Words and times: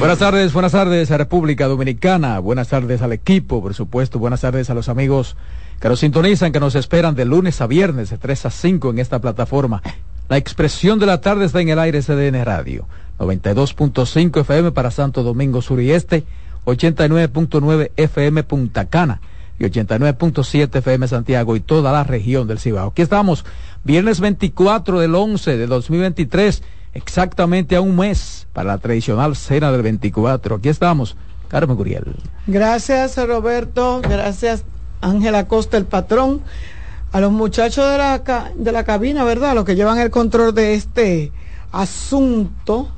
Buenas 0.00 0.18
tardes, 0.18 0.54
buenas 0.54 0.72
tardes 0.72 1.10
a 1.10 1.18
República 1.18 1.68
Dominicana, 1.68 2.38
buenas 2.38 2.68
tardes 2.68 3.02
al 3.02 3.12
equipo, 3.12 3.60
por 3.60 3.74
supuesto, 3.74 4.18
buenas 4.18 4.40
tardes 4.40 4.70
a 4.70 4.74
los 4.74 4.88
amigos 4.88 5.36
que 5.78 5.90
nos 5.90 6.00
sintonizan, 6.00 6.52
que 6.52 6.58
nos 6.58 6.74
esperan 6.74 7.14
de 7.14 7.26
lunes 7.26 7.60
a 7.60 7.66
viernes 7.66 8.08
de 8.08 8.16
3 8.16 8.46
a 8.46 8.50
5 8.50 8.88
en 8.88 8.98
esta 8.98 9.18
plataforma. 9.18 9.82
La 10.30 10.38
expresión 10.38 10.98
de 11.00 11.04
la 11.04 11.20
tarde 11.20 11.44
está 11.44 11.60
en 11.60 11.68
el 11.68 11.78
aire 11.78 12.00
CDN 12.00 12.42
Radio, 12.46 12.86
92.5 13.18 14.40
FM 14.40 14.72
para 14.72 14.90
Santo 14.90 15.22
Domingo 15.22 15.60
Sur 15.60 15.82
y 15.82 15.92
Este, 15.92 16.24
89.9 16.64 17.90
FM 17.94 18.42
Punta 18.44 18.86
Cana 18.86 19.20
y 19.58 19.64
89.7 19.64 20.76
FM 20.76 21.08
Santiago 21.08 21.56
y 21.56 21.60
toda 21.60 21.92
la 21.92 22.04
región 22.04 22.48
del 22.48 22.58
Cibao. 22.58 22.88
Aquí 22.88 23.02
estamos, 23.02 23.44
viernes 23.84 24.20
24 24.20 24.98
del 24.98 25.14
11 25.14 25.58
de 25.58 25.66
2023 25.66 26.62
exactamente 26.94 27.76
a 27.76 27.80
un 27.80 27.96
mes 27.96 28.46
para 28.52 28.72
la 28.72 28.78
tradicional 28.78 29.36
cena 29.36 29.70
del 29.72 29.82
24. 29.82 30.56
Aquí 30.56 30.68
estamos, 30.68 31.16
Carmen 31.48 31.76
Guriel. 31.76 32.04
Gracias, 32.46 33.16
Roberto. 33.16 34.00
Gracias, 34.02 34.64
Ángela 35.00 35.46
Costa, 35.48 35.76
el 35.76 35.86
patrón. 35.86 36.42
A 37.12 37.20
los 37.20 37.32
muchachos 37.32 37.90
de 37.90 37.98
la, 37.98 38.52
de 38.54 38.72
la 38.72 38.84
cabina, 38.84 39.24
¿verdad? 39.24 39.54
Los 39.54 39.64
que 39.64 39.74
llevan 39.74 39.98
el 39.98 40.10
control 40.10 40.54
de 40.54 40.74
este 40.74 41.32
asunto. 41.72 42.88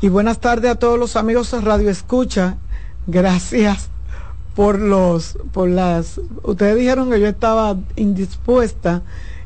Y 0.00 0.08
buenas 0.08 0.38
tardes 0.38 0.70
a 0.70 0.74
todos 0.74 0.98
los 0.98 1.16
amigos 1.16 1.50
de 1.50 1.60
Radio 1.60 1.88
Escucha. 1.88 2.56
Gracias 3.06 3.88
por 4.54 4.78
los, 4.78 5.38
por 5.52 5.68
las, 5.68 6.20
ustedes 6.42 6.76
dijeron 6.76 7.10
que 7.10 7.20
yo 7.20 7.26
estaba 7.26 7.76
indispuesta 7.96 9.02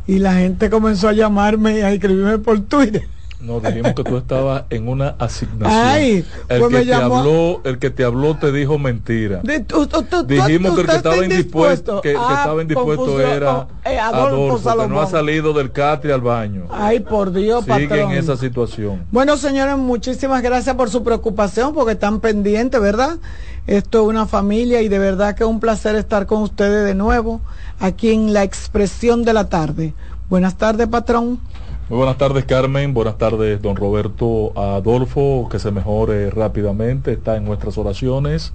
y 0.07 0.19
la 0.19 0.35
gente 0.35 0.71
comenzó 0.71 1.09
a 1.09 1.13
llamarme 1.13 1.79
y 1.79 1.83
a 1.83 1.93
escribirme 1.93 2.39
por 2.39 2.61
Twitter. 2.61 3.09
No, 3.41 3.61
dijimos 3.61 3.93
que 3.95 4.03
tú 4.03 4.17
estabas 4.17 4.65
en 4.71 4.89
una 4.89 5.15
asignación. 5.19 6.25
el 6.49 6.61
pues 6.61 6.75
que 6.75 6.85
te 6.87 6.95
habló, 6.95 7.61
el 7.65 7.79
que 7.79 7.91
te 7.91 8.05
habló 8.05 8.37
te 8.37 8.51
dijo 8.51 8.79
mentira. 8.79 9.43
dijimos 9.43 10.75
que 10.75 10.81
el 10.81 10.87
que 10.87 10.97
estaba 10.97 11.25
indispuesto, 11.25 12.01
que, 12.01 12.17
ah, 12.19 12.35
estaba 12.39 12.63
indispuesto 12.63 13.21
era 13.21 13.69
eh, 13.85 13.99
Adolfo, 13.99 14.77
que 14.79 14.89
no 14.89 15.01
ha 15.01 15.07
salido 15.07 15.53
del 15.53 15.71
catre 15.71 16.13
al 16.13 16.23
baño. 16.23 16.67
Ay, 16.71 17.01
por 17.01 17.33
Dios, 17.33 17.65
Sigue 17.65 18.01
en 18.01 18.13
esa 18.13 18.37
situación. 18.37 19.05
Bueno, 19.11 19.37
señores, 19.37 19.77
muchísimas 19.77 20.43
gracias 20.43 20.75
por 20.75 20.89
su 20.89 21.05
preocupación, 21.05 21.75
porque 21.75 21.93
están 21.93 22.21
pendientes, 22.21 22.81
¿verdad? 22.81 23.19
Esto 23.67 24.03
es 24.03 24.09
una 24.09 24.27
familia 24.27 24.81
y 24.83 24.89
de 24.89 24.99
verdad 24.99 25.35
que 25.35 25.43
es 25.43 25.49
un 25.49 25.61
placer 25.61 25.97
estar 25.97 26.27
con 26.27 26.43
ustedes 26.43 26.87
de 26.87 26.95
nuevo 26.95 27.41
aquí 27.81 28.13
en 28.13 28.33
la 28.33 28.45
expresión 28.45 29.25
de 29.25 29.33
la 29.33 29.49
tarde. 29.49 29.93
Buenas 30.31 30.57
tardes, 30.57 30.87
patrón. 30.87 31.41
Muy 31.89 31.99
buenas 31.99 32.19
tardes 32.19 32.45
Carmen, 32.47 32.95
buenas 32.95 33.17
tardes 33.17 33.63
don 33.63 33.77
Roberto 33.77 34.53
Adolfo, 34.59 35.49
que 35.49 35.61
se 35.61 35.71
mejore 35.71 36.31
rápidamente, 36.31 37.13
está 37.13 37.37
en 37.37 37.45
nuestras 37.45 37.79
oraciones. 37.79 38.53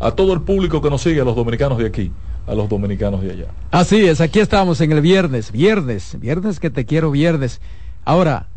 A 0.00 0.10
todo 0.10 0.32
el 0.32 0.40
público 0.40 0.82
que 0.82 0.90
nos 0.90 1.00
sigue, 1.00 1.20
a 1.20 1.24
los 1.24 1.36
dominicanos 1.36 1.78
de 1.78 1.86
aquí, 1.86 2.10
a 2.44 2.56
los 2.56 2.68
dominicanos 2.68 3.22
de 3.22 3.30
allá. 3.30 3.46
Así 3.70 4.04
es, 4.04 4.20
aquí 4.20 4.40
estamos 4.40 4.80
en 4.80 4.90
el 4.90 5.00
viernes, 5.00 5.52
viernes, 5.52 6.18
viernes 6.18 6.58
que 6.58 6.68
te 6.68 6.84
quiero 6.84 7.12
viernes. 7.12 7.60
Ahora, 8.04 8.48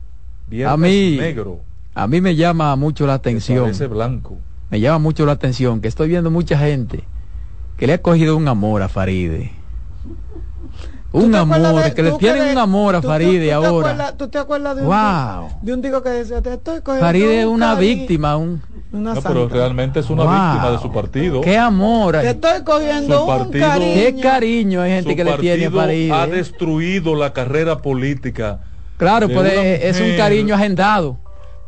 a 0.65 0.75
mí, 0.75 1.17
negro. 1.17 1.59
A 1.93 2.07
mí 2.07 2.19
me 2.19 2.35
llama 2.35 2.75
mucho 2.77 3.05
la 3.05 3.13
atención. 3.13 3.69
Ese 3.69 3.85
blanco. 3.85 4.39
Me 4.71 4.79
llama 4.79 4.97
mucho 4.97 5.23
la 5.27 5.33
atención 5.33 5.81
que 5.81 5.87
estoy 5.87 6.07
viendo 6.07 6.31
mucha 6.31 6.57
gente 6.57 7.03
que 7.77 7.85
le 7.85 7.93
ha 7.93 8.01
cogido 8.01 8.35
un 8.35 8.47
amor 8.47 8.81
a 8.81 8.89
Faride 8.89 9.58
un 11.11 11.35
amor, 11.35 11.93
que 11.93 12.03
le 12.03 12.11
tienen 12.13 12.51
un 12.51 12.57
amor 12.57 12.95
a 12.95 13.01
Faride 13.01 13.51
ahora. 13.51 14.13
¿Tú 14.15 14.27
te 14.27 14.37
acuerdas 14.37 14.75
de 14.75 14.83
un, 14.83 14.87
wow. 14.87 15.49
de 15.61 15.73
un 15.73 15.81
digo 15.81 16.03
que 16.03 16.09
decía, 16.09 16.41
te 16.41 16.53
estoy 16.53 16.81
cogiendo 16.81 17.05
Faride 17.05 17.41
es 17.41 17.45
una 17.45 17.75
víctima, 17.75 18.37
un... 18.37 18.61
no, 18.91 19.15
pero 19.21 19.47
realmente 19.47 20.01
es 20.01 20.09
una 20.09 20.23
víctima 20.23 20.71
de 20.71 20.79
su 20.79 20.91
partido. 20.91 21.41
Qué 21.41 21.57
amor. 21.57 22.19
Te 22.19 22.29
estoy 22.29 22.63
cogiendo 22.63 23.25
un 23.25 23.51
cariño. 23.51 23.93
Qué 23.93 24.19
cariño 24.21 24.81
hay 24.81 24.91
gente 24.91 25.15
que 25.15 25.23
le 25.23 25.37
tiene 25.37 25.65
a 25.65 25.71
Faride. 25.71 26.13
Ha 26.13 26.27
destruido 26.27 27.15
la 27.15 27.33
carrera 27.33 27.79
política. 27.79 28.59
Claro, 28.97 29.27
pero 29.27 29.49
es 29.49 29.99
un 29.99 30.15
cariño 30.17 30.55
agendado. 30.55 31.17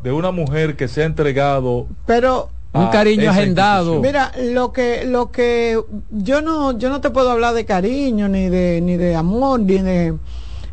De 0.03 0.11
una 0.11 0.31
mujer 0.31 0.75
que 0.75 0.87
se 0.87 1.03
ha 1.03 1.05
entregado. 1.05 1.85
Pero 2.07 2.49
un 2.73 2.87
cariño 2.87 3.29
agendado. 3.29 3.99
Mira, 3.99 4.31
lo 4.37 4.71
que 4.71 5.03
lo 5.05 5.31
que 5.31 5.79
yo 6.09 6.41
no 6.41 6.77
yo 6.77 6.89
no 6.89 7.01
te 7.01 7.09
puedo 7.09 7.31
hablar 7.31 7.53
de 7.53 7.65
cariño 7.65 8.29
ni 8.29 8.49
de 8.49 8.79
ni 8.81 8.97
de 8.97 9.15
amor 9.15 9.59
ni 9.59 9.79
de 9.79 10.13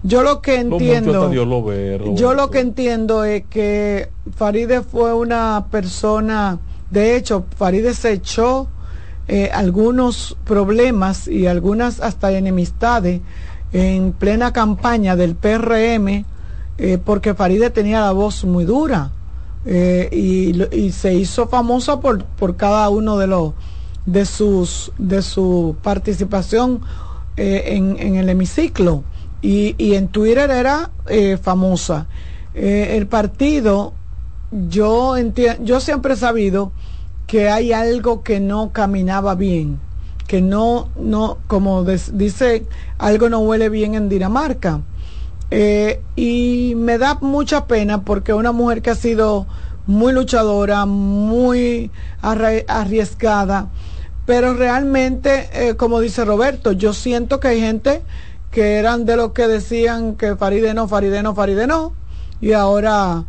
yo 0.04 0.22
lo 0.22 0.40
que 0.40 0.60
entiendo 0.60 1.32
yo 2.14 2.34
lo 2.34 2.50
que 2.50 2.60
entiendo 2.60 3.24
es 3.24 3.44
que 3.50 4.10
Faride 4.36 4.82
fue 4.82 5.12
una 5.12 5.66
persona 5.72 6.60
de 6.90 7.16
hecho 7.16 7.46
Faride 7.56 7.94
se 7.94 8.12
echó 8.12 8.68
eh, 9.26 9.50
algunos 9.52 10.36
problemas 10.44 11.26
y 11.26 11.48
algunas 11.48 12.00
hasta 12.00 12.30
enemistades 12.30 13.20
en 13.72 14.12
plena 14.12 14.52
campaña 14.52 15.16
del 15.16 15.34
PRM 15.34 16.24
eh, 16.78 16.98
porque 17.04 17.34
Faride 17.34 17.70
tenía 17.70 18.00
la 18.00 18.12
voz 18.12 18.44
muy 18.44 18.64
dura 18.64 19.10
eh, 19.66 20.08
y, 20.72 20.92
se 20.92 21.14
hizo 21.14 21.48
famosa 21.48 22.00
por, 22.00 22.24
por 22.24 22.56
cada 22.56 22.88
uno 22.88 23.18
de 23.18 23.26
los 23.26 23.52
de 24.06 24.24
sus 24.24 24.92
de 24.96 25.20
su 25.20 25.76
participación 25.82 26.80
eh, 27.36 27.74
en, 27.76 28.16
el 28.16 28.28
hemiciclo. 28.28 29.04
Y, 29.42 29.74
y 29.78 29.94
en 29.94 30.08
Twitter 30.08 30.50
era 30.50 30.90
eh, 31.06 31.38
famosa. 31.40 32.06
El 32.54 33.06
partido 33.06 33.92
yo 34.50 35.14
yo 35.62 35.80
siempre 35.80 36.14
he 36.14 36.16
sabido 36.16 36.72
que 37.26 37.48
hay 37.48 37.72
algo 37.72 38.22
que 38.22 38.40
no 38.40 38.72
caminaba 38.72 39.34
bien 39.36 39.78
que 40.26 40.40
no 40.40 40.88
no 40.98 41.38
como 41.46 41.84
dice 41.84 42.66
algo 42.98 43.28
no 43.28 43.40
huele 43.40 43.68
bien 43.68 43.94
en 43.94 44.08
Dinamarca 44.08 44.80
eh, 45.50 46.02
y 46.16 46.74
me 46.76 46.98
da 46.98 47.18
mucha 47.20 47.66
pena 47.66 48.02
porque 48.02 48.34
una 48.34 48.52
mujer 48.52 48.82
que 48.82 48.90
ha 48.90 48.94
sido 48.94 49.46
muy 49.86 50.12
luchadora, 50.12 50.84
muy 50.84 51.90
arriesgada, 52.20 53.68
pero 54.26 54.52
realmente, 54.52 55.48
eh, 55.54 55.74
como 55.76 56.00
dice 56.00 56.24
Roberto, 56.26 56.72
yo 56.72 56.92
siento 56.92 57.40
que 57.40 57.48
hay 57.48 57.60
gente 57.60 58.02
que 58.50 58.74
eran 58.74 59.06
de 59.06 59.16
los 59.16 59.32
que 59.32 59.48
decían 59.48 60.16
que 60.16 60.36
Faride 60.36 60.74
no, 60.74 60.88
Faride 60.88 61.22
no, 61.22 61.34
Faride 61.34 61.66
no, 61.66 61.94
y 62.42 62.52
ahora 62.52 63.24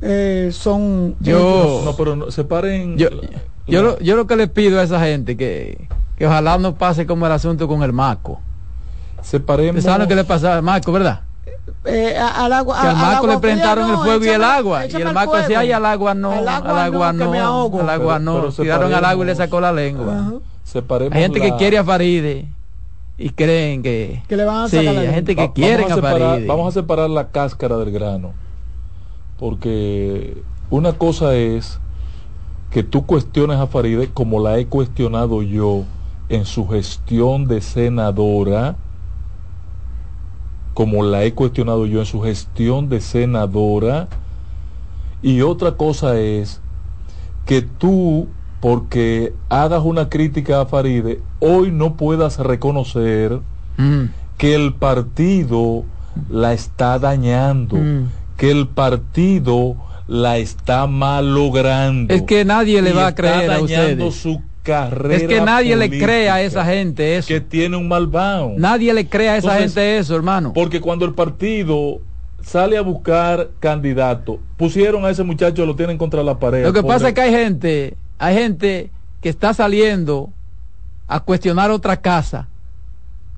eh, 0.00 0.48
son... 0.52 1.16
Yo, 1.20 1.82
no, 1.84 1.94
pero 1.94 2.30
separen... 2.30 2.96
Yo, 2.96 3.08
yo, 3.66 3.82
lo, 3.82 3.98
yo 3.98 4.16
lo 4.16 4.26
que 4.26 4.36
le 4.36 4.48
pido 4.48 4.80
a 4.80 4.84
esa 4.84 5.00
gente 5.00 5.36
que, 5.36 5.88
que 6.16 6.26
ojalá 6.26 6.56
no 6.56 6.76
pase 6.76 7.06
como 7.06 7.26
el 7.26 7.32
asunto 7.32 7.68
con 7.68 7.82
el 7.82 7.92
Marco. 7.92 8.40
Separemos... 9.20 9.84
¿Saben 9.84 10.00
lo 10.00 10.08
que 10.08 10.14
le 10.14 10.24
pasa 10.24 10.54
al 10.56 10.62
Marco, 10.62 10.90
verdad? 10.92 11.27
Eh, 11.84 12.16
al 12.16 12.52
agua. 12.52 12.80
Que 12.80 12.88
al 12.88 12.96
Marco 12.96 13.26
le 13.26 13.38
presentaron 13.38 13.90
el 13.90 13.96
fuego 13.96 14.24
y 14.24 14.28
el 14.28 14.44
agua. 14.44 14.86
Y 14.86 14.94
el 14.94 15.12
Marco 15.12 15.36
decía, 15.36 15.60
ay, 15.60 15.72
al 15.72 15.86
agua 15.86 16.14
no, 16.14 16.32
al 16.32 16.48
agua, 16.48 17.12
no, 17.12 17.32
al 17.80 17.90
agua 17.90 18.18
no. 18.18 18.50
Tiraron 18.50 18.92
al 18.92 19.04
agua 19.04 19.24
y 19.24 19.26
le 19.26 19.34
sacó 19.34 19.60
la 19.60 19.72
lengua. 19.72 20.40
Hay 21.10 21.22
gente 21.22 21.40
que 21.40 21.56
quiere 21.56 21.78
a 21.78 21.84
Faride 21.84 22.46
y 23.16 23.30
creen 23.30 23.82
que, 23.82 24.22
que 24.28 24.36
le 24.36 24.44
van 24.44 24.64
a 24.64 24.68
sacar 24.68 24.82
sí, 24.82 24.88
hay 24.88 25.12
gente 25.12 25.34
que 25.34 25.52
quiere 25.52 25.84
a, 25.84 25.96
Faride. 25.96 26.46
Vamos 26.46 26.68
a 26.68 26.80
separar 26.80 27.08
la 27.10 27.28
cáscara 27.28 27.76
del 27.78 27.90
grano. 27.90 28.32
Porque 29.38 30.42
una 30.70 30.92
cosa 30.92 31.34
es 31.34 31.80
que 32.70 32.82
tú 32.82 33.06
cuestiones 33.06 33.58
a 33.58 33.66
Faride 33.66 34.08
como 34.08 34.40
la 34.40 34.58
he 34.58 34.66
cuestionado 34.66 35.42
yo 35.42 35.84
en 36.28 36.44
su 36.44 36.68
gestión 36.68 37.48
de 37.48 37.62
senadora 37.62 38.76
como 40.78 41.02
la 41.02 41.24
he 41.24 41.34
cuestionado 41.34 41.86
yo 41.86 41.98
en 41.98 42.06
su 42.06 42.20
gestión 42.20 42.88
de 42.88 43.00
senadora. 43.00 44.06
Y 45.22 45.42
otra 45.42 45.72
cosa 45.72 46.20
es 46.20 46.60
que 47.46 47.62
tú, 47.62 48.28
porque 48.60 49.32
hagas 49.48 49.82
una 49.82 50.08
crítica 50.08 50.60
a 50.60 50.66
Faride, 50.66 51.20
hoy 51.40 51.72
no 51.72 51.96
puedas 51.96 52.38
reconocer 52.38 53.40
mm. 53.76 54.02
que 54.36 54.54
el 54.54 54.72
partido 54.72 55.82
la 56.30 56.52
está 56.52 57.00
dañando, 57.00 57.74
mm. 57.74 58.08
que 58.36 58.52
el 58.52 58.68
partido 58.68 59.74
la 60.06 60.38
está 60.38 60.86
malogrando. 60.86 62.14
Es 62.14 62.22
que 62.22 62.44
nadie 62.44 62.82
le 62.82 62.92
va 62.92 63.08
a 63.08 63.14
creer 63.16 63.50
a 63.50 63.60
ustedes. 63.60 64.14
su 64.14 64.42
carrera 64.62 65.14
es 65.14 65.24
que 65.24 65.40
nadie 65.40 65.76
le 65.76 65.88
cree 65.88 66.28
a 66.28 66.42
esa 66.42 66.64
gente 66.64 67.16
eso. 67.16 67.28
Que 67.28 67.40
tiene 67.40 67.76
un 67.76 67.88
mal 67.88 68.10
Nadie 68.56 68.92
le 68.92 69.08
cree 69.08 69.28
a 69.30 69.36
esa 69.36 69.58
gente 69.58 69.98
eso, 69.98 70.14
hermano. 70.14 70.52
Porque 70.52 70.80
cuando 70.80 71.04
el 71.04 71.14
partido 71.14 72.00
sale 72.42 72.76
a 72.76 72.82
buscar 72.82 73.50
candidato, 73.60 74.40
pusieron 74.56 75.04
a 75.04 75.10
ese 75.10 75.22
muchacho, 75.22 75.66
lo 75.66 75.76
tienen 75.76 75.98
contra 75.98 76.22
la 76.22 76.38
pared. 76.38 76.64
Lo 76.64 76.72
que 76.72 76.82
pasa 76.82 77.08
es 77.08 77.14
que 77.14 77.20
hay 77.20 77.32
gente, 77.32 77.96
hay 78.18 78.34
gente 78.34 78.90
que 79.20 79.28
está 79.28 79.52
saliendo 79.54 80.30
a 81.06 81.20
cuestionar 81.20 81.70
otra 81.70 81.96
casa 81.96 82.48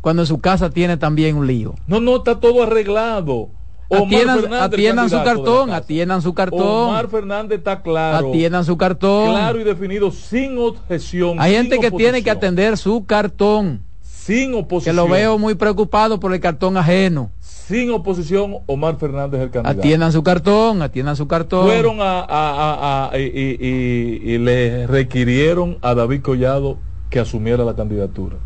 cuando 0.00 0.22
en 0.22 0.26
su 0.26 0.40
casa 0.40 0.70
tiene 0.70 0.96
también 0.96 1.36
un 1.36 1.46
lío. 1.46 1.74
No, 1.86 2.00
no, 2.00 2.16
está 2.16 2.40
todo 2.40 2.62
arreglado. 2.62 3.48
Atiendan, 3.90 5.10
su 5.10 5.16
cartón, 5.24 5.70
atiendan 5.72 6.22
su 6.22 6.32
cartón. 6.32 6.90
Omar 6.90 7.08
Fernández 7.08 7.58
está 7.58 7.82
claro. 7.82 8.28
Atiendan 8.28 8.64
su 8.64 8.76
cartón. 8.76 9.30
Claro 9.30 9.60
y 9.60 9.64
definido, 9.64 10.12
sin 10.12 10.56
objeción. 10.58 11.40
Hay 11.40 11.54
gente 11.54 11.78
que 11.80 11.90
tiene 11.90 12.22
que 12.22 12.30
atender 12.30 12.76
su 12.76 13.04
cartón. 13.04 13.82
Sin 14.00 14.54
oposición. 14.54 14.94
Que 14.94 15.02
lo 15.02 15.08
veo 15.08 15.38
muy 15.38 15.56
preocupado 15.56 16.20
por 16.20 16.32
el 16.32 16.40
cartón 16.40 16.76
ajeno. 16.76 17.30
Sin 17.40 17.90
oposición, 17.90 18.58
Omar 18.66 18.96
Fernández 18.96 19.40
el 19.40 19.50
candidato. 19.50 19.80
Atiendan 19.80 20.12
su 20.12 20.22
cartón, 20.22 20.82
atiendan 20.82 21.16
su 21.16 21.26
cartón. 21.26 21.66
Fueron 21.66 21.98
a, 22.00 23.10
y 23.14 24.38
le 24.38 24.86
requirieron 24.86 25.78
a 25.82 25.94
David 25.94 26.22
Collado 26.22 26.78
que 27.10 27.18
asumiera 27.18 27.64
la 27.64 27.74
candidatura. 27.74 28.36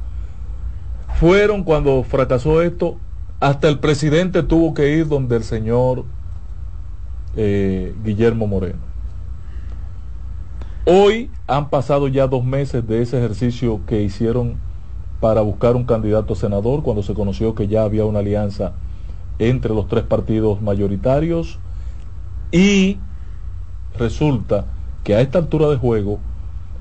Fueron 1.20 1.64
cuando 1.64 2.02
fracasó 2.02 2.62
esto 2.62 2.96
hasta 3.40 3.68
el 3.68 3.78
presidente 3.78 4.42
tuvo 4.42 4.74
que 4.74 4.96
ir 4.96 5.08
donde 5.08 5.36
el 5.36 5.44
señor 5.44 6.04
eh, 7.36 7.94
Guillermo 8.04 8.46
Moreno. 8.46 8.78
Hoy 10.86 11.30
han 11.46 11.70
pasado 11.70 12.08
ya 12.08 12.26
dos 12.26 12.44
meses 12.44 12.86
de 12.86 13.02
ese 13.02 13.18
ejercicio 13.18 13.80
que 13.86 14.02
hicieron 14.02 14.56
para 15.20 15.40
buscar 15.40 15.76
un 15.76 15.84
candidato 15.84 16.34
a 16.34 16.36
senador, 16.36 16.82
cuando 16.82 17.02
se 17.02 17.14
conoció 17.14 17.54
que 17.54 17.66
ya 17.66 17.82
había 17.84 18.04
una 18.04 18.18
alianza 18.18 18.72
entre 19.38 19.74
los 19.74 19.88
tres 19.88 20.04
partidos 20.04 20.60
mayoritarios 20.60 21.58
y 22.52 22.98
resulta 23.98 24.66
que 25.02 25.14
a 25.14 25.20
esta 25.20 25.38
altura 25.38 25.68
de 25.68 25.76
juego 25.76 26.18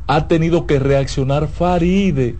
ha 0.08 0.28
tenido 0.28 0.68
que 0.68 0.80
reaccionar 0.80 1.48
Faride 1.48 2.38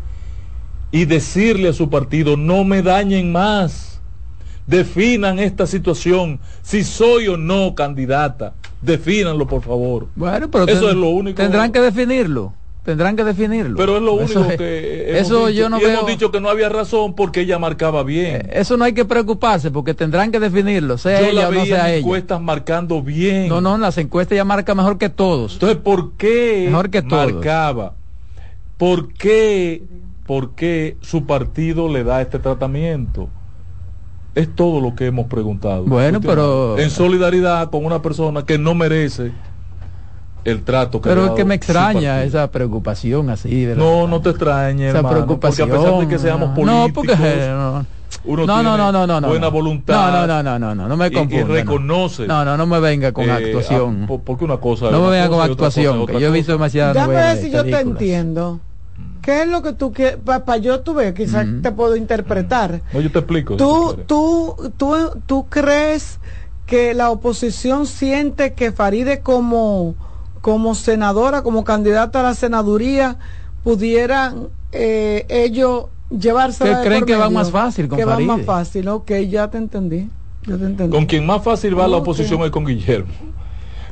y 0.92 1.06
decirle 1.06 1.70
a 1.70 1.74
su 1.74 1.90
partido, 1.90 2.38
no 2.38 2.64
me 2.64 2.82
dañen 2.82 3.32
más 3.32 3.93
definan 4.68 5.40
esta 5.40 5.68
situación, 5.68 6.40
si 6.62 6.84
soy 6.84 7.28
o 7.28 7.38
no 7.38 7.76
candidata, 7.76 8.54
defínanlo 8.82 9.48
por 9.48 9.62
favor. 9.62 10.08
Bueno, 10.16 10.50
pero 10.50 10.66
eso 10.66 10.90
es 10.90 10.96
lo 10.96 11.10
único. 11.10 11.38
Tendrán 11.38 11.72
que 11.72 11.80
definirlo. 11.80 12.54
Tendrán 12.84 13.16
que 13.16 13.24
definirlo. 13.24 13.78
Pero 13.78 13.96
es 13.96 14.04
lo 14.04 14.14
único 14.16 14.46
que 14.58 15.12
hemos 15.12 15.22
eso 15.22 15.48
dicho. 15.48 15.58
yo 15.58 15.70
no 15.70 15.80
hemos 15.80 16.06
dicho 16.06 16.32
que 16.32 16.42
no 16.42 16.50
había 16.50 16.68
razón 16.68 17.16
porque 17.16 17.42
ella 17.42 17.58
marcaba 17.58 18.04
bien. 18.04 18.36
Eh, 18.36 18.50
eso 18.56 18.76
no 18.76 18.84
hay 18.84 18.92
que 18.92 19.06
preocuparse 19.06 19.72
porque 19.72 19.94
tendrán 19.94 20.34
que 20.34 20.40
definirlo, 20.40 20.98
sea 20.98 21.22
yo 21.22 21.28
ella 21.28 21.48
o 21.48 21.52
no 21.54 21.66
sea 21.66 21.90
ella. 21.90 22.00
encuestas 22.00 22.42
marcando 22.42 23.02
bien. 23.02 23.48
No, 23.48 23.62
no, 23.62 23.78
las 23.78 23.98
encuestas 23.98 24.36
ya 24.36 24.44
marca 24.44 24.76
mejor 24.76 24.98
que 24.98 25.08
todos. 25.08 25.54
Entonces, 25.54 25.78
¿por 25.78 26.14
qué 26.14 26.66
mejor 26.68 26.90
que 26.90 27.02
marcaba? 27.04 27.94
¿Por 28.76 29.14
qué, 29.14 29.84
¿Por 30.26 30.54
qué 30.56 30.98
su 31.00 31.26
partido 31.26 31.88
le 31.88 32.04
da 32.04 32.22
este 32.22 32.38
tratamiento? 32.40 33.30
Es 34.36 34.54
todo 34.56 34.82
lo 34.82 34.96
que 34.96 35.06
hemos 35.06 35.28
preguntado. 35.28 35.84
Bueno, 35.84 36.20
pero... 36.20 36.78
En 36.80 36.90
solidaridad 36.90 37.70
con 37.70 37.86
una 37.86 38.02
persona 38.02 38.46
que 38.46 38.58
no 38.58 38.74
merece 38.74 39.32
el 40.44 40.64
trato 40.64 41.02
que 41.02 41.10
Pero 41.10 41.28
es 41.28 41.32
que 41.32 41.46
me 41.46 41.56
extraña 41.56 42.24
esa 42.24 42.50
preocupación 42.52 43.30
así. 43.30 43.66
De 43.66 43.76
no, 43.76 44.08
no 44.08 44.22
te 44.22 44.32
extrañe, 44.32 44.90
esa 44.90 45.08
preocupación. 45.08 45.70
Porque 45.70 45.82
a 45.82 45.86
pesar 45.86 46.02
de 46.02 46.08
que 46.08 46.20
seamos 46.20 46.50
políticos... 46.56 46.88
No, 46.88 46.94
porque... 46.94 47.16
No. 47.50 47.86
Uno 48.26 48.46
no, 48.46 48.64
no, 48.64 48.78
no, 48.78 48.92
no, 48.92 49.22
no, 49.22 49.28
buena 49.28 49.48
voluntad. 49.50 50.12
No, 50.12 50.28
no, 50.28 50.44
no, 50.44 50.60
no, 50.60 50.76
no, 50.76 50.88
no 50.88 50.98
me 50.98 51.12
confunda. 51.12 51.36
Y, 51.36 51.44
reconoce. 51.44 52.28
No, 52.28 52.46
no, 52.46 52.56
no 52.56 52.66
me 52.66 52.80
venga 52.80 53.12
con 53.12 53.26
eh, 53.26 53.32
actuación. 53.32 54.08
porque 54.24 54.46
una 54.46 54.58
cosa. 54.58 54.92
No 54.92 55.02
me 55.04 55.10
venga 55.10 55.30
con 55.30 55.42
actuación, 55.42 56.06
que 56.06 56.20
yo 56.20 56.28
he 56.28 56.32
visto 56.32 56.52
demasiadas. 56.52 56.94
Déjame 56.94 57.16
ver 57.16 57.38
si 57.38 57.52
yo 57.52 57.64
te 57.64 57.80
entiendo. 57.80 58.60
¿Qué 59.24 59.44
es 59.44 59.48
lo 59.48 59.62
que 59.62 59.72
tú 59.72 59.94
quieres? 59.94 60.18
Para 60.18 60.58
yo 60.58 60.82
tú 60.82 60.94
ves, 60.94 61.14
quizás 61.14 61.48
te 61.62 61.72
puedo 61.72 61.96
interpretar. 61.96 62.82
No, 62.94 63.00
yo 63.00 63.10
te 63.10 63.20
explico. 63.20 63.56
¿Tú, 63.56 63.96
tú, 64.06 64.74
tú, 64.76 64.96
tú 65.26 65.48
crees 65.50 66.20
que 66.66 66.94
la 66.94 67.10
oposición 67.10 67.88
siente 67.88 68.54
que 68.54 68.74
Faride 68.74 69.22
como, 69.22 69.96
como 70.42 70.76
senadora, 70.76 71.42
como 71.42 71.64
candidata 71.64 72.20
a 72.20 72.24
la 72.24 72.34
senaduría, 72.36 73.18
pudieran 73.64 74.50
eh, 74.74 75.26
ellos 75.30 75.86
llevarse 76.10 76.66
¿Que 76.66 76.76
creen 76.84 77.06
que 77.06 77.16
va 77.16 77.30
más 77.30 77.50
fácil 77.50 77.88
con 77.88 77.98
Que 77.98 78.04
va 78.04 78.20
más 78.20 78.42
fácil, 78.42 78.90
ok, 78.90 79.12
ya 79.30 79.50
te 79.50 79.58
entendí. 79.58 80.10
Ya 80.46 80.58
te 80.58 80.66
entendí. 80.66 80.92
Con 80.96 81.06
quien 81.06 81.26
más 81.26 81.42
fácil 81.42 81.80
va 81.80 81.88
la 81.88 81.98
oposición 81.98 82.42
es 82.42 82.52
con 82.52 82.66
Guillermo. 82.66 83.14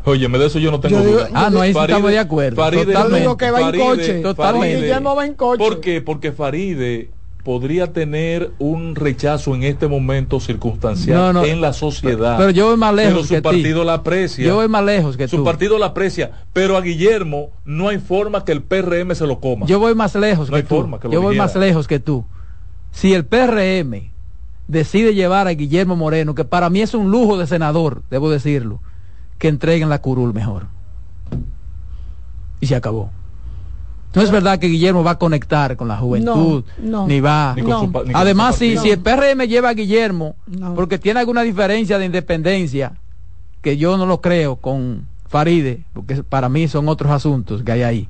Oye, 0.06 0.28
de 0.28 0.46
eso 0.46 0.60
yo 0.60 0.72
no 0.72 0.80
tengo 0.80 1.00
duda. 1.00 1.30
Ah, 1.34 1.50
no, 1.52 1.62
ahí 1.62 1.72
estamos 1.72 2.12
de 2.12 2.20
acuerdo. 2.20 2.56
Faride, 2.56 2.86
Totalmente. 2.86 3.38
que 3.38 3.52
va 3.52 3.62
en 3.62 3.80
coche. 3.80 4.22
Totalmente. 4.22 5.00
va 5.00 5.26
en 5.26 5.34
coche. 5.36 5.58
¿Por 5.58 5.80
qué? 5.80 6.02
Porque 6.02 6.32
Faride 6.32 7.10
podría 7.44 7.92
tener 7.92 8.52
un 8.60 8.96
rechazo 8.96 9.56
en 9.56 9.64
este 9.64 9.88
momento 9.88 10.40
circunstancial 10.40 11.44
en 11.46 11.62
la 11.62 11.74
sociedad. 11.74 12.38
Pero 12.38 12.52
yo 12.52 12.68
voy 12.68 12.78
más 12.78 12.94
lejos. 12.94 13.28
Pero 13.28 13.38
su 13.38 13.44
partido 13.44 13.84
la 13.84 13.96
aprecia. 13.96 14.46
Yo 14.46 14.56
voy 14.56 14.68
más 14.68 14.84
lejos 14.84 15.18
que 15.18 15.28
Su 15.28 15.44
partido 15.44 15.78
la 15.78 15.88
aprecia. 15.88 16.32
Pero 16.54 16.78
a 16.78 16.82
Guillermo 16.82 17.50
no 17.66 17.90
hay 17.90 18.00
forma 18.00 18.44
que 18.44 18.52
el 18.52 18.62
PRM 18.62 19.16
se 19.16 19.26
lo 19.28 19.40
coma. 19.40 19.66
Yo 19.66 19.80
voy 19.80 19.96
más 19.96 20.16
lejos 20.16 20.50
no 20.50 20.56
que 20.56 20.62
hay 20.62 20.68
tú. 20.68 20.76
Forma 20.76 21.00
yo 21.10 21.22
voy 21.22 21.36
más 21.36 21.56
lejos 21.56 21.88
que 21.88 22.00
tú. 22.00 22.26
Si 22.92 23.14
el 23.14 23.26
PRM 23.26 24.12
decide 24.68 25.14
llevar 25.14 25.48
a 25.48 25.52
Guillermo 25.52 25.96
Moreno, 25.96 26.36
que 26.36 26.44
para 26.44 26.70
mí 26.70 26.82
es 26.82 26.94
un 26.94 27.10
lujo 27.12 27.38
de 27.38 27.48
senador, 27.48 28.04
debo 28.10 28.30
decirlo 28.30 28.80
que 29.42 29.48
entreguen 29.48 29.90
la 29.90 30.00
curul 30.00 30.36
mejor. 30.36 30.68
Y 32.60 32.68
se 32.68 32.76
acabó. 32.76 33.10
No 34.14 34.22
es 34.22 34.30
verdad 34.30 34.60
que 34.60 34.68
Guillermo 34.68 35.04
va 35.04 35.12
a 35.12 35.18
conectar 35.18 35.76
con 35.78 35.88
la 35.88 35.98
juventud, 35.98 36.64
ni 37.08 37.22
va. 37.22 37.56
Además, 38.14 38.58
si, 38.58 38.78
si 38.78 38.92
el 38.92 39.00
PRM 39.00 39.48
lleva 39.48 39.70
a 39.70 39.74
Guillermo, 39.74 40.36
porque 40.76 41.00
tiene 41.00 41.22
alguna 41.22 41.42
diferencia 41.42 41.98
de 41.98 42.06
independencia, 42.06 42.94
que 43.64 43.78
yo 43.78 43.98
no 43.98 44.06
lo 44.06 44.22
creo 44.22 44.58
con 44.58 45.08
Faride, 45.28 45.86
porque 45.94 46.22
para 46.22 46.48
mí 46.48 46.68
son 46.68 46.88
otros 46.88 47.12
asuntos 47.12 47.64
que 47.64 47.72
hay 47.72 47.82
ahí. 47.82 48.10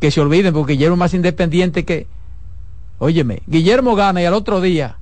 Que 0.00 0.10
se 0.10 0.20
olviden, 0.20 0.52
porque 0.52 0.74
Guillermo 0.74 0.96
es 0.96 1.00
más 1.00 1.14
independiente 1.14 1.86
que. 1.86 2.08
Óyeme, 2.98 3.40
Guillermo 3.46 3.94
gana 3.94 4.20
y 4.20 4.26
al 4.26 4.34
otro 4.34 4.60
día 4.60 4.98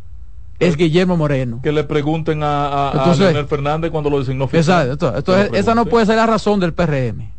es 0.67 0.77
Guillermo 0.77 1.17
Moreno. 1.17 1.61
Que 1.63 1.73
le 1.73 1.85
pregunten 1.85 2.43
a, 2.43 2.91
a, 2.91 3.15
Leonel 3.15 3.47
Fernández 3.47 3.91
cuando 3.91 4.11
lo 4.11 4.19
designó 4.19 4.49
Exacto. 4.53 5.15
esa 5.53 5.75
no 5.75 5.87
puede 5.87 6.07
ser 6.07 6.17
la 6.17 6.27
razón 6.27 6.61
del 6.61 6.73
PRM. 6.73 7.35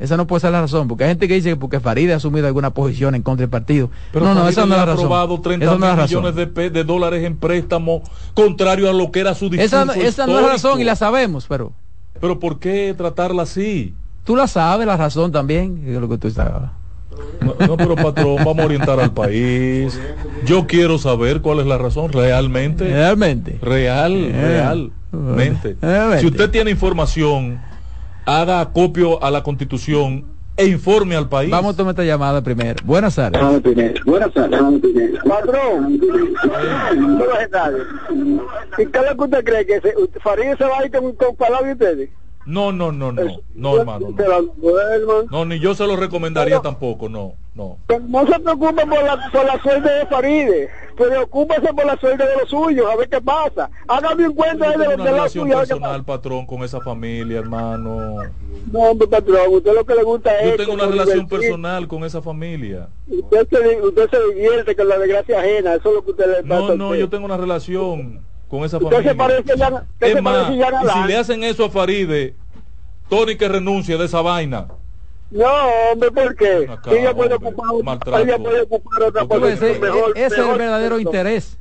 Esa 0.00 0.16
no 0.16 0.26
puede 0.26 0.40
ser 0.40 0.52
la 0.52 0.62
razón, 0.62 0.88
porque 0.88 1.04
hay 1.04 1.10
gente 1.10 1.28
que 1.28 1.34
dice 1.34 1.50
que 1.50 1.56
porque 1.56 1.78
Farid 1.78 2.10
ha 2.10 2.16
asumido 2.16 2.46
alguna 2.46 2.70
posición 2.70 3.14
en 3.14 3.20
contra 3.20 3.42
del 3.42 3.50
partido. 3.50 3.90
Pero 4.12 4.24
no, 4.24 4.34
no, 4.34 4.48
esa 4.48 4.64
no 4.64 4.72
es 4.72 4.78
la 4.78 4.86
razón. 4.86 5.04
aprobado 5.04 5.40
30 5.42 5.76
millones 5.76 6.34
de, 6.34 6.70
de, 6.70 6.84
dólares 6.84 7.22
en 7.22 7.36
préstamo, 7.36 8.02
contrario 8.32 8.88
a 8.88 8.94
lo 8.94 9.12
que 9.12 9.20
era 9.20 9.34
su 9.34 9.50
discurso 9.50 9.82
Esa, 9.92 10.00
esa 10.00 10.26
no 10.26 10.38
es 10.38 10.42
la 10.46 10.52
razón 10.52 10.80
y 10.80 10.84
la 10.84 10.96
sabemos, 10.96 11.44
pero... 11.46 11.72
Pero 12.18 12.40
¿por 12.40 12.58
qué 12.58 12.94
tratarla 12.96 13.42
así? 13.42 13.94
Tú 14.24 14.36
la 14.36 14.46
sabes, 14.46 14.86
la 14.86 14.96
razón 14.96 15.32
también, 15.32 15.84
es 15.86 16.00
lo 16.00 16.08
que 16.08 16.16
tú 16.16 16.30
sabes. 16.30 16.70
No, 17.66 17.76
pero 17.76 17.96
patrón, 17.96 18.36
vamos 18.36 18.58
a 18.58 18.64
orientar 18.64 19.00
al 19.00 19.12
país. 19.12 19.98
Yo 20.44 20.66
quiero 20.66 20.98
saber 20.98 21.40
cuál 21.40 21.60
es 21.60 21.66
la 21.66 21.78
razón 21.78 22.12
realmente. 22.12 22.84
Realmente. 22.84 23.58
Real, 23.60 24.12
eh, 24.14 24.90
realmente. 25.12 25.76
Si 26.20 26.26
usted 26.26 26.50
tiene 26.50 26.70
información, 26.70 27.60
haga 28.26 28.70
copio 28.72 29.22
a 29.22 29.30
la 29.30 29.42
constitución 29.42 30.26
e 30.56 30.66
informe 30.66 31.16
al 31.16 31.28
país. 31.28 31.50
Vamos 31.50 31.74
a 31.74 31.76
tomar 31.76 31.92
esta 31.92 32.04
llamada 32.04 32.42
primero. 32.42 32.76
Buenas 32.84 33.14
tardes. 33.14 33.40
Buenas 34.04 34.32
tardes. 34.32 34.60
Patrón, 35.26 35.98
buenas 35.98 37.50
tardes. 37.50 37.86
¿Y 38.78 38.86
qué 38.86 38.98
es 38.98 39.04
lo 39.10 39.16
que 39.16 39.24
usted 39.24 39.44
cree? 39.44 39.66
¿Que 39.66 39.80
se, 39.80 39.94
Farid 40.20 40.56
se 40.58 40.64
va 40.64 40.78
a 40.80 40.84
ir 40.84 40.92
con, 40.92 41.12
con 41.14 41.36
palabras 41.36 41.66
de 41.66 41.72
ustedes? 41.72 42.10
No, 42.46 42.72
no, 42.72 42.90
no, 42.90 43.12
no, 43.12 43.22
no, 43.54 43.76
hermano. 43.78 44.08
No. 45.30 45.44
ni 45.44 45.58
yo 45.60 45.74
se 45.74 45.86
lo 45.86 45.96
recomendaría 45.96 46.60
tampoco, 46.60 47.08
no, 47.08 47.34
no. 47.54 47.76
No 48.08 48.26
se 48.26 48.40
preocupe 48.40 48.86
por 48.86 49.02
la, 49.04 49.30
por 49.30 49.44
la 49.44 49.62
suerte 49.62 49.90
de 49.90 50.06
Faride, 50.06 50.70
preocúpese 50.96 51.72
por 51.74 51.84
la 51.84 51.98
suerte 51.98 52.26
de 52.26 52.36
los 52.38 52.48
suyos, 52.48 52.90
a 52.90 52.96
ver 52.96 53.10
qué 53.10 53.20
pasa. 53.20 53.70
Hágame 53.86 54.28
un 54.28 54.34
cuento 54.34 54.64
de, 54.64 54.96
de, 54.96 55.12
la 55.12 55.28
suya. 55.28 55.58
personal, 55.58 56.02
patrón, 56.04 56.46
con 56.46 56.62
esa 56.62 56.80
familia, 56.80 57.40
hermano. 57.40 58.22
No, 58.72 58.78
hombre, 58.78 59.06
patrón, 59.06 59.38
usted 59.50 59.74
lo 59.74 59.84
que 59.84 59.94
le 59.94 60.02
gusta 60.02 60.40
es... 60.40 60.50
Yo 60.52 60.56
tengo 60.56 60.72
una 60.72 60.86
relación 60.86 61.28
personal 61.28 61.88
con 61.88 62.04
esa 62.04 62.22
familia. 62.22 62.88
Usted 63.06 63.48
se, 63.50 63.82
usted 63.82 64.10
se 64.10 64.34
divierte 64.34 64.74
con 64.74 64.88
la 64.88 64.98
desgracia 64.98 65.40
ajena, 65.40 65.74
eso 65.74 65.90
es 65.90 65.94
lo 65.94 66.04
que 66.04 66.10
usted 66.12 66.26
le 66.26 66.42
pasa 66.48 66.68
No, 66.68 66.74
no, 66.74 66.94
yo 66.94 67.10
tengo 67.10 67.26
una 67.26 67.36
relación 67.36 68.29
con 68.50 68.64
esa 68.64 68.80
familia. 68.80 69.14
Parece 69.14 69.56
ya, 69.56 69.84
es 70.00 70.22
más, 70.22 70.50
y 70.50 70.54
si 70.54 71.08
le 71.08 71.16
hacen 71.16 71.44
eso 71.44 71.64
a 71.64 71.70
Faride, 71.70 72.34
Tony 73.08 73.36
que 73.36 73.48
renuncia 73.48 73.96
de 73.96 74.04
esa 74.04 74.20
vaina. 74.20 74.66
No, 75.30 75.46
hombre, 75.92 76.10
¿por 76.10 76.34
qué? 76.34 76.68
ella 76.90 77.14
puede 77.14 77.34
ocupar, 77.34 78.20
ella 78.20 78.38
puede 78.38 78.62
ocupar 78.62 79.02
otra 79.04 79.24
posición 79.24 79.70
ese, 79.70 79.78
mejor. 79.78 80.12
Ese 80.16 80.34
es 80.34 80.48
el 80.48 80.58
verdadero 80.58 80.98
interés. 80.98 81.56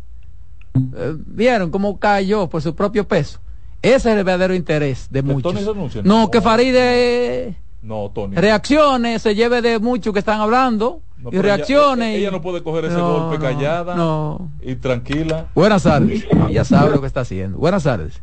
Eh, 0.76 1.16
¿Vieron 1.28 1.70
cómo 1.70 2.00
cayó 2.00 2.50
por 2.50 2.64
su 2.64 2.74
propio 2.74 3.08
peso? 3.08 3.40
Ese 3.84 3.96
es 3.96 4.06
el 4.18 4.24
verdadero 4.24 4.56
interés 4.56 5.08
de 5.12 5.22
muchos. 5.22 6.04
no, 6.04 6.32
que 6.32 6.42
Faride 6.42 7.56
no, 7.82 8.12
Tony. 8.14 8.36
reacciones, 8.36 9.22
se 9.22 9.36
lleve 9.36 9.62
de 9.62 9.80
muchos 9.80 10.14
que 10.14 10.20
están 10.20 10.42
hablando 10.42 11.02
y 11.32 11.38
reacciones. 11.40 12.18
Ella, 12.18 12.32
no 12.32 12.42
puede 12.42 12.64
coger 12.64 12.86
ese 12.86 13.00
golpe 13.00 13.40
callada 13.40 14.38
y 14.62 14.76
tranquila. 14.76 15.48
Buenas 15.54 15.84
tardes. 15.84 16.26
Ella 16.50 16.64
sabe 16.64 16.92
lo 16.92 17.02
que 17.02 17.08
está 17.08 17.22
haciendo. 17.22 17.58
Buenas 17.58 17.84
tardes. 17.84 18.22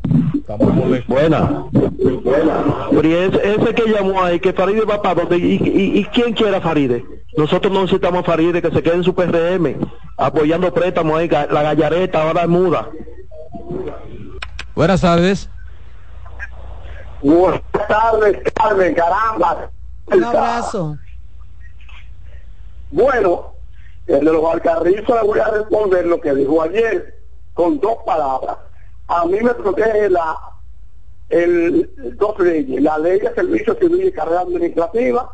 Buenas. 1.08 1.50
ese, 3.02 3.74
que 3.74 3.90
llamó 3.90 4.22
ahí, 4.22 4.40
que 4.40 4.52
Faride 4.52 4.84
va 4.84 5.02
para 5.02 5.22
donde. 5.22 5.38
¿Y, 5.38 6.04
quién 6.12 6.32
quiere 6.32 6.56
a 6.56 6.60
Faride? 6.60 7.04
Nosotros 7.36 7.72
no 7.72 7.82
necesitamos 7.82 8.20
a 8.20 8.24
Faride 8.24 8.62
que 8.62 8.70
se 8.70 8.82
quede 8.82 8.94
en 8.94 9.04
su 9.04 9.14
PRM, 9.14 9.76
apoyando 10.16 10.72
préstamos 10.72 11.18
ahí. 11.18 11.28
La 11.28 11.62
gallareta 11.62 12.22
ahora 12.22 12.42
es 12.42 12.48
muda. 12.48 12.88
Buenas 14.74 15.00
tardes. 15.00 15.50
Buenas 17.26 17.60
tardes, 17.88 18.38
Carmen, 18.54 18.94
caramba. 18.94 19.68
Un 20.12 20.22
abrazo. 20.22 20.96
Bueno, 22.92 23.52
el 24.06 24.24
de 24.24 24.32
los 24.32 24.44
alcarrizos 24.44 25.08
le 25.08 25.26
voy 25.26 25.40
a 25.40 25.48
responder 25.48 26.06
lo 26.06 26.20
que 26.20 26.32
dijo 26.36 26.62
ayer 26.62 27.18
con 27.52 27.80
dos 27.80 27.96
palabras. 28.06 28.58
A 29.08 29.24
mí 29.24 29.40
me 29.40 29.52
protege 29.54 30.08
la 30.08 30.38
el, 31.28 31.90
dos 32.16 32.38
leyes, 32.38 32.80
la 32.80 32.96
ley 32.98 33.18
de 33.18 33.34
servicio 33.34 33.74
civil 33.74 34.06
y 34.06 34.12
carrera 34.12 34.42
administrativa 34.42 35.28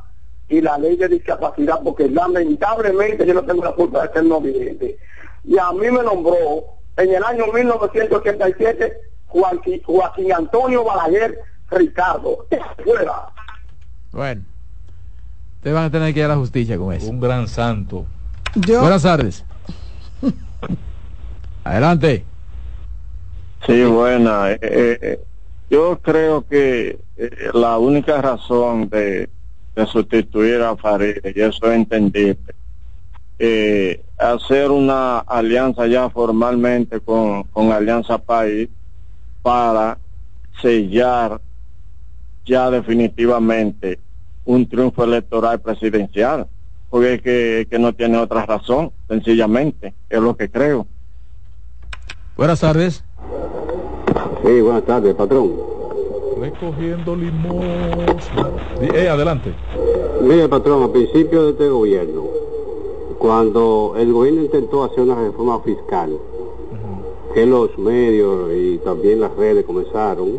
y 0.49 0.63
la 0.63 0.79
ley 0.79 0.97
de 0.97 1.09
discapacidad, 1.09 1.81
porque 1.85 2.09
lamentablemente 2.09 3.27
yo 3.27 3.35
no 3.35 3.45
tengo 3.45 3.65
la 3.65 3.73
culpa 3.73 4.07
de 4.07 4.15
ser 4.15 4.25
no 4.25 4.41
vidente. 4.41 4.97
Y 5.45 5.59
a 5.59 5.71
mí 5.73 5.91
me 5.91 6.03
nombró 6.03 6.65
en 6.97 7.15
el 7.15 7.23
año 7.23 7.49
1987 7.53 8.97
Joaquín, 9.27 9.83
Joaquín 9.85 10.33
Antonio 10.33 10.85
Balaguer 10.85 11.52
Ricardo. 11.73 12.47
Fuera. 12.85 13.29
Bueno. 14.12 14.43
Ustedes 15.57 15.75
van 15.75 15.85
a 15.85 15.91
tener 15.91 16.12
que 16.12 16.19
ir 16.19 16.26
a 16.26 16.29
la 16.29 16.37
justicia 16.37 16.76
con 16.76 16.93
eso. 16.93 17.09
Un 17.09 17.21
gran 17.21 17.47
santo. 17.47 18.05
Buenas 18.55 19.02
tardes. 19.02 19.45
Adelante. 21.64 22.25
Sí, 23.64 23.85
buena. 23.85 24.50
Eh, 24.50 24.59
eh, 24.61 24.99
eh, 25.00 25.21
yo 25.71 26.00
creo 26.02 26.45
que 26.47 26.99
la 27.55 27.79
única 27.79 28.21
razón 28.21 28.88
de, 28.88 29.29
sustituir 29.87 30.61
a 30.61 30.76
Farid, 30.76 31.19
y 31.25 31.41
eso 31.41 31.71
es 31.71 31.76
entendible, 31.76 32.55
hacer 34.19 34.71
una 34.71 35.21
alianza 35.21 35.87
ya 35.87 36.11
formalmente 36.11 37.00
con, 37.00 37.45
con 37.45 37.71
Alianza 37.71 38.19
País 38.19 38.69
para 39.43 39.97
sellar 40.61 41.41
ya 42.45 42.71
definitivamente 42.71 43.99
un 44.45 44.69
triunfo 44.69 45.05
electoral 45.05 45.61
presidencial, 45.61 46.47
porque 46.91 47.15
es 47.15 47.23
que, 47.23 47.69
que 47.71 47.79
no 47.79 47.93
tiene 47.93 48.19
otra 48.19 48.45
razón, 48.45 48.93
sencillamente, 49.09 49.95
es 50.11 50.21
lo 50.21 50.37
que 50.37 50.51
creo. 50.51 50.87
Buenas 52.37 52.61
tardes. 52.61 53.05
Sí, 54.45 54.61
buenas 54.61 54.85
tardes, 54.85 55.15
patrón. 55.15 55.53
Recogiendo 56.41 57.15
limosna. 57.15 58.51
Eh, 58.81 59.09
adelante. 59.09 59.55
Mire, 60.23 60.49
patrón, 60.49 60.83
a 60.83 60.93
principio 60.93 61.45
de 61.45 61.51
este 61.53 61.69
gobierno, 61.69 62.25
cuando 63.19 63.95
el 63.97 64.13
gobierno 64.13 64.43
intentó 64.43 64.83
hacer 64.85 65.01
una 65.01 65.15
reforma 65.15 65.61
fiscal, 65.61 66.19
que 67.35 67.47
los 67.47 67.79
medios 67.79 68.51
y 68.53 68.79
también 68.79 69.21
las 69.21 69.35
redes 69.37 69.65
comenzaron 69.65 70.33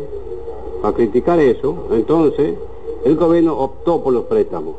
a 0.83 0.93
criticar 0.93 1.39
eso, 1.39 1.87
entonces 1.91 2.55
el 3.05 3.15
gobierno 3.15 3.57
optó 3.57 4.03
por 4.03 4.13
los 4.13 4.25
préstamos. 4.25 4.75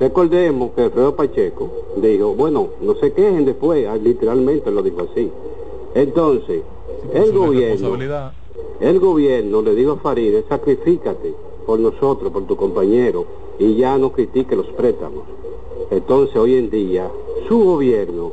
Recordemos 0.00 0.72
que 0.74 0.82
Alfredo 0.82 1.14
Pacheco 1.14 1.70
dijo, 1.96 2.34
bueno, 2.34 2.68
no 2.80 2.94
se 2.96 3.12
quejen 3.12 3.44
después, 3.44 3.86
ah, 3.86 3.96
literalmente 3.96 4.70
lo 4.70 4.82
dijo 4.82 5.06
así. 5.10 5.30
Entonces, 5.94 6.62
el 7.14 7.32
gobierno, 7.32 7.96
el 8.80 8.98
gobierno 8.98 9.62
le 9.62 9.74
dijo 9.74 9.92
a 9.92 9.96
Farideh, 9.96 10.44
sacrifícate 10.48 11.34
por 11.64 11.78
nosotros, 11.80 12.32
por 12.32 12.46
tu 12.46 12.56
compañero, 12.56 13.24
y 13.58 13.76
ya 13.76 13.96
no 13.96 14.12
critique 14.12 14.54
los 14.54 14.66
préstamos. 14.68 15.24
Entonces, 15.90 16.36
hoy 16.36 16.56
en 16.56 16.68
día, 16.68 17.10
su 17.48 17.58
gobierno 17.64 18.32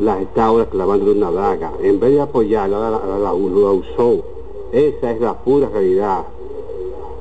la 0.00 0.22
está 0.22 0.46
ahora 0.46 0.66
clavando 0.66 1.12
una 1.12 1.30
daga. 1.30 1.72
En 1.82 2.00
vez 2.00 2.12
de 2.12 2.20
apoyarla, 2.22 2.78
la, 2.78 2.90
la, 2.90 3.18
la 3.18 3.32
usó. 3.34 4.24
Esa 4.72 5.10
es 5.10 5.20
la 5.20 5.34
pura 5.34 5.68
realidad. 5.68 6.24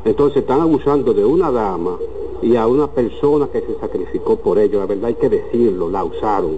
Entonces 0.06 0.42
están 0.42 0.62
abusando 0.62 1.14
de 1.14 1.26
una 1.26 1.52
dama 1.52 1.98
y 2.42 2.56
a 2.56 2.66
una 2.66 2.88
persona 2.88 3.48
que 3.52 3.62
se 3.62 3.80
sacrificó 3.80 4.40
por 4.40 4.58
ello. 4.58 4.80
La 4.80 4.86
verdad 4.86 5.06
hay 5.06 5.16
que 5.16 5.30
decirlo, 5.30 5.90
la 5.90 6.04
usaron. 6.04 6.56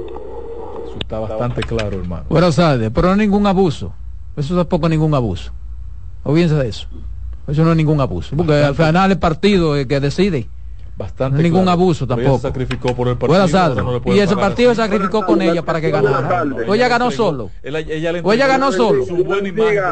Eso 0.85 0.97
está 0.99 1.19
bastante 1.19 1.61
claro, 1.61 1.97
hermano. 1.97 2.25
Buenas 2.29 2.55
tardes, 2.55 2.91
pero 2.93 3.09
no 3.09 3.15
ningún 3.15 3.47
abuso. 3.47 3.91
Eso 4.37 4.55
tampoco 4.55 4.85
es 4.85 4.91
ningún 4.91 5.13
abuso. 5.13 5.51
Olvídense 6.23 6.55
de 6.55 6.69
eso. 6.69 6.87
Eso 7.47 7.63
no 7.63 7.71
es 7.71 7.77
ningún 7.77 7.99
abuso. 7.99 8.35
Porque 8.37 8.53
al 8.53 8.75
final 8.75 9.11
el 9.11 9.19
partido 9.19 9.75
es 9.75 9.87
que 9.87 9.99
decide 9.99 10.47
bastante 10.95 11.41
ningún 11.41 11.67
abuso 11.67 12.05
tampoco. 12.05 12.39
sacrificó 12.39 12.95
por 12.95 13.07
el 13.07 13.17
partido. 13.17 14.13
y 14.13 14.19
ese 14.19 14.35
partido 14.35 14.71
se 14.71 14.81
sacrificó 14.81 15.25
con 15.25 15.41
ella 15.41 15.63
para 15.63 15.81
que 15.81 15.89
ganara. 15.89 16.43
O 16.67 16.75
ella 16.75 16.87
ganó 16.87 17.11
solo. 17.11 17.49
o 18.23 18.33
ella 18.33 18.47
ganó 18.47 18.71
solo. 18.71 19.05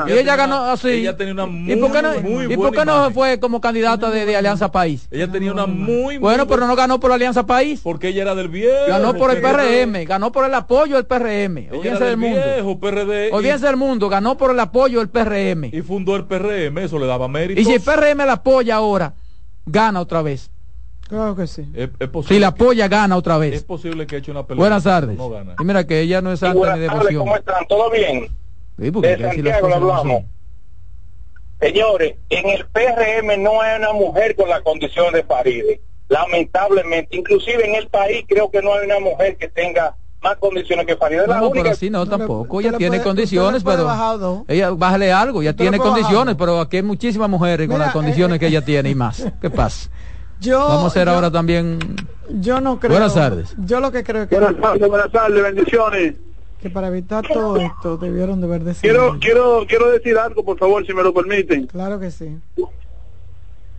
Y 0.07 0.11
ella 0.11 0.35
ganó 0.35 0.63
así. 0.65 0.89
Ella 0.89 1.17
tenía 1.17 1.33
una 1.33 1.45
muy, 1.45 1.73
¿Y 1.73 1.77
por 1.77 1.91
qué 1.91 2.01
no, 2.01 2.51
¿y 2.51 2.57
por 2.57 2.71
qué 2.71 2.85
no 2.85 3.11
fue 3.11 3.39
como 3.39 3.61
candidata 3.61 4.09
de, 4.09 4.35
Alianza 4.35 4.71
País? 4.71 5.07
Ella 5.11 5.29
tenía 5.31 5.51
una 5.51 5.65
muy 5.65 6.17
Bueno, 6.17 6.47
pero 6.47 6.67
no 6.67 6.75
ganó 6.75 6.99
por 6.99 7.09
la 7.09 7.15
Alianza 7.15 7.45
País. 7.45 7.81
Porque 7.83 8.09
ella 8.09 8.23
era 8.23 8.35
del 8.35 8.49
viejo. 8.49 8.71
Ganó 8.87 9.13
por 9.13 9.31
el 9.31 9.41
PRM, 9.41 10.05
ganó 10.05 10.31
por 10.31 10.45
el 10.45 10.53
apoyo 10.53 10.95
del 10.95 11.05
PRM. 11.05 11.69
Olvídense 11.71 12.03
del 12.03 12.17
mundo. 12.17 12.41
Viejo, 12.55 12.79
PRD, 12.79 13.29
Olvídense 13.31 13.65
del 13.65 13.77
mundo, 13.77 14.09
ganó 14.09 14.37
por 14.37 14.51
el 14.51 14.59
apoyo 14.59 14.99
del 14.99 15.09
PRM. 15.09 15.65
Y 15.71 15.81
fundó 15.81 16.15
el 16.15 16.25
PRM, 16.25 16.77
eso 16.79 16.99
le 16.99 17.07
daba 17.07 17.27
mérito. 17.27 17.59
Y 17.59 17.65
si 17.65 17.73
el 17.73 17.81
PRM 17.81 18.25
la 18.25 18.33
apoya 18.33 18.75
ahora, 18.75 19.13
gana 19.65 20.01
otra 20.01 20.21
vez. 20.21 20.49
Claro 21.11 21.35
que 21.35 21.45
sí. 21.45 21.67
Es, 21.73 21.89
si 22.25 22.39
la 22.39 22.47
apoya, 22.47 22.87
gana 22.87 23.17
otra 23.17 23.37
vez. 23.37 23.53
Es 23.53 23.63
posible 23.63 24.07
que 24.07 24.15
eche 24.15 24.31
una 24.31 24.43
pelota. 24.43 24.61
Buenas 24.61 24.83
tardes. 24.85 25.19
Y 25.59 25.63
mira 25.65 25.85
que 25.85 25.99
ella 25.99 26.21
no 26.21 26.31
es 26.31 26.39
santa 26.39 26.73
ni 26.73 26.79
devoción. 26.79 27.25
¿Cómo 27.25 27.35
están? 27.35 27.67
¿Todo 27.67 27.91
bien? 27.91 28.29
Sí, 28.79 28.89
de 28.91 29.17
Santiago 29.17 29.67
lo 29.67 29.75
hablamos. 29.75 30.23
Señores, 31.59 32.15
en 32.29 32.49
el 32.49 32.65
PRM 32.65 33.43
no 33.43 33.61
hay 33.61 33.77
una 33.77 33.91
mujer 33.91 34.37
con 34.37 34.47
la 34.47 34.61
condición 34.61 35.13
de 35.13 35.23
Faride. 35.23 35.81
Lamentablemente, 36.07 37.17
inclusive 37.17 37.67
en 37.67 37.75
el 37.75 37.89
país 37.89 38.23
creo 38.25 38.49
que 38.49 38.61
no 38.61 38.73
hay 38.73 38.85
una 38.85 39.01
mujer 39.01 39.35
que 39.35 39.49
tenga 39.49 39.97
más 40.21 40.37
condiciones 40.37 40.85
que 40.85 40.95
Faride. 40.95 41.27
No, 41.27 41.41
no, 41.41 41.51
pero 41.51 41.71
así 41.71 41.89
no, 41.89 42.05
tampoco. 42.05 42.61
Ella 42.61 42.77
tiene 42.77 43.01
condiciones, 43.01 43.65
pero... 43.65 44.45
Ella, 44.47 44.69
bájale 44.69 45.11
algo, 45.11 45.43
ya 45.43 45.51
tiene 45.51 45.77
condiciones, 45.77 46.35
pero 46.35 46.61
aquí 46.61 46.77
hay 46.77 46.83
muchísimas 46.83 47.29
mujeres 47.29 47.67
con 47.67 47.79
las 47.79 47.91
condiciones 47.91 48.37
eh, 48.37 48.39
que 48.39 48.47
ella 48.47 48.63
tiene 48.63 48.89
y 48.89 48.95
más. 48.95 49.27
¿Qué 49.41 49.49
pasa? 49.49 49.89
Vamos 50.49 50.83
a 50.83 50.87
hacer 50.87 51.09
ahora 51.09 51.31
también. 51.31 51.79
Yo 52.29 52.61
no 52.61 52.79
creo. 52.79 52.91
Buenas 52.91 53.13
tardes. 53.13 53.55
Yo 53.65 53.79
lo 53.79 53.91
que 53.91 54.03
creo 54.03 54.27
que. 54.27 54.35
Buenas 54.39 54.59
tardes, 54.59 54.87
buenas 54.87 55.11
tardes, 55.11 55.43
bendiciones. 55.43 56.15
Que 56.61 56.69
para 56.69 56.87
evitar 56.87 57.27
todo 57.27 57.57
esto 57.57 57.97
debieron 57.97 58.39
de 58.39 58.47
haber 58.47 58.63
decidido. 58.63 59.17
Quiero, 59.19 59.19
quiero, 59.19 59.65
quiero 59.67 59.91
decir 59.91 60.17
algo, 60.17 60.43
por 60.45 60.57
favor, 60.57 60.85
si 60.85 60.93
me 60.93 61.01
lo 61.01 61.13
permiten. 61.13 61.67
Claro 61.67 61.99
que 61.99 62.11
sí. 62.11 62.37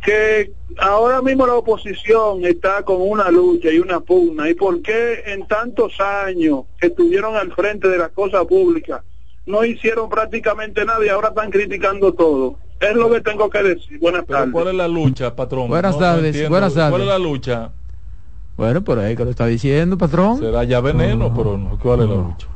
Que 0.05 0.53
ahora 0.79 1.23
mismo 1.23 1.47
la 1.47 1.55
oposición 1.55 2.45
está 2.45 2.83
con 2.83 2.97
una 3.01 3.31
lucha 3.31 3.71
y 3.71 3.79
una 3.79 4.01
pugna. 4.01 4.51
¿Y 4.51 4.55
por 4.55 4.83
qué 4.83 5.23
en 5.27 5.47
tantos 5.47 6.01
años 6.01 6.65
que 6.81 6.89
estuvieron 6.89 7.37
al 7.37 7.53
frente 7.53 7.87
de 7.89 7.99
las 7.99 8.11
cosas 8.11 8.45
públicas 8.47 9.03
no 9.47 9.65
hicieron 9.65 10.09
prácticamente 10.09 10.85
nada 10.85 11.05
y 11.05 11.09
ahora 11.09 11.29
están 11.29 11.51
criticando 11.51 12.13
todo? 12.13 12.59
Es 12.81 12.95
lo 12.95 13.11
que 13.11 13.21
tengo 13.21 13.49
que 13.49 13.63
decir. 13.63 13.99
Buenas 14.01 14.27
tardes. 14.27 14.53
¿Cuál 14.53 14.69
es 14.69 14.75
la 14.75 14.89
lucha, 14.89 15.35
patrón? 15.37 15.69
Buenas 15.69 15.99
tardes. 15.99 16.49
Buenas 16.49 16.75
tardes. 16.75 16.91
¿Cuál 16.91 17.03
es 17.03 17.09
la 17.09 17.19
lucha? 17.19 17.71
Bueno, 18.57 18.83
por 18.83 18.99
ahí 18.99 19.17
que 19.17 19.25
lo 19.25 19.31
está 19.31 19.47
diciendo, 19.47 19.97
patrón. 19.97 20.39
Será 20.39 20.65
ya 20.65 20.81
veneno, 20.81 21.33
pero 21.35 21.57
no. 21.57 21.79
¿Cuál 21.79 22.01
es 22.01 22.09
la 22.09 22.15
lucha? 22.17 22.47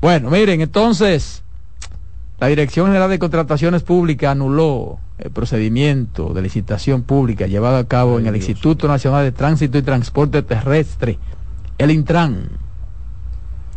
Bueno, 0.00 0.30
miren, 0.30 0.60
entonces, 0.60 1.42
la 2.38 2.48
Dirección 2.48 2.86
General 2.86 3.08
de 3.08 3.18
Contrataciones 3.18 3.82
Públicas 3.82 4.30
anuló 4.30 4.98
el 5.18 5.30
procedimiento 5.30 6.34
de 6.34 6.42
licitación 6.42 7.02
pública 7.02 7.46
llevado 7.46 7.76
a 7.76 7.84
cabo 7.84 8.18
en 8.18 8.26
el 8.26 8.36
Instituto 8.36 8.86
Nacional 8.86 9.24
de 9.24 9.32
Tránsito 9.32 9.78
y 9.78 9.82
Transporte 9.82 10.42
Terrestre, 10.42 11.18
el 11.78 11.90
Intran. 11.90 12.63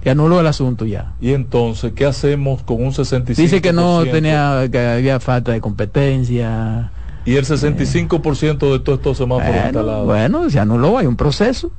Que 0.02 0.12
anuló 0.12 0.40
el 0.40 0.48
asunto 0.48 0.86
ya. 0.86 1.14
Y 1.20 1.34
entonces, 1.34 1.94
¿qué 1.94 2.06
hacemos 2.06 2.64
con 2.64 2.84
un 2.84 2.92
65%? 2.92 3.36
Dice 3.36 3.62
que 3.62 3.74
no 3.74 4.06
tenía, 4.06 4.68
que 4.72 4.80
había 4.80 5.20
falta 5.20 5.52
de 5.52 5.62
competencia. 5.62 6.92
Y 7.26 7.36
el 7.36 7.46
65% 7.46 8.72
de 8.72 8.80
todos 8.80 9.00
estos 9.00 9.18
semáforos 9.18 9.52
bueno, 9.52 9.66
instalados. 9.66 10.06
Bueno, 10.06 10.50
se 10.50 10.60
anuló, 10.60 10.98
hay 10.98 11.08
un 11.08 11.18
proceso. 11.18 11.72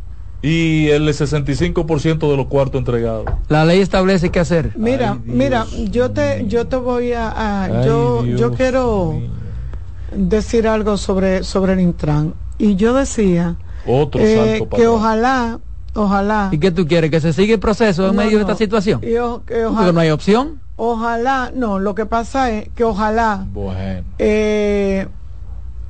Y 0.42 0.88
el 0.88 1.08
65% 1.08 2.30
de 2.30 2.36
los 2.36 2.46
cuartos 2.46 2.78
entregados. 2.78 3.24
La 3.48 3.64
ley 3.64 3.80
establece 3.80 4.30
qué 4.30 4.38
hacer. 4.38 4.72
Mira, 4.76 5.18
mira, 5.24 5.66
yo 5.90 6.10
te, 6.12 6.46
yo 6.46 6.66
te 6.68 6.76
voy 6.76 7.12
a, 7.12 7.82
yo, 7.84 8.24
yo 8.24 8.52
quiero 8.52 9.20
decir 10.14 10.68
algo 10.68 10.96
sobre, 10.96 11.42
sobre 11.42 11.72
el 11.72 11.80
Intran. 11.80 12.34
Y 12.58 12.76
yo 12.76 12.92
decía 12.92 13.56
Otro 13.86 14.20
eh, 14.20 14.66
que 14.74 14.86
ojalá, 14.86 15.60
ojalá. 15.98 16.48
¿Y 16.52 16.58
qué 16.58 16.70
tú 16.70 16.86
quieres? 16.86 17.10
¿Que 17.10 17.20
se 17.20 17.32
siga 17.32 17.54
el 17.54 17.60
proceso 17.60 18.08
en 18.08 18.16
medio 18.16 18.38
de 18.38 18.42
esta 18.42 18.54
situación? 18.54 19.00
Y 19.02 19.16
ojalá, 19.16 19.92
no 19.92 20.00
hay 20.00 20.10
opción. 20.10 20.60
Ojalá, 20.76 21.50
no, 21.54 21.78
lo 21.78 21.94
que 21.94 22.06
pasa 22.06 22.50
es 22.50 22.68
que 22.74 22.84
ojalá 22.84 23.44
bueno. 23.52 24.04
eh, 24.18 25.08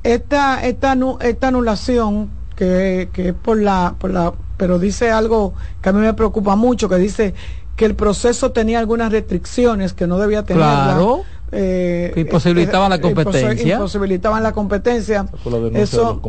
esta, 0.03 0.65
esta, 0.65 0.97
esta 1.21 1.47
anulación 1.47 2.29
que, 2.55 3.09
que 3.13 3.29
es 3.29 3.33
por 3.35 3.61
la, 3.61 3.95
por 3.99 4.09
la, 4.11 4.33
pero 4.57 4.79
dice 4.79 5.11
algo 5.11 5.53
que 5.81 5.89
a 5.89 5.93
mí 5.93 5.99
me 5.99 6.13
preocupa 6.13 6.55
mucho, 6.55 6.89
que 6.89 6.95
dice 6.95 7.35
que 7.75 7.85
el 7.85 7.95
proceso 7.95 8.51
tenía 8.51 8.79
algunas 8.79 9.11
restricciones 9.11 9.93
que 9.93 10.07
no 10.07 10.17
debía 10.17 10.43
tener. 10.43 10.63
Claro. 10.63 11.21
Eh, 11.51 12.11
que 12.13 12.21
imposibilitaban 12.21 12.89
la 12.89 12.97
eh, 12.97 13.01
competencia. 13.01 13.75
Imposibilitaban 13.75 14.43
la 14.43 14.51
competencia. 14.51 15.27
eso, 15.73 16.21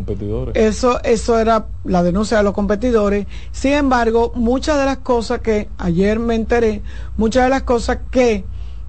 Eso, 0.55 1.03
eso 1.03 1.39
era 1.39 1.67
la 1.85 2.03
denuncia 2.03 2.39
de 2.39 2.43
los 2.43 2.55
competidores. 2.55 3.27
Sin 3.53 3.73
embargo, 3.73 4.33
muchas 4.35 4.79
de 4.79 4.87
las 4.87 4.99
cosas 4.99 5.41
que 5.41 5.69
ayer 5.79 6.19
me 6.19 6.35
enteré, 6.35 6.83
muchas 7.17 7.45
de 7.45 7.51
las 7.51 7.63
cosas 7.63 7.99
que 8.11 8.45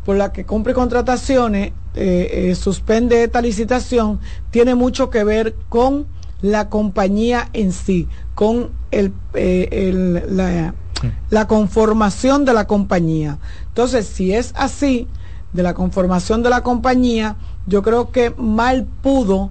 por 0.05 0.15
las 0.15 0.31
que 0.31 0.45
cumple 0.45 0.73
contrataciones 0.73 1.73
eh, 1.93 2.49
eh, 2.49 2.55
suspende 2.55 3.23
esta 3.23 3.41
licitación 3.41 4.19
tiene 4.49 4.73
mucho 4.73 5.09
que 5.09 5.23
ver 5.23 5.55
con 5.69 6.07
la 6.41 6.69
compañía 6.69 7.49
en 7.53 7.71
sí, 7.71 8.07
con 8.33 8.71
el, 8.89 9.13
el 9.33 10.35
la, 10.35 10.73
la 11.29 11.47
conformación 11.47 12.45
de 12.45 12.53
la 12.53 12.65
compañía. 12.65 13.37
Entonces, 13.67 14.07
si 14.07 14.33
es 14.33 14.53
así, 14.55 15.07
de 15.53 15.63
la 15.63 15.73
conformación 15.73 16.43
de 16.43 16.49
la 16.49 16.61
compañía, 16.61 17.35
yo 17.67 17.81
creo 17.81 18.11
que 18.11 18.33
mal 18.37 18.85
pudo 19.01 19.49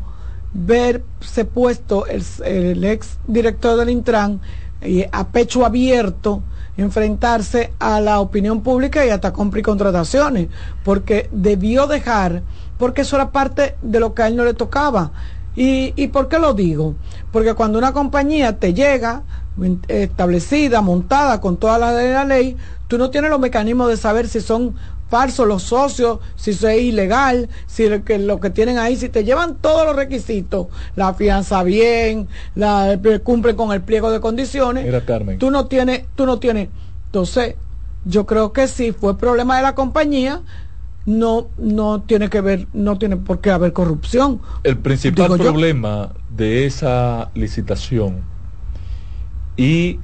verse 0.52 1.44
puesto 1.44 2.06
el, 2.06 2.84
ex 2.84 3.18
director 3.26 3.78
del 3.78 3.90
Intran 3.90 4.40
y 4.82 5.04
a 5.12 5.28
pecho 5.28 5.64
abierto 5.64 6.42
enfrentarse 6.76 7.72
a 7.78 8.00
la 8.00 8.20
opinión 8.20 8.62
pública 8.62 9.04
y 9.04 9.10
hasta 9.10 9.32
comprar 9.32 9.62
contrataciones, 9.62 10.48
porque 10.82 11.28
debió 11.30 11.86
dejar, 11.86 12.42
porque 12.78 13.02
eso 13.02 13.16
era 13.16 13.30
parte 13.30 13.76
de 13.82 14.00
lo 14.00 14.14
que 14.14 14.22
a 14.22 14.28
él 14.28 14.36
no 14.36 14.44
le 14.44 14.54
tocaba. 14.54 15.12
¿Y, 15.54 15.92
y 15.96 16.08
por 16.08 16.28
qué 16.28 16.38
lo 16.38 16.54
digo? 16.54 16.94
Porque 17.32 17.54
cuando 17.54 17.78
una 17.78 17.92
compañía 17.92 18.58
te 18.58 18.72
llega 18.72 19.24
establecida, 19.88 20.80
montada 20.80 21.40
con 21.40 21.56
toda 21.58 21.78
la 21.78 21.92
la 21.92 22.24
ley, 22.24 22.56
tú 22.88 22.96
no 22.96 23.10
tienes 23.10 23.30
los 23.30 23.40
mecanismos 23.40 23.88
de 23.88 23.96
saber 23.96 24.28
si 24.28 24.40
son 24.40 24.74
falsos 25.10 25.46
los 25.46 25.64
socios, 25.64 26.20
si 26.36 26.52
eso 26.52 26.68
es 26.68 26.80
ilegal, 26.80 27.48
si 27.66 27.88
lo 27.88 28.04
que, 28.04 28.18
lo 28.18 28.40
que 28.40 28.48
tienen 28.48 28.78
ahí, 28.78 28.96
si 28.96 29.08
te 29.08 29.24
llevan 29.24 29.56
todos 29.56 29.84
los 29.84 29.96
requisitos, 29.96 30.68
la 30.96 31.12
fianza 31.14 31.62
bien, 31.64 32.28
la 32.54 32.98
cumplen 33.24 33.56
con 33.56 33.72
el 33.72 33.82
pliego 33.82 34.10
de 34.10 34.20
condiciones, 34.20 34.84
Mira, 34.84 35.04
Carmen. 35.04 35.38
tú 35.38 35.50
no 35.50 35.66
tienes, 35.66 36.04
tú 36.14 36.24
no 36.24 36.38
tienes. 36.38 36.68
Entonces, 37.06 37.56
yo 38.04 38.24
creo 38.24 38.52
que 38.52 38.68
si 38.68 38.92
fue 38.92 39.18
problema 39.18 39.56
de 39.56 39.62
la 39.62 39.74
compañía, 39.74 40.42
no, 41.06 41.48
no 41.58 42.02
tiene 42.02 42.30
que 42.30 42.40
ver, 42.40 42.68
no 42.72 42.96
tiene 42.96 43.16
por 43.16 43.40
qué 43.40 43.50
haber 43.50 43.72
corrupción. 43.72 44.40
El 44.62 44.78
principal 44.78 45.36
problema 45.36 46.12
de 46.30 46.66
esa 46.66 47.30
licitación 47.34 48.20
y 49.56 49.98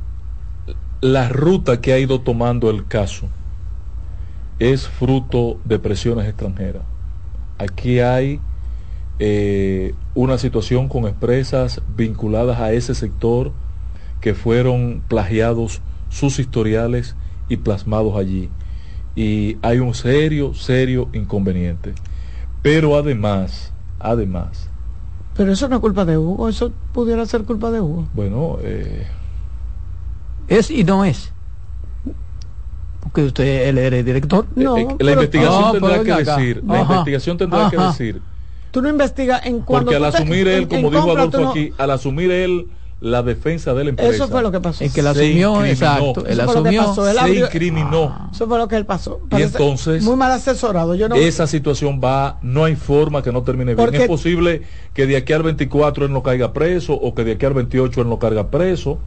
la 1.01 1.29
ruta 1.29 1.81
que 1.81 1.93
ha 1.93 1.99
ido 1.99 2.21
tomando 2.21 2.71
el 2.71 2.87
caso 2.87 3.29
es 4.59 4.89
fruto 4.89 5.59
de 5.65 5.79
presiones 5.79 6.27
extranjeras. 6.27 6.83
Aquí 7.59 8.01
hay 8.01 8.41
eh, 9.19 9.95
una 10.15 10.39
situación 10.39 10.89
con 10.89 11.07
empresas 11.07 11.83
vinculadas 11.97 12.61
a 12.61 12.73
ese 12.73 12.95
sector 12.95 13.53
que 14.21 14.35
fueron 14.35 15.03
plagiados 15.09 15.81
sus 16.09 16.39
historiales 16.39 17.17
y 17.49 17.59
plasmados 17.59 18.17
allí. 18.17 18.51
Y 19.15 19.57
hay 19.63 19.79
un 19.79 19.95
serio, 19.95 20.55
serio 20.55 21.09
inconveniente. 21.13 21.95
Pero 22.63 22.97
además, 22.97 23.73
además... 23.99 24.71
Pero 25.37 25.53
eso 25.53 25.69
no 25.69 25.77
es 25.77 25.81
culpa 25.83 26.07
de 26.07 26.17
Hugo, 26.17 26.49
eso 26.49 26.73
pudiera 26.95 27.27
ser 27.27 27.45
culpa 27.45 27.71
de 27.71 27.81
Hugo. 27.81 28.09
Bueno, 28.15 28.57
eh, 28.63 29.07
es 30.49 30.71
y 30.71 30.83
no 30.83 31.05
es 31.05 31.33
que 33.15 33.23
usted 33.23 33.69
él 33.69 33.79
era 33.79 33.97
el 33.97 34.05
director. 34.05 34.47
No, 34.55 34.77
eh, 34.77 34.89
la 34.99 35.13
investigación 35.13 35.73
tendrá 35.73 36.03
que 36.03 36.25
decir, 36.25 36.63
la 36.67 36.81
investigación 36.81 37.39
tendrá 37.39 37.71
que 37.71 37.77
decir. 37.77 38.23
Tú 38.71 38.83
no 38.83 38.89
investigas 38.89 39.47
en 39.47 39.61
cuando 39.61 39.87
Porque 39.87 39.97
al 39.97 40.05
asumir 40.05 40.49
él, 40.49 40.69
como 40.69 40.91
dijo 40.91 41.11
Adolfo 41.11 41.49
aquí, 41.49 41.73
al 41.79 41.91
asumir 41.91 42.31
él 42.31 42.67
la 43.01 43.23
defensa 43.23 43.75
de 43.75 43.85
la 43.85 43.91
empresa. 43.91 44.11
Eso 44.11 44.29
fue 44.29 44.43
lo 44.43 44.51
que 44.51 44.61
pasó. 44.61 44.83
En 44.83 44.91
que 44.91 45.03
la 45.03 45.11
asumió, 45.11 45.65
exacto. 45.65 46.25
Él 46.27 46.41
asumió, 46.41 46.95
se 46.95 47.35
incriminó. 47.35 48.05
Ah. 48.05 48.31
Eso 48.33 48.47
fue 48.47 48.59
lo 48.59 48.69
que 48.69 48.77
él 48.77 48.87
pasó. 48.87 49.21
y 49.37 49.43
entonces, 49.43 50.03
muy 50.03 50.17
mal 50.17 50.33
asesorado. 50.33 50.95
Yo 50.95 51.09
no... 51.09 51.15
Esa 51.15 51.47
situación 51.47 52.01
va, 52.03 52.39
no 52.43 52.65
hay 52.65 52.75
forma 52.75 53.23
que 53.23 53.33
no 53.33 53.43
termine 53.43 53.75
bien. 53.75 53.95
Es 53.95 54.09
posible 54.09 54.63
que 54.95 55.07
de 55.07 55.17
aquí 55.17 55.33
al 55.33 55.43
24 55.43 56.07
él 56.07 56.13
no 56.13 56.23
caiga 56.23 56.53
preso 56.53 56.95
o 56.95 57.15
que 57.15 57.25
de 57.25 57.33
aquí 57.33 57.45
al 57.45 57.55
28 57.55 58.01
él 58.01 58.09
no 58.09 58.19
caiga 58.19 58.51
preso, 58.51 58.99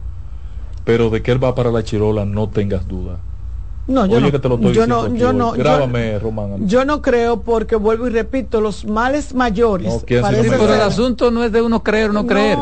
pero 0.84 1.10
de 1.10 1.22
que 1.22 1.32
él 1.32 1.42
va 1.42 1.54
para 1.54 1.72
la 1.72 1.82
chirola 1.82 2.24
no 2.24 2.48
tengas 2.48 2.86
duda. 2.86 3.18
No, 3.90 4.06
yo 4.06 4.20
no, 4.20 4.28
yo 4.70 4.86
no, 4.86 5.14
yo 5.14 5.32
no, 5.32 5.50
Grábame, 5.50 6.18
Román. 6.20 6.68
Yo 6.68 6.84
no 6.84 7.02
creo 7.02 7.40
porque 7.40 7.74
vuelvo 7.74 8.06
y 8.06 8.10
repito, 8.10 8.60
los 8.60 8.84
males 8.84 9.34
mayores. 9.34 10.04
pero 10.06 10.74
el 10.74 10.80
asunto 10.80 11.32
no 11.32 11.42
es 11.42 11.50
de 11.50 11.60
uno 11.60 11.82
creer 11.82 12.10
o 12.10 12.12
no, 12.12 12.24
creer. 12.24 12.56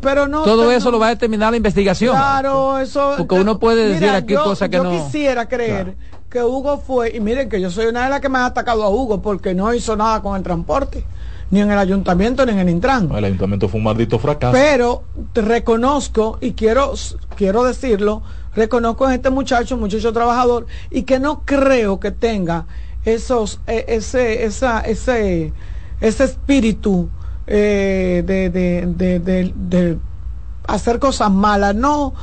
Pero 0.00 0.26
no. 0.26 0.42
Todo 0.42 0.72
eso 0.72 0.90
lo 0.90 0.98
va 0.98 1.06
a 1.06 1.10
determinar 1.10 1.52
la 1.52 1.56
investigación. 1.56 2.16
Claro, 2.16 2.80
eso. 2.80 3.14
Porque 3.16 3.36
uno 3.36 3.60
puede 3.60 3.90
decir 3.90 4.08
aquí 4.08 4.34
cosas 4.34 4.68
que 4.68 4.78
no. 4.78 4.92
Yo 4.92 5.04
quisiera 5.04 5.48
creer 5.48 5.94
que 6.28 6.42
Hugo 6.42 6.78
fue 6.78 7.14
y 7.14 7.20
miren 7.20 7.48
que 7.48 7.60
yo 7.60 7.70
soy 7.70 7.86
una 7.86 8.04
de 8.04 8.10
las 8.10 8.20
que 8.20 8.28
me 8.28 8.38
ha 8.38 8.46
atacado 8.46 8.82
a 8.82 8.90
Hugo 8.90 9.22
porque 9.22 9.54
no 9.54 9.72
hizo 9.72 9.96
nada 9.96 10.20
con 10.20 10.36
el 10.36 10.42
transporte 10.42 11.04
ni 11.52 11.60
en 11.60 11.70
el 11.70 11.78
ayuntamiento 11.78 12.46
ni 12.46 12.52
en 12.52 12.60
el 12.60 12.70
Intran. 12.70 13.14
el 13.14 13.24
ayuntamiento 13.24 13.68
fue 13.68 13.78
un 13.78 13.84
maldito 13.84 14.18
fracaso. 14.18 14.52
Pero 14.52 15.04
te 15.34 15.42
reconozco 15.42 16.38
y 16.40 16.52
quiero 16.52 16.94
quiero 17.36 17.62
decirlo 17.64 18.22
reconozco 18.54 19.06
a 19.06 19.14
este 19.14 19.30
muchacho, 19.30 19.76
muchacho 19.76 20.12
trabajador, 20.12 20.66
y 20.90 21.02
que 21.02 21.18
no 21.18 21.42
creo 21.44 22.00
que 22.00 22.10
tenga 22.10 22.66
esos, 23.04 23.60
e, 23.66 23.84
ese, 23.88 24.44
esa, 24.44 24.80
ese, 24.80 25.52
ese 26.00 26.24
espíritu 26.24 27.08
eh, 27.46 28.22
de, 28.24 28.50
de, 28.50 29.18
de, 29.18 29.52
de, 29.54 29.98
hacer 30.66 30.98
cosas 30.98 31.30
malas. 31.30 31.74
No, 31.74 32.14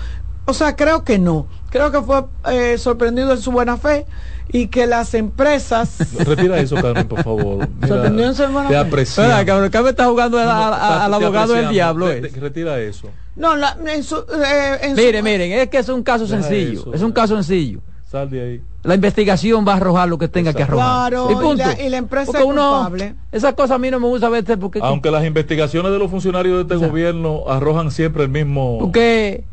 o 0.45 0.53
sea, 0.53 0.75
creo 0.75 1.03
que 1.03 1.19
no. 1.19 1.47
Creo 1.69 1.91
que 1.91 2.01
fue 2.01 2.25
eh, 2.49 2.77
sorprendido 2.77 3.31
en 3.31 3.41
su 3.41 3.51
buena 3.51 3.77
fe 3.77 4.05
y 4.51 4.67
que 4.67 4.87
las 4.87 5.13
empresas. 5.13 5.97
Retira 6.17 6.59
eso, 6.59 6.75
Carmen, 6.75 7.07
por 7.07 7.23
favor. 7.23 7.67
en 7.81 8.35
su 8.35 8.47
buena 8.47 8.69
te 8.69 8.77
aprecio. 8.77 9.23
Carmen, 9.45 9.89
está 9.89 10.05
jugando 10.07 10.39
al 10.39 11.13
abogado 11.13 11.53
del 11.53 11.69
diablo. 11.69 12.07
Retira 12.07 12.79
eso. 12.79 13.09
No, 13.35 13.55
la, 13.55 13.77
en 13.87 14.03
su, 14.03 14.17
eh, 14.17 14.93
miren, 14.95 15.23
miren, 15.23 15.51
es 15.53 15.69
que 15.69 15.77
es 15.77 15.87
un 15.87 16.03
caso 16.03 16.27
sencillo. 16.27 16.93
es 16.93 17.01
un 17.01 17.11
caso 17.11 17.35
sencillo. 17.35 17.79
Sal 18.05 18.29
de 18.29 18.41
ahí. 18.41 18.61
La 18.81 18.95
investigación 18.95 19.65
va 19.67 19.73
a 19.73 19.75
arrojar 19.75 20.09
lo 20.09 20.17
que 20.17 20.27
tenga 20.27 20.51
que 20.51 20.63
arrojar. 20.63 21.11
Claro, 21.11 21.29
y, 21.29 21.35
punto. 21.35 21.63
Y, 21.79 21.89
la, 21.89 21.97
empresa 21.97 22.39
es 22.39 22.43
culpable. 22.43 23.13
Esas 23.31 23.53
cosas 23.53 23.71
a 23.71 23.77
mí 23.77 23.91
no 23.91 23.99
me 23.99 24.07
gusta 24.07 24.29
ver 24.29 24.43
porque 24.59 24.79
aunque 24.81 25.11
las 25.11 25.23
investigaciones 25.25 25.91
de 25.91 25.99
los 25.99 26.09
funcionarios 26.09 26.67
de 26.67 26.73
este 26.73 26.87
gobierno 26.87 27.43
arrojan 27.47 27.91
siempre 27.91 28.23
el 28.23 28.29
mismo 28.29 28.79
porque, 28.79 29.43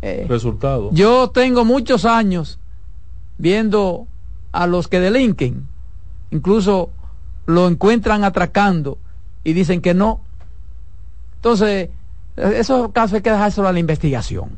eh, 0.00 0.24
resultado. 0.28 0.88
Yo 0.92 1.28
tengo 1.28 1.66
muchos 1.66 2.06
años 2.06 2.58
viendo 3.36 4.06
a 4.52 4.66
los 4.66 4.88
que 4.88 5.00
delinquen, 5.00 5.66
incluso 6.30 6.90
lo 7.46 7.68
encuentran 7.68 8.24
atracando 8.24 8.98
y 9.44 9.52
dicen 9.52 9.80
que 9.80 9.94
no. 9.94 10.20
Entonces, 11.36 11.90
esos 12.36 12.92
casos 12.92 13.14
hay 13.14 13.22
que 13.22 13.30
dejárselo 13.30 13.68
a 13.68 13.72
la 13.72 13.78
investigación. 13.78 14.50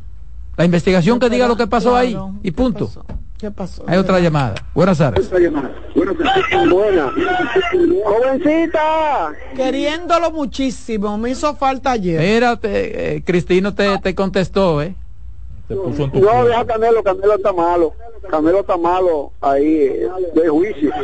La 0.56 0.64
investigación 0.64 1.18
que 1.18 1.30
diga 1.30 1.48
lo 1.48 1.56
que 1.56 1.66
pasó 1.66 1.96
ahí 1.96 2.16
y 2.42 2.50
punto. 2.50 2.90
¿Qué 3.38 3.50
pasó? 3.50 3.82
Hay 3.88 3.98
otra 3.98 4.20
llamada. 4.20 4.54
Buenas 4.74 4.98
tardes. 4.98 5.28
Buena. 5.30 7.12
Jovencita. 8.04 9.32
Queriéndolo 9.56 10.30
muchísimo. 10.30 11.18
Me 11.18 11.30
hizo 11.30 11.56
falta 11.56 11.92
ayer. 11.92 12.20
Mira, 12.20 12.58
eh, 12.62 13.22
Cristino 13.24 13.74
te, 13.74 13.98
te 13.98 14.14
contestó, 14.14 14.80
¿eh? 14.82 14.94
No, 15.74 16.44
deja 16.44 16.64
Canelo, 16.66 17.02
Canelo 17.02 17.34
está 17.34 17.52
malo. 17.52 17.92
Canelo 18.30 18.60
está 18.60 18.76
malo 18.76 19.32
ahí 19.40 19.88
de 20.34 20.48
juicio. 20.48 20.90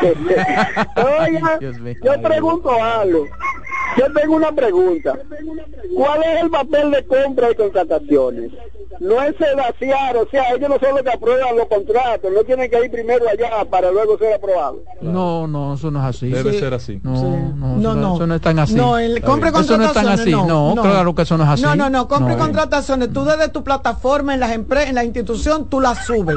Oye, 1.20 1.40
yo 2.02 2.22
pregunto 2.22 2.70
algo. 2.70 3.26
Yo 3.98 4.12
tengo 4.12 4.36
una 4.36 4.52
pregunta. 4.52 5.18
¿Cuál 5.96 6.22
es 6.22 6.42
el 6.42 6.50
papel 6.50 6.90
de 6.90 7.06
compra 7.06 7.50
y 7.50 7.54
contrataciones? 7.54 8.52
No 9.00 9.22
es 9.22 9.34
sedaciar, 9.36 10.16
o 10.18 10.28
sea, 10.30 10.50
ellos 10.54 10.68
no 10.68 10.78
son 10.78 10.94
los 10.94 11.02
que 11.02 11.10
aprueban 11.10 11.56
los 11.56 11.66
contratos, 11.68 12.30
no 12.30 12.44
tienen 12.44 12.70
que 12.70 12.84
ir 12.84 12.90
primero 12.90 13.24
allá 13.28 13.64
para 13.70 13.90
luego 13.90 14.18
ser 14.18 14.34
aprobados. 14.34 14.80
No, 15.00 15.46
no, 15.46 15.74
eso 15.74 15.90
no 15.90 16.00
es 16.00 16.16
así. 16.16 16.28
Debe 16.28 16.58
ser 16.58 16.74
así. 16.74 17.00
No, 17.02 17.12
no, 17.56 17.76
no, 17.76 17.94
no, 17.94 18.14
eso 18.16 18.26
no 18.26 18.34
es 18.34 18.42
tan 18.42 18.58
así. 18.58 18.74
No, 18.74 18.98
el 18.98 19.22
compra 19.22 19.48
y 19.48 19.52
contrataciones 19.52 20.26
no, 20.26 20.46
no, 20.46 20.74
no, 20.74 20.82
claro 20.82 21.14
que 21.14 21.22
eso 21.22 21.38
no 21.38 21.44
es 21.44 21.50
así. 21.50 21.62
No, 21.62 21.74
no, 21.74 21.88
no, 21.88 22.08
compra 22.08 22.34
y 22.34 22.36
contrataciones, 22.36 23.10
tú 23.10 23.24
desde 23.24 23.48
tu 23.48 23.64
plataforma 23.64 24.34
en 24.34 24.40
las 24.40 24.52
empresas, 24.52 24.90
en 24.90 24.96
la 24.96 25.04
institución, 25.04 25.68
tú 25.70 25.80
las 25.80 26.04
subes. 26.04 26.36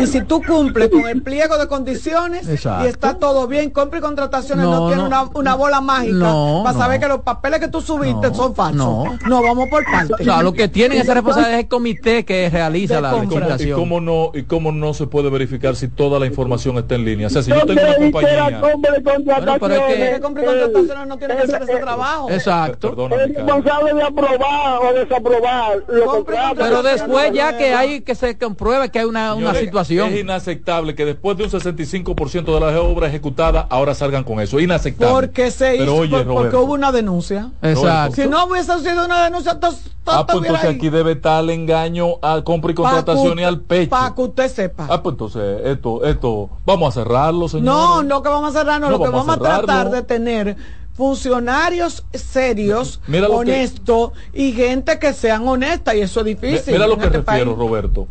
Y 0.00 0.06
si 0.06 0.22
tú 0.22 0.42
cumples 0.42 0.88
con 0.88 1.06
el 1.06 1.22
pliego 1.22 1.58
de 1.58 1.68
condiciones 1.68 2.48
y 2.48 2.86
está 2.86 3.18
todo 3.18 3.46
bien, 3.46 3.68
compra 3.68 3.98
y 3.98 4.02
contrataciones 4.02 4.64
no, 4.64 4.88
tiene 4.88 5.02
una, 5.02 5.24
una 5.34 5.54
bola 5.56 5.82
mágica 5.82 6.32
para 6.64 6.78
saber 6.78 7.00
que 7.00 7.08
los 7.08 7.20
papeles 7.20 7.60
que 7.60 7.68
tú 7.68 7.80
subiste 7.80 8.34
son 8.34 8.54
falsos. 8.54 8.76
No, 8.76 9.18
no, 9.26 9.42
vamos 9.42 9.68
por 9.68 9.84
partes. 9.84 10.20
O 10.20 10.24
sea, 10.24 10.42
lo 10.42 10.52
que 10.52 10.68
tienen 10.68 10.98
esa 10.98 11.14
responsabilidad 11.14 11.58
es 11.58 11.64
el 11.64 11.68
comité 11.68 12.24
que 12.24 12.50
realiza 12.50 13.00
la 13.00 13.20
licitación. 13.22 13.68
¿Y 13.68 13.72
cómo, 13.72 14.00
no, 14.00 14.32
¿Y 14.34 14.42
cómo 14.42 14.72
no 14.72 14.94
se 14.94 15.06
puede 15.06 15.30
verificar 15.30 15.76
si 15.76 15.88
toda 15.88 16.18
la 16.18 16.26
información 16.26 16.78
está 16.78 16.94
en 16.94 17.04
línea? 17.04 17.26
O 17.26 17.30
sea, 17.30 17.42
si 17.42 17.50
yo 17.50 17.64
tengo 17.66 17.80
una 17.80 17.96
compañía... 17.96 18.60
Bueno, 18.60 19.56
pero 19.60 19.74
es 19.74 20.14
que... 20.14 20.20
compra 20.20 20.42
y 20.42 20.46
contrataciones 20.46 21.06
no 21.06 21.18
tiene 21.18 21.36
que 21.36 21.42
hacer 21.42 21.62
ese 21.62 21.76
trabajo. 21.76 22.30
Exacto. 22.30 23.08
Es 23.10 23.34
responsable 23.34 23.94
de 23.94 24.02
aprobar 24.02 24.80
o 24.82 24.92
desaprobar 24.92 25.84
los 25.88 26.04
contratos. 26.04 26.58
Pero 26.58 26.82
después 26.82 27.32
ya 27.32 27.56
que 27.56 27.74
hay 27.74 28.00
que 28.02 28.14
se 28.14 28.36
compruebe 28.38 28.90
que 28.90 29.00
hay 29.00 29.04
una, 29.04 29.34
una 29.34 29.54
situación. 29.54 30.12
Es 30.12 30.20
inaceptable 30.20 30.94
que 30.94 31.04
después 31.04 31.36
de 31.36 31.44
un 31.44 31.50
65% 31.50 32.54
de 32.54 32.60
las 32.60 32.76
obras 32.76 33.10
ejecutadas 33.10 33.66
ahora 33.70 33.94
salgan 33.94 34.24
con 34.24 34.40
eso. 34.40 34.58
Es 34.58 34.64
inaceptable. 34.64 35.14
Porque 35.14 35.50
se 35.50 35.76
hizo, 35.76 36.04
porque 36.34 36.56
hubo 36.56 36.74
una 36.74 36.92
denuncia. 36.92 37.50
Exacto. 37.62 38.16
Si 38.16 38.28
no 38.28 38.46
hubiese 38.46 38.78
sido 38.80 39.04
una 39.04 39.24
denuncia, 39.24 39.52
entonces 39.52 39.90
Ah, 40.06 40.26
pues 40.26 40.38
entonces 40.38 40.70
aquí 40.70 40.90
debe 40.90 41.12
estar 41.12 41.42
el 41.42 41.50
engaño 41.50 42.16
a 42.22 42.42
compra 42.42 42.72
y 42.72 42.74
contratación 42.74 43.38
y 43.38 43.44
al 43.44 43.60
pecho. 43.60 43.90
Para 43.90 44.14
que 44.14 44.22
usted 44.22 44.48
sepa. 44.48 44.86
Ah, 44.88 45.02
pues 45.02 45.14
entonces 45.14 45.60
esto, 45.64 46.04
esto, 46.04 46.50
vamos 46.66 46.96
a 46.96 47.00
cerrarlo, 47.00 47.48
señor. 47.48 47.64
No, 47.64 48.02
no 48.02 48.22
que 48.22 48.28
vamos 48.28 48.54
a 48.54 48.58
cerrarlo, 48.58 48.90
lo 48.90 48.98
que 48.98 49.10
vamos 49.10 49.28
a, 49.28 49.38
tratar 49.38 49.90
de 49.90 50.02
tener 50.02 50.56
funcionarios 50.94 52.04
serios, 52.12 53.00
honestos 53.30 54.12
y 54.32 54.52
gente 54.52 54.98
que 54.98 55.12
sean 55.12 55.46
honesta 55.46 55.94
y 55.94 56.00
eso 56.00 56.20
es 56.20 56.26
difícil. 56.26 56.74
Mira 56.74 56.86
lo 56.86 56.98
que 56.98 57.06
este 57.06 57.18
refiero, 57.18 57.54
Roberto. 57.54 58.08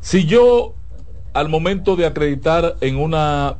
Si 0.00 0.26
yo 0.26 0.74
al 1.32 1.48
momento 1.48 1.96
de 1.96 2.06
acreditar 2.06 2.76
en 2.80 2.98
una 2.98 3.56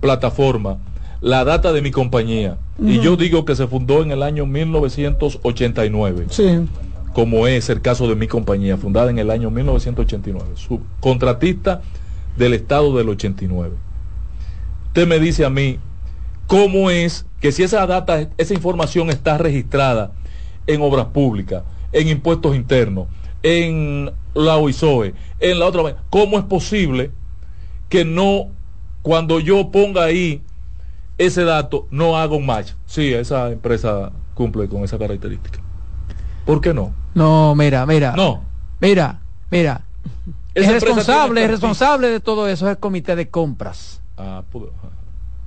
plataforma 0.00 0.78
la 1.24 1.42
data 1.42 1.72
de 1.72 1.80
mi 1.80 1.90
compañía, 1.90 2.58
y 2.78 3.00
yo 3.00 3.16
digo 3.16 3.46
que 3.46 3.56
se 3.56 3.66
fundó 3.66 4.02
en 4.02 4.10
el 4.10 4.22
año 4.22 4.44
1989. 4.44 6.26
Sí. 6.28 6.68
Como 7.14 7.46
es 7.46 7.70
el 7.70 7.80
caso 7.80 8.06
de 8.06 8.14
mi 8.14 8.28
compañía, 8.28 8.76
fundada 8.76 9.10
en 9.10 9.18
el 9.18 9.30
año 9.30 9.50
1989. 9.50 10.50
Su 10.56 10.82
contratista 11.00 11.80
del 12.36 12.52
Estado 12.52 12.94
del 12.94 13.08
89. 13.08 13.74
Usted 14.88 15.08
me 15.08 15.18
dice 15.18 15.46
a 15.46 15.50
mí, 15.50 15.78
¿cómo 16.46 16.90
es 16.90 17.24
que 17.40 17.52
si 17.52 17.62
esa 17.62 17.86
data, 17.86 18.28
esa 18.36 18.52
información 18.52 19.08
está 19.08 19.38
registrada 19.38 20.12
en 20.66 20.82
obras 20.82 21.06
públicas, 21.06 21.62
en 21.92 22.08
impuestos 22.08 22.54
internos, 22.54 23.06
en 23.42 24.10
la 24.34 24.56
OISOE, 24.58 25.14
en 25.40 25.58
la 25.58 25.64
otra, 25.64 25.96
¿cómo 26.10 26.38
es 26.38 26.44
posible 26.44 27.12
que 27.88 28.04
no, 28.04 28.48
cuando 29.00 29.40
yo 29.40 29.70
ponga 29.70 30.04
ahí 30.04 30.42
ese 31.18 31.44
dato 31.44 31.86
no 31.90 32.18
haga 32.18 32.34
un 32.34 32.46
match. 32.46 32.72
Sí, 32.86 33.12
esa 33.12 33.50
empresa 33.50 34.12
cumple 34.34 34.68
con 34.68 34.82
esa 34.84 34.98
característica. 34.98 35.60
¿Por 36.44 36.60
qué 36.60 36.74
no? 36.74 36.92
No, 37.14 37.54
mira, 37.54 37.86
mira. 37.86 38.14
No. 38.16 38.42
Mira, 38.80 39.20
mira. 39.50 39.82
Es 40.54 40.70
responsable, 40.70 41.44
es 41.44 41.50
responsable 41.50 42.08
de 42.08 42.20
todo 42.20 42.46
eso 42.48 42.66
es 42.66 42.72
el 42.72 42.78
comité 42.78 43.16
de 43.16 43.28
compras. 43.28 44.00
Ah, 44.16 44.42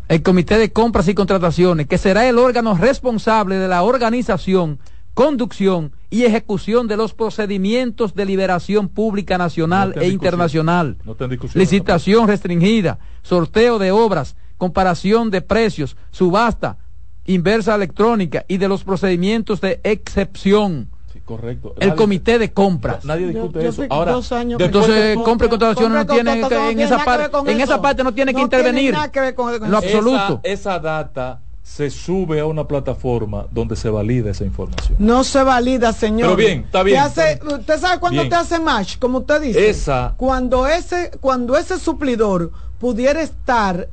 el 0.10 0.24
comité 0.24 0.58
de 0.58 0.72
compras 0.72 1.08
y 1.08 1.14
contrataciones, 1.14 1.88
que 1.88 1.98
será 1.98 2.28
el 2.28 2.38
órgano 2.38 2.76
responsable 2.76 3.56
de 3.56 3.68
la 3.68 3.84
organización, 3.84 4.80
conducción 5.14 5.92
y 6.10 6.24
ejecución 6.24 6.88
de 6.88 6.98
los 6.98 7.14
procedimientos 7.14 8.16
de 8.16 8.26
liberación 8.26 8.88
pública 8.88 9.38
nacional 9.38 9.94
e 9.98 10.08
internacional. 10.08 10.98
No 11.04 11.16
licitación 11.54 12.28
restringida, 12.28 13.00
sorteo 13.22 13.80
de 13.80 13.92
obras, 13.92 14.36
comparación 14.58 15.30
de 15.30 15.42
precios, 15.42 15.96
subasta, 16.12 16.78
inversa 17.26 17.76
electrónica 17.76 18.46
y 18.48 18.58
de 18.58 18.68
los 18.68 18.84
procedimientos 18.84 19.62
de 19.62 19.80
excepción. 19.84 20.90
Sí, 21.14 21.20
correcto. 21.24 21.76
El 21.80 21.96
comité 21.96 22.40
de 22.40 22.52
compras. 22.52 23.06
Nadie 23.06 23.28
discute 23.28 23.68
eso. 23.68 23.84
Ahora, 23.90 24.16
entonces 24.60 25.18
compra 25.24 25.48
y 25.48 25.50
contratación 25.50 25.94
no 25.94 26.06
tiene 26.06 26.42
en 26.72 26.80
esa 26.80 27.04
parte, 27.04 27.52
en 27.52 27.62
esa 27.62 27.82
parte 27.82 28.04
no 28.04 28.14
tiene 28.14 28.34
que 28.34 28.42
intervenir. 28.42 28.96
en 28.96 29.72
lo 29.72 29.78
absoluto. 29.78 30.42
esa 30.44 30.80
data 30.80 31.42
se 31.68 31.90
sube 31.90 32.40
a 32.40 32.46
una 32.46 32.66
plataforma 32.66 33.46
donde 33.52 33.76
se 33.76 33.90
valida 33.90 34.32
esa 34.32 34.46
información. 34.46 34.96
No 35.00 35.26
se 35.26 35.44
valida, 35.44 35.92
señor. 35.92 36.30
Pero 36.30 36.36
bien, 36.38 36.60
está 36.62 36.82
bien. 36.82 37.04
¿Usted 37.04 37.80
sabe 37.80 38.00
cuándo 38.00 38.28
te 38.28 38.36
hace 38.36 38.58
match? 38.58 38.98
Como 38.98 39.20
usted 39.20 39.42
dice. 39.42 39.70
Esa. 39.70 40.14
Cuando 40.16 40.66
ese, 40.66 41.12
cuando 41.20 41.58
ese 41.58 41.78
suplidor 41.78 42.52
pudiera 42.80 43.22
estar 43.22 43.90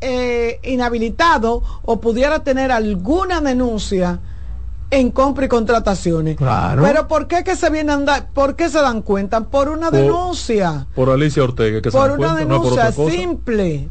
eh, 0.00 0.60
inhabilitado 0.62 1.62
o 1.82 2.00
pudiera 2.00 2.44
tener 2.44 2.70
alguna 2.72 3.40
denuncia 3.40 4.20
en 4.90 5.10
compra 5.10 5.46
y 5.46 5.48
contrataciones. 5.48 6.36
Pero 6.38 7.08
¿por 7.08 7.26
qué 7.26 7.44
que 7.44 7.56
se 7.56 7.68
vienen 7.70 8.04
dar, 8.04 8.28
por 8.32 8.56
qué 8.56 8.68
se 8.68 8.78
dan 8.78 9.02
cuenta? 9.02 9.40
Por 9.42 9.68
una 9.68 9.90
denuncia. 9.90 10.86
Por 10.94 11.10
Alicia 11.10 11.42
Ortega, 11.42 11.82
que 11.82 11.90
por 11.90 12.12
una 12.12 12.34
denuncia 12.34 12.92
simple. 12.92 13.90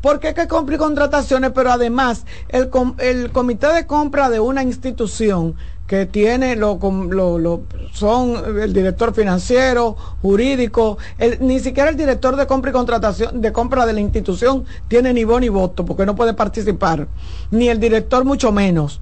¿Por 0.00 0.20
qué 0.20 0.34
que 0.34 0.46
compra 0.48 0.74
y 0.74 0.78
contrataciones? 0.78 1.52
Pero 1.54 1.72
además, 1.72 2.26
el, 2.48 2.70
el 2.98 3.32
comité 3.32 3.72
de 3.72 3.86
compra 3.86 4.28
de 4.28 4.38
una 4.38 4.62
institución 4.62 5.54
que 5.86 6.06
tiene 6.06 6.56
lo, 6.56 6.78
lo, 6.78 7.62
son 7.92 8.60
el 8.60 8.72
director 8.72 9.14
financiero, 9.14 9.96
jurídico, 10.22 10.96
ni 11.40 11.60
siquiera 11.60 11.90
el 11.90 11.96
director 11.96 12.36
de 12.36 12.46
compra 12.46 12.70
y 12.70 12.72
contratación 12.72 13.40
de 13.40 13.52
compra 13.52 13.84
de 13.84 13.92
la 13.92 14.00
institución 14.00 14.64
tiene 14.88 15.12
ni 15.12 15.24
voz 15.24 15.40
ni 15.40 15.50
voto 15.50 15.84
porque 15.84 16.06
no 16.06 16.16
puede 16.16 16.32
participar, 16.32 17.06
ni 17.50 17.68
el 17.68 17.78
director 17.80 18.24
mucho 18.24 18.50
menos. 18.50 19.00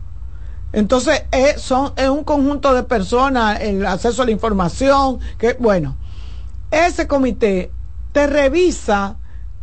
Entonces 0.72 1.24
es, 1.30 1.60
son, 1.60 1.92
es 1.96 2.08
un 2.08 2.24
conjunto 2.24 2.74
de 2.74 2.82
personas, 2.82 3.60
el 3.60 3.86
acceso 3.86 4.22
a 4.22 4.24
la 4.24 4.32
información, 4.32 5.20
que 5.38 5.54
bueno, 5.54 5.96
ese 6.70 7.06
comité 7.06 7.70
te 8.10 8.26
revisa 8.26 9.16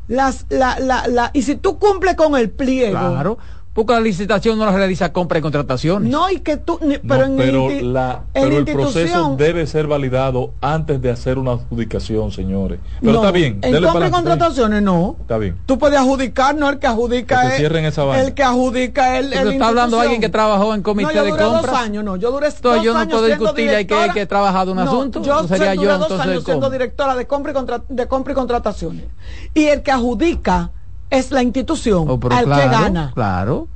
las, 0.08 0.45
la, 0.49 0.79
la, 0.79 1.08
la, 1.08 1.32
y 1.34 1.41
si 1.41 1.55
tú 1.55 1.79
cumples 1.79 2.15
con 2.15 2.36
el 2.36 2.49
pliego, 2.49 2.97
claro 2.97 3.38
porque 3.73 3.93
la 3.93 3.99
licitación 3.99 4.58
no 4.58 4.65
la 4.65 4.71
realiza 4.71 5.13
compra 5.13 5.39
y 5.39 5.41
contrataciones. 5.41 6.12
No, 6.12 6.29
y 6.29 6.39
que 6.39 6.58
tú, 6.58 6.79
pero, 7.08 7.25
en 7.25 7.38
pero, 7.38 7.69
la, 7.69 8.23
pero 8.34 8.58
el 8.58 8.65
proceso 8.65 9.36
debe 9.38 9.67
ser 9.67 9.88
validado 9.88 10.53
antes 10.60 11.01
de 11.01 11.12
hacer 11.12 11.38
una 11.38 11.51
adjudicación, 11.51 12.32
señores. 12.32 12.79
Pero 12.99 13.15
está 13.15 13.32
bien. 13.32 13.60
En 13.62 13.82
compra 13.84 14.08
y 14.08 14.12
contrataciones 14.12 14.82
no. 14.82 15.15
Está 15.21 15.38
bien. 15.38 15.58
Tú 15.65 15.77
puedes 15.77 15.99
adjudicar, 15.99 16.55
no 16.55 16.69
el 16.69 16.79
que 16.79 16.88
adjudica 16.88 17.55
es, 17.55 17.62
el 17.62 18.34
que 18.34 18.43
adjudica 18.43 19.19
el, 19.19 19.34
el 19.34 19.53
está 19.53 19.67
hablando 19.67 19.99
alguien 19.99 20.21
que 20.21 20.29
trabajó 20.29 20.73
en 20.73 20.82
comité 20.82 21.13
no, 21.13 21.13
yo 21.13 21.23
duré 21.25 21.32
de 21.32 21.43
compras. 21.43 21.71
dos 21.71 21.82
años, 21.82 22.03
no, 22.03 22.15
yo 22.15 22.32
duré 22.32 22.47
entonces, 22.47 22.62
dos 22.62 22.84
yo 22.84 22.93
no 22.93 23.08
puedo 23.08 23.25
discutir 23.25 23.69
hay 23.69 23.86
que, 23.86 23.95
que 24.13 24.25
trabajado 24.25 24.71
un 24.71 24.79
asunto. 24.79 25.21
Yo, 25.21 25.47
sería 25.47 25.75
yo 25.75 25.97
dos 25.97 26.19
años 26.19 26.43
siendo 26.43 26.69
directora 26.69 27.15
de 27.15 27.27
compra 27.27 27.51
y 27.51 27.93
de 27.93 28.08
compra 28.08 28.34
y 28.34 28.36
contrataciones. 28.36 29.05
Y 29.53 29.65
el 29.65 29.84
que 29.84 29.91
adjudica 29.91 30.71
es 31.10 31.32
la 31.32 31.43
institución 31.43 32.06
oh, 32.10 32.19
al 32.30 32.45
que 32.45 32.67
gana. 32.67 33.12
Claro. 33.13 33.67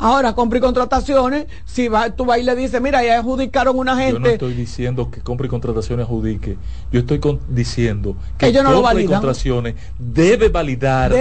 Ahora, 0.00 0.34
compra 0.34 0.58
y 0.58 0.60
contrataciones, 0.62 1.46
si 1.66 1.88
va, 1.88 2.08
tú 2.10 2.24
vas 2.24 2.38
y 2.38 2.42
le 2.42 2.56
dices, 2.56 2.80
mira, 2.80 3.04
ya 3.04 3.18
adjudicaron 3.18 3.78
una 3.78 3.96
gente. 3.96 4.14
Yo 4.14 4.18
no 4.18 4.28
estoy 4.28 4.54
diciendo 4.54 5.10
que 5.10 5.20
compra 5.20 5.46
y 5.46 5.50
contrataciones 5.50 6.06
adjudique. 6.06 6.56
Yo 6.90 7.00
estoy 7.00 7.20
diciendo 7.48 8.16
que 8.38 8.46
Ellos 8.46 8.64
no 8.64 8.80
compra 8.82 9.00
y 9.00 9.04
contrataciones 9.04 9.74
debe 9.98 10.48
validar 10.48 11.12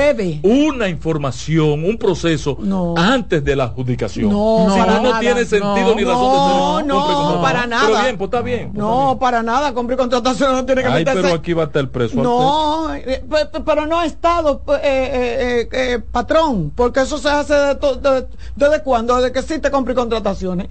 una 0.44 0.88
información, 0.88 1.84
un 1.84 1.98
proceso 1.98 2.58
antes 2.96 3.44
de 3.44 3.56
la 3.56 3.66
adjudicación. 3.66 4.30
No, 4.30 4.68
si 4.72 4.80
no, 4.80 5.04
no 5.04 5.20
tiene 5.20 5.44
sentido 5.44 5.96
ni 5.96 6.04
razón 6.06 6.32
de 6.32 6.38
ser. 6.80 6.88
No, 6.88 7.36
no, 7.36 7.42
para 7.42 7.68
nada. 7.68 7.86
Pero 7.86 8.02
bien, 8.02 8.18
pues 8.18 8.28
está 8.30 8.42
bien. 8.42 8.72
Pues 8.72 8.78
no, 8.78 9.18
para 9.20 9.44
nada. 9.44 9.74
Compra 9.74 9.96
y 9.96 9.98
contrataciones 9.98 10.56
no 10.56 10.66
tiene 10.66 10.84
que 10.84 10.88
Ay, 10.88 11.04
pero 11.04 11.34
aquí 11.34 11.52
va 11.52 11.64
a 11.64 11.66
estar 11.66 11.82
el 11.82 11.90
preso. 11.90 12.16
No, 12.22 12.94
eh, 12.96 13.24
pero 13.66 13.86
no 13.86 14.00
ha 14.00 14.06
estado, 14.06 14.62
eh, 14.82 15.68
eh, 15.72 16.00
patrón, 16.12 16.72
porque 16.74 17.02
eso 17.02 17.18
se 17.18 17.30
hace 17.30 17.54
de, 17.54 17.76
de, 17.76 18.28
de 18.56 18.69
¿Desde 18.70 18.84
cuándo? 18.84 19.16
Desde 19.18 19.32
que 19.32 19.42
sí 19.42 19.60
te 19.60 19.72
compré 19.72 19.96
contrataciones. 19.96 20.68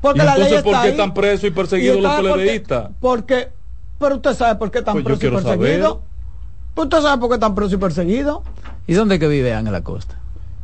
Porque 0.00 0.22
la 0.22 0.34
entonces, 0.34 0.62
¿por 0.62 0.82
qué 0.82 0.88
están 0.88 1.14
presos 1.14 1.44
y 1.44 1.50
perseguidos 1.50 2.00
los 2.00 2.20
PLDistas? 2.20 2.90
Porque, 3.00 3.48
Pero 3.98 4.16
usted 4.16 4.34
sabe 4.34 4.58
por 4.58 4.70
qué 4.70 4.78
están 4.78 4.94
pues 4.94 5.04
presos 5.04 5.24
y 5.24 5.44
perseguidos. 5.44 5.98
Pues 6.74 6.86
usted 6.86 7.02
sabe 7.02 7.20
por 7.20 7.28
qué 7.28 7.34
están 7.34 7.54
presos 7.54 7.72
y 7.74 7.76
perseguidos. 7.76 8.40
¿Y 8.86 8.94
dónde 8.94 9.18
que 9.18 9.28
vive 9.28 9.50
en 9.50 9.70
la 9.70 9.82
costa? 9.82 10.18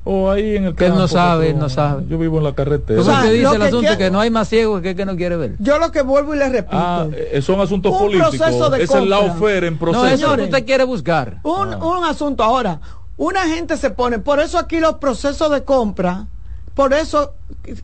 O 0.06 0.30
ahí 0.30 0.56
en 0.56 0.64
el 0.64 0.74
Que 0.74 0.86
él 0.86 0.94
no 0.94 1.08
sabe, 1.08 1.50
él 1.50 1.58
no 1.58 1.68
sabe. 1.68 2.04
Yo 2.08 2.18
vivo 2.18 2.38
en 2.38 2.44
la 2.44 2.54
carretera. 2.54 3.00
O 3.00 3.04
sea, 3.04 3.22
que 3.22 3.30
dice 3.30 3.54
el 3.54 3.62
asunto 3.62 3.96
que 3.96 4.10
no 4.10 4.20
hay 4.20 4.30
más 4.30 4.48
ciegos 4.48 4.82
que 4.82 4.94
que 4.94 5.06
no 5.06 5.16
quiere 5.16 5.36
ver. 5.36 5.56
Yo 5.58 5.78
lo 5.78 5.90
que 5.90 6.02
vuelvo 6.02 6.34
y 6.34 6.38
le 6.38 6.48
repito. 6.48 6.76
Ah, 6.76 7.06
eh, 7.12 7.40
son 7.40 7.60
asuntos 7.60 7.96
políticos. 7.96 8.34
es 8.78 8.90
el 8.90 9.08
la 9.08 9.20
oferta 9.20 9.66
en 9.66 9.78
proceso. 9.78 10.04
No, 10.04 10.34
eso 10.34 10.42
usted 10.42 10.66
quiere 10.66 10.84
buscar. 10.84 11.38
Un, 11.42 11.74
ah. 11.74 11.84
un 11.84 12.04
asunto 12.04 12.42
ahora. 12.42 12.80
Una 13.16 13.46
gente 13.46 13.76
se 13.76 13.90
pone, 13.90 14.18
por 14.18 14.40
eso 14.40 14.58
aquí 14.58 14.80
los 14.80 14.94
procesos 14.94 15.50
de 15.50 15.62
compra, 15.62 16.26
por 16.74 16.92
eso 16.92 17.34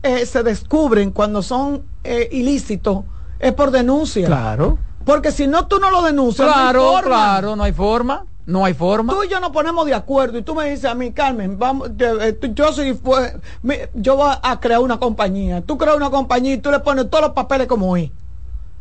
eh, 0.03 0.25
se 0.25 0.43
descubren 0.43 1.11
cuando 1.11 1.41
son 1.41 1.83
eh, 2.03 2.27
ilícitos, 2.31 3.03
es 3.39 3.53
por 3.53 3.71
denuncia. 3.71 4.27
Claro. 4.27 4.77
Porque 5.05 5.31
si 5.31 5.47
no, 5.47 5.67
tú 5.67 5.79
no 5.79 5.89
lo 5.89 6.01
denuncias. 6.03 6.47
Claro, 6.47 6.93
claro, 7.03 7.55
no 7.55 7.63
hay 7.63 7.73
forma. 7.73 8.25
No 8.45 8.65
hay 8.65 8.73
forma. 8.73 9.13
Tú 9.13 9.23
y 9.23 9.29
yo 9.29 9.39
nos 9.39 9.51
ponemos 9.51 9.85
de 9.85 9.93
acuerdo 9.93 10.37
y 10.37 10.41
tú 10.41 10.55
me 10.55 10.69
dices 10.69 10.85
a 10.85 10.95
mí, 10.95 11.11
Carmen, 11.11 11.57
vamos, 11.57 11.91
eh, 11.99 12.37
yo 12.53 12.73
soy, 12.73 12.99
yo 13.93 14.15
voy 14.15 14.33
a 14.41 14.59
crear 14.59 14.79
una 14.79 14.99
compañía. 14.99 15.61
Tú 15.61 15.77
creas 15.77 15.95
una 15.95 16.09
compañía 16.09 16.53
y 16.53 16.57
tú 16.57 16.71
le 16.71 16.79
pones 16.79 17.09
todos 17.09 17.23
los 17.25 17.33
papeles 17.33 17.67
como 17.67 17.95
es. 17.95 18.11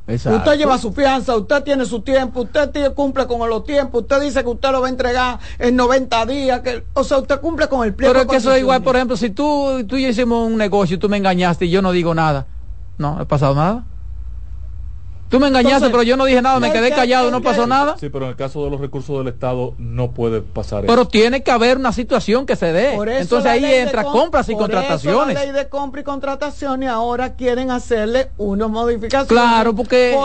Usted 0.07 0.57
lleva 0.57 0.77
su 0.79 0.93
fianza, 0.93 1.37
usted 1.37 1.63
tiene 1.63 1.85
su 1.85 2.01
tiempo, 2.01 2.41
usted 2.41 2.93
cumple 2.95 3.27
con 3.27 3.49
los 3.49 3.65
tiempos, 3.65 4.03
usted 4.03 4.21
dice 4.21 4.43
que 4.43 4.49
usted 4.49 4.71
lo 4.71 4.81
va 4.81 4.89
a 4.89 4.91
entregar 4.91 5.39
en 5.59 5.77
90 5.77 6.27
días, 6.27 6.61
que, 6.61 6.85
o 6.95 7.05
sea, 7.05 7.19
usted 7.19 7.41
cumple 7.41 7.69
con 7.69 7.87
el 7.87 7.95
pliego. 7.95 8.13
Pero 8.13 8.25
es 8.25 8.29
que 8.31 8.37
eso 8.37 8.53
es 8.53 8.61
igual, 8.61 8.83
por 8.83 8.97
ejemplo, 8.97 9.17
si 9.17 9.31
tú, 9.31 9.85
tú 9.87 9.97
y 9.97 10.03
yo 10.03 10.09
hicimos 10.09 10.47
un 10.47 10.57
negocio 10.57 10.97
y 10.97 10.99
tú 10.99 11.09
me 11.09 11.17
engañaste 11.17 11.67
y 11.67 11.71
yo 11.71 11.81
no 11.81 11.93
digo 11.93 12.15
nada, 12.15 12.47
no, 12.99 13.15
no 13.15 13.23
ha 13.23 13.25
pasado 13.27 13.55
nada. 13.55 13.85
Tú 15.31 15.39
me 15.39 15.47
engañaste, 15.47 15.91
pero 15.91 16.03
yo 16.03 16.17
no 16.17 16.25
dije 16.25 16.43
nada, 16.43 16.59
me 16.59 16.73
quedé 16.73 16.91
callado, 16.91 17.31
no 17.31 17.41
pasó 17.41 17.65
nada. 17.65 17.97
Sí, 17.99 18.09
pero 18.09 18.25
en 18.25 18.33
el 18.33 18.37
caso 18.37 18.65
de 18.65 18.71
los 18.71 18.81
recursos 18.81 19.17
del 19.19 19.33
Estado 19.33 19.75
no 19.79 20.11
puede 20.11 20.43
pasar 20.43 20.85
eso. 20.85 20.93
Pero 20.93 21.07
tiene 21.07 21.45
que 21.45 21.53
haber 21.53 21.79
una 21.79 21.93
situación 21.93 22.47
que 22.47 22.57
se 22.57 22.73
dé. 22.73 22.95
Entonces 23.21 23.47
ahí 23.47 23.65
entra 23.65 24.03
compras 24.03 24.49
y 24.49 24.57
contrataciones. 24.57 25.35
la 25.35 25.45
ley 25.45 25.53
de 25.53 25.69
compra 25.69 26.01
y 26.01 26.05
contrataciones 26.05 26.91
ahora 26.91 27.37
quieren 27.37 27.71
hacerle 27.71 28.31
unas 28.39 28.69
modificaciones. 28.71 29.29
Claro, 29.29 29.75
porque... 29.75 30.17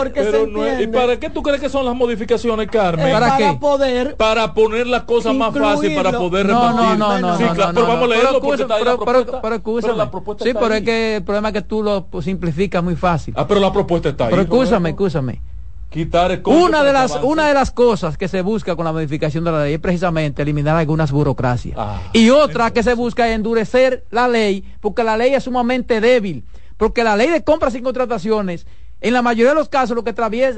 ¿Y 0.81 0.87
para 0.87 1.19
qué 1.19 1.29
tú 1.29 1.43
crees 1.43 1.61
que 1.61 1.69
son 1.69 1.85
las 1.85 1.95
modificaciones, 1.95 2.67
Carmen? 2.67 3.11
¿Para, 3.11 3.27
para 3.27 3.37
qué? 3.37 3.57
poder... 3.59 4.15
Para 4.15 4.55
poner 4.55 4.87
las 4.87 5.03
cosas 5.03 5.35
más 5.35 5.53
fáciles, 5.53 5.95
para 5.95 6.17
poder 6.17 6.47
repartir. 6.47 6.97
No, 6.97 7.19
no, 7.19 7.19
no, 7.19 7.37
sí, 7.37 7.43
claro, 7.53 7.73
pero 7.75 7.87
vamos 7.87 8.05
a 8.05 8.07
leerlo 8.07 8.41
porque 8.41 8.61
está 8.63 8.77
pero, 8.79 8.99
pero, 8.99 9.95
la 9.95 10.09
propuesta 10.09 10.43
Sí, 10.43 10.51
pero 10.53 10.73
es 10.73 10.81
que 10.81 11.17
el 11.17 11.23
problema 11.23 11.49
es 11.49 11.53
que 11.53 11.61
tú 11.61 11.83
lo 11.83 12.07
simplificas 12.21 12.83
muy 12.83 12.95
fácil. 12.95 13.35
Ah, 13.37 13.47
pero 13.47 13.59
la 13.59 13.71
propuesta 13.71 14.09
está 14.09 14.25
ahí. 14.25 14.29
Pero 14.31 14.41
escúchame, 14.41 14.94
escúchame. 14.95 15.41
Quitar 15.89 16.41
una 16.45 16.83
de 16.83 16.91
las 16.91 17.11
una 17.23 17.47
de 17.47 17.53
las 17.53 17.71
cosas 17.71 18.17
que 18.17 18.27
se 18.27 18.41
busca 18.41 18.75
con 18.75 18.83
la 18.83 18.91
modificación 18.91 19.43
de 19.43 19.51
la 19.51 19.63
ley 19.63 19.75
es 19.75 19.79
precisamente 19.79 20.41
eliminar 20.41 20.75
algunas 20.75 21.11
burocracias. 21.11 21.77
Ah, 21.77 22.01
y 22.11 22.29
otra 22.31 22.71
que 22.71 22.83
se 22.83 22.95
busca 22.95 23.29
es 23.29 23.35
endurecer 23.35 24.03
la 24.09 24.27
ley 24.27 24.65
porque 24.81 25.03
la 25.03 25.15
ley 25.15 25.33
es 25.33 25.43
sumamente 25.43 26.01
débil 26.01 26.43
porque 26.75 27.03
la 27.03 27.15
ley 27.15 27.29
de 27.29 27.43
compras 27.43 27.75
y 27.75 27.81
contrataciones 27.81 28.67
en 28.99 29.13
la 29.13 29.21
mayoría 29.21 29.51
de 29.51 29.55
los 29.55 29.69
casos 29.69 29.95
lo 29.95 30.03
que 30.03 30.13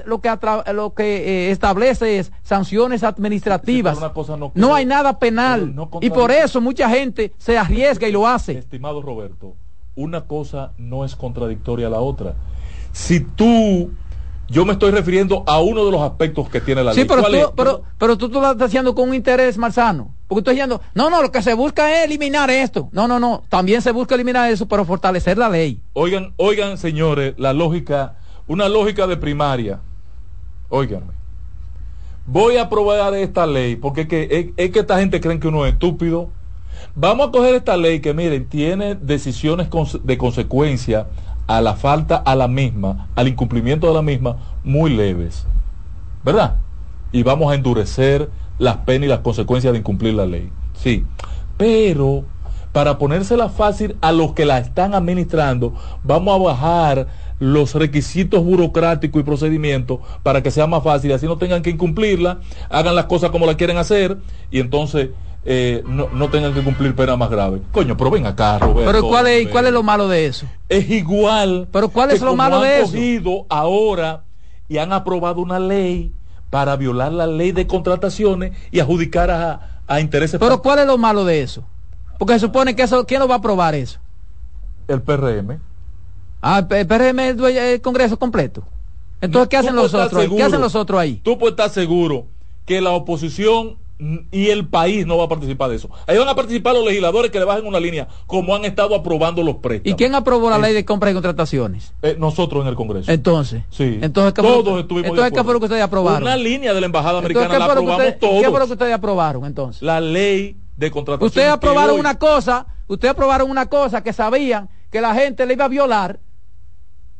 lo 0.05 0.21
que 0.21 0.37
lo 0.73 0.93
que 0.93 1.03
eh, 1.03 1.51
establece 1.51 2.17
es 2.17 2.31
sanciones 2.41 3.03
administrativas. 3.03 3.99
No, 4.55 4.73
hay 4.73 4.85
nada 4.85 5.19
penal. 5.19 5.75
y 6.01 6.09
por 6.09 6.31
eso 6.31 6.61
mucha 6.61 6.89
gente 6.89 7.33
se 7.37 7.57
arriesga 7.57 8.07
y 8.07 8.11
lo 8.11 8.25
hace. 8.25 8.57
Estimado 8.57 9.01
Roberto 9.01 9.55
una 9.97 10.21
cosa 10.21 10.71
no 10.77 11.03
es 11.03 11.15
contradictoria 11.15 11.87
a 11.87 11.89
la 11.89 11.99
otra. 11.99 12.35
Si 12.93 13.19
tú 13.19 13.91
yo 14.49 14.65
me 14.65 14.73
estoy 14.73 14.91
refiriendo 14.91 15.43
a 15.45 15.59
uno 15.59 15.85
de 15.85 15.91
los 15.91 16.01
aspectos 16.01 16.49
que 16.49 16.61
tiene 16.61 16.83
la 16.83 16.93
ley. 16.93 17.03
Sí, 17.03 17.07
pero 17.07 17.23
tú, 17.23 17.53
pero, 17.55 17.83
pero 17.97 18.17
tú, 18.17 18.29
lo 18.29 18.51
estás 18.51 18.67
haciendo 18.67 18.95
con 18.95 19.09
un 19.09 19.15
interés 19.15 19.57
malsano. 19.57 20.15
Porque 20.27 20.43
tú 20.43 20.51
estás 20.51 20.55
diciendo, 20.55 20.81
no, 20.93 21.09
no, 21.09 21.21
lo 21.21 21.31
que 21.31 21.41
se 21.41 21.53
busca 21.53 21.91
es 21.91 22.05
eliminar 22.05 22.49
esto. 22.49 22.89
No, 22.91 23.07
no, 23.07 23.19
no. 23.19 23.43
También 23.49 23.81
se 23.81 23.91
busca 23.91 24.15
eliminar 24.15 24.49
eso, 24.49 24.67
pero 24.67 24.85
fortalecer 24.85 25.37
la 25.37 25.49
ley. 25.49 25.81
Oigan, 25.93 26.33
oigan, 26.37 26.77
señores, 26.77 27.33
la 27.37 27.53
lógica, 27.53 28.15
una 28.47 28.69
lógica 28.69 29.05
de 29.07 29.17
primaria. 29.17 29.79
Óiganme. 30.69 31.13
Voy 32.25 32.57
a 32.57 32.63
aprobar 32.63 33.13
esta 33.15 33.45
ley 33.45 33.77
porque 33.77 34.01
es 34.01 34.07
que, 34.07 34.53
es 34.57 34.71
que 34.71 34.79
esta 34.79 34.99
gente 34.99 35.21
cree 35.21 35.39
que 35.39 35.47
uno 35.47 35.65
es 35.65 35.73
estúpido. 35.73 36.29
Vamos 36.93 37.29
a 37.29 37.31
coger 37.31 37.55
esta 37.55 37.77
ley 37.77 38.01
que, 38.01 38.13
miren, 38.13 38.47
tiene 38.47 38.95
decisiones 38.95 39.69
de 40.03 40.17
consecuencia 40.17 41.07
a 41.47 41.61
la 41.61 41.75
falta 41.75 42.17
a 42.17 42.35
la 42.35 42.47
misma, 42.47 43.07
al 43.15 43.27
incumplimiento 43.27 43.87
de 43.87 43.93
la 43.93 44.01
misma, 44.01 44.37
muy 44.63 44.89
leves. 44.91 45.45
¿Verdad? 46.23 46.57
Y 47.11 47.23
vamos 47.23 47.51
a 47.51 47.55
endurecer 47.55 48.29
las 48.59 48.77
penas 48.77 49.05
y 49.05 49.09
las 49.09 49.19
consecuencias 49.19 49.73
de 49.73 49.79
incumplir 49.79 50.13
la 50.13 50.25
ley. 50.25 50.51
Sí. 50.73 51.05
Pero 51.57 52.25
para 52.71 52.97
ponérsela 52.99 53.49
fácil 53.49 53.95
a 54.01 54.11
los 54.11 54.33
que 54.33 54.45
la 54.45 54.59
están 54.59 54.93
administrando, 54.93 55.73
vamos 56.03 56.35
a 56.35 56.43
bajar 56.43 57.07
los 57.39 57.75
requisitos 57.75 58.43
burocráticos 58.43 59.21
y 59.21 59.25
procedimientos 59.25 59.99
para 60.23 60.43
que 60.43 60.51
sea 60.51 60.67
más 60.67 60.83
fácil, 60.83 61.11
así 61.11 61.25
no 61.25 61.37
tengan 61.37 61.61
que 61.61 61.69
incumplirla, 61.69 62.39
hagan 62.69 62.95
las 62.95 63.05
cosas 63.05 63.31
como 63.31 63.45
la 63.45 63.57
quieren 63.57 63.77
hacer 63.77 64.17
y 64.51 64.59
entonces 64.59 65.09
eh, 65.49 65.81
no, 65.87 66.09
no, 66.11 66.29
tengan 66.29 66.53
que 66.53 66.61
cumplir 66.61 66.93
pena 66.93 67.15
más 67.15 67.29
grave. 67.29 67.61
Coño, 67.71 67.95
pero 67.95 68.11
ven 68.11 68.25
acá, 68.25 68.59
Roberto. 68.59 68.91
Pero 68.91 69.07
¿cuál 69.07 69.27
es, 69.27 69.47
¿cuál 69.47 69.65
es 69.65 69.71
lo 69.71 69.81
malo 69.81 70.09
de 70.09 70.25
eso? 70.25 70.45
Es 70.67 70.89
igual. 70.89 71.69
Pero 71.71 71.87
¿cuál 71.87 72.11
es 72.11 72.21
lo 72.21 72.35
malo 72.35 72.59
de 72.59 72.81
eso? 72.81 72.91
cogido 72.91 73.45
ahora 73.47 74.23
y 74.67 74.77
han 74.77 74.91
aprobado 74.91 75.39
una 75.39 75.57
ley 75.57 76.11
para 76.49 76.75
violar 76.75 77.13
la 77.13 77.27
ley 77.27 77.53
de 77.53 77.65
contrataciones 77.65 78.51
y 78.71 78.81
adjudicar 78.81 79.31
a, 79.31 79.81
a 79.87 80.01
intereses. 80.01 80.37
Pero 80.37 80.61
¿cuál 80.61 80.79
es 80.79 80.85
lo 80.85 80.97
malo 80.97 81.23
de 81.23 81.41
eso? 81.41 81.63
Porque 82.19 82.33
se 82.33 82.41
supone 82.41 82.75
que 82.75 82.83
eso, 82.83 83.05
¿quién 83.05 83.21
lo 83.21 83.27
va 83.29 83.35
a 83.35 83.37
aprobar 83.37 83.73
eso? 83.73 83.99
El 84.89 85.01
PRM. 85.01 85.59
Ah, 86.41 86.67
el 86.69 86.87
PRM 86.87 87.19
es 87.19 87.39
el 87.39 87.81
Congreso 87.81 88.19
completo. 88.19 88.63
Entonces, 89.21 89.47
¿qué 89.47 89.55
hacen 89.55 89.77
los 89.77 89.93
otros? 89.93 90.27
¿Qué 90.27 90.43
hacen 90.43 90.59
los 90.59 90.75
otros 90.75 90.99
ahí? 90.99 91.21
Tú 91.23 91.37
puedes 91.37 91.53
estar 91.53 91.69
seguro 91.69 92.25
que 92.65 92.81
la 92.81 92.91
oposición 92.91 93.77
y 93.99 94.49
el 94.49 94.67
país 94.67 95.07
no 95.07 95.17
va 95.17 95.25
a 95.25 95.27
participar 95.27 95.69
de 95.69 95.77
eso. 95.77 95.89
Ahí 96.05 96.17
van 96.17 96.29
a 96.29 96.35
participar 96.35 96.75
los 96.75 96.85
legisladores 96.85 97.31
que 97.31 97.39
le 97.39 97.45
bajen 97.45 97.65
una 97.65 97.79
línea, 97.79 98.07
como 98.27 98.55
han 98.55 98.65
estado 98.65 98.95
aprobando 98.95 99.41
los 99.43 99.55
préstamos. 99.55 99.93
¿Y 99.93 99.95
quién 99.95 100.13
aprobó 100.13 100.49
la 100.49 100.59
ley 100.59 100.73
de 100.73 100.85
compras 100.85 101.11
y 101.11 101.13
contrataciones? 101.15 101.93
Eh, 102.01 102.15
nosotros 102.19 102.63
en 102.63 102.69
el 102.69 102.75
Congreso. 102.75 103.11
Entonces. 103.11 103.63
Sí. 103.69 103.99
Entonces, 104.01 104.33
¿qué 104.33 104.41
todos 104.41 104.79
estuvimos 104.79 105.09
entonces, 105.09 105.33
¿qué 105.33 105.43
fue 105.43 105.53
lo 105.53 105.59
que 105.59 105.65
ustedes 105.65 105.83
aprobaron? 105.83 106.23
Una 106.23 106.37
línea 106.37 106.73
de 106.73 106.79
la 106.79 106.85
embajada 106.85 107.19
americana 107.19 107.57
la 107.57 107.65
aprobamos 107.65 108.19
todos. 108.19 108.43
¿Qué 108.43 108.49
fue 108.49 108.59
lo 108.59 108.67
que 108.67 108.73
ustedes 108.73 108.93
aprobaron 108.93 109.45
entonces? 109.45 109.81
La 109.81 109.99
ley 109.99 110.55
de 110.75 110.91
contratación. 110.91 111.27
Ustedes 111.27 111.49
aprobaron 111.49 111.99
una 111.99 112.19
cosa, 112.19 112.67
ustedes 112.87 113.11
aprobaron 113.11 113.49
una 113.49 113.65
cosa 113.65 114.03
que 114.03 114.13
sabían 114.13 114.69
que 114.91 115.01
la 115.01 115.15
gente 115.15 115.45
le 115.45 115.53
iba 115.53 115.65
a 115.65 115.69
violar 115.69 116.19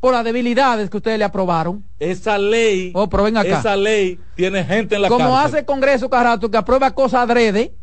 por 0.00 0.12
las 0.12 0.24
debilidades 0.24 0.90
que 0.90 0.96
ustedes 0.96 1.18
le 1.18 1.24
aprobaron. 1.24 1.84
Esa 1.98 2.38
ley, 2.38 2.92
oh, 2.94 3.08
esa 3.44 3.76
ley 3.76 4.18
tiene 4.34 4.64
gente 4.64 4.96
en 4.96 5.02
la 5.02 5.08
Como 5.08 5.36
hace 5.36 5.60
el 5.60 5.64
Congreso 5.64 6.08
Carato 6.08 6.50
que 6.50 6.56
aprueba 6.56 6.94
cosas 6.94 7.22
adrede. 7.22 7.74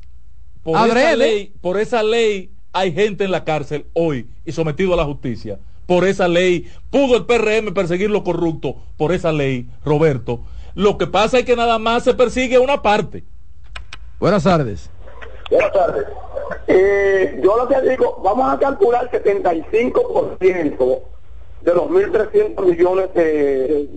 Por 0.63 0.75
Esa 0.75 1.15
ley, 1.15 1.53
por 1.61 1.79
esa 1.79 2.01
ley 2.01 2.51
hay 2.73 2.91
gente 2.91 3.23
en 3.23 3.31
la 3.31 3.43
cárcel 3.43 3.85
hoy 3.93 4.27
y 4.43 4.51
sometido 4.51 4.93
a 4.93 4.97
la 4.97 5.05
justicia. 5.05 5.59
Por 5.85 6.05
esa 6.05 6.27
ley 6.27 6.67
pudo 6.89 7.15
el 7.15 7.25
PRM 7.25 7.73
perseguir 7.73 8.09
lo 8.09 8.23
corrupto. 8.23 8.75
Por 8.97 9.11
esa 9.11 9.31
ley, 9.31 9.69
Roberto. 9.83 10.41
Lo 10.73 10.97
que 10.97 11.05
pasa 11.05 11.37
es 11.39 11.45
que 11.45 11.55
nada 11.55 11.77
más 11.77 12.03
se 12.03 12.15
persigue 12.15 12.57
una 12.57 12.81
parte. 12.81 13.23
Buenas 14.19 14.43
tardes. 14.43 14.89
Buenas 15.51 15.71
tardes. 15.71 16.07
Eh, 16.67 17.39
yo 17.43 17.55
lo 17.57 17.67
que 17.67 17.81
digo, 17.87 18.19
vamos 18.23 18.51
a 18.51 18.57
calcular 18.57 19.09
75% 19.11 21.01
de 21.65 21.73
los 21.73 21.89
1.300 21.89 22.63
millones 22.63 23.13
de 23.15 23.89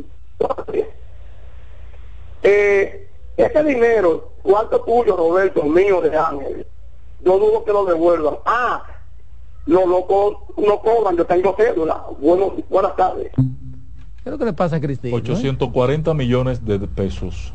eh, 2.43 3.09
ese 3.37 3.65
dinero, 3.65 4.33
¿cuánto 4.43 4.81
tuyo, 4.81 5.17
Roberto, 5.17 5.63
mío, 5.65 6.01
de 6.01 6.17
Ángel? 6.17 6.67
Yo 7.21 7.39
dudo 7.39 7.65
que 7.65 7.73
lo 7.73 7.85
devuelvan. 7.85 8.37
Ah, 8.47 8.85
no, 9.67 9.87
no, 9.87 10.07
no 10.57 10.81
cobran, 10.81 11.17
yo 11.17 11.27
tengo 11.27 11.55
cédula. 11.57 12.05
Bueno, 12.21 12.55
buenas 12.71 12.97
tardes. 12.97 13.33
¿Qué 13.37 14.25
es 14.25 14.33
lo 14.33 14.39
que 14.39 14.47
le 14.47 14.53
pasa 14.55 14.77
a 14.77 14.81
Cristina? 14.81 15.15
840 15.15 16.15
millones 16.15 16.65
de 16.65 16.79
pesos. 16.89 17.53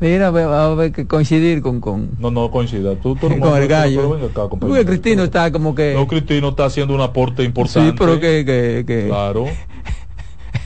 Mira, 0.00 0.30
va 0.30 0.62
a 0.62 0.72
haber 0.72 0.92
que 0.92 1.06
coincidir 1.06 1.62
con, 1.62 1.80
con... 1.80 2.10
No, 2.18 2.30
no 2.30 2.50
coincida. 2.50 2.94
Tú, 2.96 3.14
tú 3.16 3.28
con 3.40 3.62
el 3.62 3.68
gallo. 3.68 4.18
Porque 4.50 4.84
Cristino 4.84 5.24
está 5.24 5.50
como 5.50 5.74
que... 5.74 5.94
No, 5.94 6.06
Cristino 6.06 6.50
está 6.50 6.66
haciendo 6.66 6.94
un 6.94 7.00
aporte 7.00 7.42
importante. 7.42 7.90
Sí, 7.90 7.96
pero 7.98 8.20
que... 8.20 8.44
que, 8.44 8.84
que... 8.86 9.06
Claro. 9.08 9.46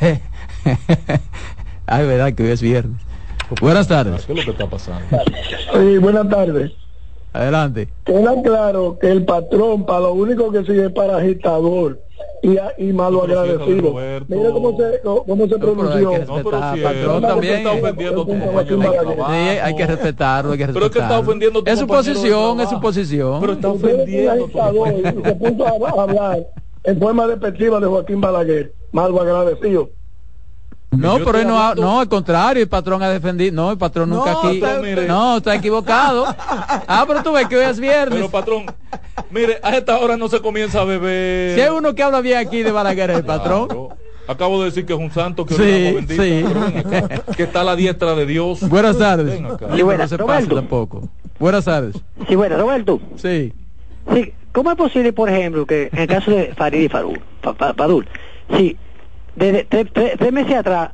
Ay, 1.87 2.07
verdad 2.07 2.35
que 2.35 2.43
hoy 2.43 2.51
es 2.51 2.61
viernes. 2.62 3.01
Buenas 3.61 3.88
tardes. 3.88 4.27
¿Qué 4.27 4.33
es 4.33 4.38
lo 4.38 4.45
que 4.45 4.51
está 4.51 4.69
pasando? 4.69 5.03
Sí, 5.73 5.99
buenas 5.99 6.29
tardes. 6.29 6.73
Adelante. 7.33 7.88
Queda 8.05 8.43
claro 8.43 8.99
que 8.99 9.11
el 9.11 9.25
patrón 9.25 9.85
para 9.85 10.01
lo 10.01 10.12
único 10.14 10.51
que 10.51 10.64
sigue 10.64 10.87
es 10.87 10.93
para 10.93 11.19
agitador. 11.19 12.01
y, 12.43 12.57
y 12.79 12.93
malo 12.93 13.23
agradecido. 13.25 13.95
Mira 14.29 14.51
cómo 14.51 14.77
se, 14.77 15.01
cómo 15.03 15.47
se 15.47 15.59
pronunció. 15.59 16.12
patrón 16.12 17.23
también 17.23 17.55
está 17.57 17.73
ofendiendo 17.73 18.27
tu 18.27 18.38
compañero 18.38 19.27
hay 19.29 19.75
que 19.75 19.87
respetarlo, 19.87 20.53
hay 20.53 20.59
que 20.59 20.67
respetarlo. 20.67 20.73
Pero 20.75 20.87
es 20.87 20.93
que 20.93 20.99
está 20.99 21.19
ofendiendo 21.19 21.62
tu 21.62 21.71
Es 21.71 21.79
su 21.79 21.87
posición, 21.87 22.61
es 22.61 22.69
su 22.69 22.81
posición. 22.81 23.41
Pero 23.41 23.53
está 23.53 23.69
ofendiendo. 23.69 24.49
Se 25.25 25.35
puso 25.35 25.67
a 25.67 26.03
hablar 26.03 26.47
en 26.85 26.99
forma 26.99 27.27
despectiva 27.27 27.81
de 27.81 27.87
Joaquín 27.87 28.21
Balaguer, 28.21 28.73
malo 28.93 29.21
agradecido. 29.21 29.91
No, 30.90 31.18
pero 31.18 31.44
no, 31.44 31.74
no, 31.74 32.01
al 32.01 32.09
contrario, 32.09 32.62
el 32.62 32.68
patrón 32.68 33.03
ha 33.03 33.11
defendido, 33.11 33.55
no, 33.55 33.70
el 33.70 33.77
patrón 33.77 34.09
nunca 34.09 34.33
aquí, 34.33 34.62
no, 35.07 35.37
está 35.37 35.55
equivocado. 35.55 36.24
ah, 36.38 37.05
pero 37.07 37.22
tú 37.22 37.33
ves 37.33 37.46
que 37.46 37.57
hoy 37.57 37.64
es 37.64 37.79
viernes. 37.79 38.14
Pero 38.14 38.31
patrón, 38.31 38.66
mire, 39.31 39.59
a 39.62 39.77
esta 39.77 39.98
hora 39.98 40.16
no 40.16 40.29
se 40.29 40.40
comienza 40.40 40.81
a 40.81 40.85
beber. 40.85 41.55
Si 41.55 41.61
hay 41.61 41.68
uno 41.68 41.94
que 41.94 42.03
habla 42.03 42.22
bien 42.22 42.38
aquí 42.38 42.62
de 42.62 42.72
Balaguer, 42.72 43.11
el 43.11 43.24
patrón. 43.24 43.68
Acabo 44.27 44.61
de 44.61 44.66
decir 44.66 44.85
que 44.85 44.92
es 44.92 44.98
un 44.98 45.11
santo 45.11 45.46
que 45.46 45.55
sí, 45.55 46.07
sí. 46.07 46.44
que 47.35 47.42
está 47.42 47.62
a 47.62 47.64
la 47.64 47.77
diestra 47.77 48.14
de 48.14 48.27
Dios. 48.27 48.61
Buenas 48.68 48.98
tardes. 48.98 49.40
Y 49.74 49.83
buenas, 49.83 50.11
no 50.12 50.18
Roberto. 50.18 50.55
tampoco. 50.55 51.09
Buenas 51.38 51.64
tardes. 51.64 51.96
Sí, 52.29 52.35
bueno, 52.35 52.59
Roberto. 52.59 53.01
Sí. 53.16 53.55
Sí, 54.12 54.33
¿cómo 54.53 54.70
es 54.70 54.77
posible, 54.77 55.12
por 55.12 55.31
ejemplo, 55.31 55.64
que 55.64 55.88
en 55.92 55.98
el 55.98 56.09
caso 56.09 56.31
de 56.31 56.55
Farid 56.55 56.83
y 56.83 56.88
Farul, 56.88 57.20
Padul, 57.77 58.07
sí, 58.55 58.77
desde 59.38 59.64
tres, 59.64 60.33
meses 60.33 60.57
atrás, 60.57 60.90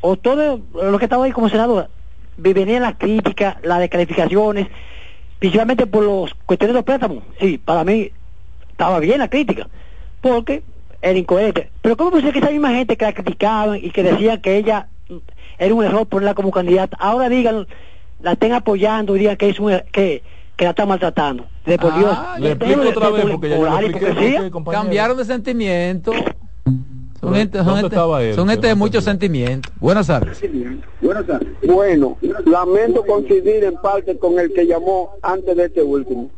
o 0.00 0.16
todo 0.16 0.60
lo 0.72 0.98
que 0.98 1.04
estaba 1.04 1.24
ahí 1.24 1.32
como 1.32 1.48
senador, 1.48 1.88
venían 2.36 2.82
las 2.82 2.96
críticas, 2.96 3.56
las 3.62 3.80
descalificaciones, 3.80 4.68
principalmente 5.38 5.86
por 5.86 6.04
los 6.04 6.34
cuestiones 6.46 6.72
de 6.72 6.78
los 6.78 6.84
préstamos. 6.84 7.24
Sí, 7.38 7.58
para 7.58 7.84
mí 7.84 8.10
estaba 8.70 9.00
bien 9.00 9.18
la 9.18 9.28
crítica, 9.28 9.68
porque 10.22 10.62
era 11.02 11.18
incoherente. 11.18 11.70
Pero 11.82 11.96
¿cómo 11.96 12.10
puede 12.10 12.24
ser 12.24 12.32
que 12.32 12.38
esa 12.38 12.50
misma 12.50 12.70
gente 12.70 12.96
que 12.96 13.04
la 13.04 13.12
criticaban 13.12 13.78
y 13.82 13.90
que 13.90 14.02
decían 14.02 14.40
que 14.40 14.56
ella 14.56 14.88
era 15.58 15.74
un 15.74 15.84
error 15.84 16.06
ponerla 16.06 16.34
como 16.34 16.50
candidata, 16.50 16.96
ahora 16.98 17.28
digan, 17.28 17.66
la 18.22 18.32
estén 18.32 18.52
apoyando 18.52 19.14
y 19.14 19.20
digan 19.20 19.36
que 19.36 19.50
es 19.50 19.60
un, 19.60 19.78
que, 19.92 20.22
que 20.56 20.64
la 20.64 20.70
está 20.70 20.86
maltratando? 20.86 21.46
De 21.66 21.76
por 21.76 21.92
ah, 21.94 22.36
Le 22.38 22.52
explico 22.52 22.80
otra 22.88 23.10
vez 23.10 23.26
porque 23.26 24.32
ya 24.32 24.50
Cambiaron 24.72 25.18
de 25.18 25.24
sentimiento. 25.26 26.12
Son 27.20 27.34
gente, 27.34 27.58
son 28.34 28.48
de 28.60 28.74
muchos 28.76 29.02
sentimientos. 29.02 29.72
Buenas 29.80 30.06
tardes. 30.06 30.40
Buenas 31.00 31.26
tardes. 31.26 31.48
Bueno, 31.66 32.16
lamento 32.46 33.04
coincidir 33.04 33.64
en 33.64 33.74
parte 33.76 34.16
con 34.18 34.38
el 34.38 34.52
que 34.52 34.66
llamó 34.66 35.10
antes 35.22 35.56
de 35.56 35.64
este 35.64 35.82
último. 35.82 36.30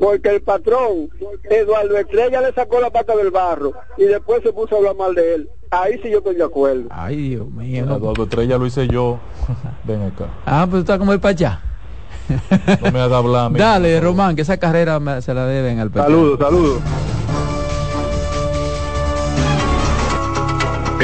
Porque 0.00 0.30
el 0.30 0.42
patrón, 0.42 1.10
Eduardo 1.44 1.98
Estrella, 1.98 2.40
le 2.40 2.52
sacó 2.54 2.80
la 2.80 2.90
pata 2.90 3.14
del 3.14 3.30
barro 3.30 3.74
y 3.98 4.04
después 4.04 4.42
se 4.42 4.52
puso 4.52 4.76
a 4.76 4.78
hablar 4.78 4.96
mal 4.96 5.14
de 5.14 5.34
él. 5.34 5.50
Ahí 5.70 6.00
sí 6.02 6.10
yo 6.10 6.18
estoy 6.18 6.36
de 6.36 6.44
acuerdo. 6.44 6.84
Ay, 6.90 7.30
Dios 7.30 7.50
mío. 7.50 7.84
Eduardo 7.84 8.22
Estrella 8.22 8.56
lo 8.56 8.66
hice 8.66 8.88
yo. 8.88 9.18
Ven 9.84 10.02
acá. 10.02 10.28
Ah, 10.46 10.66
pues 10.68 10.80
está 10.80 10.98
como 10.98 11.12
el 11.12 11.20
para 11.20 11.32
allá. 11.32 11.60
No 12.82 12.90
me 12.90 13.00
haga 13.00 13.18
hablar. 13.18 13.52
Dale, 13.56 14.00
Román, 14.00 14.34
que 14.34 14.42
esa 14.42 14.56
carrera 14.56 15.20
se 15.20 15.34
la 15.34 15.46
deben 15.46 15.78
al 15.78 15.92
Saludos, 15.92 16.38
saludos. 16.38 16.80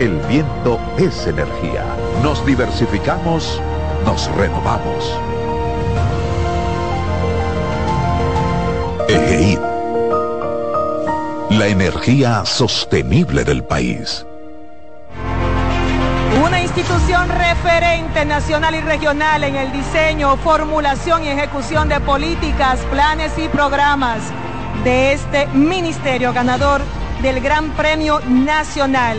el 0.00 0.16
viento 0.20 0.80
es 0.98 1.26
energía. 1.26 1.84
Nos 2.22 2.44
diversificamos, 2.46 3.60
nos 4.06 4.34
renovamos. 4.34 5.14
EGEID. 9.08 9.58
La 11.50 11.66
energía 11.66 12.46
sostenible 12.46 13.44
del 13.44 13.62
país. 13.62 14.24
Una 16.46 16.62
institución 16.62 17.28
referente 17.28 18.24
nacional 18.24 18.74
y 18.76 18.80
regional 18.80 19.44
en 19.44 19.56
el 19.56 19.70
diseño, 19.70 20.38
formulación 20.38 21.24
y 21.24 21.28
ejecución 21.28 21.90
de 21.90 22.00
políticas, 22.00 22.80
planes 22.90 23.32
y 23.36 23.48
programas 23.48 24.22
de 24.82 25.12
este 25.12 25.46
ministerio 25.48 26.32
ganador 26.32 26.80
del 27.20 27.42
Gran 27.42 27.68
Premio 27.72 28.20
Nacional 28.26 29.18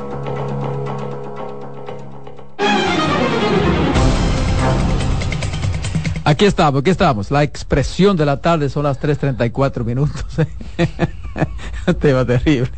Aquí 6.31 6.45
estamos, 6.45 6.79
aquí 6.79 6.89
estamos. 6.91 7.29
La 7.29 7.43
expresión 7.43 8.15
de 8.15 8.25
la 8.25 8.37
tarde 8.37 8.69
son 8.69 8.83
las 8.83 9.01
3.34 9.01 9.83
minutos. 9.83 10.23
Tema 11.99 12.23
terrible. 12.23 12.71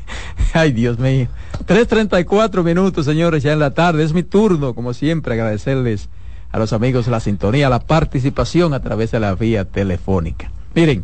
Ay, 0.53 0.71
Dios 0.71 0.97
mío. 0.97 1.27
3.34 1.67 2.63
minutos, 2.63 3.05
señores, 3.05 3.43
ya 3.43 3.53
en 3.53 3.59
la 3.59 3.69
tarde. 3.75 4.03
Es 4.03 4.11
mi 4.11 4.23
turno, 4.23 4.73
como 4.73 4.95
siempre, 4.95 5.35
agradecerles 5.35 6.09
a 6.51 6.57
los 6.57 6.73
amigos 6.73 7.05
la 7.05 7.19
sintonía, 7.19 7.69
la 7.69 7.81
participación 7.81 8.73
a 8.73 8.79
través 8.79 9.11
de 9.11 9.19
la 9.19 9.35
vía 9.35 9.65
telefónica. 9.65 10.49
Miren, 10.73 11.03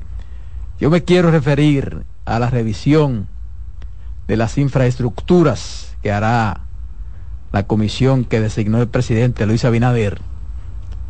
yo 0.79 0.89
me 0.89 1.03
quiero 1.03 1.29
referir 1.29 2.03
a 2.25 2.39
la 2.39 2.49
revisión 2.49 3.27
de 4.27 4.37
las 4.37 4.57
infraestructuras 4.57 5.95
que 6.01 6.11
hará 6.11 6.61
la 7.51 7.67
comisión 7.67 8.25
que 8.25 8.41
designó 8.41 8.81
el 8.81 8.87
presidente 8.87 9.45
Luis 9.45 9.65
Abinader 9.65 10.19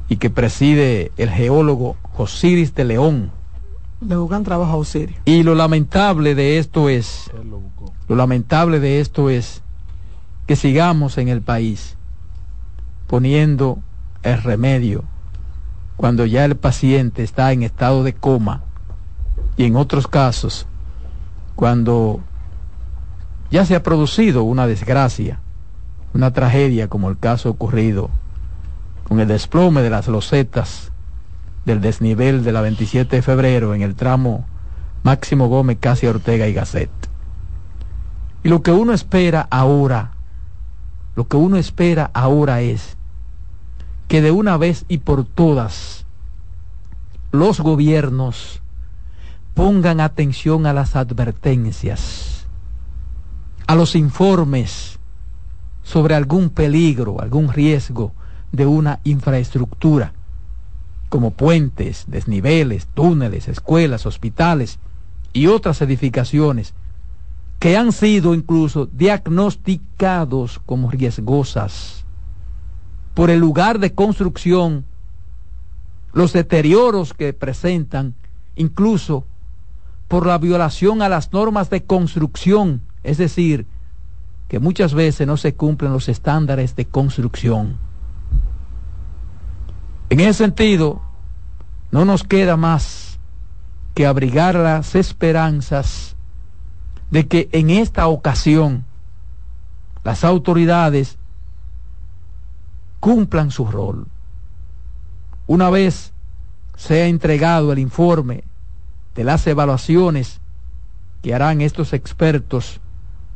y 0.09 0.17
que 0.17 0.31
preside 0.31 1.11
el 1.17 1.29
geólogo 1.29 1.95
Josiris 2.13 2.73
de 2.73 2.83
León. 2.83 3.31
Le 4.01 4.15
buscan 4.15 4.43
trabajo 4.43 4.73
a 4.73 4.77
Osiris. 4.77 5.15
Y 5.25 5.43
lo 5.43 5.53
lamentable 5.53 6.33
de 6.33 6.57
esto 6.57 6.89
es, 6.89 7.29
lo 8.07 8.15
lamentable 8.15 8.79
de 8.79 8.99
esto 8.99 9.29
es 9.29 9.61
que 10.47 10.55
sigamos 10.55 11.19
en 11.19 11.27
el 11.27 11.41
país 11.41 11.95
poniendo 13.07 13.79
el 14.23 14.41
remedio 14.41 15.03
cuando 15.95 16.25
ya 16.25 16.45
el 16.45 16.55
paciente 16.55 17.23
está 17.23 17.51
en 17.51 17.61
estado 17.61 18.03
de 18.03 18.13
coma 18.13 18.63
y 19.57 19.65
en 19.65 19.75
otros 19.75 20.07
casos 20.07 20.65
cuando 21.55 22.21
ya 23.51 23.65
se 23.65 23.75
ha 23.75 23.83
producido 23.83 24.43
una 24.43 24.65
desgracia, 24.65 25.39
una 26.13 26.31
tragedia 26.31 26.87
como 26.87 27.09
el 27.09 27.17
caso 27.17 27.49
ocurrido 27.49 28.09
con 29.09 29.19
el 29.19 29.27
desplome 29.27 29.81
de 29.81 29.89
las 29.89 30.07
losetas 30.07 30.91
del 31.65 31.81
desnivel 31.81 32.43
de 32.43 32.51
la 32.51 32.61
27 32.61 33.15
de 33.15 33.21
febrero 33.23 33.73
en 33.73 33.81
el 33.81 33.95
tramo 33.95 34.45
Máximo 35.01 35.47
Gómez, 35.47 35.79
Casi 35.79 36.05
Ortega 36.05 36.47
y 36.47 36.53
Gasset. 36.53 36.91
Y 38.43 38.49
lo 38.49 38.61
que 38.61 38.71
uno 38.71 38.93
espera 38.93 39.47
ahora, 39.49 40.11
lo 41.15 41.27
que 41.27 41.37
uno 41.37 41.57
espera 41.57 42.11
ahora 42.13 42.61
es 42.61 42.97
que 44.07 44.21
de 44.21 44.29
una 44.29 44.57
vez 44.57 44.85
y 44.87 44.99
por 44.99 45.25
todas 45.25 46.05
los 47.31 47.59
gobiernos 47.61 48.61
pongan 49.55 50.01
atención 50.01 50.67
a 50.67 50.73
las 50.73 50.95
advertencias, 50.95 52.45
a 53.65 53.73
los 53.73 53.95
informes 53.95 54.99
sobre 55.81 56.13
algún 56.13 56.51
peligro, 56.51 57.21
algún 57.21 57.51
riesgo 57.51 58.13
de 58.51 58.65
una 58.65 58.99
infraestructura, 59.03 60.13
como 61.09 61.31
puentes, 61.31 62.05
desniveles, 62.07 62.87
túneles, 62.93 63.47
escuelas, 63.47 64.05
hospitales 64.05 64.79
y 65.33 65.47
otras 65.47 65.81
edificaciones 65.81 66.73
que 67.59 67.75
han 67.75 67.91
sido 67.91 68.33
incluso 68.33 68.85
diagnosticados 68.85 70.59
como 70.65 70.89
riesgosas 70.89 72.05
por 73.13 73.29
el 73.29 73.39
lugar 73.39 73.79
de 73.79 73.93
construcción, 73.93 74.85
los 76.13 76.31
deterioros 76.31 77.13
que 77.13 77.33
presentan, 77.33 78.15
incluso 78.55 79.25
por 80.07 80.25
la 80.25 80.37
violación 80.37 81.01
a 81.01 81.09
las 81.09 81.33
normas 81.33 81.69
de 81.69 81.83
construcción, 81.83 82.81
es 83.03 83.17
decir, 83.17 83.67
que 84.47 84.59
muchas 84.59 84.93
veces 84.93 85.27
no 85.27 85.35
se 85.35 85.53
cumplen 85.53 85.91
los 85.91 86.07
estándares 86.07 86.75
de 86.77 86.85
construcción. 86.85 87.77
En 90.09 90.19
ese 90.19 90.33
sentido, 90.33 91.01
no 91.91 92.05
nos 92.05 92.23
queda 92.23 92.57
más 92.57 93.19
que 93.93 94.07
abrigar 94.07 94.55
las 94.55 94.95
esperanzas 94.95 96.15
de 97.11 97.27
que 97.27 97.49
en 97.51 97.69
esta 97.69 98.07
ocasión 98.07 98.85
las 100.03 100.23
autoridades 100.23 101.17
cumplan 102.99 103.51
su 103.51 103.65
rol. 103.65 104.07
Una 105.47 105.69
vez 105.69 106.13
sea 106.75 107.07
entregado 107.07 107.71
el 107.71 107.79
informe 107.79 108.43
de 109.15 109.23
las 109.23 109.45
evaluaciones 109.47 110.39
que 111.21 111.33
harán 111.33 111.61
estos 111.61 111.93
expertos 111.93 112.79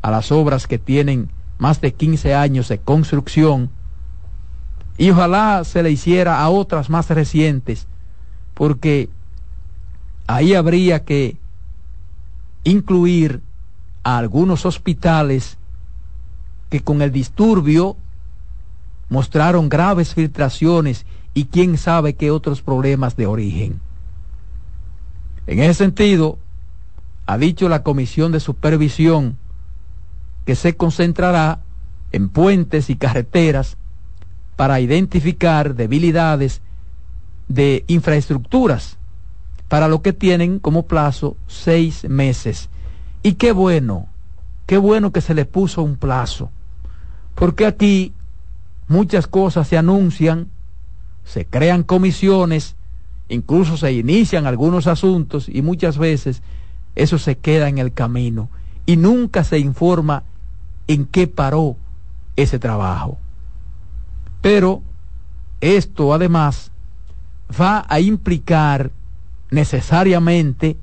a 0.02 0.12
las 0.12 0.32
obras 0.32 0.68
que 0.68 0.80
tienen 0.80 1.30
más 1.58 1.82
de 1.82 1.94
15 1.94 2.36
años 2.36 2.68
de 2.68 2.80
construcción 2.80 3.70
y 4.98 5.10
ojalá 5.10 5.64
se 5.64 5.84
le 5.84 5.92
hiciera 5.92 6.42
a 6.42 6.50
otras 6.50 6.90
más 6.90 7.10
recientes 7.10 7.88
porque 8.54 9.10
ahí 10.28 10.54
habría 10.54 11.04
que 11.04 11.38
incluir 12.64 13.42
a 14.04 14.18
algunos 14.18 14.66
hospitales 14.66 15.58
que 16.70 16.82
con 16.82 17.02
el 17.02 17.12
disturbio 17.12 17.98
mostraron 19.10 19.70
graves 19.70 20.14
filtraciones 20.14 21.06
y 21.34 21.46
quién 21.46 21.78
sabe 21.78 22.16
qué 22.16 22.32
otros 22.32 22.62
problemas 22.62 23.16
de 23.16 23.28
origen. 23.28 23.80
En 25.48 25.60
ese 25.60 25.74
sentido, 25.74 26.38
ha 27.26 27.38
dicho 27.38 27.70
la 27.70 27.84
Comisión 27.84 28.32
de 28.32 28.40
Supervisión 28.40 29.38
que 30.46 30.56
se 30.56 30.76
concentrará 30.76 31.62
en 32.12 32.30
puentes 32.30 32.90
y 32.90 32.96
carreteras 32.96 33.78
para 34.56 34.80
identificar 34.80 35.76
debilidades 35.76 36.62
de 37.48 37.84
infraestructuras, 37.88 38.98
para 39.68 39.88
lo 39.88 40.02
que 40.02 40.14
tienen 40.14 40.60
como 40.60 40.84
plazo 40.84 41.36
seis 41.48 42.08
meses. 42.08 42.70
Y 43.24 43.34
qué 43.34 43.52
bueno, 43.52 44.08
qué 44.66 44.78
bueno 44.78 45.12
que 45.12 45.22
se 45.22 45.34
le 45.34 45.46
puso 45.46 45.82
un 45.82 45.96
plazo, 45.96 46.52
porque 47.36 47.66
aquí 47.66 48.14
muchas 48.88 49.28
cosas 49.28 49.68
se 49.68 49.78
anuncian, 49.78 50.50
se 51.24 51.46
crean 51.46 51.84
comisiones, 51.84 52.76
incluso 53.30 53.78
se 53.78 53.92
inician 53.94 54.46
algunos 54.46 54.88
asuntos 54.88 55.50
y 55.50 55.62
muchas 55.62 55.98
veces 55.98 56.44
eso 56.96 57.18
se 57.18 57.38
queda 57.38 57.70
en 57.70 57.78
el 57.78 57.94
camino 57.94 58.50
y 58.86 58.98
nunca 58.98 59.44
se 59.44 59.58
informa 59.60 60.24
en 60.88 61.06
qué 61.06 61.28
paró 61.28 61.78
ese 62.36 62.60
trabajo. 62.60 63.18
Pero 64.44 64.84
esto 65.62 66.14
además 66.14 66.70
va 67.50 67.86
a 67.88 68.02
implicar 68.02 68.92
necesariamente 69.52 70.76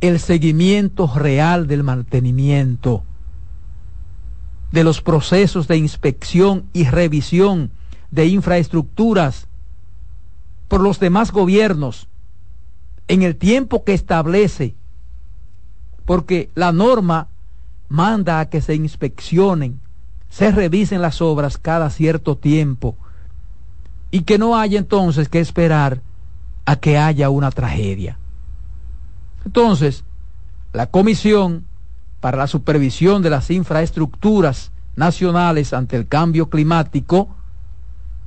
el 0.00 0.18
seguimiento 0.18 1.06
real 1.14 1.66
del 1.66 1.82
mantenimiento, 1.82 3.04
de 4.72 4.84
los 4.84 5.02
procesos 5.02 5.68
de 5.68 5.76
inspección 5.76 6.64
y 6.72 6.84
revisión 6.84 7.70
de 8.10 8.26
infraestructuras 8.26 9.46
por 10.68 10.80
los 10.80 11.00
demás 11.00 11.30
gobiernos 11.30 12.08
en 13.06 13.20
el 13.20 13.36
tiempo 13.36 13.84
que 13.84 13.92
establece, 13.92 14.74
porque 16.06 16.48
la 16.54 16.72
norma 16.72 17.28
manda 17.90 18.40
a 18.40 18.48
que 18.48 18.62
se 18.62 18.74
inspeccionen, 18.74 19.83
se 20.34 20.50
revisen 20.50 21.00
las 21.00 21.22
obras 21.22 21.58
cada 21.58 21.90
cierto 21.90 22.36
tiempo 22.36 22.96
y 24.10 24.22
que 24.22 24.36
no 24.36 24.56
haya 24.56 24.80
entonces 24.80 25.28
que 25.28 25.38
esperar 25.38 26.00
a 26.64 26.74
que 26.74 26.98
haya 26.98 27.30
una 27.30 27.52
tragedia. 27.52 28.18
Entonces, 29.44 30.02
la 30.72 30.88
Comisión 30.88 31.66
para 32.18 32.36
la 32.36 32.48
Supervisión 32.48 33.22
de 33.22 33.30
las 33.30 33.48
Infraestructuras 33.52 34.72
Nacionales 34.96 35.72
ante 35.72 35.94
el 35.94 36.08
Cambio 36.08 36.50
Climático 36.50 37.28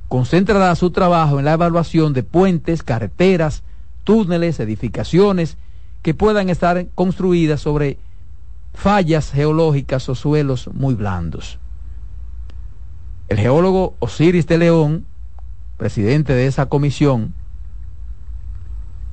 concentrará 0.08 0.74
su 0.76 0.90
trabajo 0.90 1.38
en 1.38 1.44
la 1.44 1.52
evaluación 1.52 2.14
de 2.14 2.22
puentes, 2.22 2.82
carreteras, 2.82 3.64
túneles, 4.04 4.60
edificaciones 4.60 5.58
que 6.00 6.14
puedan 6.14 6.48
estar 6.48 6.86
construidas 6.94 7.60
sobre 7.60 7.98
fallas 8.72 9.30
geológicas 9.30 10.08
o 10.08 10.14
suelos 10.14 10.70
muy 10.72 10.94
blandos. 10.94 11.58
El 13.28 13.38
geólogo 13.38 13.94
Osiris 13.98 14.46
de 14.46 14.58
León, 14.58 15.06
presidente 15.76 16.32
de 16.32 16.46
esa 16.46 16.66
comisión, 16.66 17.34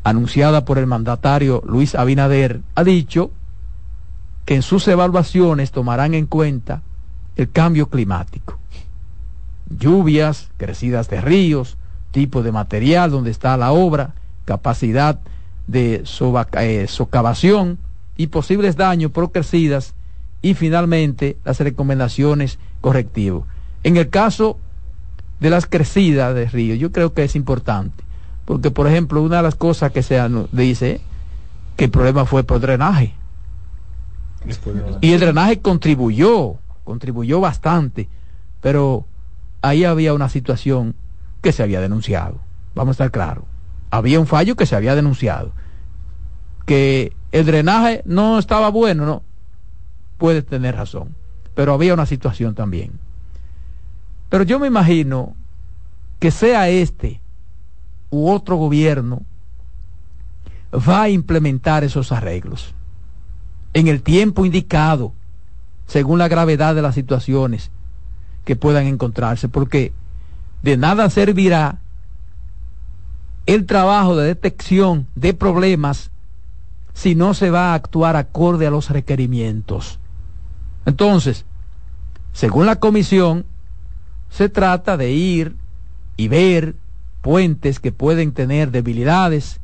anunciada 0.03 0.65
por 0.65 0.77
el 0.77 0.87
mandatario 0.87 1.61
Luis 1.65 1.95
Abinader, 1.95 2.61
ha 2.75 2.83
dicho 2.83 3.31
que 4.45 4.55
en 4.55 4.61
sus 4.61 4.87
evaluaciones 4.87 5.71
tomarán 5.71 6.13
en 6.13 6.27
cuenta 6.27 6.81
el 7.35 7.51
cambio 7.51 7.89
climático 7.89 8.59
lluvias, 9.69 10.49
crecidas 10.57 11.09
de 11.09 11.21
ríos, 11.21 11.77
tipo 12.11 12.43
de 12.43 12.51
material 12.51 13.11
donde 13.11 13.31
está 13.31 13.57
la 13.57 13.71
obra, 13.71 14.13
capacidad 14.45 15.19
de 15.67 16.03
eh, 16.59 16.85
socavación 16.87 17.79
y 18.15 18.27
posibles 18.27 18.75
daños 18.75 19.11
por 19.11 19.31
crecidas 19.31 19.93
y 20.41 20.53
finalmente 20.53 21.37
las 21.43 21.59
recomendaciones 21.59 22.59
correctivas. 22.81 23.43
En 23.85 23.97
el 23.97 24.09
caso 24.09 24.57
de 25.39 25.51
las 25.51 25.67
crecidas 25.67 26.33
de 26.33 26.47
río, 26.47 26.73
yo 26.73 26.91
creo 26.91 27.13
que 27.13 27.23
es 27.23 27.35
importante, 27.35 28.03
porque 28.43 28.71
por 28.71 28.87
ejemplo 28.87 29.21
una 29.21 29.37
de 29.37 29.43
las 29.43 29.53
cosas 29.53 29.91
que 29.91 30.01
se 30.01 30.19
dice 30.51 31.01
que 31.77 31.85
el 31.85 31.91
problema 31.91 32.25
fue 32.25 32.43
por 32.43 32.59
drenaje. 32.59 33.13
Y 35.01 35.13
el 35.13 35.19
drenaje 35.19 35.59
contribuyó, 35.59 36.55
contribuyó 36.83 37.39
bastante, 37.39 38.09
pero 38.59 39.05
ahí 39.61 39.83
había 39.83 40.15
una 40.15 40.29
situación 40.29 40.95
que 41.43 41.51
se 41.51 41.61
había 41.61 41.79
denunciado. 41.79 42.39
Vamos 42.73 42.93
a 42.93 43.05
estar 43.05 43.11
claros. 43.11 43.43
Había 43.91 44.19
un 44.19 44.25
fallo 44.25 44.55
que 44.55 44.65
se 44.65 44.75
había 44.75 44.95
denunciado. 44.95 45.51
Que 46.65 47.13
el 47.31 47.45
drenaje 47.45 48.01
no 48.05 48.39
estaba 48.39 48.69
bueno, 48.69 49.05
no. 49.05 49.21
Puede 50.17 50.41
tener 50.41 50.75
razón. 50.75 51.13
Pero 51.53 51.71
había 51.73 51.93
una 51.93 52.07
situación 52.07 52.55
también. 52.55 53.04
Pero 54.29 54.43
yo 54.43 54.59
me 54.59 54.67
imagino 54.67 55.35
que 56.19 56.31
sea 56.31 56.69
este 56.69 57.21
u 58.09 58.29
otro 58.29 58.55
gobierno 58.55 59.21
va 60.73 61.03
a 61.03 61.09
implementar 61.09 61.83
esos 61.83 62.11
arreglos 62.11 62.73
en 63.73 63.87
el 63.87 64.01
tiempo 64.01 64.45
indicado, 64.45 65.13
según 65.85 66.17
la 66.17 66.27
gravedad 66.27 66.75
de 66.75 66.81
las 66.81 66.95
situaciones 66.95 67.71
que 68.45 68.55
puedan 68.55 68.87
encontrarse, 68.87 69.49
porque 69.49 69.91
de 70.61 70.77
nada 70.77 71.09
servirá 71.09 71.79
el 73.45 73.65
trabajo 73.65 74.15
de 74.15 74.27
detección 74.27 75.07
de 75.15 75.33
problemas 75.33 76.09
si 76.93 77.13
no 77.15 77.33
se 77.33 77.51
va 77.51 77.71
a 77.71 77.73
actuar 77.73 78.15
acorde 78.15 78.65
a 78.65 78.71
los 78.71 78.89
requerimientos. 78.89 79.99
Entonces, 80.85 81.45
según 82.31 82.65
la 82.65 82.77
comisión, 82.77 83.45
se 84.35 84.49
trata 84.49 84.97
de 84.97 85.11
ir 85.11 85.55
y 86.17 86.27
ver 86.27 86.75
puentes 87.21 87.79
que 87.79 87.93
pueden 87.93 88.33
tener 88.33 88.69
debilidades, 88.69 89.61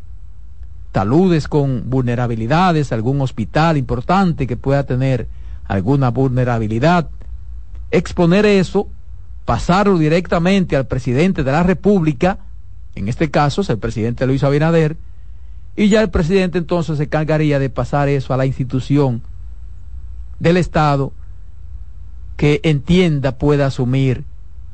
taludes 0.93 1.49
con 1.49 1.89
vulnerabilidades, 1.89 2.93
algún 2.93 3.19
hospital 3.19 3.75
importante 3.75 4.47
que 4.47 4.55
pueda 4.55 4.85
tener 4.85 5.27
alguna 5.67 6.09
vulnerabilidad, 6.09 7.09
exponer 7.91 8.45
eso, 8.45 8.87
pasarlo 9.43 9.97
directamente 9.97 10.77
al 10.77 10.87
presidente 10.87 11.43
de 11.43 11.51
la 11.51 11.63
República, 11.63 12.37
en 12.95 13.09
este 13.09 13.29
caso 13.29 13.61
es 13.61 13.69
el 13.69 13.77
presidente 13.77 14.25
Luis 14.25 14.45
Abinader, 14.45 14.95
y 15.75 15.89
ya 15.89 16.01
el 16.01 16.11
presidente 16.11 16.59
entonces 16.59 16.97
se 16.97 17.03
encargaría 17.03 17.59
de 17.59 17.69
pasar 17.69 18.07
eso 18.07 18.33
a 18.33 18.37
la 18.37 18.45
institución 18.45 19.21
del 20.39 20.55
Estado 20.55 21.11
que 22.37 22.61
entienda 22.63 23.37
pueda 23.37 23.65
asumir 23.65 24.30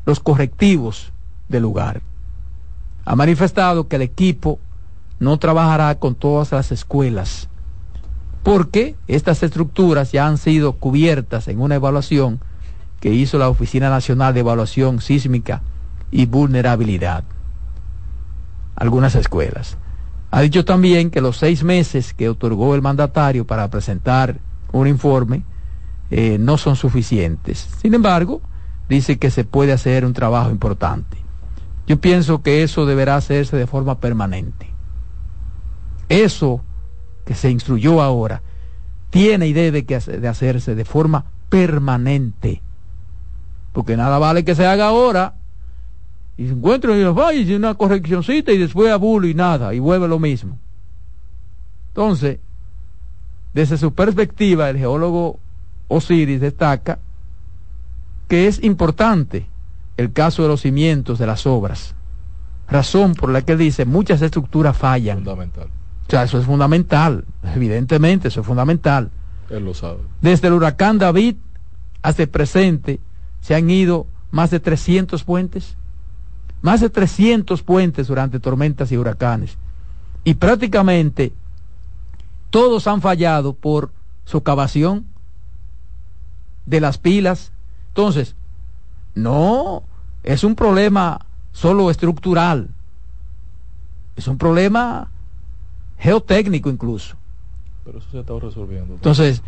los 0.07 0.21
correctivos 0.21 1.11
del 1.49 1.63
lugar. 1.63 2.01
Ha 3.03 3.17
manifestado 3.17 3.89
que 3.89 3.97
el 3.97 4.03
equipo 4.03 4.57
no 5.19 5.37
trabajará 5.37 5.99
con 5.99 6.15
todas 6.15 6.53
las 6.53 6.71
escuelas, 6.71 7.49
porque 8.41 8.95
estas 9.09 9.43
estructuras 9.43 10.13
ya 10.13 10.25
han 10.25 10.37
sido 10.37 10.77
cubiertas 10.77 11.49
en 11.49 11.59
una 11.59 11.75
evaluación 11.75 12.39
que 13.01 13.13
hizo 13.13 13.37
la 13.37 13.49
Oficina 13.49 13.89
Nacional 13.89 14.33
de 14.33 14.39
Evaluación 14.39 15.01
Sísmica 15.01 15.61
y 16.09 16.25
Vulnerabilidad. 16.25 17.25
Algunas 18.77 19.13
escuelas. 19.13 19.77
Ha 20.31 20.39
dicho 20.39 20.63
también 20.63 21.11
que 21.11 21.19
los 21.19 21.35
seis 21.35 21.65
meses 21.65 22.13
que 22.13 22.29
otorgó 22.29 22.75
el 22.75 22.81
mandatario 22.81 23.45
para 23.45 23.69
presentar 23.69 24.39
un 24.71 24.87
informe 24.87 25.43
eh, 26.11 26.37
no 26.39 26.57
son 26.57 26.77
suficientes. 26.77 27.67
Sin 27.81 27.93
embargo, 27.93 28.41
dice 28.89 29.17
que 29.17 29.31
se 29.31 29.43
puede 29.43 29.73
hacer 29.73 30.05
un 30.05 30.13
trabajo 30.13 30.49
importante. 30.49 31.17
Yo 31.87 31.99
pienso 31.99 32.41
que 32.41 32.63
eso 32.63 32.85
deberá 32.85 33.15
hacerse 33.15 33.55
de 33.55 33.67
forma 33.67 33.99
permanente. 33.99 34.69
Eso 36.09 36.61
que 37.25 37.33
se 37.33 37.49
instruyó 37.49 38.01
ahora 38.01 38.41
tiene 39.09 39.47
y 39.47 39.53
debe 39.53 39.85
que 39.85 39.99
de 39.99 40.27
hacerse 40.27 40.75
de 40.75 40.85
forma 40.85 41.25
permanente. 41.49 42.61
Porque 43.73 43.95
nada 43.95 44.17
vale 44.19 44.43
que 44.43 44.55
se 44.55 44.65
haga 44.65 44.87
ahora 44.87 45.35
y 46.37 46.47
se 46.47 46.53
encuentra 46.53 46.95
y 46.95 47.03
los 47.03 47.17
y 47.33 47.53
una 47.53 47.73
correccioncita 47.73 48.51
y 48.51 48.57
después 48.57 48.91
abulo 48.91 49.27
y 49.27 49.33
nada, 49.33 49.73
y 49.73 49.79
vuelve 49.79 50.07
lo 50.07 50.19
mismo. 50.19 50.59
Entonces, 51.89 52.39
desde 53.53 53.77
su 53.77 53.93
perspectiva, 53.93 54.69
el 54.69 54.77
geólogo 54.77 55.39
Osiris 55.87 56.39
destaca 56.39 56.99
que 58.27 58.47
es 58.47 58.63
importante 58.63 59.47
el 59.97 60.13
caso 60.13 60.43
de 60.43 60.49
los 60.49 60.61
cimientos 60.61 61.19
de 61.19 61.27
las 61.27 61.45
obras. 61.45 61.95
Razón 62.69 63.13
por 63.13 63.31
la 63.31 63.43
que 63.43 63.55
dice 63.55 63.85
muchas 63.85 64.21
estructuras 64.21 64.77
fallan. 64.77 65.17
Fundamental. 65.19 65.67
O 66.07 66.11
sea, 66.11 66.23
eso 66.23 66.39
es 66.39 66.45
fundamental, 66.45 67.25
evidentemente, 67.55 68.29
eso 68.29 68.41
es 68.41 68.47
fundamental. 68.47 69.11
Él 69.49 69.65
lo 69.65 69.73
sabe. 69.73 69.99
Desde 70.21 70.47
el 70.47 70.53
huracán 70.53 70.97
David 70.97 71.35
hasta 72.01 72.23
el 72.23 72.29
presente, 72.29 72.99
se 73.41 73.55
han 73.55 73.69
ido 73.69 74.07
más 74.31 74.51
de 74.51 74.59
300 74.59 75.23
puentes, 75.23 75.75
más 76.61 76.81
de 76.81 76.89
300 76.89 77.63
puentes 77.63 78.07
durante 78.07 78.39
tormentas 78.39 78.91
y 78.91 78.97
huracanes. 78.97 79.57
Y 80.23 80.35
prácticamente 80.35 81.33
todos 82.49 82.87
han 82.87 83.01
fallado 83.01 83.53
por 83.53 83.91
socavación 84.25 85.05
de 86.65 86.81
las 86.81 86.97
pilas. 86.97 87.51
Entonces, 87.97 88.35
no 89.15 89.81
es 90.21 90.43
un 90.43 90.53
problema 90.53 91.25
solo 91.51 91.89
estructural, 91.89 92.69
es 94.15 94.27
un 94.27 94.37
problema 94.37 95.09
geotécnico 95.97 96.69
incluso. 96.69 97.15
Pero 97.83 97.97
eso 97.97 98.07
se 98.11 98.19
está 98.19 98.33
resolviendo. 98.39 98.93
Entonces, 98.93 99.41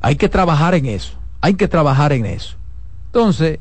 hay 0.00 0.14
que 0.14 0.28
trabajar 0.28 0.76
en 0.76 0.86
eso, 0.86 1.14
hay 1.40 1.54
que 1.54 1.66
trabajar 1.66 2.12
en 2.12 2.26
eso. 2.26 2.54
Entonces, 3.06 3.58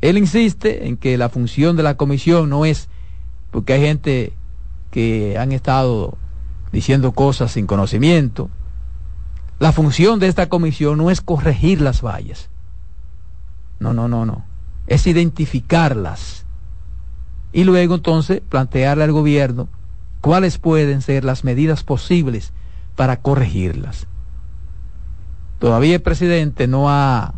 él 0.00 0.16
insiste 0.16 0.86
en 0.86 0.96
que 0.96 1.18
la 1.18 1.28
función 1.28 1.76
de 1.76 1.82
la 1.82 1.98
comisión 1.98 2.48
no 2.48 2.64
es, 2.64 2.88
porque 3.50 3.74
hay 3.74 3.82
gente 3.82 4.32
que 4.90 5.36
han 5.36 5.52
estado 5.52 6.16
diciendo 6.72 7.12
cosas 7.12 7.52
sin 7.52 7.66
conocimiento, 7.66 8.48
la 9.58 9.70
función 9.70 10.18
de 10.18 10.28
esta 10.28 10.48
comisión 10.48 10.96
no 10.96 11.10
es 11.10 11.20
corregir 11.20 11.82
las 11.82 12.00
vallas. 12.00 12.48
No, 13.82 13.92
no, 13.92 14.08
no, 14.08 14.24
no. 14.24 14.44
Es 14.86 15.06
identificarlas. 15.06 16.46
Y 17.52 17.64
luego 17.64 17.96
entonces 17.96 18.40
plantearle 18.48 19.04
al 19.04 19.12
gobierno 19.12 19.68
cuáles 20.20 20.58
pueden 20.58 21.02
ser 21.02 21.24
las 21.24 21.44
medidas 21.44 21.84
posibles 21.84 22.52
para 22.96 23.20
corregirlas. 23.20 24.06
Todavía 25.58 25.96
el 25.96 26.02
presidente 26.02 26.66
no 26.66 26.88
ha 26.90 27.34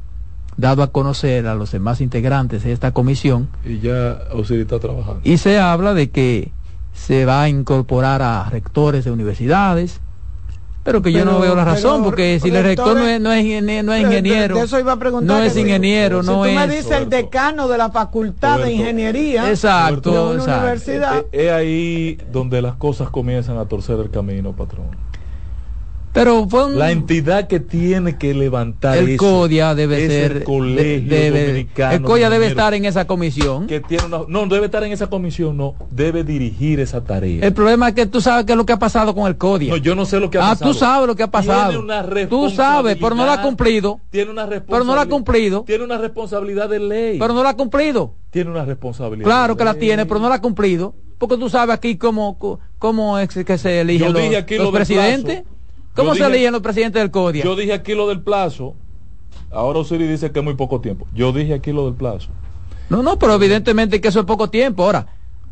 dado 0.57 0.83
a 0.83 0.93
conocer 0.93 1.47
a 1.47 1.55
los 1.55 1.73
demás 1.73 2.01
integrantes 2.01 2.63
de 2.63 2.73
esta 2.73 2.93
comisión. 2.93 3.49
Y 3.65 3.81
ya 3.81 4.19
está 4.39 4.79
trabajando. 4.79 5.21
Y 5.25 5.39
se 5.39 5.59
habla 5.59 5.95
de 5.95 6.11
que 6.11 6.53
se 6.93 7.25
va 7.25 7.43
a 7.43 7.49
incorporar 7.49 8.23
a 8.23 8.49
rectores 8.51 9.05
de 9.05 9.11
universidades, 9.11 10.01
pero 10.85 11.01
que 11.01 11.11
yo 11.11 11.24
no 11.24 11.41
veo 11.41 11.57
la 11.57 11.64
razón, 11.64 12.05
porque 12.05 12.39
si 12.41 12.51
el 12.51 12.62
rector 12.62 12.95
no 12.97 13.07
es, 13.09 13.20
no 13.20 13.32
es, 13.32 13.43
ingeniero, 13.43 14.62
eso 14.62 14.78
iba 14.78 14.93
a 14.93 14.97
no 14.97 15.39
es 15.39 15.57
ingeniero, 15.57 16.22
si 16.22 16.28
no 16.28 16.43
tú 16.43 16.45
es... 16.45 16.55
me 16.55 16.68
dices 16.68 16.91
el 16.91 17.09
decano 17.09 17.66
de 17.68 17.78
la 17.78 17.91
facultad 17.91 18.61
de 18.61 18.72
ingeniería 18.72 19.49
exacto, 19.49 20.12
de 20.12 20.35
una 20.37 20.59
universidad. 20.59 21.24
Es 21.32 21.51
ahí 21.51 22.18
donde 22.30 22.61
las 22.61 22.76
cosas 22.76 23.09
comienzan 23.09 23.57
a 23.57 23.64
torcer 23.64 23.99
el 23.99 24.11
camino, 24.11 24.53
patrón. 24.53 24.91
Pero 26.15 26.47
la 26.71 26.93
entidad 26.93 27.49
que 27.49 27.59
tiene 27.59 28.17
que 28.17 28.35
levantar 28.35 28.97
el 28.97 29.17
CODIA 29.17 29.75
debe 29.75 30.07
ser 30.07 30.37
el 30.37 30.45
colegio 30.45 31.33
dominicano. 31.33 31.93
El 31.93 32.03
CODIA 32.03 32.31
debe 32.31 32.47
estar 32.47 32.73
en 32.73 32.85
esa 32.85 33.05
comisión. 33.07 33.67
Que 33.67 33.81
tiene 33.81 34.05
no 34.09 34.47
debe 34.47 34.67
estar 34.67 34.85
en 34.85 34.93
esa 34.93 35.09
comisión, 35.09 35.57
no 35.57 35.75
debe 35.91 36.23
dirigir 36.23 36.79
esa 36.79 37.03
tarea. 37.03 37.45
El 37.45 37.53
problema 37.53 37.89
es 37.89 37.95
que 37.95 38.07
tú 38.07 38.21
sabes 38.21 38.47
qué 38.47 38.53
es 38.53 38.57
lo 38.57 38.65
que 38.65 38.73
ha 38.73 38.79
pasado 38.79 39.12
con 39.12 39.27
el 39.27 39.37
CODIA. 39.37 39.71
No, 39.71 39.77
yo 39.77 39.97
no 39.97 40.07
sé 40.07 40.21
lo 40.21 40.31
que 40.31 40.39
ha 40.39 40.43
pasado. 40.43 40.71
Ah, 40.71 40.73
tú 40.73 40.79
sabes 40.79 41.09
lo 41.09 41.17
que 41.17 41.25
ha 41.25 41.31
pasado. 41.31 41.71
Tiene 41.71 41.85
una 41.85 42.29
tú 42.29 42.49
sabes, 42.49 42.97
pero 43.01 43.17
no 43.17 43.25
lo 43.25 43.33
ha 43.33 43.43
cumplido. 43.43 44.01
Tiene 44.11 44.31
una 44.31 44.47
responsabilidad. 44.47 44.67
Pero 44.71 44.85
no 44.85 44.95
lo 44.95 45.01
ha 45.01 45.07
cumplido. 45.07 45.65
Tiene 45.65 45.85
una 45.85 45.99
responsabilidad 45.99 46.69
de 46.69 46.79
ley. 46.79 47.19
Pero 47.19 47.35
no 47.35 47.43
lo 47.43 47.49
ha 47.49 47.57
cumplido. 47.57 48.15
Tiene 48.31 48.51
una 48.51 48.65
responsabilidad. 48.65 49.25
Claro 49.25 49.57
que 49.57 49.65
la 49.65 49.75
tiene, 49.75 50.07
pero 50.07 50.21
no 50.21 50.29
la 50.29 50.37
ha 50.37 50.41
cumplido. 50.41 50.95
Porque 51.19 51.37
tú 51.37 51.49
sabes 51.49 51.75
aquí 51.75 51.97
cómo, 51.97 52.39
cómo 52.79 53.19
es 53.19 53.29
que 53.29 53.59
se 53.59 53.81
eligen 53.81 54.12
los, 54.12 54.23
los 54.59 54.71
presidentes. 54.73 55.43
¿Cómo 55.95 56.15
se 56.15 56.25
eligen 56.25 56.53
los 56.53 56.63
presidentes 56.63 57.01
del 57.01 57.11
CODIA? 57.11 57.45
Yo 57.45 57.57
dije 57.57 57.73
aquí 57.73 57.95
lo 57.95 58.09
del 58.09 58.21
plazo. 58.21 58.75
Ahora 59.51 59.79
Osiris 59.79 60.09
dice 60.09 60.33
que 60.33 60.41
es 60.41 60.45
muy 60.45 60.55
poco 60.55 60.81
tiempo. 60.81 61.07
Yo 61.15 61.33
dije 61.33 61.55
aquí 61.55 61.73
lo 61.73 61.87
del 61.87 61.95
plazo. 61.95 62.31
No, 62.91 63.03
no, 63.03 63.19
pero 63.19 63.35
evidentemente 63.35 64.01
que 64.01 64.09
eso 64.09 64.21
es 64.21 64.27
poco 64.27 64.51
tiempo. 64.51 64.85
Ahora, 64.85 65.07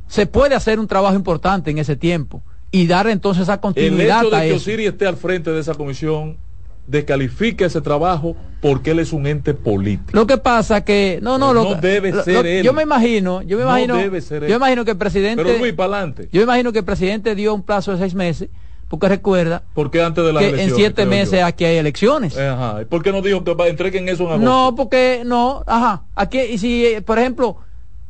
se 0.09 0.27
puede 0.27 0.55
hacer 0.55 0.79
un 0.79 0.87
trabajo 0.87 1.15
importante 1.15 1.71
en 1.71 1.79
ese 1.79 1.97
tiempo 1.97 2.43
y 2.71 2.87
dar 2.87 3.07
entonces 3.07 3.45
esa 3.45 3.61
continuidad 3.61 4.21
el 4.21 4.27
hecho 4.27 4.37
de 4.37 4.49
que 4.49 4.53
Osiris 4.55 4.89
esté 4.89 5.07
al 5.07 5.17
frente 5.17 5.53
de 5.53 5.61
esa 5.61 5.75
comisión 5.75 6.37
descalifica 6.87 7.65
ese 7.65 7.81
trabajo 7.81 8.35
porque 8.61 8.91
él 8.91 8.99
es 8.99 9.13
un 9.13 9.27
ente 9.27 9.55
político. 9.55 10.11
Lo 10.13 10.27
que 10.27 10.39
pasa 10.39 10.85
que 10.85 11.21
no 11.23 11.39
no 11.39 11.55
no 11.55 11.77
debe 11.77 12.13
ser 12.25 12.45
él. 12.45 12.65
Yo 12.65 12.73
me 12.73 12.83
imagino, 12.83 13.43
yo 13.43 13.57
me 13.57 13.63
imagino, 13.63 13.97
yo 13.99 14.57
imagino 14.57 14.85
que 14.85 14.91
el 14.91 14.97
presidente 14.99 15.45
Pero 15.45 15.59
muy 15.59 15.73
para 15.73 15.97
adelante. 15.97 16.29
Yo 16.33 16.41
me 16.41 16.45
imagino 16.45 16.73
que 16.73 16.81
el 16.81 16.85
presidente 16.85 17.35
dio 17.35 17.55
un 17.55 17.63
plazo 17.63 17.93
de 17.93 17.99
seis 17.99 18.15
meses 18.15 18.49
porque 18.93 19.09
recuerda 19.09 19.63
porque 19.73 20.03
antes 20.03 20.23
de 20.23 20.35
la 20.35 20.41
que 20.41 20.65
en 20.65 20.75
siete 20.75 21.07
meses 21.07 21.43
aquí 21.43 21.65
hay 21.65 21.79
elecciones. 21.79 22.37
Ajá. 22.37 22.85
¿Por 22.91 23.03
qué 23.03 23.11
no 23.11 23.23
dijo 23.23 23.43
que 23.43 23.53
entreguen 23.67 24.07
eso 24.07 24.25
en 24.25 24.33
agosto? 24.33 24.45
No, 24.45 24.75
porque 24.77 25.23
no, 25.25 25.65
ajá. 25.67 26.03
Aquí 26.15 26.39
y 26.41 26.59
si 26.59 26.97
por 27.07 27.19
ejemplo, 27.19 27.57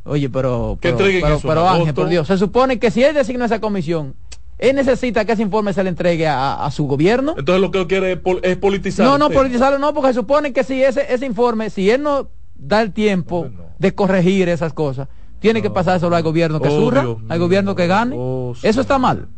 oye, 0.03 0.29
pero 0.29 0.77
que 0.81 0.93
pero, 1.41 1.69
Ángel, 1.69 1.95
por 1.95 2.09
Dios, 2.09 2.27
se 2.27 2.37
supone 2.37 2.81
que 2.81 2.91
si 2.91 3.05
él 3.05 3.15
designa 3.15 3.45
esa 3.45 3.61
comisión 3.61 4.17
él 4.59 4.75
necesita 4.75 5.25
que 5.25 5.33
ese 5.33 5.43
informe 5.43 5.73
se 5.73 5.85
le 5.85 5.89
entregue 5.89 6.27
a, 6.27 6.69
su 6.73 6.89
gobierno. 6.89 7.37
Entonces 7.39 7.61
lo 7.61 7.71
que 7.71 7.81
él 7.81 7.87
quiere 7.87 8.21
es, 8.43 8.57
politizar. 8.57 9.07
No, 9.07 9.19
no, 9.19 9.31
politizarlo 9.31 9.79
no, 9.79 9.95
porque 9.95 10.09
se 10.09 10.15
supone 10.15 10.53
que 10.53 10.65
si 10.65 10.83
ese, 10.83 11.15
ese 11.15 11.27
informe, 11.27 11.71
si 11.71 11.91
él 11.91 12.03
no 12.03 12.29
da 12.57 12.83
el 12.83 12.93
tiempo 12.93 13.49
de 13.79 13.95
corregir 13.95 14.49
esas 14.49 14.73
cosas, 14.73 15.07
tiene 15.39 15.63
que 15.63 15.71
pasar 15.71 16.01
solo 16.01 16.17
al 16.17 16.25
gobierno 16.25 16.61
que 16.61 16.69
oh, 16.69 16.81
surra, 16.81 17.07
al 17.29 17.39
gobierno 17.39 17.77
que 17.77 17.87
gane. 17.87 18.17
Oh, 18.19 18.53
Eso 18.63 18.81
está 18.81 18.99
mal. 18.99 19.29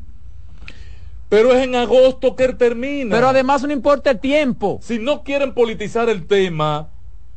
Pero 1.28 1.52
es 1.52 1.64
en 1.64 1.74
agosto 1.74 2.36
que 2.36 2.44
él 2.44 2.56
termina. 2.56 3.14
Pero 3.14 3.28
además 3.28 3.62
no 3.62 3.72
importa 3.72 4.10
el 4.10 4.20
tiempo. 4.20 4.78
Si 4.82 4.98
no 4.98 5.22
quieren 5.22 5.54
politizar 5.54 6.08
el 6.08 6.26
tema, 6.26 6.90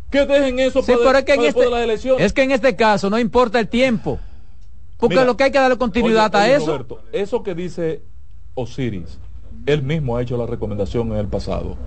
que 0.09 0.25
dejen 0.25 0.59
eso 0.59 0.83
para, 0.83 1.23
que 1.23 1.33
este, 1.33 1.69
las 1.69 1.81
elecciones. 1.81 2.25
Es 2.25 2.33
que 2.33 2.43
en 2.43 2.51
este 2.51 2.75
caso 2.75 3.09
no 3.09 3.19
importa 3.19 3.59
el 3.59 3.67
tiempo. 3.67 4.19
Porque 4.97 5.23
lo 5.23 5.37
que 5.37 5.45
hay 5.45 5.51
que 5.51 5.59
darle 5.59 5.77
continuidad 5.77 6.35
a 6.35 6.49
eso. 6.49 6.85
eso 7.11 7.43
que 7.43 7.53
dice 7.53 8.01
Osiris, 8.55 9.19
él 9.65 9.83
mismo 9.83 10.17
ha 10.17 10.21
hecho 10.21 10.37
la 10.37 10.47
recomendación 10.47 11.11
en 11.11 11.17
el 11.17 11.27
pasado, 11.27 11.77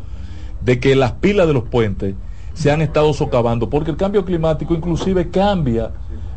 de 0.61 0.79
que 0.79 0.95
las 0.95 1.13
pilas 1.13 1.49
de 1.49 1.55
los 1.55 1.65
puentes 1.65 2.15
se 2.55 2.71
han 2.71 2.83
estado 2.83 3.13
socavando, 3.13 3.69
porque 3.69 3.91
el 3.91 3.97
cambio 3.97 4.25
climático 4.25 4.75
inclusive 4.75 5.31
cambia 5.31 5.93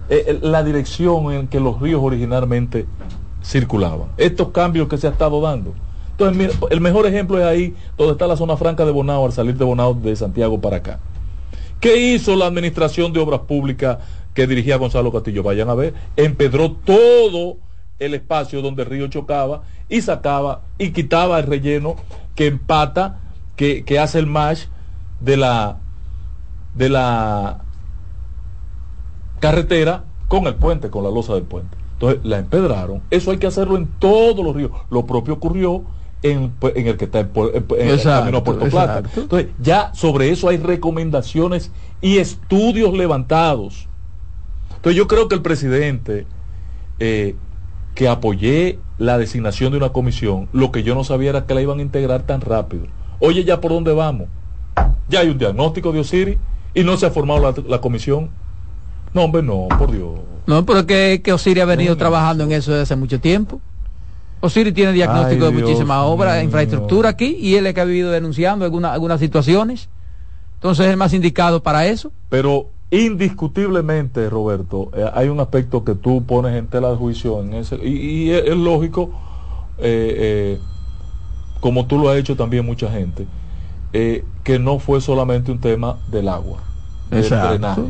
eh, 0.09 0.23
eh, 0.27 0.39
la 0.41 0.63
dirección 0.63 1.31
en 1.31 1.47
que 1.47 1.59
los 1.59 1.79
ríos 1.79 2.01
originalmente 2.03 2.87
circulaban. 3.43 4.09
Estos 4.17 4.49
cambios 4.49 4.87
que 4.87 4.97
se 4.97 5.07
ha 5.07 5.11
estado 5.11 5.41
dando. 5.41 5.73
Entonces, 6.11 6.57
el 6.69 6.81
mejor 6.81 7.05
ejemplo 7.07 7.39
es 7.39 7.45
ahí 7.45 7.75
donde 7.97 8.13
está 8.13 8.27
la 8.27 8.37
zona 8.37 8.55
franca 8.55 8.85
de 8.85 8.91
Bonao, 8.91 9.25
al 9.25 9.31
salir 9.31 9.57
de 9.57 9.65
Bonao 9.65 9.93
de 9.93 10.15
Santiago 10.15 10.61
para 10.61 10.77
acá. 10.77 10.99
¿Qué 11.79 11.97
hizo 11.97 12.35
la 12.35 12.45
Administración 12.45 13.11
de 13.11 13.19
Obras 13.19 13.41
Públicas 13.41 13.97
que 14.33 14.47
dirigía 14.47 14.77
Gonzalo 14.77 15.11
Castillo. 15.11 15.43
Vayan 15.43 15.69
a 15.69 15.75
ver, 15.75 15.93
empedró 16.15 16.71
todo 16.71 17.57
el 17.99 18.13
espacio 18.13 18.61
donde 18.61 18.83
el 18.83 18.89
río 18.89 19.07
chocaba 19.07 19.63
y 19.89 20.01
sacaba 20.01 20.61
y 20.77 20.91
quitaba 20.91 21.39
el 21.39 21.45
relleno 21.45 21.95
que 22.35 22.47
empata, 22.47 23.19
que, 23.55 23.83
hace 23.99 24.19
el 24.19 24.27
match 24.27 24.65
de 25.19 25.37
la 25.37 25.77
de 26.75 26.89
la 26.89 27.63
carretera 29.39 30.05
con 30.27 30.47
el 30.47 30.55
puente, 30.55 30.89
con 30.89 31.03
la 31.03 31.11
losa 31.11 31.35
del 31.35 31.43
puente. 31.43 31.77
Entonces 32.03 32.25
la 32.25 32.39
empedraron. 32.39 33.01
Eso 33.09 33.31
hay 33.31 33.37
que 33.37 33.47
hacerlo 33.47 33.77
en 33.77 33.87
todos 33.99 34.43
los 34.43 34.55
ríos. 34.55 34.71
Lo 34.89 35.05
propio 35.05 35.35
ocurrió 35.35 35.83
en, 36.21 36.53
el 36.61 36.97
que 36.97 37.05
está 37.05 37.19
en, 37.21 37.29
el 37.79 38.01
camino 38.01 38.43
Puerto 38.43 38.65
Plata. 38.67 39.03
Entonces 39.15 39.49
ya 39.59 39.93
sobre 39.93 40.29
eso 40.29 40.49
hay 40.49 40.57
recomendaciones 40.57 41.71
y 42.01 42.17
estudios 42.17 42.93
levantados 42.93 43.87
entonces 44.83 44.97
yo 44.97 45.07
creo 45.07 45.29
que 45.29 45.35
el 45.35 45.41
presidente, 45.41 46.27
eh, 46.99 47.35
que 47.95 48.09
apoyé 48.09 48.79
la 48.97 49.17
designación 49.17 49.71
de 49.71 49.77
una 49.77 49.93
comisión, 49.93 50.49
lo 50.51 50.73
que 50.73 50.83
yo 50.83 50.93
no 50.93 51.05
sabía 51.05 51.29
era 51.29 51.45
que 51.45 51.53
la 51.53 51.61
iban 51.61 51.79
a 51.79 51.81
integrar 51.81 52.23
tan 52.23 52.41
rápido. 52.41 52.87
Oye, 53.21 53.45
ya 53.45 53.61
por 53.61 53.71
dónde 53.71 53.93
vamos. 53.93 54.27
Ya 55.07 55.21
hay 55.21 55.29
un 55.29 55.37
diagnóstico 55.37 55.93
de 55.93 56.01
Osiris 56.01 56.37
y 56.73 56.83
no 56.83 56.97
se 56.97 57.05
ha 57.05 57.11
formado 57.11 57.63
la, 57.65 57.79
comisión. 57.79 58.29
No, 59.13 59.25
hombre, 59.25 59.43
no, 59.43 59.67
por 59.77 59.91
Dios. 59.91 60.11
No, 60.45 60.65
pero 60.65 60.79
es 60.79 61.21
que, 61.21 61.33
Osiris 61.33 61.63
ha 61.63 61.65
venido 61.65 61.95
trabajando 61.95 62.43
en 62.43 62.51
eso 62.51 62.71
desde 62.71 62.83
hace 62.83 62.95
mucho 62.95 63.19
tiempo. 63.19 63.61
Osiris 64.41 64.73
tiene 64.73 64.91
diagnóstico 64.91 65.45
de 65.45 65.51
muchísimas 65.51 65.99
obras, 66.05 66.43
infraestructura 66.43 67.09
aquí, 67.09 67.37
y 67.39 67.55
él 67.55 67.65
es 67.67 67.73
que 67.73 67.81
ha 67.81 67.85
vivido 67.85 68.11
denunciando 68.11 68.65
algunas 68.65 69.19
situaciones. 69.19 69.89
Entonces 70.55 70.85
es 70.85 70.91
el 70.91 70.97
más 70.97 71.13
indicado 71.13 71.61
para 71.61 71.85
eso. 71.87 72.11
Pero 72.29 72.69
indiscutiblemente, 72.89 74.29
Roberto, 74.29 74.91
eh, 74.95 75.09
hay 75.13 75.27
un 75.27 75.39
aspecto 75.39 75.83
que 75.83 75.95
tú 75.95 76.23
pones 76.25 76.55
en 76.55 76.67
tela 76.67 76.89
de 76.91 76.95
juicio 76.95 77.41
en 77.41 77.53
ese, 77.55 77.75
y, 77.85 78.29
es, 78.29 78.55
lógico, 78.55 79.11
eh, 79.77 80.15
eh, 80.17 80.59
como 81.59 81.85
tú 81.85 81.97
lo 81.97 82.09
has 82.09 82.17
hecho 82.17 82.35
también 82.35 82.65
mucha 82.65 82.89
gente, 82.91 83.25
que 83.91 84.59
no 84.59 84.79
fue 84.79 85.01
solamente 85.01 85.51
un 85.51 85.59
tema 85.59 85.97
del 86.09 86.27
agua, 86.27 86.59
del 87.09 87.29
drenaje. 87.29 87.81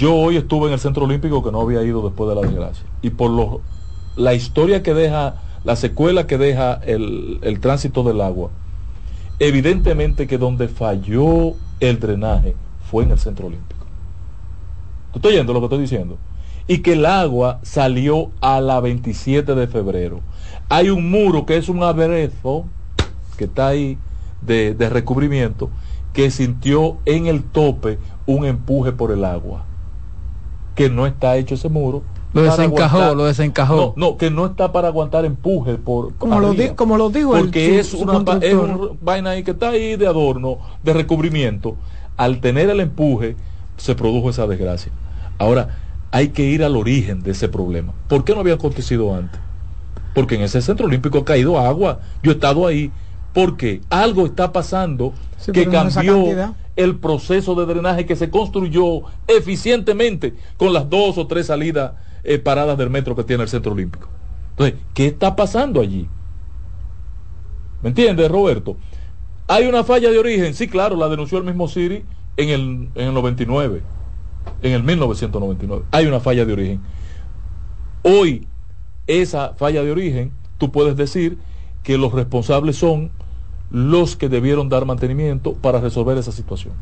Yo 0.00 0.14
hoy 0.14 0.38
estuve 0.38 0.68
en 0.68 0.72
el 0.72 0.80
Centro 0.80 1.04
Olímpico 1.04 1.44
que 1.44 1.52
no 1.52 1.60
había 1.60 1.82
ido 1.82 2.00
después 2.00 2.26
de 2.30 2.34
la 2.34 2.40
desgracia, 2.40 2.86
y 3.02 3.10
por 3.10 3.30
lo, 3.30 3.60
la 4.16 4.32
historia 4.32 4.82
que 4.82 4.94
deja, 4.94 5.34
la 5.62 5.76
secuela 5.76 6.26
que 6.26 6.38
deja 6.38 6.80
el, 6.86 7.38
el 7.42 7.60
tránsito 7.60 8.02
del 8.02 8.22
agua, 8.22 8.48
evidentemente 9.40 10.26
que 10.26 10.38
donde 10.38 10.68
falló 10.68 11.52
el 11.80 12.00
drenaje 12.00 12.56
fue 12.90 13.04
en 13.04 13.10
el 13.10 13.18
Centro 13.18 13.48
Olímpico. 13.48 13.84
¿Tú 15.12 15.18
estás 15.18 15.32
oyendo 15.32 15.52
lo 15.52 15.60
que 15.60 15.66
estoy 15.66 15.80
diciendo? 15.80 16.16
Y 16.66 16.78
que 16.78 16.94
el 16.94 17.04
agua 17.04 17.60
salió 17.60 18.30
a 18.40 18.62
la 18.62 18.80
27 18.80 19.54
de 19.54 19.66
febrero. 19.66 20.20
Hay 20.70 20.88
un 20.88 21.10
muro 21.10 21.44
que 21.44 21.58
es 21.58 21.68
un 21.68 21.82
aderezo 21.82 22.64
que 23.36 23.44
está 23.44 23.68
ahí 23.68 23.98
de, 24.40 24.74
recubrimiento 24.88 25.68
que 26.14 26.30
sintió 26.30 26.96
en 27.04 27.26
el 27.26 27.42
tope 27.42 27.98
un 28.24 28.46
empuje 28.46 28.92
por 28.92 29.10
el 29.10 29.26
agua. 29.26 29.66
Que 30.74 30.90
no 30.90 31.06
está 31.06 31.36
hecho 31.36 31.54
ese 31.54 31.68
muro. 31.68 32.02
Lo 32.32 32.42
desencajó, 32.42 33.14
lo 33.14 33.24
desencajó. 33.24 33.94
No, 33.96 34.16
que 34.16 34.30
no 34.30 34.46
está 34.46 34.72
para 34.72 34.88
aguantar 34.88 35.24
empuje 35.24 35.74
por. 35.76 36.14
Como, 36.14 36.38
lo, 36.38 36.54
como 36.76 36.96
lo 36.96 37.10
digo 37.10 37.32
Porque 37.32 37.80
es, 37.80 37.92
una, 37.92 38.38
es 38.40 38.54
una 38.54 38.78
vaina 39.00 39.30
ahí 39.30 39.42
que 39.42 39.50
está 39.50 39.70
ahí 39.70 39.96
de 39.96 40.06
adorno, 40.06 40.58
de 40.82 40.92
recubrimiento. 40.92 41.76
Al 42.16 42.40
tener 42.40 42.70
el 42.70 42.80
empuje, 42.80 43.36
se 43.76 43.94
produjo 43.94 44.30
esa 44.30 44.46
desgracia. 44.46 44.92
Ahora, 45.38 45.78
hay 46.12 46.28
que 46.28 46.44
ir 46.44 46.62
al 46.62 46.76
origen 46.76 47.22
de 47.22 47.32
ese 47.32 47.48
problema. 47.48 47.92
¿Por 48.08 48.24
qué 48.24 48.34
no 48.34 48.40
había 48.40 48.54
acontecido 48.54 49.14
antes? 49.14 49.40
Porque 50.14 50.34
en 50.34 50.42
ese 50.42 50.60
centro 50.60 50.86
olímpico 50.86 51.18
ha 51.18 51.24
caído 51.24 51.58
agua. 51.58 52.00
Yo 52.22 52.30
he 52.32 52.34
estado 52.34 52.66
ahí. 52.66 52.92
Porque 53.32 53.80
algo 53.90 54.26
está 54.26 54.52
pasando 54.52 55.12
que 55.52 55.68
cambió 55.68 56.54
el 56.82 56.96
proceso 56.96 57.54
de 57.54 57.66
drenaje 57.66 58.06
que 58.06 58.16
se 58.16 58.30
construyó 58.30 59.02
eficientemente 59.26 60.34
con 60.56 60.72
las 60.72 60.88
dos 60.88 61.18
o 61.18 61.26
tres 61.26 61.46
salidas 61.46 61.92
eh, 62.24 62.38
paradas 62.38 62.78
del 62.78 62.88
metro 62.88 63.14
que 63.14 63.24
tiene 63.24 63.42
el 63.42 63.48
centro 63.48 63.72
olímpico. 63.72 64.08
Entonces, 64.50 64.80
¿qué 64.94 65.06
está 65.06 65.36
pasando 65.36 65.80
allí? 65.80 66.08
¿Me 67.82 67.90
entiendes, 67.90 68.30
Roberto? 68.30 68.76
¿Hay 69.46 69.66
una 69.66 69.84
falla 69.84 70.10
de 70.10 70.18
origen? 70.18 70.54
Sí, 70.54 70.68
claro, 70.68 70.96
la 70.96 71.08
denunció 71.08 71.38
el 71.38 71.44
mismo 71.44 71.68
Siri 71.68 72.04
en 72.36 72.48
el, 72.48 72.88
en 72.94 73.08
el 73.08 73.14
99, 73.14 73.82
en 74.62 74.72
el 74.72 74.82
1999. 74.82 75.84
Hay 75.90 76.06
una 76.06 76.20
falla 76.20 76.44
de 76.44 76.52
origen. 76.52 76.80
Hoy, 78.02 78.46
esa 79.06 79.54
falla 79.54 79.82
de 79.82 79.90
origen, 79.90 80.32
tú 80.56 80.70
puedes 80.72 80.96
decir 80.96 81.38
que 81.82 81.98
los 81.98 82.12
responsables 82.12 82.76
son 82.76 83.10
los 83.70 84.16
que 84.16 84.28
debieron 84.28 84.68
dar 84.68 84.84
mantenimiento 84.84 85.54
para 85.54 85.80
resolver 85.80 86.18
esa 86.18 86.32
situación. 86.32 86.74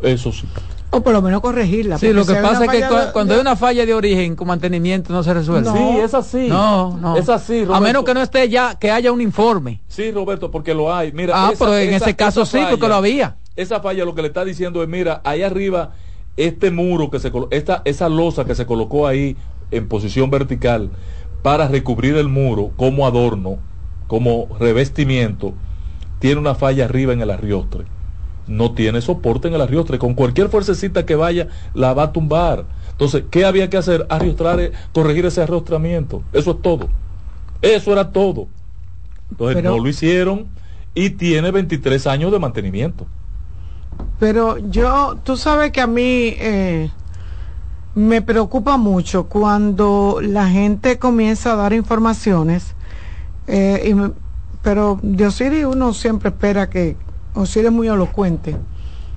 Eso 0.00 0.32
sí. 0.32 0.46
O 0.90 1.02
por 1.02 1.12
lo 1.12 1.22
menos 1.22 1.40
corregirla. 1.40 1.98
Sí, 1.98 2.12
lo 2.12 2.24
que 2.24 2.34
pasa 2.34 2.64
es 2.64 2.70
que 2.70 2.84
cuando 3.12 3.34
hay 3.34 3.40
una 3.40 3.56
falla 3.56 3.84
de 3.84 3.94
origen 3.94 4.36
con 4.36 4.46
mantenimiento 4.46 5.12
no 5.12 5.22
se 5.22 5.34
resuelve. 5.34 5.70
Sí, 5.72 5.98
es 5.98 6.14
así. 6.14 6.48
No, 6.48 6.96
no. 6.98 7.16
Es 7.16 7.28
así, 7.28 7.66
A 7.70 7.80
menos 7.80 8.04
que 8.04 8.14
no 8.14 8.22
esté 8.22 8.48
ya, 8.48 8.76
que 8.78 8.90
haya 8.90 9.10
un 9.10 9.20
informe. 9.20 9.80
Sí, 9.88 10.12
Roberto, 10.12 10.50
porque 10.50 10.74
lo 10.74 10.94
hay. 10.94 11.10
Mira, 11.12 11.32
ah, 11.34 11.52
pero 11.58 11.76
en 11.76 11.94
ese 11.94 12.14
caso 12.14 12.44
sí, 12.44 12.60
porque 12.70 12.86
lo 12.86 12.94
había. 12.94 13.38
Esa 13.56 13.80
falla 13.80 14.04
lo 14.04 14.14
que 14.14 14.22
le 14.22 14.28
está 14.28 14.44
diciendo 14.44 14.82
es, 14.82 14.88
mira, 14.88 15.20
ahí 15.24 15.42
arriba, 15.42 15.92
este 16.36 16.70
muro 16.70 17.10
que 17.10 17.18
se 17.18 17.32
esta, 17.50 17.82
esa 17.84 18.08
losa 18.08 18.44
que 18.44 18.54
se 18.54 18.66
colocó 18.66 19.06
ahí 19.06 19.36
en 19.70 19.88
posición 19.88 20.30
vertical 20.30 20.90
para 21.42 21.68
recubrir 21.68 22.16
el 22.16 22.28
muro 22.28 22.70
como 22.76 23.06
adorno, 23.06 23.58
como 24.06 24.48
revestimiento, 24.58 25.54
tiene 26.24 26.40
una 26.40 26.54
falla 26.54 26.86
arriba 26.86 27.12
en 27.12 27.20
el 27.20 27.30
arriostre. 27.30 27.84
No 28.46 28.72
tiene 28.72 29.02
soporte 29.02 29.48
en 29.48 29.52
el 29.52 29.60
arriostre. 29.60 29.98
Con 29.98 30.14
cualquier 30.14 30.48
fuercecita 30.48 31.04
que 31.04 31.16
vaya, 31.16 31.48
la 31.74 31.92
va 31.92 32.04
a 32.04 32.12
tumbar. 32.12 32.64
Entonces, 32.92 33.24
¿qué 33.30 33.44
había 33.44 33.68
que 33.68 33.76
hacer? 33.76 34.06
Arriostrar, 34.08 34.58
eh, 34.58 34.72
corregir 34.94 35.26
ese 35.26 35.42
arrostramiento. 35.42 36.22
Eso 36.32 36.52
es 36.52 36.62
todo. 36.62 36.88
Eso 37.60 37.92
era 37.92 38.10
todo. 38.10 38.48
Entonces, 39.32 39.62
no 39.62 39.76
lo 39.76 39.86
hicieron 39.86 40.46
y 40.94 41.10
tiene 41.10 41.50
23 41.50 42.06
años 42.06 42.32
de 42.32 42.38
mantenimiento. 42.38 43.06
Pero 44.18 44.56
yo, 44.70 45.18
tú 45.24 45.36
sabes 45.36 45.72
que 45.72 45.82
a 45.82 45.86
mí, 45.86 46.36
eh, 46.38 46.90
me 47.94 48.22
preocupa 48.22 48.78
mucho 48.78 49.26
cuando 49.26 50.20
la 50.22 50.48
gente 50.48 50.98
comienza 50.98 51.52
a 51.52 51.56
dar 51.56 51.74
informaciones, 51.74 52.74
eh, 53.46 53.94
pero 54.64 54.98
de 55.02 55.26
Osiris 55.26 55.66
uno 55.66 55.92
siempre 55.92 56.30
espera 56.30 56.68
que 56.68 56.96
Osiris 57.34 57.66
es 57.66 57.72
muy 57.72 57.86
elocuente. 57.86 58.56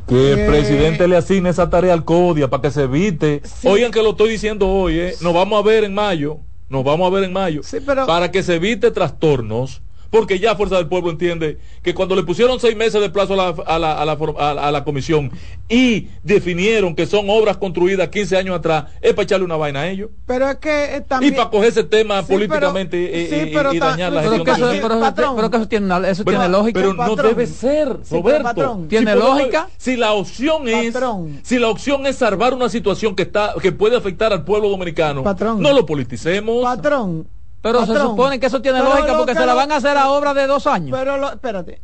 Que 0.06 0.34
el 0.34 0.40
eh, 0.40 0.48
presidente 0.48 1.08
le 1.08 1.18
asigne 1.18 1.50
esa 1.50 1.70
tarea 1.70 1.94
al 1.94 2.06
CODIA 2.06 2.50
para 2.50 2.62
que 2.62 2.72
se 2.72 2.84
evite. 2.84 3.42
Oigan 3.64 3.92
que 3.92 4.04
lo 4.04 4.12
estoy 4.12 4.30
diciendo 4.30 4.68
hoy, 4.68 5.00
¿eh? 5.00 5.16
nos 5.22 5.34
vamos 5.34 5.60
a 5.60 5.66
ver 5.66 5.84
en 5.86 5.94
mayo, 5.94 6.40
nos 6.70 6.84
vamos 6.84 7.08
a 7.08 7.16
ver 7.16 7.24
en 7.24 7.34
mayo, 7.34 7.62
para 8.06 8.30
que 8.30 8.44
se 8.44 8.56
evite 8.56 8.92
trastornos 8.92 9.82
porque 10.10 10.40
ya 10.40 10.56
Fuerza 10.56 10.78
del 10.78 10.88
Pueblo 10.88 11.12
entiende 11.12 11.58
que 11.82 11.94
cuando 11.94 12.16
le 12.16 12.24
pusieron 12.24 12.60
seis 12.60 12.76
meses 12.76 13.02
de 13.02 13.10
plazo 13.10 13.34
a 13.34 13.38
la, 13.38 13.64
a 13.66 13.80
la, 13.80 14.68
a 14.68 14.72
la, 14.72 14.84
comisión 14.84 15.32
y 15.70 16.08
definieron 16.24 16.96
que 16.96 17.06
son 17.06 17.30
obras 17.30 17.58
construidas 17.58 18.10
15 18.10 18.38
años 18.38 18.56
atrás, 18.56 18.86
es 19.02 19.14
para 19.14 19.24
echarle 19.24 19.46
una 19.46 19.58
vaina 19.58 19.82
a 19.82 19.88
ellos. 19.90 20.10
Pero 20.26 20.50
es 20.50 20.58
que 20.58 20.96
eh, 20.96 21.02
también... 21.02 21.34
Y 21.34 21.36
para 21.36 21.50
coger 21.50 21.70
ese 21.70 21.84
tema 21.84 22.22
políticamente 22.24 22.98
eh, 22.98 23.44
eh, 23.44 23.74
y 23.74 23.80
dañar 23.80 24.14
la 24.14 24.22
gestión. 24.22 24.44
Pero, 24.44 24.44
que 24.46 24.52
eso, 24.52 25.36
pero, 25.36 25.50
que 25.50 25.58
eso 25.58 25.68
tiene, 25.68 26.10
eso 26.10 26.24
tiene 26.24 26.50
lógica. 26.50 26.80
Pero 26.80 26.94
no 26.94 27.16
debe 27.16 27.48
ser, 27.48 27.98
Roberto. 28.10 28.86
¿Tiene 28.88 29.16
lógica? 29.16 29.70
Si 29.78 29.96
la 29.96 30.14
opción 30.14 30.68
es 30.68 30.98
si 31.44 31.60
la 31.60 31.70
opción 31.70 32.06
es 32.06 32.18
salvar 32.18 32.54
una 32.54 32.70
situación 32.70 33.16
que 33.16 33.24
está 33.24 33.54
que 33.62 33.72
puede 33.72 33.98
afectar 33.98 34.34
al 34.34 34.44
pueblo 34.44 34.70
dominicano, 34.70 35.24
no 35.58 35.74
lo 35.74 35.86
politicemos. 35.86 36.64
Patrón, 36.64 37.28
pero 37.62 37.86
se 37.86 37.98
supone 38.00 38.40
que 38.40 38.46
eso 38.48 38.62
tiene 38.62 38.80
lógica 38.80 39.18
porque 39.18 39.34
se 39.34 39.46
la 39.46 39.54
van 39.54 39.72
a 39.72 39.78
hacer 39.78 39.98
a 39.98 40.10
obra 40.10 40.34
de 40.34 40.48
dos 40.48 40.68
años. 40.68 40.98
Pero 40.98 41.18
lo, 41.18 41.32
espérate. 41.32 41.82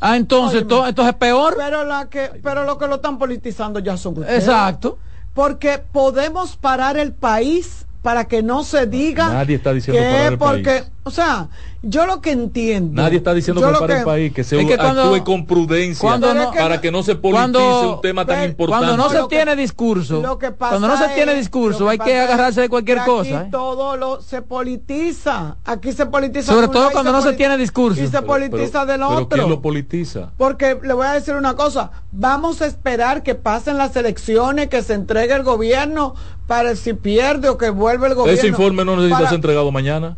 ah, 0.00 0.16
entonces, 0.16 0.62
entonces 0.62 1.06
es 1.06 1.14
peor. 1.14 1.54
Pero, 1.56 1.84
la 1.84 2.08
que, 2.08 2.30
pero 2.42 2.64
lo 2.64 2.78
que 2.78 2.86
lo 2.86 2.96
están 2.96 3.18
politizando 3.18 3.78
ya 3.80 3.96
son 3.96 4.18
ustedes. 4.18 4.44
Exacto. 4.44 4.98
Porque 5.34 5.78
podemos 5.78 6.56
parar 6.56 6.96
el 6.96 7.12
país 7.12 7.86
para 8.02 8.26
que 8.26 8.42
no 8.42 8.62
se 8.62 8.86
diga 8.86 9.28
Nadie 9.28 9.56
está 9.56 9.72
diciendo 9.72 10.00
que 10.00 10.36
porque, 10.36 10.84
o 11.08 11.10
sea, 11.10 11.48
yo 11.82 12.04
lo 12.04 12.20
que 12.20 12.32
entiendo. 12.32 13.00
Nadie 13.02 13.16
está 13.16 13.32
diciendo 13.32 13.62
que 13.62 13.78
para 13.78 13.98
el 14.00 14.04
país, 14.04 14.32
que 14.32 14.44
se 14.44 14.60
actúe 14.60 15.24
con 15.24 15.46
prudencia 15.46 16.18
para 16.54 16.80
que 16.80 16.90
no 16.90 17.02
se 17.02 17.16
politice 17.16 17.58
un 17.58 18.00
tema 18.02 18.26
tan 18.26 18.44
importante. 18.44 18.86
Cuando 18.86 19.02
no 19.02 19.10
se 19.10 19.26
tiene 19.28 19.56
discurso, 19.56 20.22
cuando 20.58 20.86
no 20.86 20.98
se 20.98 21.08
tiene 21.14 21.34
discurso, 21.34 21.88
hay 21.88 21.98
que 21.98 22.18
agarrarse 22.18 22.60
de 22.60 22.68
cualquier 22.68 22.98
cosa. 23.04 23.42
¿eh? 23.42 23.48
todo 23.50 23.96
lo 23.96 24.20
se 24.20 24.42
politiza. 24.42 25.56
Aquí 25.64 25.92
se 25.92 26.06
politiza. 26.06 26.52
Sobre 26.52 26.68
todo 26.68 26.90
cuando 26.90 27.10
no 27.10 27.22
se 27.22 27.32
tiene 27.32 27.56
discurso. 27.56 28.02
Y 28.02 28.06
se 28.06 28.22
politiza 28.22 28.84
del 28.84 29.02
otro. 29.02 29.28
¿Quién 29.28 29.48
lo 29.48 29.62
politiza? 29.62 30.32
Porque 30.36 30.78
le 30.82 30.92
voy 30.92 31.06
a 31.06 31.12
decir 31.12 31.34
una 31.34 31.54
cosa. 31.54 31.90
Vamos 32.12 32.60
a 32.60 32.66
esperar 32.66 33.22
que 33.22 33.34
pasen 33.34 33.78
las 33.78 33.96
elecciones, 33.96 34.68
que 34.68 34.82
se 34.82 34.94
entregue 34.94 35.34
el 35.34 35.42
gobierno 35.42 36.14
para 36.46 36.74
si 36.76 36.92
pierde 36.92 37.48
o 37.48 37.56
que 37.56 37.70
vuelve 37.70 38.08
el 38.08 38.14
gobierno. 38.14 38.38
Ese 38.38 38.48
informe 38.48 38.84
no 38.84 38.96
necesita 38.96 39.28
ser 39.28 39.36
entregado 39.36 39.70
mañana. 39.70 40.16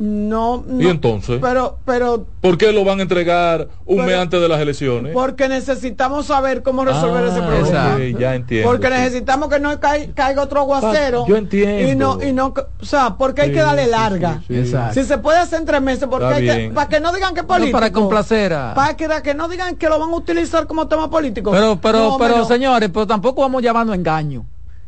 No, 0.00 0.64
¿Y 0.78 0.88
entonces? 0.88 1.40
Pero, 1.42 1.78
pero. 1.84 2.24
¿Por 2.40 2.56
qué 2.56 2.72
lo 2.72 2.86
van 2.86 3.00
a 3.00 3.02
entregar 3.02 3.68
un 3.84 4.06
mes 4.06 4.16
antes 4.16 4.40
de 4.40 4.48
las 4.48 4.58
elecciones? 4.58 5.12
Porque 5.12 5.46
necesitamos 5.46 6.24
saber 6.24 6.62
cómo 6.62 6.86
resolver 6.86 7.22
ese 7.26 7.38
ah, 7.38 7.46
problema. 7.46 8.18
ya 8.18 8.34
entiendo. 8.34 8.66
Porque 8.66 8.88
necesitamos 8.88 9.50
que 9.50 9.60
no 9.60 9.78
caiga 9.78 10.42
otro 10.42 10.60
aguacero. 10.60 11.26
yo 11.28 11.36
entiendo. 11.36 11.92
Y 11.92 11.96
no, 11.96 12.18
y 12.26 12.32
no, 12.32 12.54
o 12.80 12.84
sea, 12.86 13.18
porque 13.18 13.42
hay 13.42 13.52
que 13.52 13.60
darle 13.60 13.88
larga. 13.88 14.42
si 14.48 15.04
se 15.04 15.18
puede 15.18 15.38
hacer 15.38 15.60
en 15.60 15.66
tres 15.66 15.82
meses, 15.82 16.08
porque 16.10 16.26
hay 16.26 16.46
que, 16.46 16.74
para 16.74 16.88
que 16.88 16.98
no 16.98 17.12
digan 17.12 17.34
que 17.34 17.40
es 17.40 17.46
político. 17.46 17.76
para 17.76 17.92
complacer 17.92 18.52
Para 18.52 18.96
que, 18.96 19.06
que, 19.22 19.34
no 19.34 19.48
digan 19.48 19.76
que 19.76 19.90
lo 19.90 19.98
van 19.98 20.08
a 20.08 20.16
utilizar 20.16 20.66
como 20.66 20.88
tema 20.88 21.10
político. 21.10 21.50
Pero, 21.50 21.78
pero, 21.78 22.16
pero, 22.18 22.46
señores, 22.46 22.88
pero 22.90 23.06
tampoco 23.06 23.42
vamos 23.42 23.62
llamando 23.62 23.92
engaño. 23.92 24.46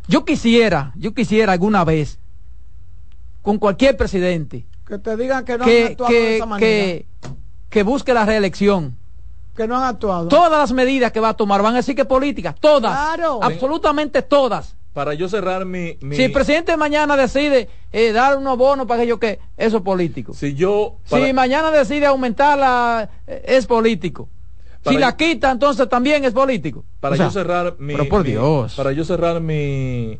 Yo 0.08 0.24
quisiera, 0.24 0.94
yo 0.96 1.12
quisiera 1.12 1.52
alguna 1.52 1.84
vez, 1.84 2.18
con 3.42 3.58
cualquier 3.58 3.98
presidente, 3.98 4.64
que 4.92 4.98
te 4.98 5.16
digan 5.16 5.44
que 5.46 5.56
no 5.56 5.64
han 5.64 5.70
actuado 5.70 6.12
de 6.12 6.36
esa 6.36 6.46
manera. 6.46 7.04
Que, 7.70 7.82
busque 7.82 8.12
la 8.12 8.26
reelección. 8.26 8.98
Que 9.56 9.66
no 9.66 9.78
han 9.78 9.84
actuado. 9.84 10.28
Todas 10.28 10.58
las 10.58 10.72
medidas 10.72 11.12
que 11.12 11.20
va 11.20 11.30
a 11.30 11.34
tomar 11.34 11.62
van 11.62 11.72
a 11.72 11.78
decir 11.78 11.96
que 11.96 12.04
políticas, 12.04 12.54
todas. 12.60 12.94
Absolutamente 13.40 14.20
todas. 14.20 14.76
Para 14.92 15.14
yo 15.14 15.26
cerrar 15.30 15.64
mi, 15.64 15.96
Si 16.12 16.24
el 16.24 16.32
presidente 16.32 16.76
mañana 16.76 17.16
decide 17.16 17.70
eh, 17.92 18.12
dar 18.12 18.36
unos 18.36 18.58
bonos 18.58 18.86
para 18.86 19.00
que 19.00 19.06
yo 19.06 19.18
que 19.18 19.38
eso 19.56 19.78
es 19.78 19.82
político. 19.82 20.34
Si 20.34 20.52
yo 20.54 20.98
si 21.04 21.32
mañana 21.32 21.70
decide 21.70 22.04
aumentarla 22.04 23.08
eh, 23.26 23.42
es 23.46 23.66
político. 23.66 24.28
si 24.86 24.98
la 24.98 25.16
quita 25.16 25.50
entonces 25.50 25.88
también 25.88 26.26
es 26.26 26.34
político. 26.34 26.84
Para 27.00 27.16
yo 27.16 27.30
cerrar 27.30 27.76
mi, 27.78 27.96
por 27.96 28.22
Dios. 28.22 28.74
para 28.74 28.92
yo 28.92 29.02
cerrar 29.06 29.40
mi 29.40 30.18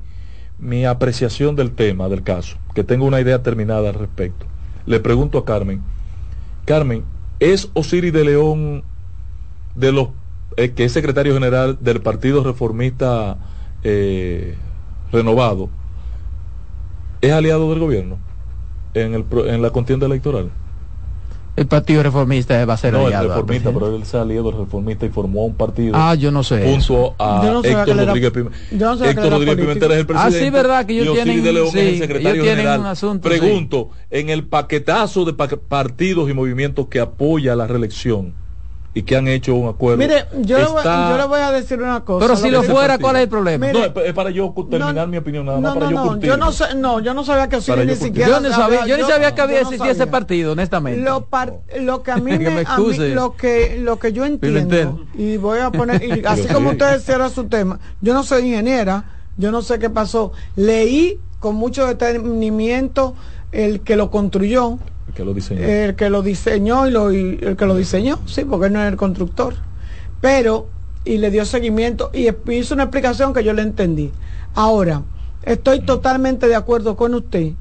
mi 0.57 0.87
apreciación 0.87 1.55
del 1.55 1.73
tema, 1.73 2.09
del 2.09 2.23
caso, 2.23 2.57
que 2.75 2.83
tengo 2.83 3.05
una 3.05 3.21
idea 3.21 3.43
terminada 3.43 3.91
al 3.91 3.95
respecto 3.95 4.47
le 4.87 5.01
pregunto 5.01 5.39
a 5.39 5.45
Carmen, 5.45 5.83
Carmen, 6.65 7.05
¿es 7.41 7.71
Osiris 7.75 8.13
de 8.13 8.25
León 8.25 8.85
de 9.75 9.93
los 9.93 10.09
eh, 10.57 10.73
que 10.73 10.85
es 10.85 10.93
secretario 10.93 11.35
general 11.35 11.79
del 11.81 12.01
Partido 12.01 12.45
Reformista 12.45 13.39
eh, 13.83 14.57
Renovado, 15.11 15.71
es 17.21 17.33
aliado 17.33 17.71
del 17.71 17.79
gobierno 17.79 18.19
en, 18.95 19.15
el, 19.15 19.25
en 19.47 19.63
la 19.63 19.71
contienda 19.71 20.07
electoral? 20.07 20.51
El 21.55 21.67
Partido 21.67 22.03
Reformista 22.03 22.65
va 22.65 22.75
a 22.75 22.77
ser 22.79 22.95
no, 22.95 23.09
el 23.09 23.29
reformista, 23.29 23.71
pero 23.73 23.95
él 23.95 24.07
salió 24.07 24.43
del 24.43 24.57
reformista 24.57 25.05
y 25.05 25.11
formó 25.11 25.45
un 25.45 25.55
partido. 25.55 25.95
Ah, 25.95 26.15
yo 26.15 26.31
no 26.31 26.43
sé. 26.43 26.65
Junto 26.65 27.15
a 27.19 27.43
no 27.45 27.63
Héctor 27.63 27.95
Rodríguez 27.95 28.31
Pimentel. 28.31 29.09
Héctor 29.09 29.31
Rodríguez 29.31 29.57
Pimentel 29.57 29.93
es 29.93 29.99
el 29.99 30.07
presidente. 30.07 30.39
Ah, 30.39 30.45
sí, 30.45 30.51
verdad 30.51 30.87
que 30.87 30.93
ellos 30.95 31.15
tienen, 31.15 31.45
de 31.45 31.53
León 31.53 31.69
sí, 31.71 31.79
es 31.79 31.87
el 31.93 31.99
secretario 31.99 32.45
general. 32.45 32.81
Un 32.81 32.87
asunto, 32.87 33.29
Pregunto, 33.29 33.91
en 34.09 34.31
el 34.31 34.45
paquetazo 34.45 35.27
de 35.27 35.35
partidos 35.35 36.31
y 36.31 36.33
movimientos 36.33 36.87
que 36.89 37.01
apoya 37.01 37.55
la 37.55 37.67
reelección, 37.67 38.33
y 38.95 39.03
que 39.03 39.17
han 39.17 39.27
hecho 39.27 39.55
un 39.55 39.69
acuerdo. 39.69 39.99
Mire, 39.99 40.27
yo, 40.43 40.59
le 40.59 41.25
voy 41.27 41.41
a 41.41 41.51
decir 41.51 41.81
una 41.81 42.05
cosa. 42.05 42.27
Pero 42.27 42.37
si 42.37 42.51
lo, 42.51 42.63
fuera, 42.63 42.99
¿cuál 42.99 43.17
es 43.17 43.23
el 43.23 43.29
problema? 43.29 43.73
no, 43.73 43.85
es 43.85 44.13
para 44.13 44.31
yo 44.31 44.53
terminar 44.71 45.09
mi 45.09 45.17
opinión, 45.17 45.47
nada 45.47 45.61
más 45.61 45.75
para 45.75 45.91
yo 45.91 46.05
no, 46.05 46.21
yo 46.21 46.37
no 46.37 46.53
sé, 46.53 46.75
no, 46.75 47.01
yo 47.01 47.15
no 47.15 47.25
sabía 47.25 47.49
que 47.49 47.57
Osiris 47.57 47.87
ni 47.87 47.95
siquiera. 47.95 48.29
Yo, 48.29 48.41
no 48.41 48.51
sabía, 48.51 48.87
yo, 48.87 48.97
ni 48.97 49.05
sabía 49.05 49.35
que 49.35 49.41
había 49.41 49.61
existido 49.61 49.91
ese 49.91 50.07
partido, 50.07 50.53
honestamente. 50.53 51.01
Lo, 51.01 51.27
lo 51.81 52.03
que 52.03 52.11
a 52.11 52.17
mí, 52.17 52.39
me, 52.39 52.65
a 52.67 52.79
mí, 52.79 53.09
lo 53.15 53.35
que 53.35 53.79
lo 53.79 53.99
que 53.99 54.13
yo 54.13 54.27
entiendo 54.27 55.07
y 55.15 55.37
voy 55.39 55.61
a 55.61 55.71
poner 55.71 56.03
y 56.03 56.23
así 56.27 56.47
como 56.49 56.71
ustedes 56.71 57.05
cierran 57.05 57.31
su 57.31 57.45
tema, 57.45 57.81
yo 58.01 58.13
no 58.13 58.23
soy 58.23 58.47
ingeniera, 58.49 59.05
yo 59.39 59.51
no 59.51 59.63
sé 59.63 59.79
qué 59.79 59.89
pasó. 59.89 60.33
Leí 60.55 61.19
con 61.41 61.57
mucho 61.57 61.87
detenimiento 61.87 63.15
el 63.53 63.81
que 63.81 63.97
lo 63.97 64.11
construyó 64.11 64.79
el 65.13 65.17
que 65.17 65.25
lo 65.25 65.35
diseñó. 65.35 65.63
El 65.63 65.95
que 65.95 66.11
lo 66.11 66.23
diseñó 66.23 66.87
y, 66.87 66.91
lo, 66.91 67.11
el 67.11 67.57
que 67.57 67.67
lo 67.67 67.77
diseñó, 67.77 68.21
sí, 68.27 68.45
porque 68.45 68.67
él 68.67 68.73
no 68.73 68.83
es 68.83 68.89
el 68.89 68.97
constructor. 68.97 69.55
Pero, 70.21 70.69
y 71.05 71.19
le 71.19 71.31
dio 71.31 71.45
seguimiento 71.45 72.11
y 72.13 72.29
hizo 72.53 72.75
una 72.75 72.85
explicación 72.85 73.35
que 73.35 73.45
yo 73.45 73.53
le 73.53 73.63
entendí. 73.63 74.11
Ahora, 74.55 75.03
estoy 75.43 75.81
totalmente 75.81 76.49
de 76.49 76.55
acuerdo 76.55 76.97
con 76.97 77.15
usted 77.15 77.53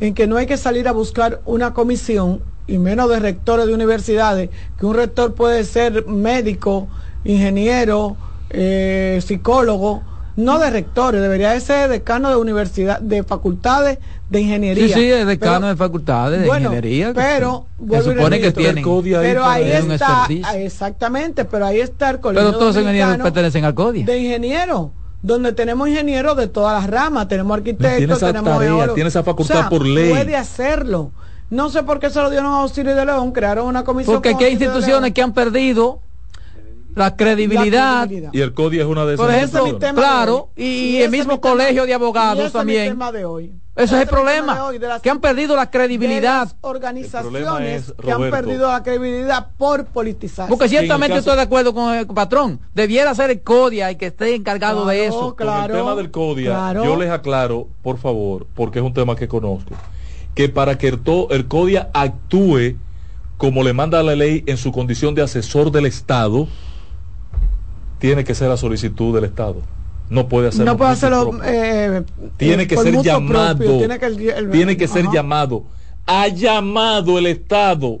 en 0.00 0.14
que 0.14 0.26
no 0.26 0.36
hay 0.36 0.46
que 0.46 0.56
salir 0.56 0.88
a 0.88 0.92
buscar 0.92 1.40
una 1.46 1.72
comisión, 1.72 2.40
y 2.66 2.78
menos 2.78 3.08
de 3.08 3.20
rectores 3.20 3.66
de 3.66 3.74
universidades, 3.74 4.50
que 4.78 4.86
un 4.86 4.94
rector 4.94 5.34
puede 5.34 5.62
ser 5.64 6.06
médico, 6.06 6.88
ingeniero, 7.24 8.16
eh, 8.50 9.20
psicólogo, 9.24 10.02
no 10.36 10.58
de 10.58 10.70
rectores, 10.70 11.22
debería 11.22 11.52
de 11.52 11.60
ser 11.60 11.88
decano 11.88 12.28
de 12.28 12.36
universidad, 12.36 13.00
de 13.00 13.22
facultades 13.22 13.98
de 14.28 14.40
ingeniería. 14.40 14.88
Sí, 14.88 14.92
sí, 14.92 15.10
es 15.10 15.26
decano 15.26 15.68
de 15.68 15.76
facultades 15.76 16.40
de 16.40 16.46
ingeniería. 16.46 17.12
Pero, 17.14 17.66
se 17.90 18.02
supone 18.02 18.40
que 18.40 18.52
tienen. 18.52 18.84
Pero 18.84 19.44
ahí 19.44 19.70
está, 19.70 20.26
exactamente, 20.56 21.44
pero 21.44 21.66
ahí 21.66 21.80
está 21.80 22.10
el 22.10 22.20
colegio. 22.20 22.48
Pero 22.48 22.58
todos 22.58 22.74
los 22.74 22.82
ingenieros 22.82 23.18
pertenecen 23.18 23.64
al 23.64 23.74
CODIA. 23.74 24.06
De 24.06 24.18
ingenieros 24.18 24.88
donde 25.22 25.52
tenemos 25.52 25.88
ingenieros 25.88 26.36
de 26.36 26.46
todas 26.46 26.80
las 26.80 26.90
ramas, 26.90 27.26
tenemos 27.26 27.56
arquitectos, 27.56 28.20
tenemos 28.20 28.58
tarea, 28.58 28.94
tiene 28.94 29.08
esa 29.08 29.22
facultad 29.24 29.68
por 29.68 29.84
ley. 29.84 30.10
Puede 30.10 30.36
hacerlo. 30.36 31.10
No 31.48 31.68
sé 31.68 31.84
por 31.84 32.00
qué 32.00 32.10
se 32.10 32.20
lo 32.20 32.28
dieron 32.28 32.52
a 32.52 32.60
Auxilio 32.60 32.94
de 32.94 33.06
León, 33.06 33.30
crearon 33.32 33.66
una 33.66 33.84
comisión. 33.84 34.20
Porque 34.20 34.44
hay 34.44 34.52
instituciones 34.52 35.12
que 35.12 35.22
han 35.22 35.32
perdido 35.32 36.00
la 36.96 37.14
credibilidad. 37.14 38.08
Y 38.10 38.40
el 38.40 38.54
CODI 38.54 38.80
es 38.80 38.86
una 38.86 39.04
de 39.04 39.14
esas. 39.14 39.26
Por 39.26 39.34
ejemplo, 39.34 39.78
claro, 39.94 40.48
y, 40.56 40.96
el 40.96 41.10
mismo 41.10 41.40
colegio 41.40 41.86
de 41.86 41.94
abogados 41.94 42.52
también. 42.52 42.98
Ese 43.76 43.94
es 43.94 44.02
el 44.02 44.08
problema, 44.08 44.70
que 45.02 45.10
han 45.10 45.20
perdido 45.20 45.54
la 45.54 45.70
credibilidad. 45.70 46.50
organizaciones 46.62 47.92
que 48.02 48.10
han 48.10 48.30
perdido 48.30 48.72
la 48.72 48.82
credibilidad 48.82 49.50
por 49.58 49.84
politizar. 49.84 50.48
Porque 50.48 50.68
ciertamente 50.68 51.18
estoy 51.18 51.36
de 51.36 51.42
acuerdo 51.42 51.74
con 51.74 51.94
el 51.94 52.06
patrón. 52.06 52.58
Debiera 52.74 53.14
ser 53.14 53.30
el 53.30 53.42
CODIA 53.42 53.92
y 53.92 53.96
que 53.96 54.06
esté 54.06 54.34
encargado 54.34 54.86
de 54.86 55.06
eso. 55.06 55.36
Claro, 55.36 55.74
el 55.74 55.80
tema 55.80 55.94
del 55.94 56.10
CODIA, 56.10 56.72
yo 56.72 56.96
les 56.96 57.10
aclaro, 57.10 57.68
por 57.82 57.98
favor, 57.98 58.46
porque 58.54 58.78
es 58.78 58.84
un 58.84 58.94
tema 58.94 59.14
que 59.14 59.28
conozco, 59.28 59.74
que 60.34 60.48
para 60.48 60.78
que 60.78 60.88
el, 60.88 61.00
el 61.30 61.46
CODIA 61.46 61.90
actúe 61.92 62.76
como 63.36 63.62
le 63.62 63.74
manda 63.74 64.02
la 64.02 64.14
ley 64.16 64.42
en 64.46 64.56
su 64.56 64.72
condición 64.72 65.14
de 65.14 65.20
asesor 65.20 65.70
del 65.70 65.84
Estado, 65.84 66.48
tiene 67.98 68.24
que 68.24 68.34
ser 68.34 68.50
a 68.50 68.56
solicitud 68.56 69.14
del 69.14 69.24
Estado. 69.24 69.62
no 70.08 70.28
puede 70.28 70.48
hacerlo. 70.48 70.72
No 70.72 70.76
puede 70.76 70.90
hacerlo. 70.90 71.40
Eh, 71.44 72.02
tiene 72.36 72.66
que 72.66 72.76
ser 72.76 73.02
llamado. 73.02 73.78
tiene 73.78 73.98
que, 73.98 74.10
tiene 74.52 74.76
que 74.76 74.88
ser 74.88 75.06
llamado. 75.12 75.64
Ha 76.06 76.28
llamado 76.28 77.18
el 77.18 77.26
Estado. 77.26 78.00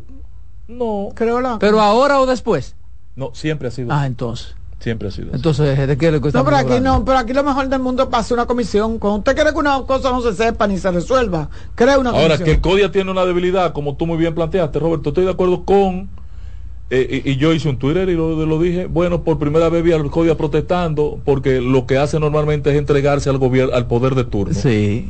No. 0.68 1.08
Creo 1.14 1.40
la. 1.40 1.58
Pero 1.58 1.80
ahora 1.80 2.20
o 2.20 2.26
después. 2.26 2.74
No, 3.14 3.30
siempre 3.34 3.68
ha 3.68 3.70
sido. 3.70 3.92
Ah, 3.92 4.06
entonces. 4.06 4.54
Siempre 4.78 5.08
ha 5.08 5.10
sido. 5.10 5.34
Entonces, 5.34 5.88
¿de 5.88 5.96
qué 5.96 6.12
le 6.12 6.20
cuesta? 6.20 6.38
No, 6.38 6.44
pero 6.44 6.58
aquí 6.58 6.80
no, 6.80 7.04
pero 7.04 7.18
aquí 7.18 7.32
lo 7.32 7.42
mejor 7.42 7.68
del 7.68 7.80
mundo 7.80 8.10
pasa 8.10 8.34
una 8.34 8.46
comisión. 8.46 8.98
Cuando 8.98 9.18
usted 9.18 9.34
quiere 9.34 9.52
que 9.52 9.58
una 9.58 9.82
cosa 9.82 10.10
no 10.10 10.20
se 10.20 10.34
sepa 10.34 10.66
ni 10.66 10.78
se 10.78 10.90
resuelva, 10.90 11.48
crea 11.74 11.98
una 11.98 12.10
Ahora, 12.10 12.36
que 12.38 12.52
el 12.52 12.60
CODIA 12.60 12.92
tiene 12.92 13.10
una 13.10 13.24
debilidad, 13.24 13.72
como 13.72 13.96
tú 13.96 14.06
muy 14.06 14.18
bien 14.18 14.34
planteaste, 14.34 14.78
Roberto, 14.78 15.08
estoy 15.08 15.24
de 15.24 15.30
acuerdo 15.30 15.64
con. 15.64 16.08
Eh, 16.88 17.22
y, 17.24 17.36
yo 17.36 17.52
hice 17.52 17.68
un 17.68 17.78
Twitter 17.78 18.08
y 18.08 18.14
lo, 18.14 18.46
lo, 18.46 18.60
dije, 18.60 18.86
bueno, 18.86 19.24
por 19.24 19.38
primera 19.40 19.68
vez 19.68 19.82
vi 19.82 19.90
al 19.90 20.08
CODIA 20.08 20.36
protestando 20.36 21.20
porque 21.24 21.60
lo 21.60 21.84
que 21.84 21.98
hace 21.98 22.20
normalmente 22.20 22.70
es 22.70 22.76
entregarse 22.76 23.28
al 23.28 23.38
gobierno, 23.38 23.74
al 23.74 23.88
poder 23.88 24.14
de 24.14 24.24
turno. 24.24 24.54
Sí. 24.54 25.08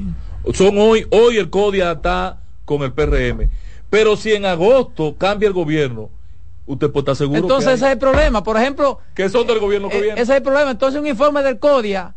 Son 0.55 0.79
hoy, 0.79 1.07
hoy 1.11 1.37
el 1.37 1.51
CODIA 1.51 1.93
está 1.93 2.41
con 2.64 2.83
el 2.83 2.93
PRM. 2.93 3.51
Pero 3.91 4.16
si 4.16 4.33
en 4.33 4.47
agosto 4.47 5.16
cambia 5.18 5.49
el 5.49 5.53
gobierno, 5.53 6.09
usted 6.64 6.91
puede 6.91 7.03
estar 7.03 7.16
seguro. 7.16 7.41
Entonces 7.41 7.74
ese 7.74 7.87
es 7.87 7.93
el 7.93 7.99
problema. 7.99 8.43
Por 8.43 8.57
ejemplo, 8.57 8.99
que 9.14 9.29
son 9.29 9.47
del 9.47 9.59
gobierno 9.59 9.91
que 9.91 9.99
eh, 9.99 10.03
viene. 10.03 10.20
Ese 10.20 10.33
es 10.33 10.39
el 10.39 10.43
problema. 10.43 10.70
Entonces 10.70 11.01
un 11.01 11.07
informe 11.07 11.43
del 11.43 11.59
CODIA 11.59 12.14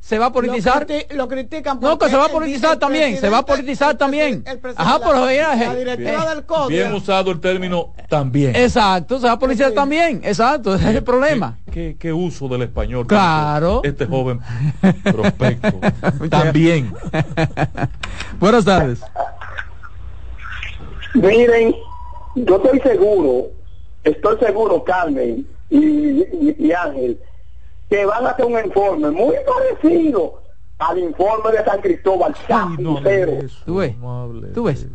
se 0.00 0.18
va 0.18 0.26
a 0.26 0.32
politizar. 0.32 0.86
Lo, 1.14 1.26
critican 1.28 1.78
No, 1.80 1.98
que 1.98 2.08
se 2.08 2.16
va 2.16 2.26
a 2.26 2.28
politizar 2.28 2.78
también, 2.78 3.18
se 3.18 3.28
va 3.28 3.38
a 3.38 3.44
politizar 3.44 3.96
también. 3.96 4.44
Ajá, 4.76 4.98
por 5.00 5.16
la, 5.16 5.56
la 5.56 5.74
directiva 5.74 6.34
del 6.34 6.44
CODIA. 6.44 6.84
Bien 6.84 6.92
usado 6.94 7.30
el 7.30 7.40
término 7.40 7.92
también. 8.08 8.54
Exacto, 8.54 9.18
se 9.18 9.26
va 9.26 9.32
a 9.32 9.38
politizar 9.38 9.72
también. 9.72 10.20
Exacto, 10.24 10.74
ese 10.74 10.90
es 10.90 10.96
el 10.96 11.04
problema. 11.04 11.58
¿Qué, 11.72 11.96
qué, 11.98 12.12
uso 12.12 12.48
del 12.48 12.62
español? 12.62 13.06
Claro. 13.06 13.80
Este 13.82 14.06
joven 14.06 14.40
prospecto. 15.02 15.80
también. 16.30 16.92
Buenas 18.38 18.64
tardes. 18.64 19.00
Miren, 21.14 21.74
yo 22.34 22.56
estoy 22.56 22.80
seguro 22.80 23.56
estoy 24.06 24.38
seguro, 24.38 24.84
Carmen 24.84 25.46
y, 25.68 26.72
Ángel, 26.72 27.18
que 27.88 28.04
van 28.04 28.26
a 28.26 28.30
hacer 28.30 28.44
un 28.44 28.58
informe 28.64 29.10
muy 29.10 29.36
parecido 29.46 30.42
al 30.78 30.98
informe 30.98 31.52
de 31.52 31.64
San 31.64 31.80
Cristóbal. 31.80 32.34
¿Tú 32.76 33.00
ves? 33.76 33.96
¿Tú 34.54 34.64
ves? 34.64 34.86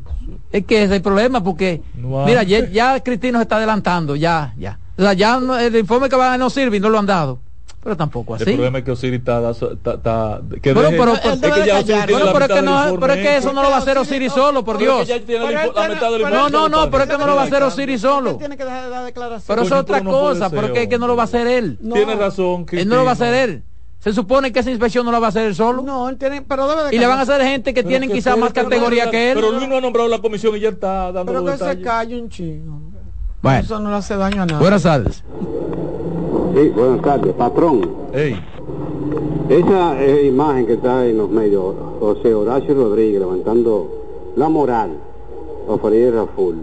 Es 0.51 0.65
que 0.65 0.75
ese 0.77 0.85
es 0.85 0.91
el 0.91 1.01
problema 1.01 1.43
porque, 1.43 1.81
mira, 1.95 2.43
ya, 2.43 2.67
ya 2.69 2.99
Cristino 3.01 3.39
se 3.39 3.43
está 3.43 3.57
adelantando, 3.57 4.15
ya, 4.15 4.53
ya. 4.57 4.79
O 4.97 5.01
sea, 5.01 5.13
ya 5.13 5.39
el 5.59 5.75
informe 5.75 6.09
que 6.09 6.15
va 6.15 6.37
no 6.37 6.49
sirve 6.49 6.77
y 6.77 6.79
no 6.79 6.89
lo 6.89 6.99
han 6.99 7.05
dado 7.05 7.39
pero 7.83 7.97
tampoco 7.97 8.35
así. 8.35 8.43
El 8.43 8.53
problema 8.53 8.79
es 8.79 8.85
que 8.85 8.91
Osiris 8.91 9.19
está, 9.19 9.49
está, 9.49 10.41
que 10.61 10.73
pero, 10.73 10.89
pero, 10.89 11.13
es 11.15 11.39
que 11.39 11.65
ya 11.65 11.81
bueno, 12.09 12.31
pero, 12.31 12.45
es 12.45 12.51
que 12.51 12.61
no, 12.61 12.99
pero 12.99 13.13
es 13.13 13.21
que 13.21 13.37
eso 13.37 13.53
no 13.53 13.63
lo 13.63 13.69
va 13.69 13.77
a 13.77 13.79
hacer 13.79 13.97
Osiris 13.97 14.31
solo, 14.33 14.63
por 14.63 14.77
Dios. 14.77 15.07
No, 16.31 16.49
no, 16.49 16.69
no, 16.69 16.91
pero 16.91 17.03
es 17.03 17.09
que 17.09 17.17
no 17.17 17.25
lo 17.25 17.35
va 17.35 17.41
a 17.41 17.45
hacer 17.45 17.63
Osiris 17.63 18.01
solo. 18.01 18.37
Pero 19.47 19.61
es 19.63 19.71
otra 19.71 20.03
cosa, 20.03 20.49
pero 20.49 20.73
es 20.73 20.87
que 20.87 20.99
no 20.99 21.07
lo 21.07 21.15
va 21.15 21.23
a 21.23 21.25
hacer 21.25 21.47
él. 21.47 21.79
Tiene 21.81 22.15
razón. 22.15 22.65
Él 22.71 22.87
no 22.87 22.97
lo 22.97 23.03
va 23.03 23.11
a 23.11 23.13
hacer 23.13 23.33
él. 23.33 23.63
Se 23.99 24.13
supone 24.13 24.51
que 24.51 24.59
esa 24.59 24.71
inspección 24.71 25.05
no 25.05 25.11
la 25.11 25.19
va 25.19 25.27
a 25.27 25.29
hacer 25.29 25.45
él 25.45 25.53
solo. 25.53 25.83
No, 25.83 26.09
él 26.09 26.17
tiene, 26.17 26.41
pero 26.41 26.67
debe 26.67 26.89
de 26.89 26.95
Y 26.95 26.97
le 26.97 27.05
van 27.05 27.19
a 27.19 27.21
hacer 27.21 27.39
gente 27.43 27.71
que 27.71 27.83
tienen 27.83 28.11
quizás 28.11 28.35
más 28.35 28.51
categoría 28.51 29.11
que 29.11 29.31
él. 29.31 29.35
Pero 29.35 29.51
Luis 29.51 29.67
no 29.67 29.77
ha 29.77 29.81
nombrado 29.81 30.09
la 30.09 30.17
comisión 30.17 30.55
y 30.57 30.59
ya 30.59 30.69
está 30.69 31.11
dando 31.11 31.31
Pero 31.31 31.45
que 31.45 31.57
se 31.57 31.81
calle 31.81 32.19
un 32.19 32.27
chingo. 32.27 32.79
Bueno. 33.43 33.59
Eso 33.59 33.79
no 33.79 33.91
le 33.91 33.95
hace 33.95 34.15
daño 34.15 34.41
a 34.41 34.45
nadie. 34.47 34.59
Buenas 34.59 34.83
tardes. 34.83 35.23
Sí, 36.53 36.69
buenas 36.69 37.01
tardes, 37.01 37.33
patrón. 37.33 37.81
Esa 39.49 40.03
eh, 40.03 40.25
imagen 40.25 40.65
que 40.65 40.73
está 40.73 41.05
en 41.07 41.17
los 41.17 41.29
medios, 41.29 41.75
José 41.99 42.33
Horacio 42.33 42.73
Rodríguez 42.73 43.19
levantando 43.21 43.87
la 44.35 44.49
moral 44.49 44.91
a 45.69 45.77
Farideh 45.77 46.11
Raful. 46.11 46.57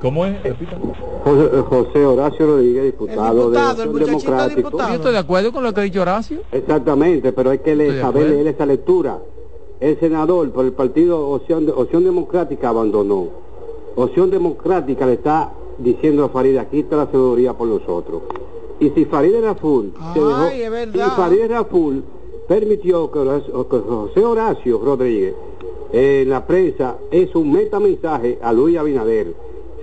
¿Cómo 0.00 0.24
es? 0.24 0.42
Repita. 0.42 0.78
José, 1.24 2.06
Horacio 2.06 2.46
Rodríguez, 2.46 2.84
diputado, 2.84 3.50
de 3.50 3.58
Acción 3.58 3.94
Democrático. 3.94 4.70
Yo 4.70 4.94
estoy 4.94 5.12
de 5.12 5.18
acuerdo 5.18 5.52
con 5.52 5.64
lo 5.64 5.74
que 5.74 5.80
ha 5.80 5.84
dicho 5.84 6.02
Horacio. 6.02 6.38
Exactamente, 6.52 7.32
pero 7.32 7.50
hay 7.50 7.58
que 7.58 7.74
leer, 7.74 8.00
saber 8.00 8.30
leer 8.30 8.46
esa 8.46 8.64
lectura. 8.64 9.18
El 9.80 9.98
senador 10.00 10.50
por 10.50 10.64
el 10.64 10.72
partido 10.72 11.28
Opción, 11.28 11.70
Opción 11.74 12.04
Democrática 12.04 12.70
abandonó. 12.70 13.28
Opción 13.96 14.30
Democrática 14.30 15.06
le 15.06 15.14
está 15.14 15.52
diciendo 15.78 16.24
a 16.24 16.28
Farideh, 16.28 16.60
aquí 16.60 16.80
está 16.80 16.96
la 16.96 17.06
seguridad 17.10 17.54
por 17.54 17.68
nosotros. 17.68 18.22
Y 18.80 18.90
si 18.90 19.04
Farideh 19.06 19.40
Raful 19.40 19.92
se 20.14 20.20
dejó, 20.20 21.16
Farideh 21.16 21.48
Raful 21.48 22.04
permitió 22.48 23.10
que, 23.10 23.18
José 23.20 24.24
Horacio 24.24 24.78
Rodríguez 24.78 25.34
en 25.92 26.28
la 26.30 26.46
prensa 26.46 26.96
es 27.10 27.34
un 27.34 27.52
metamensaje 27.52 28.38
a 28.42 28.52
Luis 28.52 28.78
Abinader. 28.78 29.34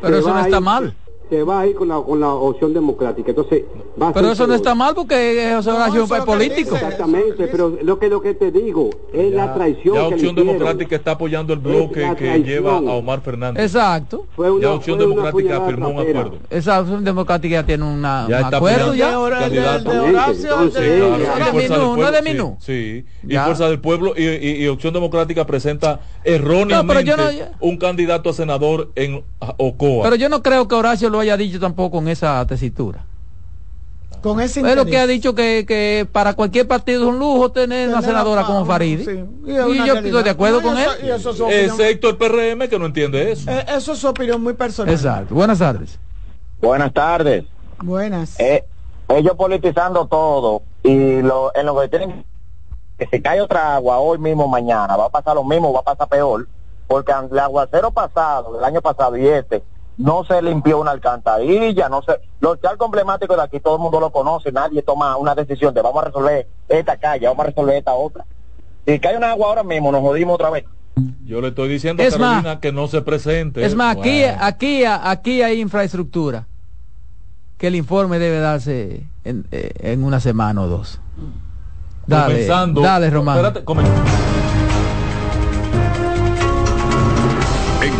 Pero 0.02 0.18
eso 0.18 0.34
no 0.34 0.40
está 0.40 0.60
mal 0.60 0.96
se 1.30 1.44
va 1.44 1.62
a 1.62 1.68
ir 1.68 1.76
con 1.76 1.88
la, 1.88 2.00
con 2.02 2.20
la 2.20 2.34
opción 2.34 2.74
democrática. 2.74 3.30
Entonces, 3.30 3.64
va 4.02 4.14
pero 4.14 4.32
eso 4.32 4.48
no 4.48 4.54
está 4.54 4.76
mal 4.76 4.94
porque 4.96 5.52
José 5.56 5.72
Horacio 5.72 6.06
no, 6.08 6.16
es 6.16 6.24
político. 6.24 6.76
Exactamente, 6.76 7.48
pero 7.48 7.78
lo 7.82 8.00
que 8.00 8.10
lo 8.10 8.22
que 8.22 8.34
te 8.34 8.52
digo 8.52 8.90
es 9.14 9.34
la 9.34 9.54
traición. 9.54 9.96
La 9.96 10.08
opción 10.08 10.36
democrática 10.36 10.96
está 10.96 11.12
apoyando 11.12 11.54
el 11.54 11.60
bloque 11.60 12.14
que 12.18 12.44
lleva 12.44 12.78
a 12.78 12.80
Omar 12.80 13.22
Fernández. 13.22 13.64
Exacto. 13.64 14.26
Fue 14.36 14.52
una, 14.52 14.62
ya 14.62 14.74
opción 14.74 15.00
democrática 15.00 15.62
firmó 15.66 15.90
un 15.90 16.00
acuerdo. 16.00 16.38
Esa 16.50 16.82
opción 16.82 17.04
democrática 17.04 17.56
ya 17.56 17.66
tiene 17.66 17.84
una, 17.84 18.28
ya 18.30 18.48
un 18.48 18.54
acuerdo 18.54 18.94
ya. 18.94 19.10
De, 19.10 19.16
Horacio, 19.16 19.56
no 21.96 22.12
de 22.12 22.22
Minú. 22.22 22.58
Sí, 22.60 23.06
y 23.28 23.36
Fuerza 23.36 23.70
del 23.70 23.80
Pueblo 23.80 24.14
y, 24.18 24.66
Opción 24.68 24.94
Democrática 24.94 25.46
presenta 25.46 26.02
erróneamente 26.24 27.14
un 27.60 27.78
candidato 27.78 28.30
a 28.30 28.34
senador 28.34 28.92
en 28.96 29.24
Ocoa. 29.58 30.04
Pero 30.04 30.16
yo 30.16 30.30
no 30.30 30.42
creo 30.42 30.68
que 30.68 30.76
Horacio 30.76 31.10
lo 31.16 31.22
haya 31.22 31.38
dicho 31.38 31.60
tampoco 31.60 32.00
en 32.00 32.10
esa 32.10 32.46
tesitura. 32.46 33.06
Con 34.22 34.40
ese 34.40 34.62
Pero 34.62 34.86
que 34.86 34.98
ha 34.98 35.06
dicho 35.06 35.36
que, 35.36 35.66
que, 35.68 36.08
para 36.12 36.34
cualquier 36.34 36.68
partido 36.68 37.04
es 37.04 37.08
un 37.08 37.20
lujo 37.20 37.52
tener, 37.52 37.90
una 37.90 38.02
senadora 38.02 38.44
como 38.44 38.66
Farid. 38.66 39.02
Y, 39.02 39.86
yo 39.86 39.94
estoy 39.96 40.24
de 40.24 40.30
acuerdo 40.30 40.62
con 40.62 40.76
él. 40.78 40.90
Excepto 41.50 42.10
el 42.10 42.18
PRM 42.18 42.68
que 42.68 42.80
no 42.80 42.88
entiende 42.88 43.32
eso. 43.32 43.52
Eh, 43.52 43.66
eso 43.70 43.94
es 43.94 44.00
su 44.00 44.08
opinión 44.08 44.42
muy 44.42 44.54
personal. 44.54 44.92
Exacto. 44.92 45.36
Buenas 45.36 45.60
tardes. 45.60 46.00
Buenas 46.60 46.92
tardes. 46.92 47.46
Buenas. 47.84 48.40
Eh, 48.40 48.64
ellos 49.10 49.36
politizando 49.36 50.08
todo 50.08 50.64
y 50.82 51.22
lo, 51.22 51.52
en 51.56 51.66
lo 51.68 51.80
que 51.80 51.88
tienen 51.90 52.26
que 52.98 53.08
se 53.08 53.22
cae 53.22 53.42
otra 53.42 53.76
agua 53.76 54.00
hoy 54.00 54.18
mismo, 54.18 54.48
mañana, 54.48 54.96
va 54.96 55.06
a 55.06 55.10
pasar 55.10 55.36
lo 55.36 55.44
mismo, 55.44 55.74
va 55.74 55.82
a 55.82 55.84
pasar 55.84 56.08
peor, 56.08 56.48
porque 56.88 57.12
el 57.12 57.40
aguacero 57.40 57.92
pasado, 57.92 58.54
del 58.54 58.64
año 58.64 58.82
pasado 58.82 59.18
y 59.18 59.28
este, 59.28 59.64
no 59.98 60.24
se 60.26 60.42
limpió 60.42 60.80
una 60.80 60.92
alcantarilla, 60.92 61.90
no 61.90 62.02
se... 62.02 62.20
Los 62.40 62.60
charcos 62.62 62.86
emblemáticos 62.88 63.38
de 63.38 63.44
aquí 63.44 63.60
todo 63.60 63.76
el 63.76 63.82
mundo 63.82 64.00
lo 64.00 64.12
conoce, 64.12 64.52
nadie 64.52 64.82
toma 64.82 65.16
una 65.18 65.36
decisión 65.36 65.74
de 65.74 65.82
vamos 65.82 66.04
a 66.04 66.08
resolver 66.08 66.48
esta 66.68 66.98
calle, 66.98 67.28
vamos 67.28 67.46
a 67.46 67.48
resolver 67.48 67.76
esta 67.78 67.94
otra. 67.94 68.26
Si 68.86 69.00
cae 69.00 69.18
una 69.18 69.32
agua 69.32 69.48
ahora 69.48 69.64
mismo, 69.64 69.92
nos 69.92 70.02
jodimos 70.02 70.36
otra 70.36 70.50
vez. 70.50 70.66
Yo 71.26 71.42
le 71.42 71.50
estoy 71.50 71.70
diciendo 71.70 72.04
a 72.04 72.10
Carolina 72.10 72.60
que 72.60 72.72
no 72.72 72.88
se 72.88 73.02
presente. 73.02 73.66
Es 73.66 73.76
más, 73.76 73.98
aquí, 73.98 74.24
aquí, 74.24 74.84
aquí 74.86 75.42
hay 75.42 75.60
infraestructura 75.60 76.48
que 77.58 77.68
el 77.68 77.76
informe 77.76 78.20
debe 78.20 78.40
darse 78.40 79.06
en, 79.24 79.46
eh, 79.52 79.72
en 79.80 80.04
una 80.04 80.20
semana 80.20 80.62
o 80.62 80.68
dos. 80.68 81.00
Dale, 82.08 82.46
dale 82.46 83.10
Román. 83.10 83.54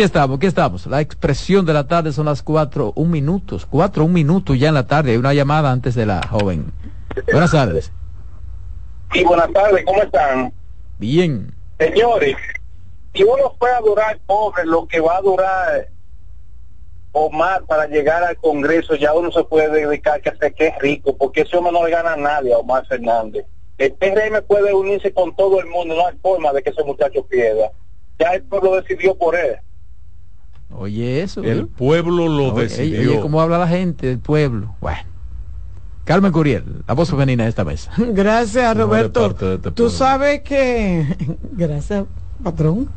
Aquí 0.00 0.06
estamos, 0.06 0.38
aquí 0.38 0.46
estamos. 0.46 0.86
La 0.86 1.02
expresión 1.02 1.66
de 1.66 1.74
la 1.74 1.86
tarde 1.86 2.10
son 2.14 2.24
las 2.24 2.42
cuatro, 2.42 2.94
un 2.96 3.10
minutos, 3.10 3.66
cuatro, 3.66 4.06
un 4.06 4.14
minuto 4.14 4.54
ya 4.54 4.68
en 4.68 4.74
la 4.74 4.86
tarde. 4.86 5.10
Hay 5.10 5.18
una 5.18 5.34
llamada 5.34 5.70
antes 5.70 5.94
de 5.94 6.06
la 6.06 6.26
joven. 6.26 6.72
Buenas 7.30 7.52
tardes. 7.52 7.92
Sí, 9.12 9.22
buenas 9.22 9.52
tardes, 9.52 9.84
¿cómo 9.84 10.02
están? 10.02 10.54
Bien. 10.98 11.54
Señores, 11.78 12.34
si 13.12 13.24
uno 13.24 13.54
puede 13.58 13.78
durar 13.84 14.18
pobre, 14.24 14.64
lo 14.64 14.86
que 14.86 15.00
va 15.00 15.18
a 15.18 15.20
durar 15.20 15.88
Omar 17.12 17.64
para 17.66 17.86
llegar 17.86 18.24
al 18.24 18.38
Congreso, 18.38 18.94
ya 18.94 19.12
uno 19.12 19.30
se 19.30 19.44
puede 19.44 19.68
dedicar 19.68 20.22
a 20.24 20.30
hacer 20.30 20.54
que 20.54 20.68
es 20.68 20.78
rico, 20.78 21.14
porque 21.14 21.42
ese 21.42 21.58
hombre 21.58 21.74
no 21.74 21.84
le 21.84 21.90
gana 21.90 22.14
a 22.14 22.16
nadie 22.16 22.54
a 22.54 22.56
Omar 22.56 22.86
Fernández. 22.86 23.44
El 23.76 23.92
PRM 23.92 24.46
puede 24.48 24.72
unirse 24.72 25.12
con 25.12 25.36
todo 25.36 25.60
el 25.60 25.66
mundo, 25.66 25.94
no 25.94 26.06
hay 26.06 26.16
forma 26.22 26.54
de 26.54 26.62
que 26.62 26.70
ese 26.70 26.84
muchacho 26.84 27.22
pierda. 27.26 27.70
Ya 28.18 28.30
el 28.30 28.44
pueblo 28.44 28.76
decidió 28.76 29.14
por 29.14 29.36
él. 29.36 29.58
Oye, 30.72 31.22
eso. 31.22 31.42
El 31.42 31.66
pueblo 31.66 32.28
lo 32.28 32.52
decidió. 32.52 33.10
Oye, 33.12 33.20
¿cómo 33.20 33.40
habla 33.40 33.58
la 33.58 33.68
gente 33.68 34.06
del 34.06 34.18
pueblo? 34.18 34.74
Bueno. 34.80 35.10
Carmen 36.04 36.32
Curiel, 36.32 36.64
la 36.88 36.94
voz 36.94 37.10
femenina 37.10 37.44
de 37.44 37.50
esta 37.50 37.64
mesa. 37.64 37.92
Gracias, 37.98 38.76
Roberto. 38.76 39.26
Este 39.26 39.70
Tú 39.70 39.90
sabes 39.90 40.40
que... 40.40 41.16
Gracias, 41.52 42.04
patrón. 42.42 42.88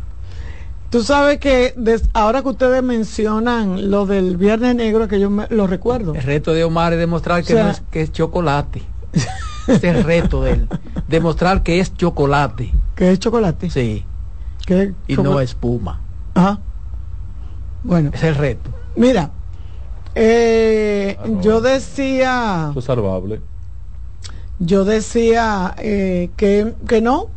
Tú 0.89 1.03
sabes 1.03 1.39
que 1.39 1.73
ahora 2.13 2.43
que 2.43 2.49
ustedes 2.49 2.83
mencionan 2.83 3.89
lo 3.89 4.05
del 4.05 4.37
Viernes 4.37 4.75
Negro, 4.75 5.07
que 5.07 5.19
yo 5.19 5.31
lo 5.49 5.67
recuerdo. 5.67 6.13
El 6.13 6.21
reto 6.21 6.53
de 6.53 6.63
Omar 6.63 6.93
es 6.93 6.99
demostrar 6.99 7.43
que, 7.43 7.55
no 7.55 7.69
es, 7.69 7.81
que 7.89 8.01
es 8.01 8.11
chocolate. 8.11 8.83
es 9.67 9.83
el 9.83 10.03
reto 10.03 10.43
de 10.43 10.51
él. 10.51 10.67
Demostrar 11.07 11.63
que 11.63 11.79
es 11.79 11.95
chocolate. 11.95 12.71
¿Que 12.95 13.11
es 13.11 13.19
chocolate? 13.19 13.69
Sí. 13.71 14.05
y 15.07 15.15
no 15.17 15.39
espuma. 15.39 16.01
Ajá. 16.35 16.59
Bueno. 17.83 18.11
Es 18.13 18.23
el 18.23 18.35
reto. 18.35 18.69
Mira, 18.95 19.31
eh, 20.15 21.17
yo 21.41 21.61
decía... 21.61 22.71
es 22.75 22.83
salvable. 22.83 23.41
Yo 24.59 24.85
decía 24.85 25.75
eh, 25.79 26.29
que, 26.37 26.73
que 26.87 27.01
no, 27.01 27.29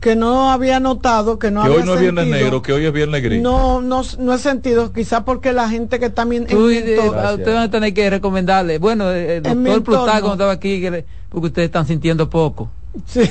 que 0.00 0.16
no 0.16 0.50
había 0.50 0.80
notado 0.80 1.38
que 1.38 1.50
no 1.50 1.62
que 1.62 1.70
hoy 1.70 1.82
no 1.84 1.94
es 1.94 2.00
viernes 2.00 2.26
negro 2.26 2.62
que 2.62 2.72
hoy 2.72 2.84
es 2.84 2.92
viernes 2.92 3.22
gris. 3.22 3.40
No 3.40 3.80
no 3.80 4.02
no 4.18 4.34
he 4.34 4.38
sentido 4.38 4.92
quizás 4.92 5.22
porque 5.22 5.52
la 5.52 5.68
gente 5.68 6.00
que 6.00 6.10
también 6.10 6.44
ustedes 6.44 7.10
van 7.10 7.56
a 7.56 7.70
tener 7.70 7.94
que 7.94 8.10
recomendarle. 8.10 8.78
Bueno 8.78 9.10
el 9.10 9.42
doctor 9.42 9.82
Plutarco 9.82 10.32
estaba 10.32 10.52
aquí 10.52 10.84
porque 11.28 11.46
ustedes 11.46 11.66
están 11.66 11.86
sintiendo 11.86 12.28
poco. 12.28 12.70
Sí 13.06 13.22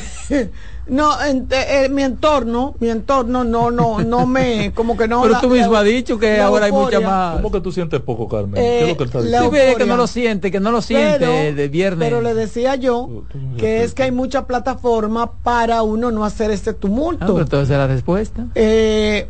no, 0.85 1.21
en, 1.23 1.47
eh, 1.49 1.87
mi 1.89 2.03
entorno, 2.03 2.75
mi 2.79 2.89
entorno 2.89 3.43
no, 3.43 3.71
no, 3.71 3.99
no 4.01 4.25
me, 4.25 4.73
como 4.73 4.97
que 4.97 5.07
no. 5.07 5.21
Pero 5.21 5.39
tú 5.39 5.49
mismo 5.49 5.75
has 5.75 5.85
dicho 5.85 6.19
que 6.19 6.41
ahora 6.41 6.65
hay 6.65 6.71
mucha 6.71 6.99
más. 6.99 7.35
¿Cómo 7.37 7.51
que 7.51 7.61
tú 7.61 7.71
sientes 7.71 8.01
poco, 8.01 8.27
Carmen? 8.27 8.55
¿Qué 8.55 8.83
es 8.83 8.89
lo 8.89 8.97
que 8.97 9.03
está 9.05 9.21
diciendo? 9.21 9.51
que 9.77 9.85
no 9.85 9.95
lo 9.95 10.07
siente, 10.07 10.51
que 10.51 10.59
no 10.59 10.71
lo 10.71 10.81
siente 10.81 11.53
de 11.53 11.67
viernes. 11.69 12.07
Pero 12.07 12.21
le 12.21 12.33
decía 12.33 12.75
yo 12.75 13.23
que 13.57 13.83
es 13.83 13.93
que 13.93 14.03
hay 14.03 14.11
mucha 14.11 14.45
plataforma 14.45 15.31
para 15.43 15.83
uno 15.83 16.11
no 16.11 16.25
hacer 16.25 16.51
este 16.51 16.73
tumulto. 16.73 17.23
Ah, 17.23 17.27
pero 17.27 17.41
entonces 17.41 17.77
la 17.77 17.87
respuesta. 17.87 18.47
Eh, 18.55 19.29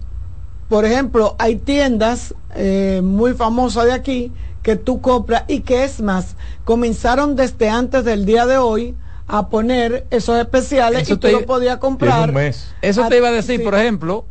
por 0.70 0.86
ejemplo, 0.86 1.36
hay 1.38 1.58
tiendas 1.58 2.34
eh, 2.56 3.02
muy 3.04 3.34
famosas 3.34 3.86
de 3.86 3.94
aquí 3.94 4.32
que 4.64 4.76
tú 4.76 5.02
compras 5.02 5.44
y 5.48 5.60
que 5.60 5.84
es 5.84 6.02
más, 6.02 6.36
comenzaron 6.64 7.36
desde 7.36 7.70
antes 7.70 8.06
del 8.06 8.26
día 8.26 8.46
de 8.46 8.58
hoy 8.58 8.96
a 9.28 9.50
poner 9.50 10.06
esos 10.12 10.38
especiales 10.38 11.10
y 11.10 11.18
tú 11.18 11.28
lo 11.30 11.46
podías 11.46 11.78
comprar. 11.78 12.34
Eso 12.82 13.08
te 13.08 13.18
iba 13.18 13.30
a 13.30 13.32
decir, 13.32 13.64
por 13.64 13.76
ejemplo, 13.76 14.26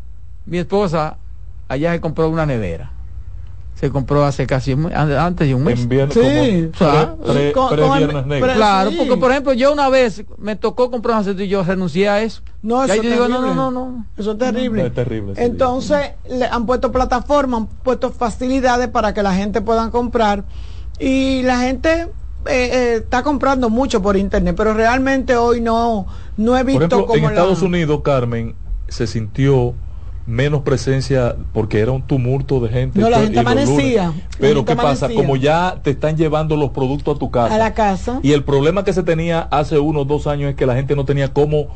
mi 0.46 0.58
esposa 0.58 1.18
allá 1.68 1.92
se 1.92 2.00
compró 2.00 2.28
una 2.28 2.46
nevera. 2.46 2.90
Se 3.74 3.90
compró 3.90 4.24
hace 4.24 4.46
casi 4.46 4.76
antes 4.94 5.48
de 5.48 5.54
un 5.56 5.64
mes. 5.64 5.80
sí, 5.80 6.70
claro, 6.76 7.18
porque 8.96 9.16
por 9.16 9.30
ejemplo 9.32 9.52
yo 9.54 9.72
una 9.72 9.88
vez 9.88 10.24
me 10.38 10.54
tocó 10.54 10.88
comprar 10.88 11.20
un 11.26 11.40
y 11.40 11.48
yo 11.48 11.64
renuncié 11.64 12.08
a 12.08 12.22
eso. 12.22 12.42
No, 12.62 12.84
eso 12.84 12.94
es 12.94 13.02
digo, 13.02 13.26
no, 13.26 13.40
no, 13.54 13.70
no, 13.72 14.06
Eso 14.16 14.32
es 14.32 14.38
terrible. 14.38 14.86
es 14.86 14.94
terrible 14.94 15.32
Entonces 15.36 16.12
le 16.28 16.44
han 16.44 16.64
puesto 16.64 16.92
plataformas, 16.92 17.62
han 17.62 17.66
puesto 17.66 18.12
facilidades 18.12 18.86
para 18.86 19.14
que 19.14 19.22
la 19.24 19.34
gente 19.34 19.62
pueda 19.62 19.90
comprar 19.90 20.44
y 21.00 21.42
la 21.42 21.58
gente 21.58 22.08
eh, 22.46 22.70
eh, 22.72 22.94
está 22.96 23.22
comprando 23.22 23.70
mucho 23.70 24.02
por 24.02 24.16
internet, 24.16 24.54
pero 24.56 24.74
realmente 24.74 25.36
hoy 25.36 25.60
no, 25.60 26.06
no 26.36 26.56
he 26.56 26.64
visto 26.64 26.88
por 26.88 26.98
ejemplo, 26.98 27.14
en 27.16 27.24
Estados 27.24 27.62
Unidos, 27.62 28.00
Carmen, 28.02 28.54
se 28.88 29.06
sintió 29.06 29.74
menos 30.26 30.62
presencia 30.62 31.36
porque 31.52 31.80
era 31.80 31.92
un 31.92 32.02
tumulto 32.02 32.60
de 32.60 32.68
gente. 32.68 33.00
No, 33.00 33.10
la 33.10 33.20
gente 33.20 33.40
amanecía. 33.40 34.12
Pero 34.38 34.64
¿qué 34.64 34.76
pasa? 34.76 35.08
Como 35.08 35.36
ya 35.36 35.80
te 35.82 35.90
están 35.90 36.16
llevando 36.16 36.56
los 36.56 36.70
productos 36.70 37.16
a 37.16 37.18
tu 37.18 37.30
casa. 37.30 37.54
A 37.54 37.58
la 37.58 37.74
casa. 37.74 38.20
Y 38.22 38.32
el 38.32 38.44
problema 38.44 38.84
que 38.84 38.92
se 38.92 39.02
tenía 39.02 39.40
hace 39.40 39.78
unos 39.78 40.06
dos 40.06 40.26
años 40.26 40.50
es 40.50 40.56
que 40.56 40.66
la 40.66 40.74
gente 40.74 40.94
no 40.94 41.04
tenía 41.04 41.32
cómo 41.32 41.68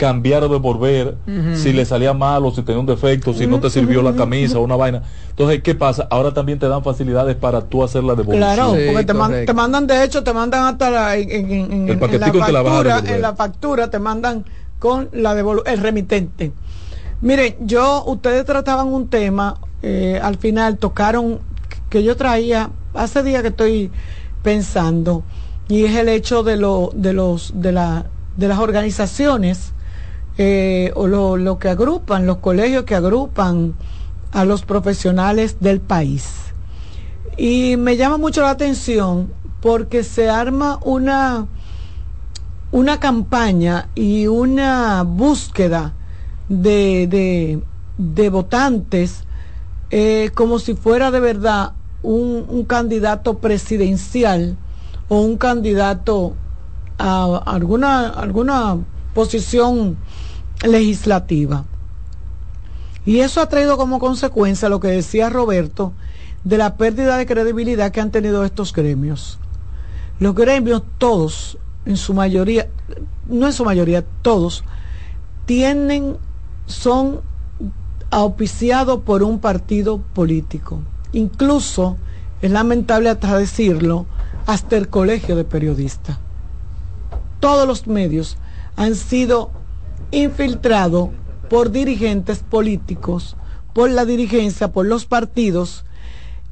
cambiar 0.00 0.42
o 0.44 0.48
devolver 0.48 1.18
si 1.54 1.74
le 1.74 1.84
salía 1.84 2.14
mal 2.14 2.42
o 2.46 2.50
si 2.50 2.62
tenía 2.62 2.80
un 2.80 2.86
defecto, 2.86 3.34
si 3.34 3.46
no 3.46 3.60
te 3.60 3.68
sirvió 3.68 4.00
la 4.00 4.14
camisa 4.14 4.58
o 4.58 4.62
una 4.62 4.74
vaina. 4.74 5.02
Entonces, 5.28 5.62
¿qué 5.62 5.74
pasa? 5.74 6.08
Ahora 6.10 6.32
también 6.32 6.58
te 6.58 6.66
dan 6.68 6.82
facilidades 6.82 7.36
para 7.36 7.60
tú 7.60 7.84
hacer 7.84 8.02
la 8.02 8.14
devolución. 8.14 8.54
Claro, 8.54 8.70
porque 8.70 9.04
te, 9.04 9.52
mandan, 9.52 9.86
de 9.86 10.02
hecho, 10.02 10.24
te 10.24 10.32
mandan 10.32 10.64
hasta 10.64 10.88
la, 10.88 11.16
en, 11.16 11.86
la 11.86 11.98
factura, 11.98 13.02
en 13.04 13.20
la 13.20 13.34
factura 13.34 13.90
te 13.90 13.98
mandan 13.98 14.46
con 14.78 15.10
la 15.12 15.38
el 15.66 15.78
remitente. 15.78 16.50
Miren, 17.20 17.56
yo, 17.60 18.02
ustedes 18.06 18.46
trataban 18.46 18.86
un 18.86 19.08
tema, 19.08 19.58
eh, 19.82 20.18
al 20.22 20.38
final 20.38 20.78
tocaron, 20.78 21.40
que 21.90 22.02
yo 22.02 22.16
traía, 22.16 22.70
hace 22.94 23.22
días 23.22 23.42
que 23.42 23.48
estoy 23.48 23.90
pensando, 24.42 25.24
y 25.68 25.84
es 25.84 25.94
el 25.94 26.08
hecho 26.08 26.42
de, 26.42 26.56
lo, 26.56 26.90
de, 26.94 27.12
los, 27.12 27.52
de, 27.54 27.72
la, 27.72 28.06
de 28.38 28.48
las 28.48 28.60
organizaciones 28.60 29.74
eh, 30.38 30.92
o 30.94 31.06
lo, 31.06 31.36
lo 31.36 31.58
que 31.58 31.68
agrupan, 31.68 32.26
los 32.26 32.38
colegios 32.38 32.84
que 32.84 32.94
agrupan 32.94 33.74
a 34.32 34.44
los 34.44 34.62
profesionales 34.62 35.56
del 35.60 35.80
país. 35.80 36.52
Y 37.36 37.76
me 37.76 37.96
llama 37.96 38.18
mucho 38.18 38.42
la 38.42 38.50
atención 38.50 39.32
porque 39.60 40.04
se 40.04 40.28
arma 40.28 40.78
una, 40.82 41.46
una 42.72 43.00
campaña 43.00 43.88
y 43.94 44.26
una 44.26 45.02
búsqueda 45.02 45.94
de, 46.48 47.62
de, 47.96 48.28
votantes 48.28 49.24
eh, 49.90 50.30
como 50.34 50.58
si 50.58 50.74
fuera 50.74 51.10
de 51.10 51.20
verdad 51.20 51.72
un, 52.02 52.44
un, 52.48 52.64
candidato 52.64 53.38
presidencial 53.38 54.56
o 55.08 55.20
un 55.20 55.36
candidato 55.36 56.34
a 56.98 57.42
alguna, 57.46 58.08
alguna 58.08 58.78
posición 59.14 59.96
legislativa. 60.62 61.64
Y 63.06 63.20
eso 63.20 63.40
ha 63.40 63.48
traído 63.48 63.76
como 63.76 63.98
consecuencia 63.98 64.68
lo 64.68 64.80
que 64.80 64.88
decía 64.88 65.30
Roberto 65.30 65.92
de 66.44 66.58
la 66.58 66.76
pérdida 66.76 67.16
de 67.16 67.26
credibilidad 67.26 67.92
que 67.92 68.00
han 68.00 68.10
tenido 68.10 68.44
estos 68.44 68.72
gremios. 68.72 69.38
Los 70.18 70.34
gremios 70.34 70.82
todos, 70.98 71.58
en 71.86 71.96
su 71.96 72.14
mayoría, 72.14 72.68
no 73.26 73.46
en 73.46 73.52
su 73.52 73.64
mayoría, 73.64 74.04
todos, 74.22 74.64
tienen 75.46 76.16
son 76.66 77.20
auspiciados 78.10 79.00
por 79.00 79.22
un 79.22 79.38
partido 79.38 79.98
político. 79.98 80.80
Incluso, 81.12 81.96
es 82.42 82.50
lamentable 82.50 83.08
hasta 83.08 83.36
decirlo, 83.36 84.06
hasta 84.46 84.76
el 84.76 84.88
colegio 84.88 85.36
de 85.36 85.44
periodistas. 85.44 86.18
Todos 87.40 87.66
los 87.66 87.86
medios 87.86 88.36
han 88.76 88.94
sido 88.94 89.50
infiltrados 90.10 91.10
por 91.48 91.70
dirigentes 91.70 92.40
políticos, 92.40 93.36
por 93.72 93.90
la 93.90 94.04
dirigencia, 94.04 94.68
por 94.68 94.86
los 94.86 95.04
partidos, 95.04 95.84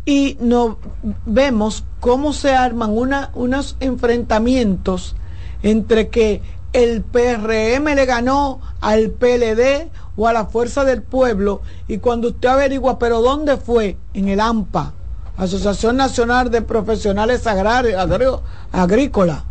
y 0.05 0.39
no 0.41 0.79
vemos 1.27 1.85
cómo 2.01 2.33
se 2.33 2.55
arman 2.55 2.97
una, 2.97 3.31
unos 3.35 3.77
enfrentamientos 3.81 5.17
entre 5.63 6.09
que 6.09 6.41
el 6.73 7.03
PRM 7.03 7.95
le 7.95 8.07
ganó 8.07 8.61
al 8.81 9.11
PLD 9.11 9.91
o 10.17 10.29
a 10.29 10.33
la 10.33 10.47
fuerza 10.47 10.85
del 10.85 11.03
pueblo 11.03 11.63
y 11.87 11.99
cuando 11.99 12.29
usted 12.29 12.49
averigua, 12.49 12.99
pero 12.99 13.21
¿dónde 13.21 13.57
fue? 13.57 13.97
En 14.15 14.29
el 14.29 14.41
AMPA, 14.41 14.93
Asociación 15.37 15.97
Nacional 15.97 16.51
de 16.51 16.63
Profesionales 16.63 17.47
Agrarios, 17.47 18.41
Agrícola. 18.73 19.45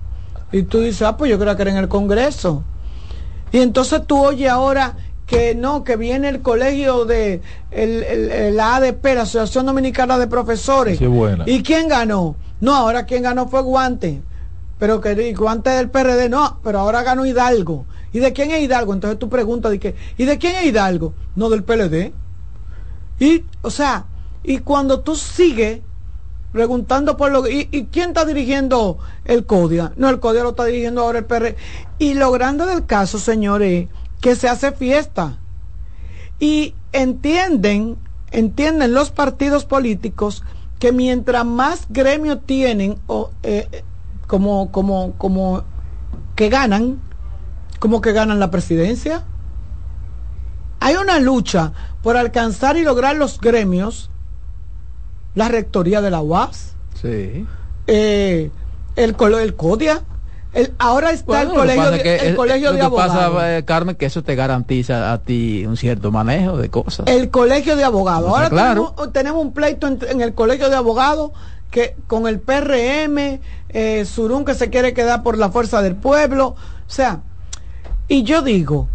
Y 0.51 0.63
tú 0.63 0.79
dices, 0.79 1.03
ah, 1.03 1.17
pues 1.17 1.31
yo 1.31 1.39
creo 1.39 1.55
que 1.55 1.61
era 1.61 1.71
en 1.71 1.77
el 1.77 1.87
Congreso. 1.87 2.63
Y 3.51 3.59
entonces 3.59 4.01
tú 4.05 4.23
oyes 4.23 4.49
ahora 4.49 4.95
que 5.25 5.55
no, 5.55 5.83
que 5.83 5.97
viene 5.97 6.29
el 6.29 6.41
colegio 6.41 7.05
de 7.05 7.41
la 7.71 8.77
ADP, 8.77 9.05
la 9.13 9.23
Asociación 9.23 9.65
Dominicana 9.65 10.17
de 10.17 10.27
Profesores. 10.27 10.99
¿Y 11.45 11.63
quién 11.63 11.87
ganó? 11.87 12.35
No, 12.61 12.73
ahora 12.73 13.05
quien 13.05 13.23
ganó 13.23 13.47
fue 13.47 13.61
Guante. 13.61 14.21
Pero 14.79 15.01
que 15.01 15.33
Guante 15.33 15.71
del 15.71 15.89
PRD, 15.89 16.29
no, 16.29 16.59
pero 16.63 16.79
ahora 16.79 17.03
ganó 17.03 17.25
Hidalgo. 17.25 17.85
¿Y 18.13 18.19
de 18.19 18.31
quién 18.31 18.51
es 18.51 18.61
Hidalgo? 18.61 18.93
Entonces 18.93 19.19
tú 19.19 19.27
preguntas, 19.27 19.71
¿de 19.71 19.79
qué? 19.79 19.95
¿y 20.17 20.25
de 20.25 20.37
quién 20.37 20.55
es 20.55 20.65
Hidalgo? 20.65 21.13
No 21.35 21.49
del 21.49 21.63
PLD. 21.63 22.13
Y, 23.19 23.43
o 23.63 23.69
sea, 23.69 24.05
y 24.43 24.59
cuando 24.59 25.01
tú 25.01 25.15
sigues 25.15 25.81
preguntando 26.51 27.17
por 27.17 27.31
lo 27.31 27.47
y, 27.47 27.67
y 27.71 27.85
quién 27.85 28.09
está 28.09 28.25
dirigiendo 28.25 28.97
el 29.25 29.45
CODIA? 29.45 29.93
No, 29.95 30.09
el 30.09 30.19
CODIA 30.19 30.43
lo 30.43 30.49
está 30.49 30.65
dirigiendo 30.65 31.01
ahora 31.01 31.19
el 31.19 31.25
PR. 31.25 31.55
Y 31.99 32.13
lo 32.13 32.31
grande 32.31 32.65
del 32.65 32.85
caso, 32.85 33.19
señores, 33.19 33.87
que 34.21 34.35
se 34.35 34.49
hace 34.49 34.71
fiesta. 34.71 35.39
Y 36.39 36.75
entienden, 36.91 37.97
entienden 38.31 38.93
los 38.93 39.11
partidos 39.11 39.65
políticos 39.65 40.43
que 40.79 40.91
mientras 40.91 41.45
más 41.45 41.87
gremios 41.89 42.39
tienen 42.45 42.99
o, 43.07 43.31
eh, 43.43 43.83
como, 44.27 44.71
como, 44.71 45.13
como 45.17 45.63
que 46.35 46.49
ganan, 46.49 47.01
como 47.79 48.01
que 48.01 48.11
ganan 48.11 48.39
la 48.39 48.51
presidencia. 48.51 49.23
Hay 50.79 50.95
una 50.95 51.19
lucha 51.19 51.73
por 52.03 52.17
alcanzar 52.17 52.77
y 52.77 52.83
lograr 52.83 53.15
los 53.15 53.39
gremios, 53.39 54.11
la 55.37 55.49
rectoría 55.49 56.01
de 56.01 56.09
la 56.09 56.19
UAS, 56.19 56.73
sí. 56.99 57.45
eh, 57.85 58.49
el, 58.95 59.15
el 59.39 59.55
CODIA, 59.55 60.01
el, 60.51 60.73
ahora 60.79 61.11
está 61.11 61.43
el 61.43 61.49
colegio, 61.49 61.91
de, 61.91 62.15
el 62.15 62.35
colegio 62.35 62.73
de 62.73 62.81
abogados. 62.81 63.15
Pasa, 63.15 63.57
eh, 63.57 63.63
Carmen, 63.63 63.95
que 63.95 64.07
eso 64.07 64.23
te 64.23 64.33
garantiza 64.33 65.13
a 65.13 65.19
ti 65.19 65.63
un 65.67 65.77
cierto 65.77 66.11
manejo 66.11 66.57
de 66.57 66.69
cosas. 66.69 67.05
El 67.07 67.29
colegio 67.29 67.75
de 67.75 67.83
abogados. 67.83 68.27
Ahora 68.27 68.49
claro. 68.49 68.95
tenemos, 69.13 69.39
un 69.45 69.53
pleito 69.53 69.85
en, 69.85 70.21
el 70.21 70.33
colegio 70.33 70.71
de 70.71 70.75
abogados 70.75 71.33
que 71.69 71.95
con 72.07 72.25
el 72.25 72.39
PRM, 72.39 73.39
eh, 73.69 74.05
Surún 74.05 74.43
que 74.43 74.55
se 74.55 74.71
quiere 74.71 74.95
quedar 74.95 75.21
por 75.21 75.37
la 75.37 75.51
fuerza 75.51 75.83
del 75.83 75.95
pueblo. 75.95 76.47
O 76.47 76.89
sea, 76.89 77.21
y 78.07 78.23
yo 78.23 78.41
digo, 78.41 78.89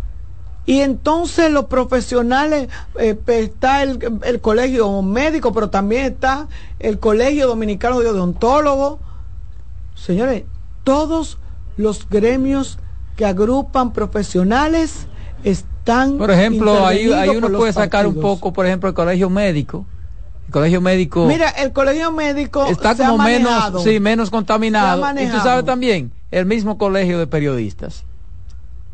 y 0.65 0.81
entonces 0.81 1.51
los 1.51 1.65
profesionales, 1.65 2.69
eh, 2.99 3.19
está 3.27 3.83
el, 3.83 4.41
colegio 4.41 5.03
médico, 5.03 5.53
pero 5.53 5.71
también 5.71 6.05
está 6.07 6.47
el 6.79 7.01
colegio 7.01 7.49
dominicano 7.49 8.01
de 8.01 8.09
odontólogos. 8.09 9.01
Señores, 9.95 10.45
todos 10.85 11.39
los 11.77 12.09
gremios 12.09 12.79
que 13.17 13.25
agrupan 13.27 13.93
profesionales 13.93 15.09
están... 15.43 16.17
Por 16.17 16.31
ejemplo, 16.31 16.87
ahí, 16.87 17.13
ahí 17.13 17.31
uno 17.31 17.51
puede 17.51 17.73
sacar 17.73 18.07
un 18.07 18.21
poco, 18.21 18.53
por 18.53 18.65
ejemplo, 18.67 18.89
el 18.89 18.95
colegio 18.95 19.29
médico. 19.31 19.85
El 20.47 20.53
colegio 20.53 20.81
médico... 20.81 21.27
Mira, 21.27 21.51
el 21.51 21.73
colegio 21.73 22.13
médico 22.13 22.67
está 22.67 22.95
como 22.95 23.19
menos, 23.19 23.83
sí, 23.83 23.99
menos 23.99 24.31
contaminado. 24.31 25.05
Y 25.21 25.27
tú 25.27 25.39
sabes 25.39 25.65
también, 25.65 26.13
el 26.31 26.47
mismo 26.47 26.79
colegio 26.79 27.19
de 27.19 27.27
periodistas 27.27 28.05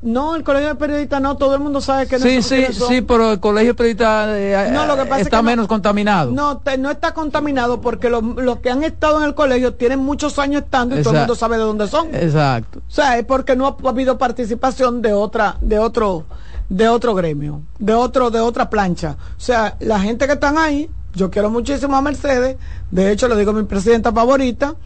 no, 0.00 0.36
el 0.36 0.44
colegio 0.44 0.68
de 0.68 0.74
periodistas 0.76 1.20
no, 1.20 1.36
todo 1.36 1.54
el 1.54 1.60
mundo 1.60 1.80
sabe 1.80 2.06
que 2.06 2.18
no 2.18 2.22
Sí, 2.22 2.40
sí, 2.40 2.66
sí, 2.72 3.00
pero 3.02 3.32
el 3.32 3.40
colegio 3.40 3.72
de 3.72 3.74
periodistas 3.74 4.28
eh, 4.30 4.70
no, 4.72 4.86
lo 4.86 4.96
que 4.96 5.20
está 5.20 5.42
menos 5.42 5.66
contaminado. 5.66 6.30
No, 6.30 6.60
no 6.78 6.90
está 6.90 7.12
contaminado 7.14 7.80
porque 7.80 8.08
los, 8.08 8.22
que 8.62 8.70
han 8.70 8.84
estado 8.84 9.18
en 9.18 9.24
el 9.24 9.34
colegio 9.34 9.74
tienen 9.74 9.98
muchos 9.98 10.38
años 10.38 10.62
estando 10.62 10.98
y 10.98 11.02
todo 11.02 11.14
el 11.14 11.20
mundo 11.20 11.34
sabe 11.34 11.56
de 11.56 11.64
dónde 11.64 11.88
son. 11.88 12.14
Exacto. 12.14 12.78
O 12.78 12.90
sea, 12.90 13.18
es 13.18 13.24
porque 13.24 13.56
no 13.56 13.66
ha 13.66 13.88
habido 13.88 14.18
participación 14.18 15.02
de 15.02 15.12
otra, 15.12 15.56
de 15.60 15.80
otro, 15.80 16.26
de 16.68 16.88
otro 16.88 17.16
gremio, 17.16 17.62
de 17.80 17.94
otro, 17.94 18.30
de 18.30 18.38
otra 18.38 18.70
plancha. 18.70 19.16
O 19.36 19.40
sea, 19.40 19.76
la 19.80 19.98
gente 19.98 20.26
que 20.26 20.34
están 20.34 20.58
ahí, 20.58 20.88
yo 21.14 21.28
quiero 21.28 21.50
muchísimo 21.50 21.96
a 21.96 22.02
Mercedes, 22.02 22.56
de 22.92 23.10
hecho 23.10 23.26
le 23.26 23.34
digo 23.34 23.50
a 23.50 23.54
mi 23.54 23.64
presidenta 23.64 24.12
favorita, 24.12 24.76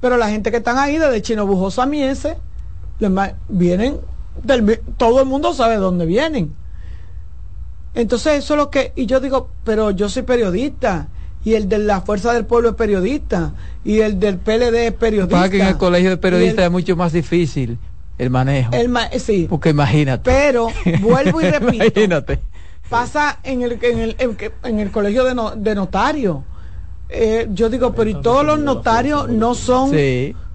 pero 0.00 0.16
la 0.16 0.28
gente 0.28 0.50
que 0.50 0.56
están 0.56 0.78
ahí, 0.78 0.98
desde 0.98 1.22
Chino 1.22 1.46
Bujosa 1.46 1.86
Miese, 1.86 2.36
vienen 3.48 4.00
todo 4.96 5.20
el 5.20 5.26
mundo 5.26 5.54
sabe 5.54 5.76
dónde 5.76 6.06
vienen. 6.06 6.54
Entonces 7.94 8.44
eso 8.44 8.54
es 8.54 8.58
lo 8.58 8.70
que, 8.70 8.92
y 8.96 9.06
yo 9.06 9.20
digo, 9.20 9.50
pero 9.64 9.90
yo 9.90 10.08
soy 10.08 10.22
periodista, 10.22 11.08
y 11.44 11.54
el 11.54 11.68
de 11.68 11.78
la 11.78 12.00
Fuerza 12.02 12.32
del 12.32 12.44
Pueblo 12.44 12.70
es 12.70 12.74
periodista, 12.74 13.54
y 13.84 14.00
el 14.00 14.20
del 14.20 14.38
PLD 14.38 14.86
es 14.86 14.92
periodista. 14.92 15.36
Para 15.36 15.48
que 15.48 15.60
en 15.60 15.66
el 15.66 15.78
colegio 15.78 16.10
de 16.10 16.16
periodistas 16.16 16.64
es 16.66 16.70
mucho 16.70 16.96
más 16.96 17.12
difícil 17.12 17.78
el 18.18 18.30
manejo. 18.30 18.72
El 18.72 18.94
sí. 19.20 19.46
Porque 19.48 19.70
imagínate. 19.70 20.30
Pero, 20.30 20.68
vuelvo 21.00 21.40
y 21.40 21.44
repito. 21.50 21.84
imagínate. 21.84 22.40
Pasa 22.88 23.38
en 23.42 23.62
el, 23.62 23.78
en 23.82 23.98
el, 23.98 24.16
en 24.64 24.80
el 24.80 24.90
colegio 24.90 25.24
de, 25.24 25.34
no, 25.34 25.50
de 25.50 25.74
notario. 25.74 26.44
Eh, 27.08 27.48
yo 27.52 27.68
digo, 27.70 27.94
pero 27.94 28.10
y 28.10 28.14
todos 28.20 28.44
los 28.44 28.58
notarios 28.58 29.28
no 29.28 29.54
son, 29.54 29.92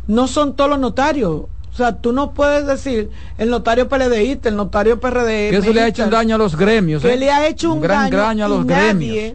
no 0.08 0.28
son 0.28 0.56
todos 0.56 0.70
los 0.70 0.80
notarios 0.80 1.44
O 1.74 1.76
sea, 1.76 1.95
tú 1.95 2.14
no 2.14 2.34
puedes 2.36 2.68
decir 2.68 3.10
el 3.40 3.50
notario 3.50 3.90
PLDista, 3.90 4.48
el 4.48 4.56
notario 4.56 5.00
PRD. 5.00 5.50
Que 5.50 5.58
eso 5.58 5.74
le 5.74 5.82
ha 5.82 5.88
hecho 5.88 6.04
un 6.04 6.12
daño 6.12 6.36
a 6.36 6.38
los 6.38 6.56
gremios. 6.56 7.02
Que 7.02 7.14
¿eh? 7.14 7.18
le 7.18 7.32
ha 7.32 7.48
hecho 7.48 7.74
un, 7.74 7.82
gran 7.82 8.12
daño, 8.12 8.45
a 8.45 8.48
los 8.48 8.68
gremios. 8.68 9.34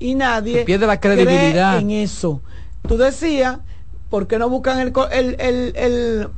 y 0.00 0.14
nadie 0.16 0.64
pierde 0.64 0.88
la 0.88 0.98
credibilidad 0.98 1.78
en 1.78 1.92
eso. 1.92 2.42
Tú 2.88 2.96
decías, 2.96 3.58
¿por 4.10 4.26
qué 4.26 4.36
no 4.36 4.48
buscan 4.48 4.80
el, 4.80 4.92
el, 5.12 5.76
el, 5.76 6.28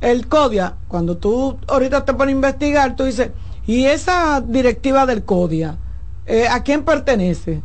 el, 0.00 0.26
CODIA? 0.28 0.76
Cuando 0.88 1.18
tú 1.18 1.58
ahorita 1.68 2.06
te 2.06 2.14
pones 2.14 2.32
a 2.32 2.36
investigar, 2.36 2.96
tú 2.96 3.04
dices, 3.04 3.32
¿y 3.66 3.84
esa 3.84 4.40
directiva 4.40 5.04
del 5.04 5.24
CODIA? 5.24 5.76
Eh, 6.24 6.48
¿A 6.48 6.62
quién 6.62 6.84
pertenece? 6.84 7.60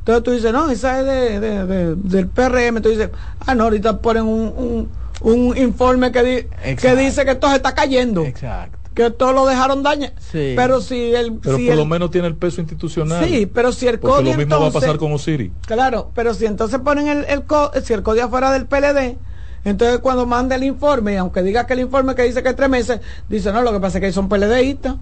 Entonces 0.00 0.24
tú 0.24 0.32
dices, 0.32 0.52
no, 0.52 0.68
esa 0.68 0.98
es 0.98 1.06
de, 1.06 1.94
del 1.94 2.26
PRM. 2.26 2.82
Tú 2.82 2.88
dices, 2.88 3.10
ah, 3.46 3.54
no, 3.54 3.64
ahorita 3.64 3.98
ponen 3.98 4.24
un 4.24 4.52
un 4.56 4.88
informe 5.24 6.12
que, 6.12 6.48
que 6.80 6.96
dice 6.96 7.24
que 7.24 7.32
esto 7.32 7.48
se 7.48 7.56
está 7.56 7.74
cayendo. 7.74 8.24
Exacto. 8.24 8.78
Que 8.94 9.10
todo 9.10 9.32
lo 9.32 9.46
dejaron 9.46 9.82
dañar. 9.82 10.12
Pero 10.32 10.80
si 10.82 11.14
el. 11.14 11.34
Pero 11.34 11.56
por 11.56 11.76
lo 11.76 11.86
menos 11.86 12.10
tiene 12.10 12.28
el 12.28 12.36
peso 12.36 12.60
institucional. 12.60 13.24
Sí, 13.24 13.46
pero 13.46 13.72
si 13.72 13.86
el 13.86 13.98
CODI. 13.98 14.32
lo 14.32 14.36
mismo 14.36 14.60
va 14.60 14.68
a 14.68 14.70
pasar 14.70 14.98
con 14.98 15.12
Osiri. 15.12 15.50
Claro, 15.66 16.10
pero 16.14 16.34
si 16.34 16.44
entonces 16.44 16.78
ponen 16.80 17.08
el, 17.08 17.24
el, 17.24 17.42
si 17.82 17.92
el 17.94 18.02
CODI 18.02 18.20
afuera 18.20 18.52
del 18.52 18.66
PLD. 18.66 19.16
Entonces 19.64 20.00
cuando 20.00 20.26
manda 20.26 20.56
el 20.56 20.64
informe, 20.64 21.16
aunque 21.18 21.42
diga 21.42 21.66
que 21.66 21.74
el 21.74 21.80
informe 21.80 22.14
que 22.14 22.22
dice 22.22 22.42
que 22.42 22.48
es 22.48 22.56
tres 22.56 22.68
meses, 22.68 23.00
dice 23.28 23.52
no, 23.52 23.62
lo 23.62 23.72
que 23.72 23.78
pasa 23.78 23.98
es 23.98 24.02
que 24.02 24.12
son 24.12 24.28
PLDistas. 24.28 24.96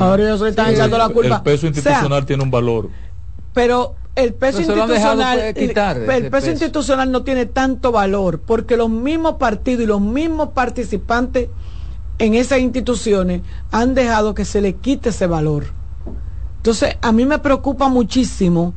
Ahora 0.00 0.24
ellos 0.24 0.42
están 0.42 0.72
echando 0.72 0.98
la 0.98 1.08
culpa. 1.08 1.36
El 1.36 1.42
peso 1.42 1.66
institucional 1.66 2.26
tiene 2.26 2.42
un 2.42 2.50
valor. 2.50 2.90
Pero 3.52 3.94
el 4.14 4.34
peso 4.34 4.60
institucional 4.60 5.40
el, 5.40 6.30
peso, 6.30 6.50
institucional 6.50 7.10
no 7.10 7.22
tiene 7.22 7.46
tanto 7.46 7.92
valor 7.92 8.40
porque 8.40 8.76
los 8.76 8.90
mismos 8.90 9.36
partidos 9.36 9.84
y 9.84 9.86
los 9.86 10.02
mismos 10.02 10.50
participantes 10.50 11.48
en 12.18 12.34
esas 12.34 12.58
instituciones 12.58 13.40
han 13.70 13.94
dejado 13.94 14.34
que 14.34 14.44
se 14.44 14.60
le 14.60 14.74
quite 14.74 15.08
ese 15.08 15.26
valor. 15.26 15.64
Entonces, 16.58 16.96
a 17.00 17.10
mí 17.10 17.24
me 17.24 17.38
preocupa 17.38 17.88
muchísimo 17.88 18.74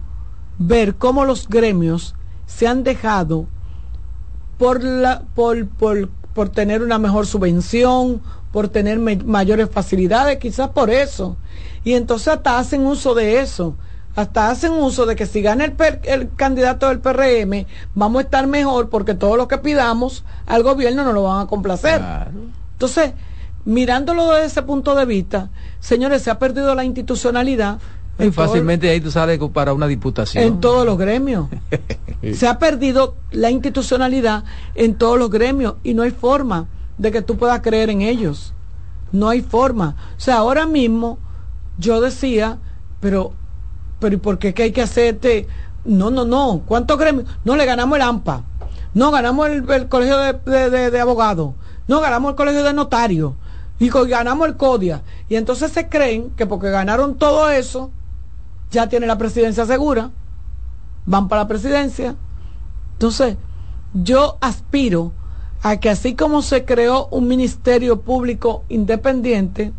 ver 0.58 0.96
cómo 0.96 1.26
los 1.26 1.48
gremios 1.50 2.16
se 2.46 2.68
han 2.68 2.84
dejado 2.84 3.46
por 4.58 4.84
la 4.84 5.24
por, 5.36 5.68
por, 5.68 6.10
por 6.34 6.50
tener 6.50 6.82
una 6.82 6.98
mejor 6.98 7.28
subvención, 7.28 8.22
por 8.54 8.70
tener 8.70 9.00
mayores 9.00 9.70
facilidades, 9.70 10.38
quizás 10.38 10.70
por 10.70 10.90
eso. 10.90 11.36
Y 11.84 11.94
entonces 11.94 12.30
hasta 12.30 12.58
hacen 12.58 12.86
uso 12.86 13.14
de 13.14 13.42
eso 13.42 13.76
hasta 14.16 14.50
hacen 14.50 14.72
uso 14.72 15.06
de 15.06 15.16
que 15.16 15.26
si 15.26 15.42
gana 15.42 15.66
el, 15.66 15.76
el, 16.04 16.34
candidato 16.36 16.88
del 16.88 17.00
PRM, 17.00 17.66
vamos 17.94 18.22
a 18.22 18.24
estar 18.24 18.48
mejor 18.48 18.90
porque 18.90 19.14
todo 19.14 19.36
lo 19.36 19.48
que 19.48 19.58
pidamos 19.58 20.24
al 20.46 20.64
gobierno 20.64 21.04
no 21.04 21.12
lo 21.12 21.24
van 21.24 21.42
a 21.42 21.48
complacer. 21.48 22.02
Entonces, 22.74 23.12
mirándolo 23.66 24.32
desde 24.32 24.46
ese 24.46 24.62
punto 24.64 24.96
de 24.96 25.06
vista, 25.06 25.50
señores, 25.82 26.22
se 26.22 26.32
ha 26.32 26.40
perdido 26.40 26.74
la 26.76 26.86
institucionalidad. 26.86 27.80
Y 28.18 28.32
fácilmente 28.32 28.90
ahí 28.90 29.02
tú 29.02 29.12
sales 29.12 29.38
para 29.52 29.74
una 29.74 29.88
diputación. 29.88 30.42
En 30.46 30.62
todos 30.62 30.86
los 30.86 30.98
gremios. 30.98 31.48
Se 32.34 32.48
ha 32.48 32.58
perdido 32.58 33.16
la 33.32 33.52
institucionalidad 33.52 34.46
en 34.74 34.96
todos 34.96 35.20
los 35.20 35.30
gremios 35.30 35.76
y 35.84 35.94
no 35.94 36.04
hay 36.04 36.12
forma 36.12 36.68
de 36.98 37.12
que 37.12 37.22
tú 37.22 37.38
puedas 37.38 37.60
creer 37.60 37.90
en 37.90 38.02
ellos. 38.02 38.54
No 39.12 39.28
hay 39.28 39.42
forma. 39.42 39.96
O 40.18 40.20
sea, 40.20 40.38
ahora 40.38 40.66
mismo 40.66 41.20
yo 41.78 42.00
decía, 42.00 42.58
pero 43.02 43.34
pero 44.06 44.18
¿y 44.18 44.20
por 44.20 44.38
qué, 44.38 44.54
hay 44.62 44.72
que 44.72 44.84
hacerte? 44.84 45.48
No, 45.84 46.12
no, 46.12 46.26
no. 46.26 46.62
¿Cuántos 46.68 46.96
gremios? 47.00 47.26
No, 47.44 47.56
le 47.56 47.66
ganamos 47.66 47.96
el 47.96 48.04
AMPA. 48.04 48.44
No, 48.94 49.10
ganamos 49.10 49.50
el, 49.50 49.90
colegio 49.90 50.20
de, 50.20 51.00
abogados. 51.02 51.56
No, 51.88 52.02
ganamos 52.02 52.30
el 52.30 52.36
colegio 52.36 52.64
de 52.64 52.72
notarios. 52.72 53.34
Y 53.80 53.90
ganamos 53.90 54.48
el 54.48 54.58
CODIA. 54.58 55.02
Y 55.28 55.38
entonces 55.38 55.72
se 55.72 55.90
creen 55.90 56.30
que 56.38 56.46
porque 56.46 56.70
ganaron 56.70 57.16
todo 57.16 57.50
eso, 57.50 57.90
ya 58.70 58.88
tienen 58.90 59.08
la 59.08 59.18
presidencia 59.18 59.66
segura. 59.66 60.12
Van 61.08 61.28
para 61.28 61.42
la 61.42 61.48
presidencia. 61.48 62.16
Entonces, 62.94 63.38
yo 63.96 64.38
aspiro 64.40 65.14
a 65.64 65.78
que 65.78 65.90
así 65.90 66.14
como 66.14 66.44
se 66.44 66.64
creó 66.64 67.08
un 67.08 67.28
ministerio 67.28 68.02
público 68.02 68.66
independiente, 68.70 69.74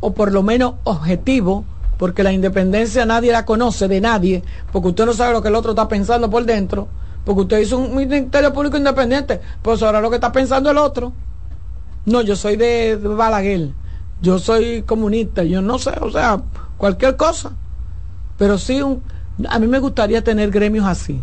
o 0.00 0.12
por 0.12 0.32
lo 0.32 0.42
menos 0.42 0.74
objetivo, 0.82 1.64
porque 1.98 2.22
la 2.22 2.32
independencia 2.32 3.06
nadie 3.06 3.32
la 3.32 3.44
conoce 3.44 3.88
de 3.88 4.00
nadie, 4.00 4.42
porque 4.72 4.88
usted 4.88 5.06
no 5.06 5.12
sabe 5.12 5.32
lo 5.32 5.42
que 5.42 5.48
el 5.48 5.54
otro 5.54 5.72
está 5.72 5.88
pensando 5.88 6.28
por 6.28 6.44
dentro, 6.44 6.88
porque 7.24 7.42
usted 7.42 7.58
hizo 7.60 7.78
un 7.78 7.94
ministerio 7.94 8.52
público 8.52 8.76
independiente, 8.76 9.40
pues 9.62 9.82
ahora 9.82 10.00
lo 10.00 10.10
que 10.10 10.16
está 10.16 10.32
pensando 10.32 10.70
el 10.70 10.78
otro. 10.78 11.12
No, 12.06 12.20
yo 12.20 12.36
soy 12.36 12.56
de, 12.56 12.96
Balaguer, 12.96 13.70
yo 14.20 14.38
soy 14.38 14.82
comunista, 14.82 15.42
yo 15.42 15.62
no 15.62 15.78
sé, 15.78 15.92
o 16.00 16.10
sea, 16.10 16.42
cualquier 16.76 17.16
cosa. 17.16 17.52
Pero 18.36 18.58
sí, 18.58 18.82
un, 18.82 19.02
a 19.48 19.58
mí 19.58 19.66
me 19.66 19.78
gustaría 19.78 20.22
tener 20.22 20.50
gremios 20.50 20.86
así. 20.86 21.20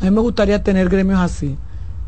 A 0.00 0.04
mí 0.04 0.10
me 0.10 0.20
gustaría 0.20 0.62
tener 0.62 0.88
gremios 0.88 1.20
así. 1.20 1.56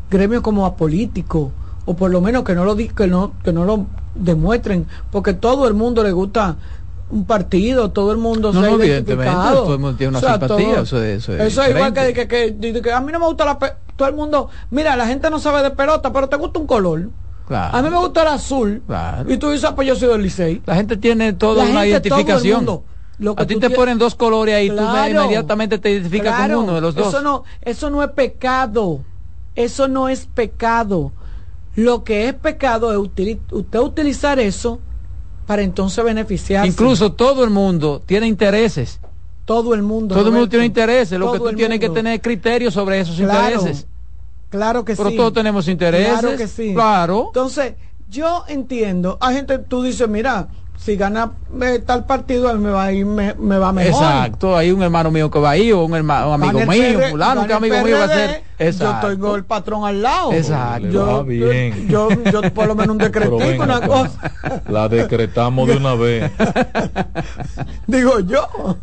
Gremios 0.09 0.41
como 0.41 0.65
apolíticos, 0.65 1.51
o 1.85 1.95
por 1.95 2.11
lo 2.11 2.21
menos 2.21 2.43
que 2.43 2.55
no 2.55 2.63
lo 2.63 2.77
que 2.77 3.07
no, 3.07 3.33
que 3.43 3.51
no 3.51 3.65
lo 3.65 3.85
demuestren, 4.15 4.87
porque 5.11 5.33
todo 5.33 5.67
el 5.67 5.73
mundo 5.73 6.03
le 6.03 6.11
gusta 6.11 6.55
un 7.13 7.25
partido, 7.25 7.91
todo 7.91 8.11
el 8.11 8.17
mundo 8.17 8.51
no, 8.51 8.61
se 8.61 8.69
no, 8.69 8.75
evidentemente, 8.75 9.31
todo 9.31 9.73
el 9.73 9.79
mundo 9.79 9.97
tiene 9.97 10.17
una 10.17 10.19
simpatía, 10.19 10.81
eso, 10.81 11.01
eso, 11.01 11.33
es, 11.33 11.69
igual 11.69 11.93
que, 11.93 12.27
que, 12.27 12.91
a 12.91 12.99
mí 13.01 13.11
no 13.11 13.19
me 13.19 13.25
gusta 13.27 13.45
la 13.45 13.57
todo 13.95 14.07
el 14.07 14.15
mundo, 14.15 14.49
mira, 14.71 14.95
la 14.95 15.05
gente 15.05 15.29
no 15.29 15.39
sabe 15.39 15.61
de 15.61 15.71
pelota, 15.71 16.11
pero 16.11 16.27
te 16.27 16.35
gusta 16.37 16.59
un 16.59 16.67
color. 16.67 17.09
A 17.49 17.81
mí 17.81 17.89
me 17.89 17.97
gusta 17.97 18.23
el 18.23 18.29
azul. 18.29 18.81
Y 19.27 19.37
tú 19.37 19.51
dices, 19.51 19.69
ah, 19.69 19.75
pues 19.75 19.87
yo 19.87 19.95
soy 19.95 20.09
del 20.09 20.23
Licey. 20.23 20.61
La 20.65 20.75
gente 20.75 20.97
tiene 20.97 21.33
toda 21.33 21.65
una 21.65 21.85
identificación. 21.85 22.81
a 23.37 23.45
ti 23.45 23.59
te 23.59 23.69
ponen 23.69 23.97
dos 23.97 24.15
colores 24.15 24.55
ahí, 24.55 24.69
tú 24.69 24.81
inmediatamente 25.09 25.77
te 25.77 25.91
identificas 25.91 26.41
con 26.41 26.55
uno 26.55 26.75
de 26.75 26.81
los 26.81 26.95
dos. 26.95 27.07
Eso 27.07 27.21
no, 27.21 27.43
eso 27.61 27.89
no 27.89 28.03
es 28.03 28.09
pecado. 28.09 29.01
Eso 29.55 29.87
no 29.87 30.09
es 30.09 30.25
pecado. 30.25 31.11
Lo 31.75 32.03
que 32.03 32.27
es 32.27 32.33
pecado 32.33 32.91
es 32.91 32.97
usted 32.97 33.79
utilizar 33.79 34.39
eso 34.39 34.79
para 35.45 35.61
entonces 35.61 36.03
beneficiarse. 36.03 36.67
Incluso 36.67 37.13
todo 37.13 37.43
el 37.43 37.49
mundo 37.49 38.01
tiene 38.05 38.27
intereses. 38.27 38.99
Todo 39.45 39.73
el 39.73 39.81
mundo. 39.81 40.15
Todo 40.15 40.27
el 40.27 40.33
mundo 40.33 40.49
tiene 40.49 40.65
intereses. 40.65 41.19
Lo 41.19 41.33
que 41.33 41.39
tú 41.39 41.53
tienes 41.53 41.79
que 41.79 41.89
tener 41.89 42.21
criterios 42.21 42.73
sobre 42.73 42.99
esos 42.99 43.19
intereses. 43.19 43.87
Claro 44.49 44.85
que 44.85 44.95
sí. 44.95 45.01
Pero 45.03 45.15
todos 45.15 45.33
tenemos 45.33 45.67
intereses. 45.67 46.19
Claro 46.19 46.37
que 46.37 46.47
sí. 46.47 46.73
Claro. 46.73 47.25
Entonces, 47.27 47.73
yo 48.07 48.45
entiendo. 48.47 49.17
Hay 49.19 49.35
gente, 49.35 49.57
tú 49.57 49.81
dices, 49.81 50.07
mira, 50.07 50.47
si 50.83 50.97
gana 50.97 51.31
eh, 51.61 51.79
tal 51.85 52.05
partido, 52.05 52.51
él 52.51 52.59
me 52.59 52.69
va 52.69 52.85
a 52.85 52.91
ir, 52.91 53.05
me, 53.05 53.33
va 53.33 53.71
mejor. 53.71 54.03
Exacto, 54.03 54.57
hay 54.57 54.71
un 54.71 54.83
hermano 54.83 55.11
mío 55.11 55.31
que 55.31 55.39
va 55.39 55.51
a 55.51 55.57
ir, 55.57 55.73
o 55.73 55.85
un, 55.85 55.95
hermano, 55.95 56.33
amigo 56.33 56.59
mío, 56.65 56.99
fulano, 57.09 57.47
que 57.47 57.53
amigo 57.53 57.81
mío 57.83 57.97
va 57.99 58.03
a 58.03 58.07
ser. 58.09 58.43
Exacto. 58.59 59.07
Yo 59.07 59.13
tengo 59.13 59.35
el 59.37 59.45
patrón 59.45 59.85
al 59.85 60.01
lado. 60.01 60.33
Exacto. 60.33 60.89
Yo, 60.89 61.23
bien. 61.23 61.87
Yo, 61.87 62.09
yo, 62.31 62.41
por 62.53 62.67
lo 62.67 62.75
menos 62.75 62.95
un 62.95 62.97
decretico, 62.97 63.63
una 63.63 63.79
cosa. 63.79 64.31
La 64.67 64.89
decretamos 64.89 65.69
de 65.69 65.77
una 65.77 65.95
vez. 65.95 66.29
Digo 67.87 68.19
yo. 68.19 68.77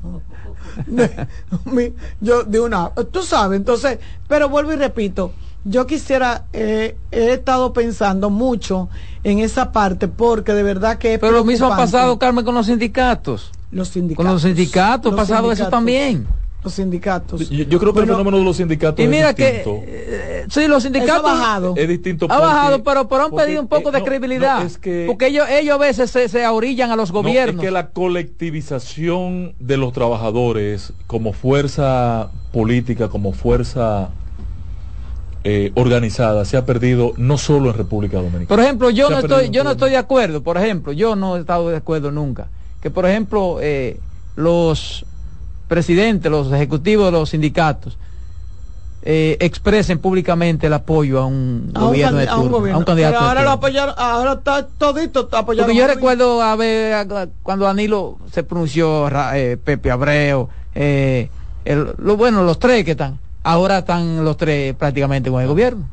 yo 2.21 2.45
de 2.45 2.61
una, 2.61 2.91
tú 3.13 3.23
sabes, 3.23 3.59
entonces, 3.59 3.99
pero 4.27 4.49
vuelvo 4.49 4.73
y 4.73 4.77
repito, 4.77 5.33
yo 5.65 5.87
quisiera, 5.87 6.45
eh, 6.55 6.97
he 7.11 7.33
estado 7.33 7.75
pensando 7.75 8.31
mucho 8.31 8.89
en 9.25 9.39
esa 9.41 9.73
parte 9.73 10.09
porque 10.09 10.53
de 10.53 10.63
verdad 10.63 10.99
que... 10.99 11.19
Pero 11.19 11.33
lo 11.33 11.45
mismo 11.45 11.67
ha 11.67 11.77
pasado, 11.77 12.19
Carmen, 12.19 12.45
con 12.45 12.55
los 12.55 12.67
sindicatos. 12.67 13.53
Los 13.71 13.89
sindicatos. 13.89 14.25
Con 14.25 14.33
los 14.33 14.43
sindicatos 14.43 15.13
ha 15.13 15.17
pasado 15.17 15.53
eso 15.53 15.69
también. 15.69 16.27
Los 16.63 16.75
sindicatos. 16.75 17.49
Yo, 17.49 17.79
creo 17.79 17.95
que 17.95 18.01
el 18.01 18.07
fenómeno 18.07 18.37
de 18.37 18.45
los 18.45 18.59
sindicatos 18.59 19.03
y 19.03 19.09
mira 19.09 19.33
que 19.33 19.65
eh, 19.67 20.47
sí, 20.51 20.69
los 20.69 20.83
sindicatos 20.83 21.17
ha 21.17 21.23
bajado. 21.23 21.75
Es 21.75 21.89
distinto. 21.89 22.27
Ha 22.29 22.39
bajado, 22.39 22.85
pero, 22.85 23.09
pero 23.09 23.25
han 23.25 23.31
pedido 23.31 23.63
un 23.63 23.69
poco 23.69 23.89
eh, 23.89 23.93
de 23.93 24.03
credibilidad. 24.03 24.69
porque 25.07 25.29
ellos, 25.29 25.49
ellos 25.49 25.77
a 25.77 25.79
veces 25.79 26.11
se, 26.11 26.29
se 26.29 26.45
ahorillan 26.45 26.91
a 26.91 26.97
los 26.97 27.13
gobiernos. 27.13 27.57
es 27.57 27.61
que 27.63 27.71
la 27.71 27.91
colectivización 27.91 29.55
de 29.59 29.79
los 29.79 29.95
trabajadores 29.95 30.93
como 31.07 31.33
fuerza 31.33 32.31
política, 32.53 33.09
como 33.09 33.33
fuerza 33.33 34.11
eh, 35.43 35.73
organizada 35.75 36.45
se 36.45 36.59
ha 36.59 36.67
perdido 36.67 37.15
no 37.17 37.39
solo 37.39 37.71
en 37.71 37.77
República 37.79 38.19
Dominicana. 38.19 38.47
Por 38.49 38.61
ejemplo, 38.61 38.91
yo 38.91 39.09
no 39.09 39.21
estoy, 39.21 39.49
yo 39.49 39.65
no 39.65 39.71
estoy 39.71 39.91
de 39.91 39.97
acuerdo, 39.97 40.43
por 40.43 40.59
ejemplo, 40.59 40.93
yo 40.93 41.17
no 41.17 41.37
he 41.37 41.41
estado 41.41 41.71
de 41.71 41.79
acuerdo 41.79 42.11
nunca, 42.11 42.49
que 42.83 42.91
por 42.91 43.07
ejemplo 43.07 43.57
eh, 43.63 43.99
los 44.37 45.07
presidentes, 45.67 46.31
los 46.31 46.53
ejecutivos 46.53 47.07
de 47.07 47.13
los 47.13 47.31
sindicatos 47.31 47.97
eh, 49.03 49.39
expresen 49.41 49.99
públicamente 49.99 50.67
el 50.67 50.75
apoyo 50.75 51.21
a 51.21 51.25
un 51.25 51.73
gobierno 51.73 52.19
de 52.19 52.27
turno, 52.27 52.59
a 52.59 52.77
un, 52.77 52.85
candidato. 52.85 53.19
ahora 53.19 53.43
lo 53.43 53.51
apoyaron, 53.53 53.95
ahora 53.97 54.33
está 54.35 54.67
todito 54.67 55.31
apoyado. 55.33 55.67
Porque 55.67 55.79
yo 55.79 55.87
recuerdo 55.87 56.43
a 56.43 56.55
ver 56.57 57.09
cuando 57.43 57.65
Danilo 57.65 58.19
se 58.31 58.43
pronunció 58.43 59.09
Pepe 59.65 59.91
Abreu, 59.91 60.51
lo 61.65 62.17
bueno, 62.19 62.43
los 62.43 62.59
tres 62.59 62.85
que 62.85 62.91
están 62.91 63.19
ahora 63.43 63.79
están 63.79 64.25
los 64.25 64.37
tres 64.37 64.75
prácticamente 64.75 65.31
con 65.31 65.43
el 65.43 65.49
gobierno. 65.49 65.89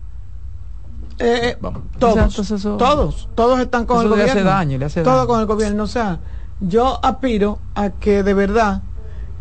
Eh, 1.19 1.57
todos, 1.97 2.35
todos, 2.77 3.29
todos 3.33 3.59
están 3.59 3.85
con 3.85 4.01
el 4.03 4.09
gobierno. 4.09 4.33
Le 4.33 4.39
hace 4.39 4.43
daño, 4.47 4.77
le 4.77 4.85
hace 4.85 5.01
todo 5.01 5.25
con 5.25 5.39
el 5.39 5.47
gobierno. 5.47 5.83
O 5.83 5.87
sea, 5.87 6.19
yo 6.59 6.99
aspiro 7.03 7.59
a 7.73 7.89
que 7.89 8.21
de 8.21 8.33
verdad 8.35 8.81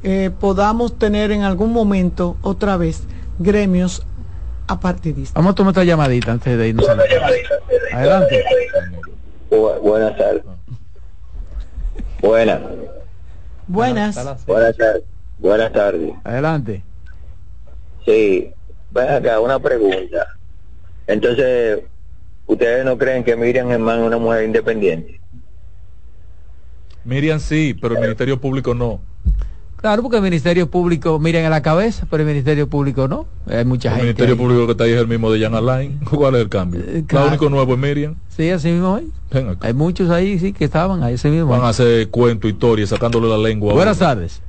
eh, 0.02 0.30
podamos 0.40 0.98
tener 0.98 1.32
en 1.32 1.42
algún 1.42 1.72
momento 1.72 2.36
otra 2.40 2.76
vez 2.78 3.02
gremios 3.38 4.06
apartidistas. 4.66 5.34
Vamos 5.34 5.52
a 5.52 5.54
tomar 5.54 5.70
otra 5.72 5.84
llamadita 5.84 6.32
antes 6.32 6.56
de 6.56 6.68
irnos. 6.68 6.86
Adelante. 7.92 8.44
buenas 9.82 10.16
tardes. 10.16 10.42
Buenas. 12.22 12.60
Buenas. 13.66 14.46
Buenas 14.46 14.76
tardes. 14.76 15.02
Buenas 15.38 15.72
tardes. 15.72 16.14
Adelante. 16.24 16.82
Sí, 18.06 18.50
ven 18.92 19.08
acá, 19.10 19.40
una 19.40 19.58
pregunta. 19.58 20.28
Entonces, 21.06 21.80
¿ustedes 22.46 22.84
no 22.84 22.96
creen 22.96 23.24
que 23.24 23.36
Miriam 23.36 23.68
Germán 23.68 24.00
es 24.00 24.06
una 24.06 24.18
mujer 24.18 24.44
independiente? 24.44 25.20
Miriam 27.04 27.38
sí, 27.38 27.76
pero 27.80 27.94
el 27.94 28.00
Ministerio 28.00 28.40
Público 28.40 28.74
no. 28.74 29.00
Claro, 29.76 30.02
porque 30.02 30.16
el 30.16 30.22
Ministerio 30.22 30.68
Público 30.68 31.18
miren 31.18 31.44
a 31.44 31.50
la 31.50 31.62
cabeza, 31.62 32.06
pero 32.10 32.22
el 32.22 32.28
Ministerio 32.28 32.68
Público 32.68 33.06
no. 33.06 33.26
Hay 33.46 33.64
mucha 33.64 33.90
el 33.90 33.94
gente. 33.96 34.00
El 34.00 34.14
Ministerio 34.14 34.36
Público 34.36 34.66
que 34.66 34.72
está 34.72 34.84
ahí 34.84 34.92
es 34.92 35.00
el 35.00 35.06
mismo 35.06 35.30
de 35.30 35.40
Jan 35.40 35.54
Alain. 35.54 35.98
¿Cuál 36.10 36.36
es 36.36 36.40
el 36.42 36.48
cambio? 36.48 36.80
Eh, 36.80 37.04
Lo 37.08 37.26
único 37.26 37.48
nuevo 37.50 37.74
es 37.74 37.78
Miriam. 37.78 38.16
Sí, 38.28 38.50
así 38.50 38.70
mismo 38.70 38.98
es. 38.98 39.04
Hay 39.60 39.74
muchos 39.74 40.10
ahí, 40.10 40.38
sí, 40.38 40.52
que 40.52 40.64
estaban 40.64 41.02
ahí, 41.02 41.14
ese 41.14 41.28
mismo. 41.28 41.48
Van 41.48 41.62
a 41.62 41.68
hacer 41.68 42.08
cuento, 42.08 42.48
historia, 42.48 42.86
sacándole 42.86 43.28
la 43.28 43.38
lengua. 43.38 43.74
Buenas 43.74 43.98
tardes. 43.98 44.40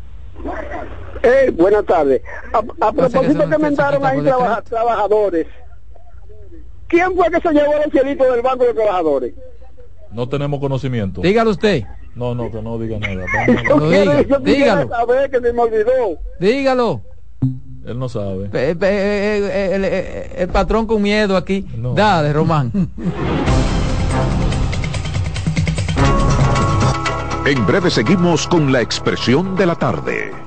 Eh, 1.23 1.52
buenas 1.56 1.85
tardes. 1.85 2.22
A, 2.53 2.91
propósito 2.91 3.44
que, 3.44 3.49
que 3.49 3.57
mendaron 3.57 4.06
ahí 4.06 4.22
trabajadores. 4.69 5.48
¿Quién 6.88 7.15
fue 7.15 7.30
que 7.30 7.41
se 7.41 7.53
llevó 7.53 7.73
los 7.73 7.91
cielitos 7.91 8.31
del 8.31 8.41
Banco 8.41 8.64
de 8.64 8.73
Trabajadores? 8.73 9.34
No 10.11 10.30
tenemos 10.30 10.60
conocimiento. 10.60 11.22
Dígalo 11.22 11.52
usted. 11.52 11.84
No, 12.15 12.34
no, 12.34 12.49
que 12.49 12.61
no 12.61 12.80
diga 12.80 12.98
nada. 12.98 13.26
Vamos, 13.69 13.91
diga, 13.91 14.22
yo 14.22 14.39
dígalo. 14.39 14.89
Saber 14.89 15.30
que 15.30 15.39
se 15.39 15.53
me 15.53 15.61
olvidó. 15.61 16.19
Dígalo. 16.39 17.02
Él 17.85 17.99
no 17.99 18.10
sabe. 18.10 18.49
el, 18.52 20.48
patrón 20.49 20.88
con 20.88 21.02
miedo 21.02 21.38
aquí. 21.38 21.65
Dale, 21.95 22.34
Román. 22.34 22.72
En 27.45 27.65
breve 27.65 27.89
seguimos 27.89 28.48
con 28.48 28.73
la 28.73 28.81
expresión 28.81 29.56
de 29.56 29.65
la 29.65 29.76
tarde. 29.76 30.46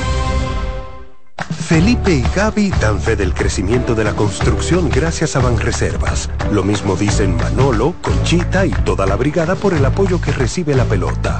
Felipe 1.71 2.11
y 2.11 2.25
Gaby 2.35 2.69
dan 2.81 2.99
fe 2.99 3.15
del 3.15 3.33
crecimiento 3.33 3.95
de 3.95 4.03
la 4.03 4.13
construcción 4.13 4.89
gracias 4.89 5.37
a 5.37 5.39
Banreservas. 5.39 6.29
Lo 6.51 6.63
mismo 6.63 6.97
dicen 6.97 7.37
Manolo, 7.37 7.95
Conchita 8.01 8.65
y 8.65 8.71
toda 8.71 9.05
la 9.05 9.15
brigada 9.15 9.55
por 9.55 9.73
el 9.73 9.85
apoyo 9.85 10.19
que 10.19 10.33
recibe 10.33 10.75
la 10.75 10.83
pelota. 10.83 11.39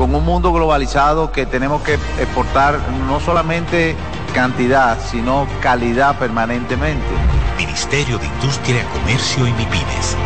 con 0.00 0.12
un 0.14 0.24
mundo 0.24 0.50
globalizado 0.50 1.30
que 1.30 1.44
tenemos 1.44 1.82
que 1.82 1.98
exportar 2.18 2.80
no 3.06 3.20
solamente 3.20 3.94
cantidad, 4.34 4.98
sino 4.98 5.46
calidad 5.60 6.18
permanentemente. 6.18 7.04
Ministerio 7.58 8.16
de 8.16 8.24
Industria, 8.24 8.82
Comercio 8.94 9.46
y 9.46 9.52
MIPINES. 9.52 10.16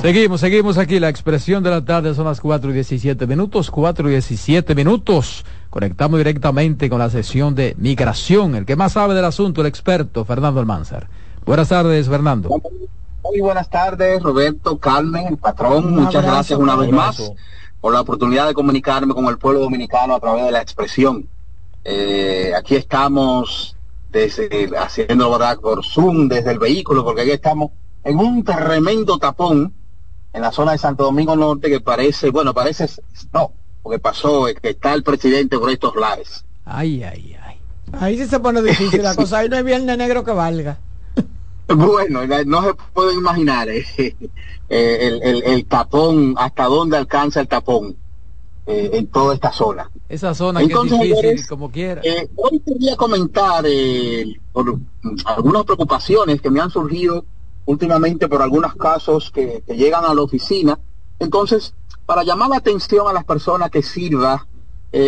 Seguimos, 0.00 0.40
seguimos 0.40 0.78
aquí. 0.78 0.98
La 0.98 1.10
expresión 1.10 1.62
de 1.62 1.68
la 1.68 1.84
tarde 1.84 2.14
son 2.14 2.24
las 2.24 2.40
4 2.40 2.70
y 2.70 2.72
17 2.72 3.26
minutos. 3.26 3.70
4 3.70 4.08
y 4.08 4.12
17 4.12 4.74
minutos. 4.74 5.44
Conectamos 5.68 6.18
directamente 6.18 6.88
con 6.88 7.00
la 7.00 7.10
sesión 7.10 7.54
de 7.54 7.74
migración. 7.76 8.54
El 8.54 8.64
que 8.64 8.76
más 8.76 8.92
sabe 8.92 9.14
del 9.14 9.26
asunto, 9.26 9.60
el 9.60 9.66
experto, 9.66 10.24
Fernando 10.24 10.58
Almanzar. 10.58 11.08
Buenas 11.44 11.68
tardes, 11.68 12.08
Fernando. 12.08 12.48
Muy 13.22 13.40
buenas 13.40 13.68
tardes, 13.68 14.22
Roberto, 14.22 14.78
Carmen, 14.78 15.26
el 15.26 15.36
patrón. 15.36 15.94
Muchas 15.94 16.24
gracias 16.24 16.58
una 16.58 16.74
vez 16.76 16.90
más 16.90 17.32
por 17.80 17.92
la 17.92 18.00
oportunidad 18.00 18.46
de 18.46 18.54
comunicarme 18.54 19.14
con 19.14 19.26
el 19.26 19.38
pueblo 19.38 19.60
dominicano 19.60 20.14
a 20.14 20.20
través 20.20 20.44
de 20.44 20.52
la 20.52 20.60
expresión. 20.62 21.28
Eh, 21.84 22.52
aquí 22.56 22.76
estamos 22.76 23.76
desde, 24.10 24.70
haciendo 24.76 25.30
verdad 25.30 25.58
por 25.58 25.84
Zoom 25.84 26.28
desde 26.28 26.52
el 26.52 26.58
vehículo, 26.58 27.04
porque 27.04 27.22
aquí 27.22 27.30
estamos 27.30 27.70
en 28.04 28.18
un 28.18 28.44
tremendo 28.44 29.18
tapón 29.18 29.72
en 30.32 30.42
la 30.42 30.52
zona 30.52 30.72
de 30.72 30.78
Santo 30.78 31.04
Domingo 31.04 31.36
Norte 31.36 31.68
que 31.68 31.80
parece, 31.80 32.30
bueno, 32.30 32.54
parece, 32.54 32.88
no, 33.32 33.52
porque 33.82 33.98
pasó 33.98 34.46
que 34.60 34.70
está 34.70 34.94
el 34.94 35.02
presidente 35.02 35.58
por 35.58 35.70
estos 35.70 35.94
lares. 35.96 36.44
Ay, 36.64 37.02
ay, 37.02 37.36
ay. 37.42 37.56
Ahí 37.92 38.16
sí 38.16 38.26
se 38.26 38.40
pone 38.40 38.62
difícil 38.62 39.02
la 39.02 39.14
cosa, 39.16 39.38
ahí 39.38 39.48
no 39.48 39.56
hay 39.56 39.62
viernes 39.62 39.96
negro 39.98 40.24
que 40.24 40.32
valga. 40.32 40.78
Bueno, 41.76 42.20
no 42.46 42.62
se 42.62 42.74
puede 42.92 43.14
imaginar 43.14 43.68
eh, 43.68 43.86
eh, 44.68 45.42
el, 45.44 45.64
tapón, 45.66 46.34
hasta 46.36 46.64
dónde 46.64 46.96
alcanza 46.96 47.40
el 47.40 47.48
tapón 47.48 47.96
eh, 48.66 48.90
en 48.92 49.06
toda 49.06 49.34
esta 49.34 49.52
zona. 49.52 49.90
Esa 50.08 50.34
zona 50.34 50.60
que 50.66 50.72
es 50.72 50.82
difícil, 50.82 51.46
como 51.48 51.70
quiera. 51.70 52.02
hoy 52.36 52.60
quería 52.60 52.96
comentar 52.96 53.64
por 54.52 54.78
algunas 55.26 55.64
preocupaciones 55.64 56.40
que 56.40 56.50
me 56.50 56.60
han 56.60 56.70
surgido 56.70 57.24
últimamente 57.66 58.26
por 58.26 58.42
algunos 58.42 58.74
casos 58.74 59.30
que, 59.30 59.62
llegan 59.68 60.04
a 60.04 60.14
la 60.14 60.22
oficina. 60.22 60.78
Entonces, 61.20 61.74
para 62.04 62.24
llamar 62.24 62.50
la 62.50 62.56
atención 62.56 63.06
a 63.06 63.12
las 63.12 63.24
personas 63.24 63.70
que 63.70 63.82
sirva 63.82 64.46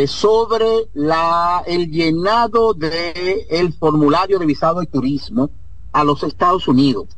sobre 0.07 0.87
la 0.95 1.65
el 1.67 1.91
llenado 1.91 2.73
de 2.73 3.49
el 3.51 3.73
formulario 3.73 4.39
de 4.39 4.47
visado 4.47 4.79
de 4.79 4.87
turismo 4.87 5.51
a 5.93 6.05
los 6.05 6.23
Estados 6.23 6.69
Unidos. 6.69 7.09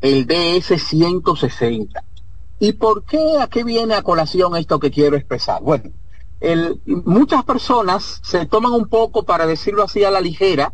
el 0.00 0.26
DS-160. 0.26 2.02
¿Y 2.58 2.72
por 2.72 3.04
qué, 3.04 3.38
a 3.40 3.46
qué 3.46 3.62
viene 3.62 3.94
a 3.94 4.02
colación 4.02 4.56
esto 4.56 4.80
que 4.80 4.90
quiero 4.90 5.16
expresar? 5.16 5.62
Bueno, 5.62 5.90
el, 6.40 6.80
muchas 6.86 7.44
personas 7.44 8.20
se 8.22 8.46
toman 8.46 8.72
un 8.72 8.88
poco, 8.88 9.22
para 9.24 9.46
decirlo 9.46 9.84
así 9.84 10.02
a 10.02 10.10
la 10.10 10.20
ligera, 10.20 10.72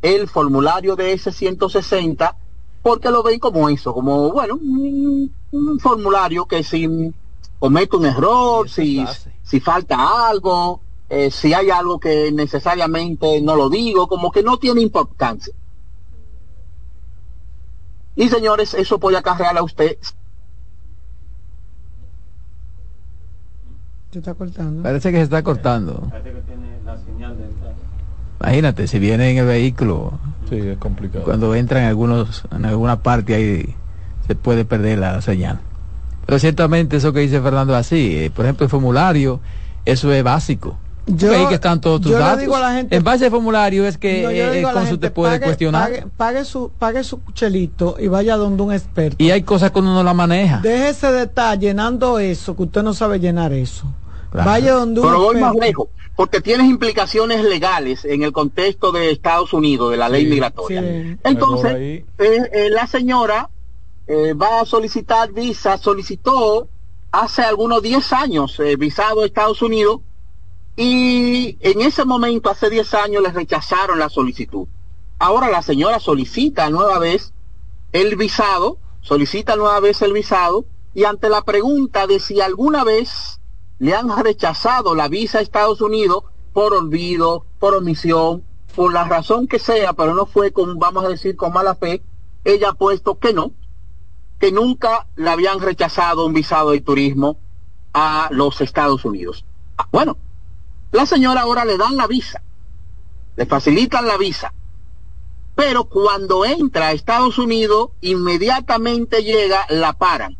el 0.00 0.28
formulario 0.28 0.96
de 0.96 1.14
S160 1.14 2.36
porque 2.84 3.10
lo 3.10 3.22
ven 3.22 3.40
como 3.40 3.70
eso, 3.70 3.94
como, 3.94 4.30
bueno, 4.30 4.56
un, 4.56 5.32
formulario 5.80 6.44
que 6.44 6.62
si 6.62 6.86
comete 7.58 7.96
un 7.96 8.04
error, 8.04 8.68
si, 8.68 9.02
si 9.42 9.58
falta 9.58 10.28
algo, 10.28 10.80
eh, 11.08 11.30
si 11.30 11.54
hay 11.54 11.70
algo 11.70 11.98
que 11.98 12.30
necesariamente 12.30 13.40
no 13.40 13.56
lo 13.56 13.70
digo, 13.70 14.06
como 14.06 14.30
que 14.30 14.42
no 14.42 14.58
tiene 14.58 14.82
importancia. 14.82 15.54
Y 18.16 18.28
señores, 18.28 18.74
eso 18.74 18.98
puede 18.98 19.16
acarrear 19.16 19.56
a 19.56 19.62
usted. 19.62 19.96
Se 24.12 24.18
está 24.18 24.34
cortando. 24.34 24.82
Parece 24.82 25.10
que 25.10 25.16
se 25.16 25.24
está 25.24 25.42
cortando. 25.42 26.06
Parece 26.10 26.32
que 26.32 26.40
tiene 26.42 26.78
la 26.84 26.96
señal 26.98 27.36
Imagínate, 28.40 28.86
si 28.86 28.98
viene 28.98 29.30
en 29.30 29.38
el 29.38 29.46
vehículo. 29.46 30.18
Sí, 30.48 30.56
es 30.56 30.78
complicado. 30.78 31.24
Cuando 31.24 31.54
entra 31.54 31.80
en, 31.80 31.88
algunos, 31.88 32.44
en 32.54 32.64
alguna 32.66 33.02
parte 33.02 33.34
ahí 33.34 33.74
se 34.26 34.34
puede 34.34 34.64
perder 34.64 34.98
la 34.98 35.20
señal. 35.22 35.60
Pero 36.26 36.38
ciertamente 36.38 36.96
eso 36.96 37.12
que 37.12 37.20
dice 37.20 37.40
Fernando 37.40 37.72
es 37.74 37.80
así. 37.80 38.16
Eh, 38.16 38.30
por 38.30 38.44
ejemplo, 38.44 38.64
el 38.64 38.70
formulario, 38.70 39.40
eso 39.84 40.12
es 40.12 40.22
básico. 40.22 40.78
Yo, 41.06 41.32
ahí 41.32 41.46
que 41.48 41.54
están 41.54 41.80
todos 41.80 42.00
tus 42.00 42.12
datos. 42.12 42.40
Digo 42.40 42.56
a 42.56 42.60
la 42.60 42.72
gente, 42.72 42.96
en 42.96 43.04
base 43.04 43.26
al 43.26 43.30
formulario 43.30 43.86
es 43.86 43.98
que 43.98 44.24
eh, 44.24 44.60
el 44.60 44.72
consul 44.72 44.98
te 44.98 45.10
puede 45.10 45.40
cuestionar. 45.40 46.06
Pague, 46.16 46.44
su, 46.44 46.70
pague 46.78 47.04
su 47.04 47.20
chelito 47.34 47.96
y 47.98 48.08
vaya 48.08 48.36
donde 48.36 48.62
un 48.62 48.72
experto. 48.72 49.22
Y 49.22 49.30
hay 49.30 49.42
cosas 49.42 49.70
que 49.70 49.78
uno 49.80 49.94
no 49.94 50.02
la 50.02 50.14
maneja. 50.14 50.60
Déjese 50.62 51.12
de 51.12 51.24
estar 51.24 51.58
llenando 51.58 52.18
eso, 52.18 52.56
que 52.56 52.62
usted 52.62 52.82
no 52.82 52.94
sabe 52.94 53.20
llenar 53.20 53.52
eso. 53.52 53.86
Vaya 54.32 54.72
donde 54.72 55.00
un 55.00 55.06
Pero 55.06 55.20
voy 55.20 55.40
más 55.40 55.54
lejos 55.54 55.88
porque 56.16 56.40
tienes 56.40 56.68
implicaciones 56.68 57.42
legales 57.42 58.04
en 58.04 58.22
el 58.22 58.32
contexto 58.32 58.92
de 58.92 59.10
Estados 59.10 59.52
Unidos, 59.52 59.90
de 59.90 59.96
la 59.96 60.08
ley 60.08 60.26
migratoria. 60.26 61.18
Entonces, 61.24 61.74
eh, 61.74 62.04
eh, 62.18 62.70
la 62.70 62.86
señora 62.86 63.50
eh, 64.06 64.32
va 64.34 64.60
a 64.60 64.64
solicitar 64.64 65.32
visa, 65.32 65.76
solicitó 65.76 66.68
hace 67.10 67.42
algunos 67.42 67.82
10 67.82 68.12
años 68.12 68.60
visado 68.78 69.22
a 69.22 69.26
Estados 69.26 69.62
Unidos 69.62 70.00
y 70.76 71.56
en 71.60 71.80
ese 71.82 72.04
momento, 72.04 72.50
hace 72.50 72.68
10 72.68 72.94
años, 72.94 73.22
le 73.22 73.30
rechazaron 73.30 73.98
la 73.98 74.08
solicitud. 74.08 74.66
Ahora 75.18 75.48
la 75.48 75.62
señora 75.62 76.00
solicita 76.00 76.68
nueva 76.70 76.98
vez 76.98 77.32
el 77.92 78.16
visado, 78.16 78.78
solicita 79.00 79.54
nueva 79.54 79.78
vez 79.80 80.02
el 80.02 80.12
visado 80.12 80.64
y 80.92 81.04
ante 81.04 81.28
la 81.28 81.42
pregunta 81.42 82.06
de 82.06 82.18
si 82.18 82.40
alguna 82.40 82.82
vez 82.82 83.40
le 83.78 83.94
han 83.94 84.16
rechazado 84.22 84.94
la 84.94 85.08
visa 85.08 85.38
a 85.38 85.42
Estados 85.42 85.80
Unidos 85.80 86.24
por 86.52 86.74
olvido, 86.74 87.46
por 87.60 87.74
omisión, 87.74 88.42
por 88.74 88.92
la 88.92 89.04
razón 89.04 89.46
que 89.46 89.58
sea, 89.58 89.92
pero 89.92 90.14
no 90.14 90.26
fue 90.26 90.52
con, 90.52 90.78
vamos 90.78 91.04
a 91.04 91.08
decir, 91.08 91.36
con 91.36 91.52
mala 91.52 91.76
fe, 91.76 92.02
ella 92.44 92.70
ha 92.70 92.74
puesto 92.74 93.18
que 93.18 93.32
no, 93.32 93.52
que 94.40 94.50
nunca 94.50 95.06
le 95.16 95.30
habían 95.30 95.60
rechazado 95.60 96.26
un 96.26 96.32
visado 96.32 96.70
de 96.70 96.80
turismo 96.80 97.38
a 97.92 98.28
los 98.32 98.60
Estados 98.60 99.04
Unidos. 99.04 99.44
Ah, 99.78 99.88
bueno, 99.92 100.16
la 100.94 101.06
señora 101.06 101.40
ahora 101.40 101.64
le 101.64 101.76
dan 101.76 101.96
la 101.96 102.06
visa, 102.06 102.40
le 103.36 103.46
facilitan 103.46 104.06
la 104.06 104.16
visa, 104.16 104.54
pero 105.56 105.84
cuando 105.84 106.44
entra 106.44 106.88
a 106.88 106.92
Estados 106.92 107.36
Unidos, 107.38 107.90
inmediatamente 108.00 109.24
llega, 109.24 109.66
la 109.70 109.94
paran 109.94 110.36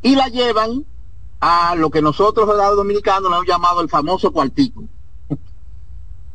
y 0.00 0.16
la 0.16 0.28
llevan 0.28 0.86
a 1.40 1.74
lo 1.74 1.90
que 1.90 2.00
nosotros 2.00 2.48
los 2.48 2.76
dominicanos 2.76 3.30
le 3.30 3.36
hemos 3.36 3.46
llamado 3.46 3.82
el 3.82 3.90
famoso 3.90 4.32
cuartico. 4.32 4.84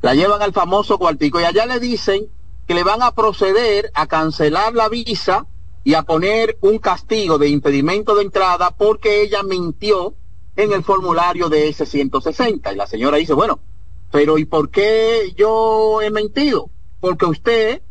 La 0.03 0.13
llevan 0.13 0.41
al 0.43 0.53
famoso 0.53 0.99
cuartico 0.99 1.39
y 1.39 1.45
allá 1.45 1.65
le 1.65 1.79
dicen 1.79 2.27
que 2.67 2.75
le 2.75 2.83
van 2.83 3.01
a 3.01 3.15
proceder 3.15 3.89
a 3.95 4.05
cancelar 4.05 4.73
la 4.73 4.89
visa 4.89 5.47
y 5.83 5.95
a 5.95 6.03
poner 6.03 6.57
un 6.61 6.77
castigo 6.77 7.39
de 7.39 7.49
impedimento 7.49 8.13
de 8.13 8.23
entrada 8.23 8.71
porque 8.71 9.23
ella 9.23 9.41
mintió 9.41 10.13
en 10.55 10.71
el 10.71 10.83
formulario 10.83 11.49
de 11.49 11.69
ese 11.69 11.85
160. 11.85 12.71
Y 12.71 12.75
la 12.75 12.87
señora 12.87 13.17
dice, 13.17 13.33
bueno, 13.33 13.59
pero 14.11 14.37
¿y 14.37 14.45
por 14.45 14.69
qué 14.69 15.33
yo 15.35 16.01
he 16.01 16.11
mentido? 16.11 16.69
Porque 16.99 17.25
usted 17.25 17.81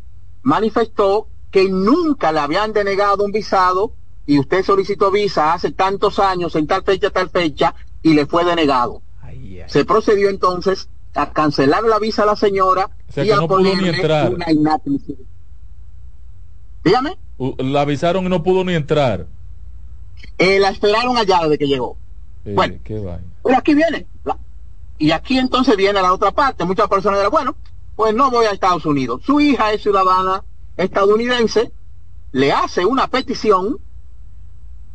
manifestó 0.41 1.27
que 1.51 1.69
nunca 1.69 2.31
le 2.31 2.39
habían 2.39 2.73
denegado 2.73 3.23
un 3.23 3.31
visado 3.31 3.93
y 4.25 4.39
usted 4.39 4.63
solicitó 4.63 5.11
visa 5.11 5.53
hace 5.53 5.71
tantos 5.71 6.19
años, 6.19 6.55
en 6.55 6.65
tal 6.65 6.83
fecha, 6.83 7.09
tal 7.09 7.29
fecha, 7.29 7.75
y 8.01 8.13
le 8.13 8.25
fue 8.25 8.45
denegado. 8.45 9.01
Se 9.67 9.85
procedió 9.85 10.29
entonces 10.29 10.89
a 11.13 11.31
cancelar 11.31 11.83
la 11.83 11.99
visa 11.99 12.23
a 12.23 12.25
la 12.25 12.35
señora 12.35 12.89
y 13.15 13.29
a 13.29 13.41
ponerle 13.41 13.91
una 14.29 14.51
inadmisibilidad. 14.51 15.29
Dígame. 16.83 17.17
La 17.59 17.81
avisaron 17.81 18.25
y 18.25 18.29
no 18.29 18.43
pudo 18.43 18.63
ni 18.63 18.73
entrar. 18.73 19.27
Eh, 20.37 20.59
la 20.59 20.69
esperaron 20.69 21.17
allá 21.17 21.39
desde 21.43 21.57
que 21.57 21.67
llegó. 21.67 21.97
Bueno, 22.45 22.75
pero 23.43 23.57
aquí 23.57 23.73
viene. 23.73 24.05
y 24.97 25.11
aquí 25.11 25.37
entonces 25.37 25.75
viene 25.77 26.01
la 26.01 26.13
otra 26.13 26.31
parte. 26.31 26.65
Muchas 26.65 26.87
personas 26.87 27.19
dirán, 27.19 27.31
bueno, 27.31 27.55
pues 27.95 28.13
no 28.13 28.31
voy 28.31 28.45
a 28.45 28.51
Estados 28.51 28.85
Unidos. 28.85 29.21
Su 29.25 29.39
hija 29.39 29.71
es 29.71 29.81
ciudadana 29.81 30.43
estadounidense, 30.77 31.71
le 32.31 32.51
hace 32.51 32.85
una 32.85 33.07
petición 33.07 33.77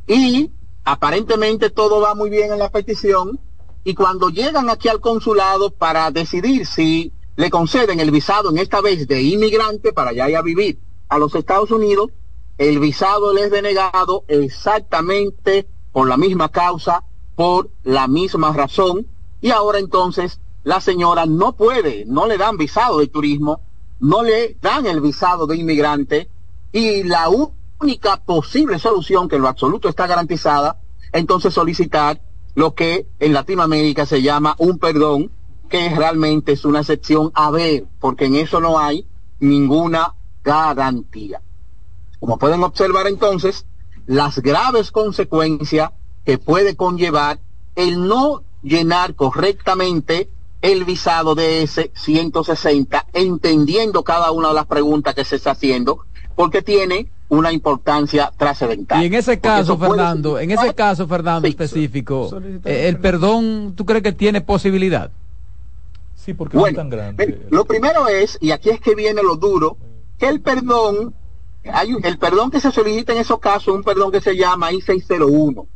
y 0.06 0.50
aparentemente 0.84 1.70
todo 1.70 2.00
va 2.00 2.14
muy 2.14 2.30
bien 2.30 2.52
en 2.52 2.58
la 2.58 2.70
petición 2.70 3.38
y 3.84 3.94
cuando 3.94 4.28
llegan 4.28 4.68
aquí 4.68 4.88
al 4.88 5.00
consulado 5.00 5.70
para 5.70 6.10
decidir 6.10 6.66
si 6.66 7.12
le 7.36 7.50
conceden 7.50 8.00
el 8.00 8.10
visado 8.10 8.50
en 8.50 8.58
esta 8.58 8.80
vez 8.80 9.06
de 9.06 9.22
inmigrante 9.22 9.92
para 9.92 10.10
allá 10.10 10.28
y 10.28 10.34
a 10.34 10.42
vivir 10.42 10.78
a 11.08 11.18
los 11.18 11.34
Estados 11.34 11.70
Unidos, 11.70 12.10
el 12.58 12.80
visado 12.80 13.32
les 13.32 13.44
es 13.44 13.50
denegado 13.52 14.24
exactamente 14.26 15.68
por 15.92 16.08
la 16.08 16.16
misma 16.16 16.48
causa, 16.48 17.04
por 17.38 17.70
la 17.84 18.08
misma 18.08 18.52
razón, 18.52 19.06
y 19.40 19.52
ahora 19.52 19.78
entonces 19.78 20.40
la 20.64 20.80
señora 20.80 21.24
no 21.24 21.52
puede, 21.52 22.04
no 22.04 22.26
le 22.26 22.36
dan 22.36 22.56
visado 22.56 22.98
de 22.98 23.06
turismo, 23.06 23.60
no 24.00 24.24
le 24.24 24.56
dan 24.60 24.86
el 24.86 25.00
visado 25.00 25.46
de 25.46 25.56
inmigrante, 25.56 26.28
y 26.72 27.04
la 27.04 27.28
única 27.28 28.16
posible 28.24 28.80
solución, 28.80 29.28
que 29.28 29.36
en 29.36 29.42
lo 29.42 29.48
absoluto 29.48 29.88
está 29.88 30.08
garantizada, 30.08 30.80
entonces 31.12 31.54
solicitar 31.54 32.20
lo 32.56 32.74
que 32.74 33.06
en 33.20 33.32
Latinoamérica 33.32 34.04
se 34.04 34.20
llama 34.20 34.56
un 34.58 34.80
perdón, 34.80 35.30
que 35.68 35.94
realmente 35.94 36.50
es 36.50 36.64
una 36.64 36.80
excepción 36.80 37.30
a 37.34 37.52
ver, 37.52 37.84
porque 38.00 38.24
en 38.24 38.34
eso 38.34 38.58
no 38.58 38.80
hay 38.80 39.06
ninguna 39.38 40.16
garantía. 40.42 41.40
Como 42.18 42.36
pueden 42.36 42.64
observar 42.64 43.06
entonces, 43.06 43.64
las 44.06 44.40
graves 44.40 44.90
consecuencias 44.90 45.92
que 46.28 46.36
puede 46.36 46.76
conllevar 46.76 47.38
el 47.74 48.06
no 48.06 48.42
llenar 48.62 49.14
correctamente 49.14 50.28
el 50.60 50.84
visado 50.84 51.34
de 51.34 51.62
ese 51.62 51.90
160, 51.94 53.06
entendiendo 53.14 54.04
cada 54.04 54.30
una 54.30 54.48
de 54.48 54.54
las 54.54 54.66
preguntas 54.66 55.14
que 55.14 55.24
se 55.24 55.36
está 55.36 55.52
haciendo, 55.52 56.04
porque 56.36 56.60
tiene 56.60 57.10
una 57.30 57.50
importancia 57.50 58.30
trascendental. 58.36 59.02
Y 59.02 59.06
en 59.06 59.14
ese 59.14 59.40
caso, 59.40 59.78
Fernando, 59.78 60.38
en 60.38 60.50
ese 60.50 60.74
caso, 60.74 61.08
Fernando, 61.08 61.48
específico, 61.48 62.28
eh, 62.66 62.88
el 62.88 62.98
perdón, 62.98 63.72
¿tú 63.74 63.86
crees 63.86 64.02
que 64.02 64.12
tiene 64.12 64.42
posibilidad? 64.42 65.10
Sí, 66.14 66.34
porque 66.34 66.58
no 66.58 66.66
es 66.66 66.74
tan 66.74 66.90
grande. 66.90 67.46
Lo 67.48 67.64
primero 67.64 68.06
es, 68.06 68.36
y 68.42 68.50
aquí 68.50 68.68
es 68.68 68.82
que 68.82 68.94
viene 68.94 69.22
lo 69.22 69.36
duro, 69.36 69.78
que 70.18 70.28
el 70.28 70.42
perdón, 70.42 71.14
hay 71.72 71.96
el 72.02 72.18
perdón 72.18 72.50
que 72.50 72.60
se 72.60 72.70
solicita 72.70 73.14
en 73.14 73.20
esos 73.20 73.38
casos, 73.38 73.74
un 73.74 73.82
perdón 73.82 74.12
que 74.12 74.20
se 74.20 74.36
llama 74.36 74.70
I-601. 74.72 75.66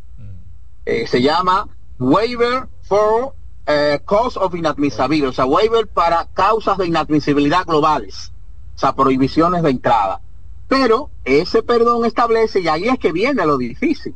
Eh, 0.85 1.07
se 1.07 1.23
llama 1.23 1.69
Waiver 1.99 2.69
for 2.83 3.35
eh, 3.67 4.01
Cause 4.05 4.39
of 4.39 4.55
Inadmissibility, 4.55 5.27
o 5.27 5.33
sea, 5.33 5.47
waiver 5.47 5.87
para 5.87 6.27
causas 6.35 6.77
de 6.79 6.87
inadmisibilidad 6.87 7.65
globales, 7.65 8.33
o 8.75 8.79
sea, 8.79 8.95
prohibiciones 8.95 9.63
de 9.63 9.71
entrada. 9.71 10.21
Pero 10.67 11.11
ese 11.25 11.63
perdón 11.63 12.05
establece, 12.05 12.61
y 12.61 12.69
ahí 12.69 12.89
es 12.89 12.99
que 12.99 13.13
viene 13.13 13.47
lo 13.47 13.59
difícil, 13.59 14.15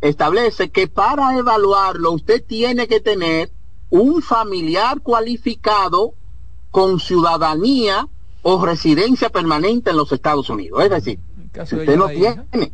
establece 0.00 0.70
que 0.70 0.86
para 0.86 1.36
evaluarlo 1.36 2.12
usted 2.12 2.44
tiene 2.44 2.86
que 2.86 3.00
tener 3.00 3.50
un 3.90 4.22
familiar 4.22 5.00
cualificado 5.00 6.14
con 6.70 7.00
ciudadanía 7.00 8.08
o 8.42 8.64
residencia 8.64 9.30
permanente 9.30 9.90
en 9.90 9.96
los 9.96 10.12
Estados 10.12 10.48
Unidos. 10.50 10.82
Es 10.84 10.90
decir, 10.90 11.18
si 11.66 11.76
usted 11.76 11.96
no 11.96 12.08
tiene 12.08 12.72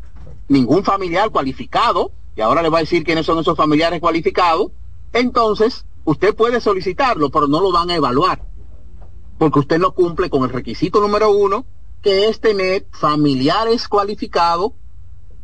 ningún 0.49 0.85
familiar 0.85 1.31
cualificado, 1.31 2.13
y 2.39 2.41
ahora 2.41 2.63
le 2.63 2.69
voy 2.69 2.77
a 2.77 2.81
decir 2.83 3.03
quiénes 3.03 3.27
son 3.27 3.41
esos 3.41 3.57
familiares 3.57 4.01
cualificados, 4.01 4.71
entonces 5.13 5.85
usted 6.05 6.37
puede 6.37 6.61
solicitarlo, 6.61 7.31
pero 7.31 7.49
no 7.49 7.61
lo 7.61 7.73
van 7.73 7.91
a 7.91 7.97
evaluar, 7.97 8.47
porque 9.39 9.59
usted 9.59 9.81
no 9.81 9.93
cumple 9.93 10.31
con 10.31 10.45
el 10.45 10.51
requisito 10.51 11.01
número 11.01 11.33
uno 11.33 11.67
que 12.01 12.29
es 12.29 12.39
tener 12.39 12.87
familiares 12.93 13.89
cualificados, 13.89 14.71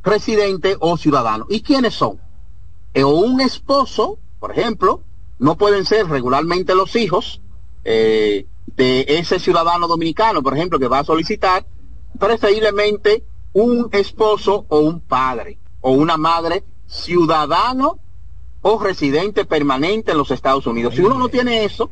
residentes 0.05 0.77
o 0.79 0.97
ciudadanos. 0.97 1.49
¿Y 1.51 1.63
quiénes 1.63 1.95
son? 1.95 2.21
Eh, 2.95 3.03
o 3.03 3.09
un 3.09 3.41
esposo, 3.41 4.21
por 4.39 4.53
ejemplo, 4.53 5.03
no 5.41 5.57
pueden 5.57 5.87
ser 5.87 6.07
regularmente 6.07 6.77
los 6.77 6.95
hijos 6.95 7.43
eh, 7.83 8.47
de 8.77 9.05
ese 9.09 9.41
ciudadano 9.41 9.89
dominicano, 9.89 10.45
por 10.45 10.55
ejemplo, 10.57 10.79
que 10.79 10.87
va 10.87 11.01
a 11.01 11.05
solicitar, 11.05 11.67
preferiblemente 12.21 13.25
un 13.53 13.89
esposo 13.91 14.65
o 14.69 14.79
un 14.79 15.01
padre 15.01 15.59
o 15.81 15.91
una 15.91 16.17
madre 16.17 16.63
ciudadano 16.95 17.99
o 18.63 18.79
residente 18.79 19.45
permanente 19.45 20.13
en 20.13 20.19
los 20.19 20.31
Estados 20.31 20.67
Unidos. 20.67 20.95
Si 20.95 21.03
uno 21.03 21.19
no 21.19 21.29
tiene 21.29 21.65
eso, 21.65 21.91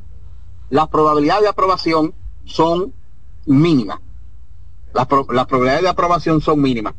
las 0.70 0.88
probabilidades 0.88 1.42
de 1.42 1.48
aprobación 1.48 2.14
son 2.44 2.94
mínimas. 3.44 4.00
Las, 4.94 5.06
probabilidades 5.06 5.82
de 5.82 5.88
aprobación 5.88 6.40
son 6.40 6.60
mínimas. 6.60 6.94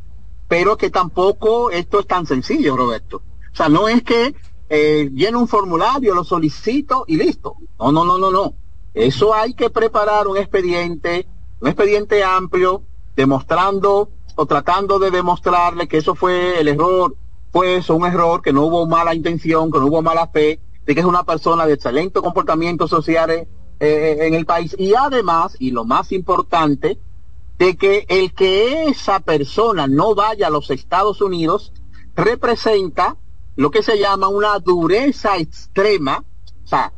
Pero 0.47 0.77
que 0.77 0.89
tampoco 0.89 1.71
esto 1.71 1.99
es 1.99 2.07
tan 2.07 2.27
sencillo, 2.27 2.75
Roberto. 2.75 3.23
O 3.51 3.55
sea, 3.55 3.69
no 3.69 3.87
es 3.87 4.03
que 4.03 4.35
eh, 4.69 5.09
lleno 5.13 5.39
un 5.39 5.47
formulario, 5.47 6.13
lo 6.13 6.23
solicito 6.23 7.05
y 7.07 7.17
listo. 7.17 7.55
No, 7.79 7.91
no, 7.91 8.05
no, 8.05 8.17
no, 8.17 8.31
no. 8.31 8.53
Eso 8.93 9.33
hay 9.33 9.53
que 9.53 9.69
preparar 9.69 10.27
un 10.27 10.37
expediente, 10.37 11.27
un 11.61 11.67
expediente 11.67 12.23
amplio, 12.23 12.83
demostrando 13.15 14.09
o 14.35 14.45
tratando 14.45 14.99
de 14.99 15.11
demostrarle 15.11 15.87
que 15.87 15.97
eso 15.97 16.15
fue 16.15 16.59
el 16.59 16.67
error, 16.67 17.15
fue 17.53 17.75
eso 17.75 17.95
un 17.95 18.05
error, 18.05 18.41
que 18.41 18.51
no 18.51 18.63
hubo 18.63 18.87
mala 18.87 19.13
intención, 19.13 19.71
que 19.71 19.77
no 19.77 19.85
hubo 19.85 20.01
mala 20.01 20.27
fe, 20.27 20.59
de 20.85 20.95
que 20.95 20.99
es 20.99 21.05
una 21.05 21.23
persona 21.23 21.67
de 21.67 21.73
excelente 21.73 22.19
comportamiento 22.19 22.87
social 22.87 23.29
eh, 23.79 24.17
en 24.21 24.33
el 24.33 24.45
país. 24.47 24.75
Y 24.79 24.95
además, 24.95 25.55
y 25.59 25.69
lo 25.69 25.85
más 25.85 26.11
importante, 26.11 26.97
de 27.59 27.77
que 27.77 28.07
el 28.09 28.33
que 28.33 28.87
esa 28.87 29.19
persona 29.19 29.85
no 29.85 30.15
vaya 30.15 30.47
a 30.47 30.49
los 30.49 30.71
Estados 30.71 31.21
Unidos 31.21 31.71
representa 32.15 33.17
lo 33.55 33.69
que 33.69 33.83
se 33.83 33.99
llama 33.99 34.29
una 34.29 34.57
dureza 34.57 35.37
extrema, 35.37 36.23
o 36.63 36.67
sea, 36.67 36.91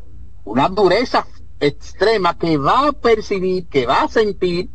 una 0.45 0.69
dureza 0.69 1.27
extrema 1.59 2.37
que 2.37 2.57
va 2.57 2.87
a 2.87 2.91
percibir, 2.93 3.67
que 3.67 3.85
va 3.85 4.03
a 4.03 4.07
sentir 4.07 4.69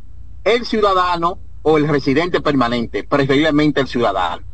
el 0.45 0.67
ciudadano 0.67 1.39
o 1.63 1.79
el 1.79 1.89
residente 1.89 2.43
permanente, 2.43 3.03
preferiblemente 3.03 3.81
el 3.81 3.89
ciudadano. 3.89 4.50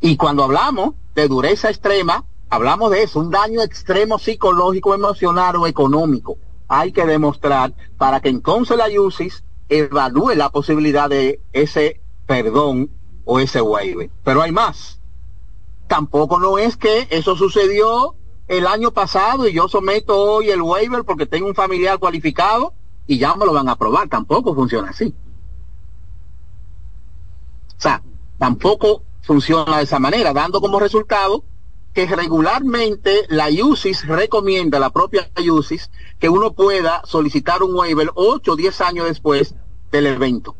Y 0.00 0.16
cuando 0.16 0.44
hablamos 0.44 0.94
de 1.14 1.28
dureza 1.28 1.68
extrema, 1.68 2.24
hablamos 2.48 2.90
de 2.90 3.02
eso, 3.02 3.20
un 3.20 3.30
daño 3.30 3.62
extremo 3.62 4.18
psicológico, 4.18 4.94
emocional 4.94 5.56
o 5.56 5.66
económico. 5.66 6.38
Hay 6.68 6.92
que 6.92 7.04
demostrar 7.04 7.74
para 7.98 8.20
que 8.20 8.28
entonces 8.28 8.76
la 8.76 8.86
UCIS 8.88 9.44
evalúe 9.68 10.34
la 10.34 10.50
posibilidad 10.50 11.08
de 11.08 11.40
ese 11.52 12.00
perdón 12.26 12.90
o 13.24 13.40
ese 13.40 13.60
waiver. 13.60 14.10
Pero 14.24 14.42
hay 14.42 14.52
más. 14.52 15.00
Tampoco 15.86 16.38
no 16.38 16.58
es 16.58 16.76
que 16.76 17.06
eso 17.10 17.36
sucedió 17.36 18.14
el 18.48 18.66
año 18.66 18.92
pasado 18.92 19.46
y 19.46 19.52
yo 19.52 19.68
someto 19.68 20.16
hoy 20.16 20.50
el 20.50 20.62
waiver 20.62 21.04
porque 21.04 21.26
tengo 21.26 21.46
un 21.46 21.54
familiar 21.54 21.98
cualificado 21.98 22.74
y 23.06 23.18
ya 23.18 23.34
me 23.34 23.44
lo 23.44 23.52
van 23.52 23.68
a 23.68 23.72
aprobar. 23.72 24.08
Tampoco 24.08 24.54
funciona 24.54 24.90
así. 24.90 25.14
O 27.76 27.80
sea, 27.80 28.02
tampoco 28.38 29.02
funciona 29.22 29.78
de 29.78 29.84
esa 29.84 29.98
manera, 29.98 30.32
dando 30.32 30.60
como 30.60 30.80
resultado 30.80 31.44
que 31.92 32.06
regularmente 32.06 33.26
la 33.28 33.48
UCIS 33.48 34.06
recomienda, 34.06 34.78
la 34.78 34.90
propia 34.90 35.28
UCIS, 35.36 35.90
que 36.18 36.28
uno 36.28 36.52
pueda 36.52 37.02
solicitar 37.04 37.62
un 37.62 37.74
waiver 37.74 38.10
8 38.14 38.52
o 38.52 38.56
10 38.56 38.80
años 38.80 39.06
después 39.06 39.54
del 39.90 40.06
evento. 40.06 40.54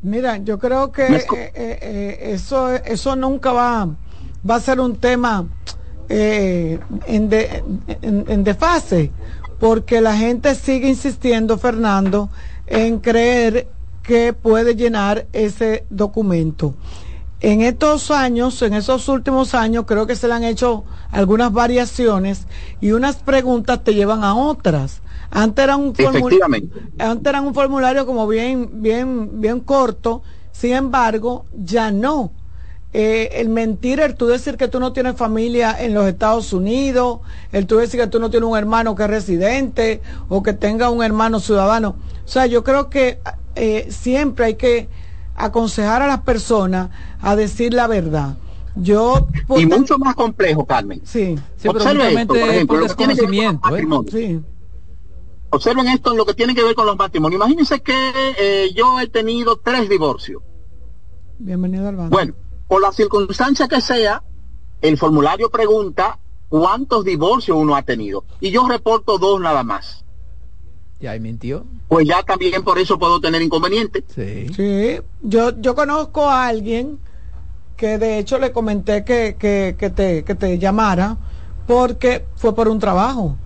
Mira, 0.00 0.38
yo 0.38 0.58
creo 0.58 0.92
que 0.92 1.06
eh, 1.06 1.26
eh, 1.34 1.52
eh, 1.54 2.18
eso, 2.32 2.70
eso 2.72 3.16
nunca 3.16 3.52
va, 3.52 3.88
va 4.48 4.54
a 4.54 4.60
ser 4.60 4.80
un 4.80 4.96
tema 4.96 5.46
en, 6.08 6.80
en, 7.06 8.24
en 8.28 8.44
desfase, 8.44 9.10
porque 9.58 10.00
la 10.00 10.16
gente 10.16 10.54
sigue 10.54 10.88
insistiendo, 10.88 11.58
Fernando, 11.58 12.30
en 12.66 13.00
creer 13.00 13.68
que 14.08 14.32
puede 14.32 14.74
llenar 14.74 15.26
ese 15.34 15.84
documento. 15.90 16.74
En 17.40 17.60
estos 17.60 18.10
años, 18.10 18.62
en 18.62 18.72
esos 18.72 19.06
últimos 19.10 19.54
años, 19.54 19.84
creo 19.86 20.06
que 20.06 20.16
se 20.16 20.28
le 20.28 20.32
han 20.32 20.44
hecho 20.44 20.84
algunas 21.10 21.52
variaciones 21.52 22.46
y 22.80 22.92
unas 22.92 23.16
preguntas 23.16 23.84
te 23.84 23.92
llevan 23.92 24.24
a 24.24 24.34
otras. 24.34 25.02
Antes 25.30 25.62
era 25.62 25.76
un 25.76 25.94
formulario, 25.94 26.70
antes 26.98 27.28
era 27.28 27.42
un 27.42 27.52
formulario 27.52 28.06
como 28.06 28.26
bien, 28.26 28.80
bien, 28.80 29.42
bien 29.42 29.60
corto, 29.60 30.22
sin 30.52 30.72
embargo, 30.72 31.44
ya 31.52 31.90
no. 31.90 32.32
Eh, 32.94 33.40
el 33.40 33.50
mentir, 33.50 34.00
el 34.00 34.14
tú 34.14 34.26
decir 34.26 34.56
que 34.56 34.66
tú 34.66 34.80
no 34.80 34.94
tienes 34.94 35.14
familia 35.14 35.76
en 35.78 35.92
los 35.92 36.06
Estados 36.06 36.54
Unidos, 36.54 37.20
el 37.52 37.66
tú 37.66 37.76
decir 37.76 38.00
que 38.00 38.06
tú 38.06 38.18
no 38.18 38.30
tienes 38.30 38.48
un 38.48 38.56
hermano 38.56 38.94
que 38.94 39.02
es 39.02 39.10
residente 39.10 40.00
o 40.30 40.42
que 40.42 40.54
tenga 40.54 40.88
un 40.88 41.02
hermano 41.02 41.38
ciudadano. 41.38 41.96
O 42.24 42.28
sea, 42.28 42.46
yo 42.46 42.64
creo 42.64 42.88
que 42.88 43.18
eh, 43.56 43.88
siempre 43.90 44.46
hay 44.46 44.54
que 44.54 44.88
aconsejar 45.34 46.00
a 46.00 46.06
las 46.06 46.22
personas 46.22 46.88
a 47.20 47.36
decir 47.36 47.74
la 47.74 47.88
verdad. 47.88 48.38
Yo 48.74 49.28
y 49.56 49.66
mucho 49.66 49.98
más 49.98 50.14
complejo, 50.14 50.64
Carmen. 50.64 51.02
Sí, 51.04 51.36
sí 51.58 51.68
Observen 51.68 52.18
esto, 52.18 52.34
por 52.34 52.48
ejemplo, 52.48 52.80
desconocimiento. 52.80 53.76
¿eh? 54.16 54.40
Observen 55.50 55.88
esto 55.88 56.12
en 56.12 56.16
lo 56.16 56.24
que 56.24 56.32
tiene 56.32 56.54
que 56.54 56.62
ver 56.62 56.74
con 56.74 56.86
los 56.86 56.96
matrimonios. 56.96 57.38
Imagínense 57.38 57.80
que 57.82 58.70
yo 58.74 58.98
he 58.98 59.08
tenido 59.08 59.58
tres 59.58 59.90
divorcios. 59.90 60.42
Bienvenido 61.38 61.88
al 61.88 61.96
banco. 61.96 62.10
Bueno, 62.10 62.34
por 62.68 62.82
la 62.82 62.92
circunstancia 62.92 63.66
que 63.66 63.80
sea, 63.80 64.22
el 64.82 64.98
formulario 64.98 65.50
pregunta 65.50 66.18
cuántos 66.48 67.04
divorcios 67.04 67.56
uno 67.56 67.74
ha 67.74 67.82
tenido. 67.82 68.24
Y 68.40 68.50
yo 68.50 68.68
reporto 68.68 69.18
dos 69.18 69.40
nada 69.40 69.62
más. 69.64 70.04
Ya 71.00 71.12
ahí 71.12 71.20
mintió. 71.20 71.64
Pues 71.88 72.06
ya 72.06 72.22
también 72.22 72.62
por 72.62 72.78
eso 72.78 72.98
puedo 72.98 73.20
tener 73.20 73.40
inconveniente. 73.40 74.04
Sí. 74.14 74.48
Sí, 74.54 75.00
yo, 75.22 75.58
yo 75.60 75.74
conozco 75.74 76.28
a 76.28 76.46
alguien 76.46 76.98
que 77.76 77.98
de 77.98 78.18
hecho 78.18 78.38
le 78.38 78.52
comenté 78.52 79.04
que, 79.04 79.36
que, 79.38 79.90
te, 79.90 80.24
que 80.24 80.34
te 80.34 80.58
llamara 80.58 81.16
porque 81.66 82.26
fue 82.36 82.54
por 82.54 82.68
un 82.68 82.78
trabajo. 82.80 83.36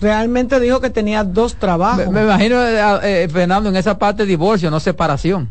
Realmente 0.00 0.60
dijo 0.60 0.80
que 0.80 0.90
tenía 0.90 1.24
dos 1.24 1.56
trabajos. 1.56 2.08
Me, 2.08 2.22
imagino, 2.22 2.62
eh, 2.62 3.24
eh, 3.24 3.28
Fernando, 3.28 3.68
en 3.68 3.76
esa 3.76 3.98
parte 3.98 4.24
divorcio, 4.24 4.70
no 4.70 4.80
separación. 4.80 5.50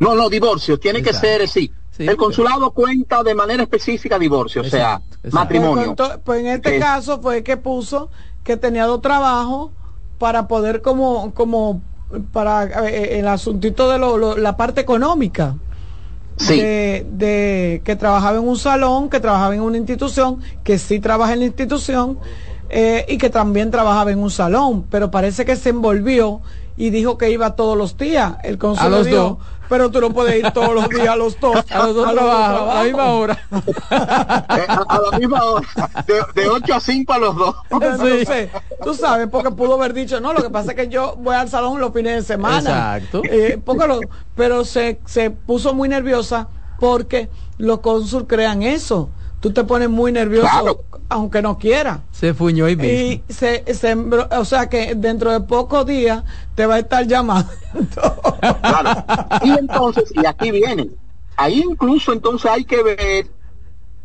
No, 0.00 0.14
no, 0.14 0.28
divorcio. 0.28 0.80
Tiene 0.80 1.02
que 1.02 1.12
ser, 1.12 1.46
sí. 1.46 1.70
el 1.98 2.16
consulado 2.16 2.72
cuenta 2.72 3.22
de 3.22 3.34
manera 3.34 3.62
específica 3.62 4.18
divorcio, 4.18 4.62
o 4.62 4.64
sea, 4.64 5.00
matrimonio. 5.30 5.94
Pues, 5.94 6.18
pues, 6.24 6.40
en 6.40 6.46
este 6.48 6.78
caso 6.78 7.20
fue 7.20 7.44
que 7.44 7.56
puso 7.56 8.10
que 8.42 8.56
tenía 8.56 8.86
dos 8.86 9.02
trabajos 9.02 9.70
para 10.18 10.48
poder 10.48 10.80
como, 10.80 11.32
como 11.34 11.82
para 12.32 12.88
eh, 12.88 13.18
el 13.18 13.28
asuntito 13.28 13.90
de 13.90 14.40
la 14.40 14.56
parte 14.56 14.80
económica. 14.80 15.56
De, 16.48 17.82
que 17.84 17.96
trabajaba 17.96 18.38
en 18.38 18.48
un 18.48 18.56
salón, 18.56 19.10
que 19.10 19.20
trabajaba 19.20 19.54
en 19.54 19.60
una 19.60 19.76
institución, 19.76 20.40
que 20.64 20.78
sí 20.78 20.98
trabaja 20.98 21.34
en 21.34 21.40
la 21.40 21.44
institución 21.44 22.18
eh, 22.70 23.04
y 23.08 23.18
que 23.18 23.28
también 23.28 23.70
trabajaba 23.70 24.10
en 24.10 24.20
un 24.20 24.30
salón, 24.30 24.86
pero 24.90 25.10
parece 25.10 25.44
que 25.44 25.54
se 25.54 25.68
envolvió 25.68 26.40
y 26.78 26.88
dijo 26.88 27.18
que 27.18 27.30
iba 27.30 27.56
todos 27.56 27.76
los 27.76 27.98
días. 27.98 28.36
El 28.42 28.56
consulado 28.56 29.04
dijo, 29.04 29.38
pero 29.70 29.88
tú 29.88 30.00
no 30.00 30.12
puedes 30.12 30.34
ir 30.34 30.50
todos 30.50 30.74
los 30.74 30.88
días 30.88 31.08
a 31.08 31.16
los 31.16 31.38
dos. 31.38 31.64
A 31.70 31.86
los 31.86 31.94
dos 31.94 32.06
a, 32.08 32.10
a 32.10 32.74
la 32.74 32.84
misma 32.84 33.12
hora. 33.12 33.38
Eh, 33.52 34.66
a, 34.68 35.00
la 35.10 35.18
misma 35.18 35.44
hora. 35.44 35.66
De, 36.34 36.48
8 36.48 36.74
a 36.74 36.80
5 36.80 37.12
a 37.12 37.18
los 37.18 37.36
dos. 37.36 37.56
Sí. 38.00 38.48
tú 38.82 38.94
sabes, 38.94 39.28
porque 39.30 39.50
pudo 39.52 39.74
haber 39.74 39.92
dicho, 39.92 40.20
no, 40.20 40.32
lo 40.32 40.42
que 40.42 40.50
pasa 40.50 40.72
es 40.72 40.76
que 40.76 40.88
yo 40.88 41.14
voy 41.18 41.36
al 41.36 41.48
salón 41.48 41.80
los 41.80 41.92
fines 41.92 42.16
de 42.16 42.22
semana. 42.22 42.96
Exacto. 42.98 43.22
Eh, 43.24 43.60
pero 44.34 44.64
se, 44.64 45.00
se 45.06 45.30
puso 45.30 45.72
muy 45.72 45.88
nerviosa 45.88 46.48
porque 46.80 47.28
los 47.58 47.78
cónsul 47.78 48.26
crean 48.26 48.62
eso. 48.62 49.10
Tú 49.40 49.52
te 49.52 49.64
pones 49.64 49.88
muy 49.88 50.12
nervioso 50.12 50.84
aunque 51.10 51.42
no 51.42 51.58
quiera. 51.58 52.04
Se 52.12 52.32
fuñó 52.34 52.68
y 52.68 52.72
Y 52.72 53.22
se, 53.32 53.74
se, 53.74 53.94
o 53.94 54.44
sea 54.44 54.68
que 54.68 54.94
dentro 54.94 55.32
de 55.32 55.40
pocos 55.40 55.84
días 55.84 56.22
te 56.54 56.66
va 56.66 56.76
a 56.76 56.78
estar 56.78 57.06
llamando. 57.06 57.50
Claro. 58.62 59.04
Y 59.44 59.50
entonces, 59.50 60.12
y 60.14 60.24
aquí 60.24 60.50
viene, 60.50 60.90
ahí 61.36 61.62
incluso 61.66 62.12
entonces 62.12 62.50
hay 62.50 62.64
que 62.64 62.82
ver, 62.82 63.26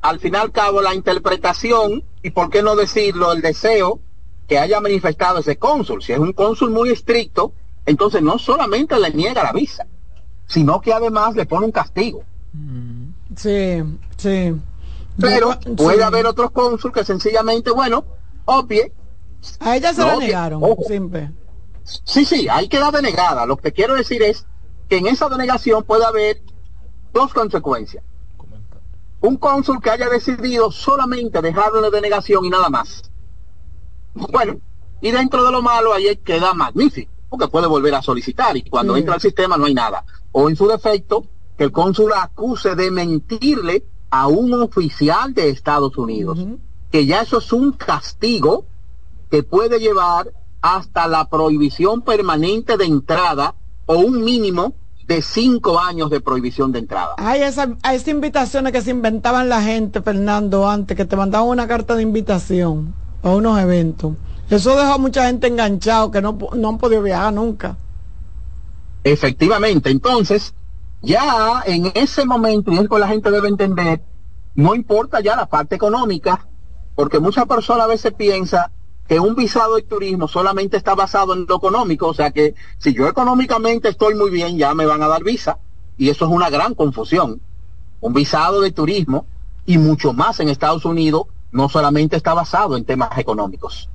al 0.02 0.20
fin 0.20 0.34
y 0.34 0.38
al 0.38 0.52
cabo, 0.52 0.82
la 0.82 0.96
interpretación, 0.96 2.04
y 2.24 2.32
por 2.32 2.50
qué 2.50 2.64
no 2.64 2.76
decirlo, 2.76 3.32
el 3.32 3.42
deseo 3.42 4.00
que 4.48 4.58
haya 4.58 4.80
manifestado 4.80 5.40
ese 5.40 5.58
cónsul. 5.58 6.02
Si 6.02 6.14
es 6.14 6.20
un 6.20 6.34
cónsul 6.34 6.72
muy 6.72 6.90
estricto, 6.90 7.54
entonces 7.86 8.22
no 8.22 8.40
solamente 8.40 9.00
le 9.00 9.12
niega 9.12 9.44
la 9.44 9.52
visa, 9.52 9.86
sino 10.48 10.82
que 10.82 10.94
además 10.94 11.36
le 11.36 11.46
pone 11.46 11.66
un 11.66 11.72
castigo. 11.72 12.24
Sí, 13.36 13.84
sí. 14.18 14.56
Pero 15.20 15.58
puede 15.78 16.04
haber 16.04 16.26
otros 16.26 16.52
cónsul 16.52 16.92
que 16.92 17.04
sencillamente, 17.04 17.72
bueno, 17.72 18.06
obvie. 18.46 18.94
A 19.60 19.78
ella 19.78 19.94
se 19.94 20.04
la 20.04 20.16
negaron, 20.18 20.62
simple. 20.88 21.32
Sí, 21.84 22.26
sí, 22.26 22.48
hay 22.50 22.68
que 22.68 22.80
dar 22.80 22.92
denegada. 22.92 23.46
Lo 23.46 23.58
que 23.58 23.72
quiero 23.72 23.96
decir 23.96 24.24
es 24.24 24.46
que 24.90 24.98
en 24.98 25.08
esa 25.08 25.30
denegación 25.30 25.84
puede 25.84 26.06
haber 26.06 26.42
dos 27.14 27.34
consecuencias. 27.34 28.04
Un 29.22 29.38
cónsul 29.38 29.82
que 29.82 29.90
haya 29.90 30.10
decidido 30.10 30.72
solamente 30.72 31.42
dejarlo 31.42 31.86
en 31.86 31.92
denegación 31.92 32.46
y 32.46 32.50
nada 32.50 32.70
más. 32.70 33.10
Bueno, 34.14 34.60
y 35.02 35.12
dentro 35.12 35.44
de 35.44 35.52
lo 35.52 35.62
malo 35.62 35.94
ahí 35.94 36.16
queda 36.18 36.54
magnífico, 36.54 37.12
porque 37.30 37.48
puede 37.48 37.68
volver 37.68 37.96
a 37.96 38.02
solicitar 38.02 38.56
y 38.58 38.64
cuando 38.64 38.98
entra 38.98 39.14
al 39.14 39.22
sistema 39.22 39.58
no 39.58 39.66
hay 39.66 39.74
nada. 39.74 40.06
O 40.32 40.50
en 40.50 40.56
su 40.56 40.68
defecto, 40.68 41.26
que 41.58 41.64
el 41.64 41.72
cónsul 41.72 42.12
acuse 42.14 42.76
de 42.76 42.92
mentirle 42.92 43.86
a 44.10 44.28
un 44.28 44.54
oficial 44.54 45.34
de 45.34 45.50
Estados 45.50 45.98
Unidos, 45.98 46.40
que 46.92 47.06
ya 47.06 47.22
eso 47.22 47.40
es 47.40 47.52
un 47.52 47.72
castigo 47.74 48.66
que 49.30 49.44
puede 49.44 49.80
llevar 49.80 50.32
hasta 50.62 51.08
la 51.08 51.30
prohibición 51.30 52.02
permanente 52.02 52.78
de 52.78 52.86
entrada 52.86 53.56
o 53.86 53.98
un 53.98 54.24
mínimo 54.24 54.74
de 55.08 55.22
cinco 55.22 55.80
años 55.80 56.10
de 56.10 56.20
prohibición 56.20 56.72
de 56.72 56.80
entrada. 56.80 57.14
Hay 57.18 57.42
esas 57.42 57.70
esa 57.84 58.10
invitaciones 58.10 58.72
que 58.72 58.82
se 58.82 58.92
inventaban 58.92 59.50
la 59.50 59.62
gente, 59.62 60.02
Fernando, 60.02 60.68
antes, 60.68 60.98
que 60.98 61.06
te 61.06 61.16
mandaban 61.16 61.48
una 61.48 61.68
carta 61.68 61.96
de 61.96 62.02
invitación 62.02 62.96
a 63.22 63.30
unos 63.30 63.60
eventos. 63.60 64.14
Eso 64.50 64.76
dejó 64.76 64.94
a 64.94 64.98
mucha 64.98 65.28
gente 65.28 65.48
enganchado 65.48 66.12
que 66.12 66.22
no, 66.22 66.38
no 66.56 66.70
han 66.70 66.78
podido 66.78 67.02
viajar 67.04 67.34
nunca. 67.34 67.78
Efectivamente, 69.04 69.92
entonces, 69.92 70.54
ya 71.06 71.64
en 71.66 71.92
ese 71.96 72.26
momento, 72.26 72.72
y 72.72 72.78
es 72.78 72.90
que 72.90 73.00
la 73.00 73.08
gente 73.08 73.32
debe 73.32 73.48
entender, 73.48 74.02
no 74.56 74.76
importa 74.76 75.20
ya 75.22 75.36
la 75.36 75.46
parte 75.46 75.76
económica, 75.76 76.48
porque 76.96 77.20
muchas 77.20 77.46
personas 77.46 77.86
a 77.86 77.88
veces 77.88 78.14
piensan 78.14 78.72
que 79.08 79.20
un 79.20 79.36
visado 79.36 79.76
de 79.76 79.84
turismo 79.84 80.28
solamente 80.28 80.78
está 80.78 80.96
basado 80.96 81.34
en 81.34 81.46
lo 81.48 81.58
económico, 81.58 82.08
o 82.08 82.14
sea 82.14 82.32
que 82.32 82.56
si 82.80 82.94
yo 82.94 83.08
económicamente 83.08 83.90
estoy 83.90 84.16
muy 84.16 84.32
bien, 84.32 84.58
ya 84.58 84.74
me 84.74 84.86
van 84.86 85.04
a 85.04 85.08
dar 85.08 85.24
visa, 85.24 85.60
y 85.98 86.10
eso 86.10 86.26
es 86.26 86.32
una 86.32 86.50
gran 86.50 86.74
confusión. 86.74 87.40
Un 88.02 88.14
visado 88.14 88.62
de 88.62 88.72
turismo, 88.72 89.26
y 89.66 89.78
mucho 89.78 90.14
más 90.14 90.40
en 90.40 90.50
Estados 90.50 90.86
Unidos, 90.86 91.28
no 91.52 91.70
solamente 91.70 92.18
está 92.18 92.34
basado 92.34 92.76
en 92.76 92.86
temas 92.86 93.18
económicos. 93.18 93.90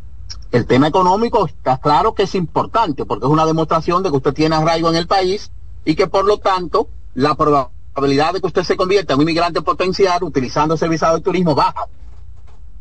El 0.53 0.67
tema 0.67 0.89
económico 0.89 1.47
está 1.47 1.79
claro 1.79 2.15
que 2.15 2.25
es 2.25 2.35
importante, 2.35 3.05
porque 3.05 3.27
es 3.27 3.31
una 3.31 3.47
demostración 3.47 4.03
de 4.03 4.11
que 4.11 4.17
usted 4.17 4.35
tiene 4.35 4.57
arraigo 4.57 4.89
en 4.89 4.97
el 4.97 5.07
país 5.07 5.51
y 5.85 5.95
que 5.95 6.07
por 6.07 6.25
lo 6.25 6.39
tanto 6.39 6.89
la 7.15 7.35
probabilidad 7.35 8.35
de 8.35 8.41
que 8.41 8.47
usted 8.47 8.63
se 8.63 8.77
convierta 8.77 9.15
en 9.15 9.19
un 9.19 9.23
inmigrante 9.23 9.63
potencial 9.63 10.23
utilizando 10.23 10.75
ese 10.75 10.89
visado 10.89 11.17
de 11.17 11.23
turismo 11.23 11.55
baja 11.55 11.87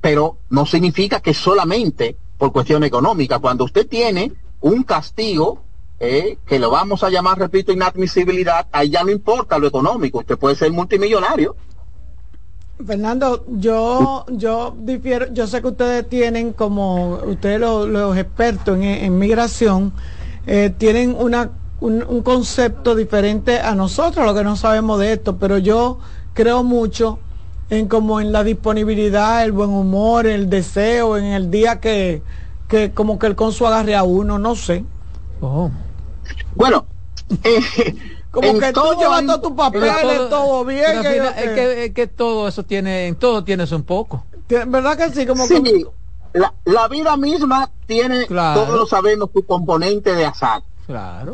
pero 0.02 0.38
no 0.50 0.66
significa 0.66 1.20
que 1.20 1.34
solamente 1.34 2.16
por 2.38 2.52
cuestión 2.52 2.84
económica. 2.84 3.40
Cuando 3.40 3.66
usted 3.66 3.88
tiene 3.88 4.32
un 4.62 4.84
castigo, 4.84 5.62
eh, 6.00 6.38
que 6.46 6.60
lo 6.60 6.72
vamos 6.72 7.04
a 7.04 7.10
llamar, 7.10 7.38
repito, 7.38 7.72
inadmisibilidad, 7.72 8.68
ahí 8.72 8.90
ya 8.90 9.04
no 9.04 9.12
importa 9.12 9.60
lo 9.60 9.68
económico, 9.68 10.20
usted 10.20 10.38
puede 10.38 10.56
ser 10.56 10.72
multimillonario. 10.72 11.56
Fernando, 12.86 13.44
yo, 13.50 14.26
yo 14.30 14.74
difiero, 14.80 15.34
yo 15.34 15.48
sé 15.48 15.62
que 15.62 15.68
ustedes 15.68 16.08
tienen 16.08 16.54
como, 16.54 17.16
ustedes 17.26 17.60
los, 17.60 18.18
expertos 18.18 18.80
en, 18.82 19.18
migración, 19.18 19.92
eh, 20.48 20.74
tienen 20.78 21.14
una, 21.20 21.52
un, 21.82 22.04
un 22.08 22.22
concepto 22.24 22.96
diferente 22.96 23.60
a 23.60 23.76
nosotros, 23.76 24.26
lo 24.26 24.34
que 24.34 24.44
no 24.44 24.56
sabemos 24.56 25.00
de 25.00 25.14
esto, 25.14 25.38
pero 25.38 25.58
yo 25.58 26.00
creo 26.34 26.64
mucho 26.64 27.20
en 27.70 27.88
como 27.88 28.20
en 28.20 28.32
la 28.32 28.44
disponibilidad, 28.44 29.44
el 29.44 29.52
buen 29.52 29.70
humor, 29.70 30.26
el 30.26 30.50
deseo, 30.50 31.18
en 31.18 31.26
el 31.26 31.52
día 31.52 31.80
que, 31.80 32.24
que 32.68 32.92
como 32.92 33.20
que 33.20 33.28
el 33.28 33.36
consu 33.36 33.68
agarre 33.68 33.96
a 33.96 34.04
uno, 34.04 34.40
no 34.40 34.56
sé. 34.56 34.84
Oh. 35.42 35.70
Bueno, 36.56 36.86
eh, 37.44 37.96
como 38.32 38.60
que 38.60 38.74
tú 38.74 38.82
llevando 39.00 39.40
tu 39.40 39.56
papel, 39.56 39.92
todo, 40.02 40.30
todo 40.30 40.66
bien. 40.66 41.06
es, 41.06 41.50
que, 41.50 41.94
que, 41.94 42.08
todo 42.08 42.48
eso 42.48 42.64
tiene, 42.64 43.14
todo 43.14 43.44
tienes 43.44 43.72
un 43.72 43.84
poco. 43.84 44.26
¿Verdad 44.48 44.98
que 44.98 45.12
sí? 45.12 45.28
Como 45.28 45.48
que... 45.48 45.86
la, 46.34 46.54
la, 46.66 46.88
vida 46.88 47.16
misma 47.18 47.70
tiene, 47.86 48.26
todos 48.26 48.70
lo 48.70 48.86
sabemos, 48.88 49.32
tu 49.32 49.46
componente 49.46 50.16
de 50.16 50.26
azar. 50.26 50.64
Claro. 50.90 51.34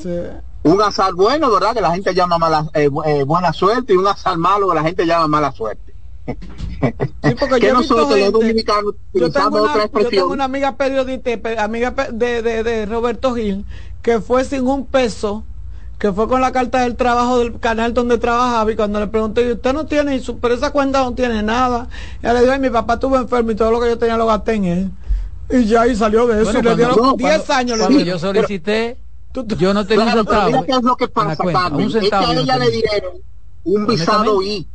Un 0.64 0.82
azar 0.82 1.14
bueno, 1.14 1.50
¿verdad? 1.50 1.74
Que 1.74 1.80
la 1.80 1.92
gente 1.92 2.14
llama 2.14 2.38
mala, 2.38 2.68
eh, 2.74 2.90
eh, 3.06 3.24
buena 3.24 3.54
suerte 3.54 3.94
y 3.94 3.96
un 3.96 4.06
azar 4.06 4.38
malo 4.38 4.68
que 4.68 4.76
la 4.76 4.84
gente 4.84 5.06
llama 5.06 5.30
mala 5.30 5.54
suerte. 5.54 5.94
Sí, 6.26 7.36
porque 7.40 7.62
yo 7.62 7.74
nosotros 7.74 8.20
los 8.20 8.34
dominicanos 8.34 8.96
yo 9.14 9.32
tengo, 9.32 9.64
una, 9.64 9.90
yo 9.90 10.10
tengo 10.10 10.28
una 10.34 10.44
amiga 10.44 10.76
periodista, 10.76 11.32
amiga 11.64 11.92
de, 12.12 12.42
de, 12.42 12.64
de, 12.64 12.86
Roberto 12.86 13.34
Gil, 13.34 13.64
que 14.02 14.20
fue 14.20 14.44
sin 14.44 14.68
un 14.68 14.86
peso, 14.88 15.46
que 16.00 16.12
fue 16.12 16.28
con 16.28 16.42
la 16.42 16.52
carta 16.52 16.82
del 16.82 16.98
trabajo 16.98 17.40
del 17.40 17.58
canal 17.58 17.94
donde 17.94 18.18
trabajaba 18.18 18.70
y 18.70 18.76
cuando 18.76 19.00
le 19.00 19.08
pregunté, 19.08 19.48
¿y 19.48 19.54
usted 19.54 19.72
no 19.72 19.86
tiene, 19.86 20.22
pero 20.42 20.54
esa 20.54 20.72
cuenta 20.72 21.02
no 21.02 21.14
tiene 21.14 21.42
nada? 21.44 21.88
Y 22.22 22.28
le 22.28 22.42
dijo, 22.42 22.60
mi 22.60 22.72
papá 22.72 22.96
estuvo 22.96 23.16
enfermo 23.16 23.52
y 23.52 23.56
todo 23.56 23.72
lo 23.72 23.80
que 23.80 23.88
yo 23.88 23.98
tenía 23.98 24.18
lo 24.18 24.26
gasté 24.26 24.56
en 24.56 24.66
él. 24.66 24.92
Y 25.50 25.64
ya 25.64 25.84
ahí 25.84 25.96
salió 25.96 26.28
de 26.28 26.42
eso 26.42 26.60
y 26.60 26.62
le 26.62 26.76
dieron 26.76 27.16
10 27.16 27.50
años. 27.52 27.80
Cuando 27.80 28.00
yo 28.02 28.20
solicité, 28.20 28.98
yo 29.58 29.74
no 29.74 29.86
tenía 29.86 30.06
un 30.06 30.12
centavo. 30.12 30.64
qué 30.66 30.72
es 30.72 30.84
lo 30.84 30.96
que 30.96 31.08
pasa, 31.08 31.44
Carmen, 31.44 31.88
es 31.88 32.10
que 32.10 32.16
a 32.16 32.34
ella 32.34 32.58
le 32.58 32.72
dieron 32.72 33.14
un 33.64 33.88
visado 33.88 34.42
I 34.42 34.68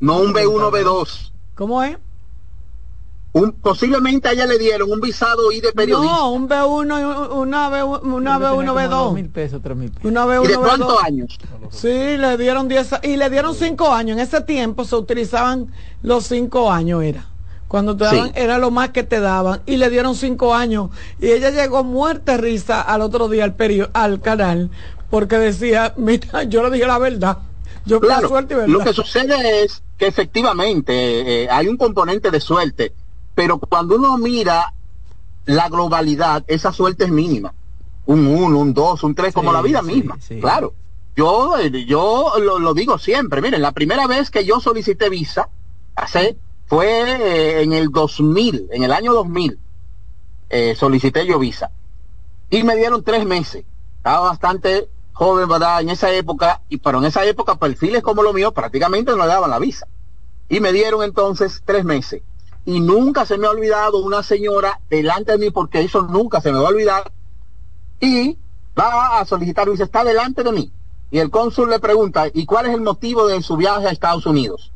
no 0.00 0.18
un 0.18 0.32
B1, 0.32 0.70
B2. 0.70 1.32
¿Cómo 1.54 1.82
es? 1.82 1.98
Un, 3.32 3.52
posiblemente 3.52 4.28
a 4.28 4.32
ella 4.32 4.46
le 4.46 4.58
dieron 4.58 4.90
un 4.90 5.00
visado 5.00 5.52
y 5.52 5.60
de 5.60 5.72
periodista. 5.72 6.16
No, 6.16 6.32
un 6.32 6.48
B1 6.48 7.30
una, 7.32 7.68
B, 7.68 7.84
una 7.84 8.38
B1, 8.40 8.74
B2. 8.74 9.14
mil 9.14 9.28
pesos, 9.28 9.60
tres 9.62 9.76
mil 9.76 9.92
Una 10.02 10.26
B1, 10.26 10.44
¿Y 10.46 10.48
de 10.48 10.56
cuántos 10.56 11.04
años? 11.04 11.38
Sí, 11.70 12.16
le 12.16 12.36
dieron 12.38 12.66
10 12.66 12.90
y 13.04 13.16
le 13.16 13.30
dieron 13.30 13.54
5 13.54 13.92
años. 13.92 14.16
En 14.16 14.20
ese 14.20 14.40
tiempo 14.40 14.84
se 14.84 14.96
utilizaban 14.96 15.70
los 16.02 16.26
5 16.26 16.72
años, 16.72 17.04
era. 17.04 17.29
Cuando 17.70 17.96
te 17.96 18.02
daban, 18.02 18.32
era 18.34 18.58
lo 18.58 18.72
más 18.72 18.88
que 18.90 19.04
te 19.04 19.20
daban. 19.20 19.62
Y 19.64 19.76
le 19.76 19.90
dieron 19.90 20.16
5 20.16 20.56
años. 20.56 20.90
Y 21.20 21.28
ella 21.28 21.50
llegó 21.50 21.84
muerta 21.84 22.36
risa 22.36 22.82
al 22.82 23.00
otro 23.00 23.28
día 23.28 23.44
al, 23.44 23.54
al 23.92 24.20
canal. 24.20 24.70
Porque 25.08 25.38
decía, 25.38 25.94
mira, 25.96 26.42
yo 26.42 26.64
le 26.64 26.70
dije 26.72 26.88
la 26.88 26.98
verdad. 26.98 27.38
Yo 27.86 28.00
claro, 28.00 28.26
suerte, 28.26 28.56
Lo 28.66 28.80
que 28.80 28.92
sucede 28.92 29.62
es 29.62 29.84
que 29.96 30.08
efectivamente 30.08 31.44
eh, 31.44 31.48
hay 31.48 31.68
un 31.68 31.76
componente 31.76 32.32
de 32.32 32.40
suerte, 32.40 32.92
pero 33.36 33.60
cuando 33.60 33.94
uno 33.94 34.18
mira 34.18 34.74
la 35.46 35.68
globalidad, 35.68 36.42
esa 36.48 36.72
suerte 36.72 37.04
es 37.04 37.10
mínima. 37.12 37.54
Un 38.06 38.26
1, 38.26 38.58
un 38.58 38.74
2, 38.74 39.04
un 39.04 39.14
3, 39.14 39.32
como 39.32 39.52
la 39.52 39.62
vida 39.62 39.80
misma. 39.80 40.18
Claro. 40.40 40.74
Yo, 41.14 41.56
eh, 41.56 41.84
yo 41.86 42.32
lo, 42.40 42.74
digo 42.74 42.98
siempre. 42.98 43.40
Miren, 43.40 43.62
la 43.62 43.70
primera 43.70 44.08
vez 44.08 44.28
que 44.28 44.44
yo 44.44 44.58
solicité 44.58 45.08
visa, 45.08 45.48
hace, 45.94 46.36
fue 46.70 46.86
eh, 46.86 47.62
en 47.62 47.72
el 47.72 47.90
2000, 47.90 48.68
en 48.70 48.84
el 48.84 48.92
año 48.92 49.12
2000, 49.12 49.58
solicité 50.76 51.26
yo 51.26 51.40
visa. 51.40 51.72
Y 52.48 52.62
me 52.62 52.76
dieron 52.76 53.02
tres 53.02 53.26
meses. 53.26 53.64
Estaba 53.96 54.28
bastante 54.28 54.88
joven, 55.12 55.48
¿verdad? 55.48 55.80
En 55.80 55.90
esa 55.90 56.12
época, 56.12 56.62
y 56.68 56.76
pero 56.76 56.98
en 56.98 57.06
esa 57.06 57.24
época 57.24 57.56
perfiles 57.56 58.02
como 58.04 58.22
lo 58.22 58.32
mío 58.32 58.52
prácticamente 58.52 59.16
no 59.16 59.26
daban 59.26 59.50
la 59.50 59.58
visa. 59.58 59.88
Y 60.48 60.60
me 60.60 60.72
dieron 60.72 61.02
entonces 61.02 61.60
tres 61.64 61.84
meses. 61.84 62.22
Y 62.64 62.78
nunca 62.78 63.26
se 63.26 63.36
me 63.36 63.48
ha 63.48 63.50
olvidado 63.50 63.98
una 63.98 64.22
señora 64.22 64.80
delante 64.88 65.32
de 65.32 65.38
mí, 65.38 65.50
porque 65.50 65.80
eso 65.80 66.02
nunca 66.02 66.40
se 66.40 66.52
me 66.52 66.60
va 66.60 66.68
a 66.68 66.70
olvidar. 66.70 67.10
Y 67.98 68.38
va 68.78 69.18
a 69.18 69.24
solicitar 69.24 69.68
visa, 69.68 69.82
está 69.82 70.04
delante 70.04 70.44
de 70.44 70.52
mí. 70.52 70.70
Y 71.10 71.18
el 71.18 71.30
cónsul 71.30 71.68
le 71.68 71.80
pregunta, 71.80 72.28
¿y 72.32 72.46
cuál 72.46 72.66
es 72.66 72.74
el 72.74 72.80
motivo 72.80 73.26
de 73.26 73.42
su 73.42 73.56
viaje 73.56 73.88
a 73.88 73.90
Estados 73.90 74.24
Unidos? 74.24 74.70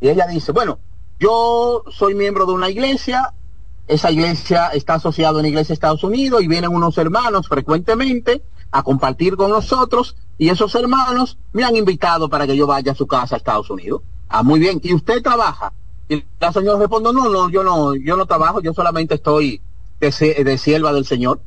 Y 0.00 0.08
ella 0.08 0.26
dice, 0.26 0.50
bueno, 0.50 0.80
yo 1.18 1.84
soy 1.90 2.14
miembro 2.14 2.46
de 2.46 2.52
una 2.52 2.68
iglesia, 2.68 3.32
esa 3.88 4.10
iglesia 4.10 4.68
está 4.68 4.94
asociada 4.94 5.36
a 5.36 5.40
una 5.40 5.48
iglesia 5.48 5.68
de 5.68 5.74
Estados 5.74 6.04
Unidos 6.04 6.42
y 6.42 6.48
vienen 6.48 6.74
unos 6.74 6.98
hermanos 6.98 7.48
frecuentemente 7.48 8.42
a 8.70 8.82
compartir 8.82 9.36
con 9.36 9.50
nosotros 9.50 10.16
y 10.38 10.48
esos 10.48 10.74
hermanos 10.74 11.38
me 11.52 11.64
han 11.64 11.76
invitado 11.76 12.28
para 12.28 12.46
que 12.46 12.56
yo 12.56 12.66
vaya 12.66 12.92
a 12.92 12.96
su 12.96 13.06
casa 13.06 13.36
a 13.36 13.38
Estados 13.38 13.70
Unidos. 13.70 14.02
Ah, 14.28 14.42
muy 14.42 14.58
bien. 14.58 14.80
¿Y 14.82 14.92
usted 14.92 15.22
trabaja? 15.22 15.72
Y 16.08 16.24
la 16.40 16.52
señora 16.52 16.78
responde, 16.78 17.12
no, 17.12 17.28
no, 17.28 17.48
yo 17.48 17.62
no, 17.62 17.94
yo 17.94 18.16
no 18.16 18.26
trabajo, 18.26 18.60
yo 18.60 18.74
solamente 18.74 19.14
estoy 19.14 19.60
de, 20.00 20.10
de 20.44 20.58
sierva 20.58 20.92
del 20.92 21.04
Señor. 21.04 21.40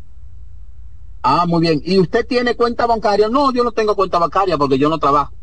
Ah, 1.22 1.46
muy 1.46 1.62
bien. 1.62 1.82
¿Y 1.84 2.00
usted 2.00 2.26
tiene 2.26 2.56
cuenta 2.56 2.88
bancaria? 2.88 3.28
No, 3.28 3.52
yo 3.52 3.64
no 3.64 3.72
tengo 3.72 3.96
cuenta 3.96 4.18
bancaria 4.18 4.58
porque 4.58 4.78
yo 4.78 4.90
no 4.90 4.98
trabajo. 4.98 5.34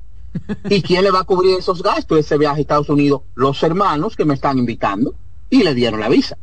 ¿Y 0.68 0.82
quién 0.82 1.04
le 1.04 1.10
va 1.10 1.20
a 1.20 1.24
cubrir 1.24 1.58
esos 1.58 1.82
gastos, 1.82 2.18
ese 2.18 2.38
viaje 2.38 2.58
a 2.58 2.60
Estados 2.62 2.88
Unidos? 2.88 3.22
Los 3.34 3.62
hermanos 3.62 4.16
que 4.16 4.24
me 4.24 4.34
están 4.34 4.58
invitando 4.58 5.14
y 5.50 5.62
le 5.62 5.74
dieron 5.74 6.00
la 6.00 6.08
visa. 6.08 6.36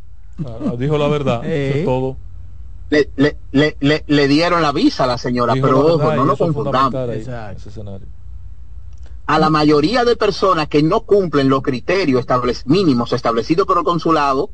Ah, 0.46 0.74
dijo 0.78 0.98
la 0.98 1.08
verdad, 1.08 1.42
eh. 1.44 1.84
todo 1.86 2.18
le, 2.94 3.38
le, 3.52 3.76
le, 3.80 4.04
le, 4.06 4.28
dieron 4.28 4.62
la 4.62 4.72
visa 4.72 5.06
a 5.06 5.08
la 5.08 5.18
señora, 5.18 5.54
pero 5.54 5.96
ojo, 5.96 6.14
no 6.14 6.26
nos 6.26 6.38
confundamos. 6.38 6.94
A 9.26 9.40
la 9.40 9.50
mayoría 9.50 10.04
de 10.04 10.16
personas 10.16 10.68
que 10.68 10.84
no 10.84 11.02
cumplen 11.02 11.50
los 11.50 11.62
criterios 11.62 12.26
mínimos 12.66 13.14
establecidos 13.14 13.66
por 13.66 13.78
el 13.78 13.84
consulado, 13.84 14.50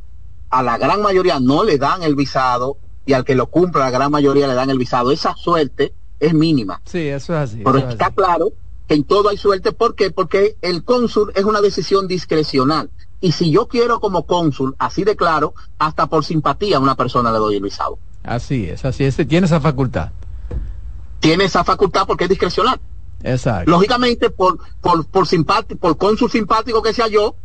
a 0.49 0.64
la 0.64 0.78
gran 0.78 1.02
mayoría 1.02 1.40
no 1.40 1.64
le 1.64 1.78
dan 1.78 2.03
el 2.03 2.16
visado 2.16 2.78
y 3.06 3.14
al 3.14 3.26
que 3.26 3.36
lo 3.36 3.48
cumpla 3.48 3.86
la 3.86 3.91
gran 3.91 4.11
mayoría 4.11 4.48
le 4.48 4.53
dan 4.53 4.70
el 4.70 4.78
visado. 4.78 5.11
Esa 5.11 5.36
suerte 5.36 5.94
es 6.20 6.34
mínima. 6.34 6.82
Sí, 6.86 7.07
eso 7.07 7.34
es 7.34 7.52
así. 7.52 7.61
Pero 7.64 7.78
está 7.80 8.11
claro 8.11 8.52
en 8.90 9.03
todo 9.03 9.30
hay 9.30 9.38
suerte. 9.38 9.72
¿Por 9.72 9.95
qué? 9.95 10.11
Porque 10.11 10.57
el 10.61 10.84
cónsul 10.84 11.32
es 11.36 11.45
una 11.45 11.61
decisión 11.61 12.07
discrecional. 12.07 12.90
Y 13.22 13.34
si 13.34 13.52
yo 13.52 13.68
quiero 13.68 13.99
como 13.99 14.26
cónsul, 14.26 14.76
así 14.80 15.03
de 15.03 15.16
claro, 15.16 15.53
hasta 15.78 16.07
por 16.07 16.26
simpatía 16.26 16.78
a 16.78 16.80
una 16.80 16.95
persona 16.95 17.32
le 17.32 17.38
doy 17.38 17.56
el 17.57 17.64
visado. 17.64 17.99
Así 18.24 18.66
es, 18.66 18.84
así 18.86 19.03
es. 19.03 19.16
Tiene 19.28 19.45
esa 19.45 19.61
facultad. 19.61 20.11
Tiene 21.20 21.45
esa 21.45 21.64
facultad 21.64 22.07
porque 22.07 22.26
es 22.26 22.30
discrecional. 22.30 22.80
Exacto. 23.24 23.70
Lógicamente, 23.70 24.30
por, 24.30 24.57
por, 24.82 25.06
por, 25.06 25.28
simpático, 25.28 25.80
por 25.80 25.98
cónsul 25.98 26.32
simpático 26.32 26.82
que 26.82 26.94
sea 26.94 27.07
yo, 27.07 27.36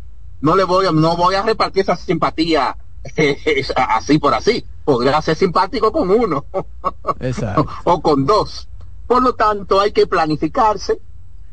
no 0.41 0.57
le 0.57 0.65
voy 0.65 0.87
a, 0.87 0.93
no 0.93 1.17
voy 1.17 1.35
a 1.35 1.43
repartir 1.43 1.83
esa 1.83 1.97
simpatía 1.97 2.77
así 3.89 4.19
por 4.19 4.33
así. 4.33 4.65
Podría 4.85 5.21
ser 5.21 5.37
simpático 5.37 5.91
con 5.91 6.11
uno 6.11 6.47
Exacto. 7.21 7.67
o 7.85 8.01
con 8.01 8.25
dos. 8.25 8.69
Por 9.07 9.23
lo 9.23 9.35
tanto, 9.35 9.81
hay 9.81 9.93
que 9.93 10.07
planificarse 10.07 11.01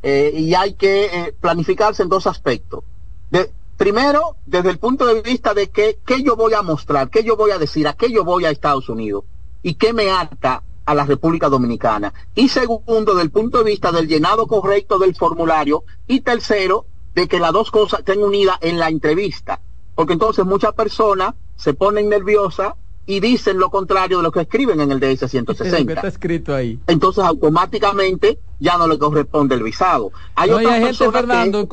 eh, 0.03 0.31
y 0.35 0.53
hay 0.53 0.73
que 0.73 1.05
eh, 1.05 1.35
planificarse 1.39 2.03
en 2.03 2.09
dos 2.09 2.27
aspectos. 2.27 2.83
De, 3.29 3.51
primero, 3.77 4.35
desde 4.45 4.69
el 4.69 4.79
punto 4.79 5.05
de 5.05 5.21
vista 5.21 5.53
de 5.53 5.69
que, 5.69 5.99
qué 6.05 6.23
yo 6.23 6.35
voy 6.35 6.53
a 6.53 6.61
mostrar, 6.61 7.09
qué 7.09 7.23
yo 7.23 7.35
voy 7.35 7.51
a 7.51 7.57
decir, 7.57 7.87
a 7.87 7.93
qué 7.93 8.11
yo 8.11 8.23
voy 8.23 8.45
a 8.45 8.51
Estados 8.51 8.89
Unidos 8.89 9.23
y 9.63 9.75
qué 9.75 9.93
me 9.93 10.11
ata 10.11 10.63
a 10.85 10.95
la 10.95 11.05
República 11.05 11.49
Dominicana. 11.49 12.13
Y 12.35 12.49
segundo, 12.49 13.15
del 13.15 13.31
punto 13.31 13.59
de 13.59 13.71
vista 13.71 13.91
del 13.91 14.07
llenado 14.07 14.47
correcto 14.47 14.99
del 14.99 15.15
formulario. 15.15 15.83
Y 16.07 16.21
tercero, 16.21 16.85
de 17.15 17.27
que 17.27 17.39
las 17.39 17.53
dos 17.53 17.71
cosas 17.71 17.99
estén 17.99 18.23
unidas 18.23 18.57
en 18.61 18.79
la 18.79 18.89
entrevista. 18.89 19.61
Porque 19.95 20.13
entonces 20.13 20.45
muchas 20.45 20.73
personas 20.73 21.35
se 21.55 21.73
ponen 21.73 22.09
nerviosas 22.09 22.73
y 23.05 23.19
dicen 23.19 23.59
lo 23.59 23.69
contrario 23.69 24.17
de 24.17 24.23
lo 24.23 24.31
que 24.31 24.41
escriben 24.41 24.79
en 24.79 24.91
el 24.91 24.99
DS 24.99 25.29
160. 25.29 25.93
está 25.93 26.07
escrito 26.07 26.55
ahí. 26.55 26.79
Entonces 26.87 27.23
automáticamente 27.23 28.39
ya 28.61 28.77
no 28.77 28.87
le 28.87 28.97
corresponde 28.97 29.55
el 29.55 29.63
visado. 29.63 30.11
Hay, 30.35 30.49
gente, 30.51 31.11
Fernando, 31.11 31.67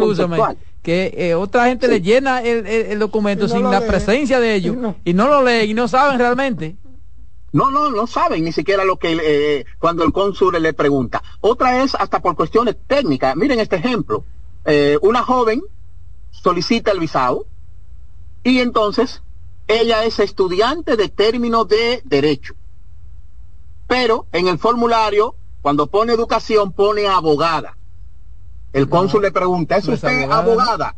que, 0.82 1.12
eh, 1.14 1.34
otra 1.34 1.66
gente 1.66 1.86
le 1.86 2.00
llena 2.00 2.42
el, 2.42 2.98
documento 2.98 3.46
sin 3.46 3.70
la 3.70 3.86
presencia 3.86 4.40
de 4.40 4.54
ellos 4.54 4.76
y 5.04 5.12
no 5.12 5.28
lo 5.28 5.44
leen 5.44 5.70
y 5.70 5.74
no 5.74 5.86
saben 5.86 6.18
realmente. 6.18 6.76
No, 7.52 7.70
no, 7.70 7.90
no 7.90 8.06
saben 8.06 8.44
ni 8.44 8.52
siquiera 8.52 8.84
lo 8.84 8.98
que 8.98 9.18
eh, 9.22 9.64
cuando 9.78 10.04
el 10.04 10.12
cónsul 10.12 10.60
le 10.60 10.72
pregunta. 10.72 11.22
Otra 11.40 11.82
es 11.82 11.94
hasta 11.94 12.20
por 12.20 12.36
cuestiones 12.36 12.76
técnicas. 12.86 13.36
Miren 13.36 13.60
este 13.60 13.76
ejemplo. 13.76 14.24
Eh, 14.64 14.98
una 15.02 15.22
joven 15.22 15.62
solicita 16.30 16.90
el 16.90 17.00
visado 17.00 17.46
y 18.44 18.60
entonces 18.60 19.22
ella 19.66 20.04
es 20.04 20.18
estudiante 20.18 20.96
de 20.96 21.08
término 21.08 21.64
de 21.64 22.02
derecho. 22.04 22.54
Pero 23.86 24.26
en 24.32 24.48
el 24.48 24.58
formulario, 24.58 25.34
cuando 25.62 25.86
pone 25.88 26.12
educación, 26.12 26.72
pone 26.72 27.06
abogada. 27.06 27.76
El 28.72 28.88
cónsul 28.88 29.22
le 29.22 29.32
pregunta, 29.32 29.76
¿es 29.76 29.88
usted 29.88 30.30
abogada? 30.30 30.94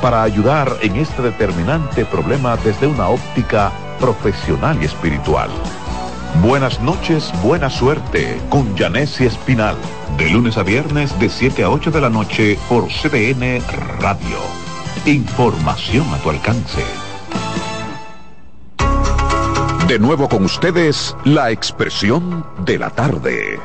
para 0.00 0.22
ayudar 0.22 0.76
en 0.82 0.96
este 0.96 1.22
determinante 1.22 2.04
problema 2.04 2.56
desde 2.56 2.86
una 2.86 3.08
óptica 3.08 3.72
profesional 3.98 4.78
y 4.80 4.84
espiritual. 4.84 5.50
Buenas 6.42 6.80
noches, 6.80 7.32
buena 7.42 7.70
suerte 7.70 8.38
con 8.50 8.76
Janessi 8.76 9.24
Espinal. 9.24 9.76
De 10.18 10.30
lunes 10.30 10.56
a 10.58 10.62
viernes 10.62 11.18
de 11.18 11.28
7 11.28 11.64
a 11.64 11.70
8 11.70 11.90
de 11.90 12.00
la 12.00 12.10
noche 12.10 12.58
por 12.68 12.88
CDN 12.88 13.60
Radio. 14.00 14.38
Información 15.06 16.06
a 16.12 16.18
tu 16.18 16.30
alcance. 16.30 16.84
De 19.88 19.98
nuevo 19.98 20.28
con 20.28 20.44
ustedes, 20.44 21.16
la 21.24 21.50
expresión 21.50 22.44
de 22.64 22.78
la 22.78 22.90
tarde. 22.90 23.60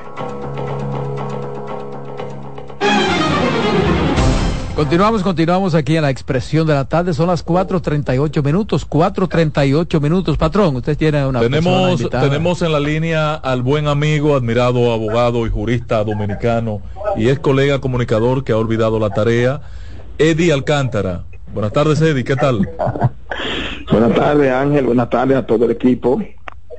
Continuamos, 4.81 5.21
continuamos 5.21 5.75
aquí 5.75 5.95
en 5.95 6.01
la 6.01 6.09
expresión 6.09 6.65
de 6.65 6.73
la 6.73 6.85
tarde. 6.85 7.13
Son 7.13 7.27
las 7.27 7.45
4.38 7.45 8.43
minutos, 8.43 8.89
4.38 8.89 10.01
minutos. 10.01 10.37
Patrón, 10.37 10.77
usted 10.77 10.97
tiene 10.97 11.23
una 11.23 11.39
tenemos, 11.39 12.09
tenemos 12.09 12.63
en 12.63 12.71
la 12.71 12.79
línea 12.79 13.35
al 13.35 13.61
buen 13.61 13.87
amigo, 13.87 14.35
admirado 14.35 14.91
abogado 14.91 15.45
y 15.45 15.51
jurista 15.51 16.03
dominicano 16.03 16.81
y 17.15 17.27
es 17.27 17.37
colega 17.37 17.79
comunicador 17.79 18.43
que 18.43 18.53
ha 18.53 18.57
olvidado 18.57 18.97
la 18.97 19.11
tarea, 19.11 19.61
Eddie 20.17 20.51
Alcántara. 20.51 21.25
Buenas 21.53 21.73
tardes, 21.73 22.01
Eddie, 22.01 22.23
¿qué 22.23 22.35
tal? 22.35 22.67
Buenas 23.91 24.15
tardes, 24.15 24.51
Ángel. 24.51 24.87
Buenas 24.87 25.11
tardes 25.11 25.37
a 25.37 25.45
todo 25.45 25.65
el 25.65 25.71
equipo. 25.71 26.19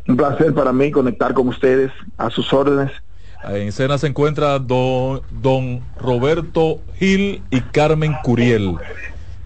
Un 0.08 0.16
placer 0.16 0.52
para 0.52 0.72
mí 0.72 0.90
conectar 0.90 1.34
con 1.34 1.46
ustedes 1.46 1.92
a 2.18 2.30
sus 2.30 2.52
órdenes 2.52 2.90
en 3.44 3.68
escena 3.68 3.98
se 3.98 4.06
encuentra 4.06 4.58
don, 4.58 5.22
don 5.30 5.80
Roberto 5.98 6.80
Gil 6.98 7.42
y 7.50 7.60
Carmen 7.60 8.14
Curiel. 8.22 8.76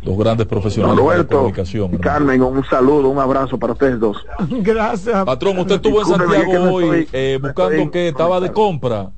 dos 0.03 0.19
grandes 0.19 0.47
profesionales 0.47 1.05
de 1.05 1.19
la 1.19 1.25
comunicación. 1.25 1.97
Carmen, 1.99 2.43
un 2.43 2.65
saludo, 2.65 3.09
un 3.09 3.19
abrazo 3.19 3.59
para 3.59 3.73
ustedes 3.73 3.99
dos. 3.99 4.25
Gracias. 4.51 5.25
Patrón, 5.25 5.59
usted 5.59 5.77
estuvo 5.77 6.01
en 6.01 6.07
Santiago 6.07 6.73
hoy 6.73 7.09
eh, 7.13 7.39
buscando 7.41 7.91
que 7.91 8.09
estaba 8.09 8.39
de 8.41 8.53
compra. 8.53 9.11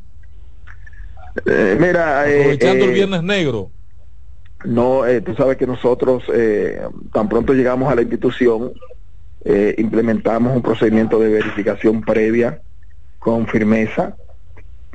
Eh, 1.47 1.77
mira, 1.79 2.23
aprovechando 2.23 2.85
el 2.85 2.93
Viernes 2.93 3.23
Negro. 3.23 3.71
No, 4.65 5.03
tú 5.25 5.35
sabes 5.37 5.57
que 5.57 5.67
nosotros 5.67 6.25
tan 7.13 7.29
pronto 7.29 7.53
llegamos 7.53 7.91
a 7.93 7.95
la 7.95 8.03
institución 8.03 8.73
implementamos 9.77 10.55
un 10.55 10.63
procedimiento 10.63 11.19
de 11.21 11.29
verificación 11.31 12.03
previa 12.03 12.61
con 13.19 13.47
firmeza 13.47 14.17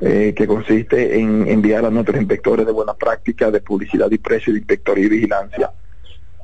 eh, 0.00 0.34
que 0.36 0.46
consiste 0.46 1.18
en 1.18 1.46
enviar 1.46 1.84
a 1.84 1.90
nuestros 1.90 2.20
inspectores 2.20 2.66
de 2.66 2.72
buena 2.72 2.94
práctica 2.94 3.50
de 3.50 3.60
publicidad 3.60 4.10
y 4.10 4.18
precio 4.18 4.52
de 4.52 4.58
inspectoría 4.58 5.06
y 5.06 5.08
vigilancia 5.08 5.70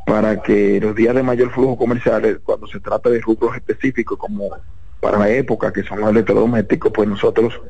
para 0.07 0.43
que 0.43 0.81
los 0.81 0.95
días 0.95 1.15
de 1.15 1.23
mayor 1.23 1.51
flujo 1.53 1.77
comercial, 1.77 2.41
cuando 2.43 2.67
se 2.67 2.81
trata 2.81 3.11
de 3.11 3.21
rubros 3.21 3.55
específicos 3.57 4.19
como 4.19 4.51
para 5.01 5.19
la 5.19 5.31
época 5.31 5.73
que 5.73 5.83
son 5.83 6.01
los 6.01 6.11
electrodomésticos, 6.11 6.93
pues 6.93 7.09
nosotros 7.09 7.61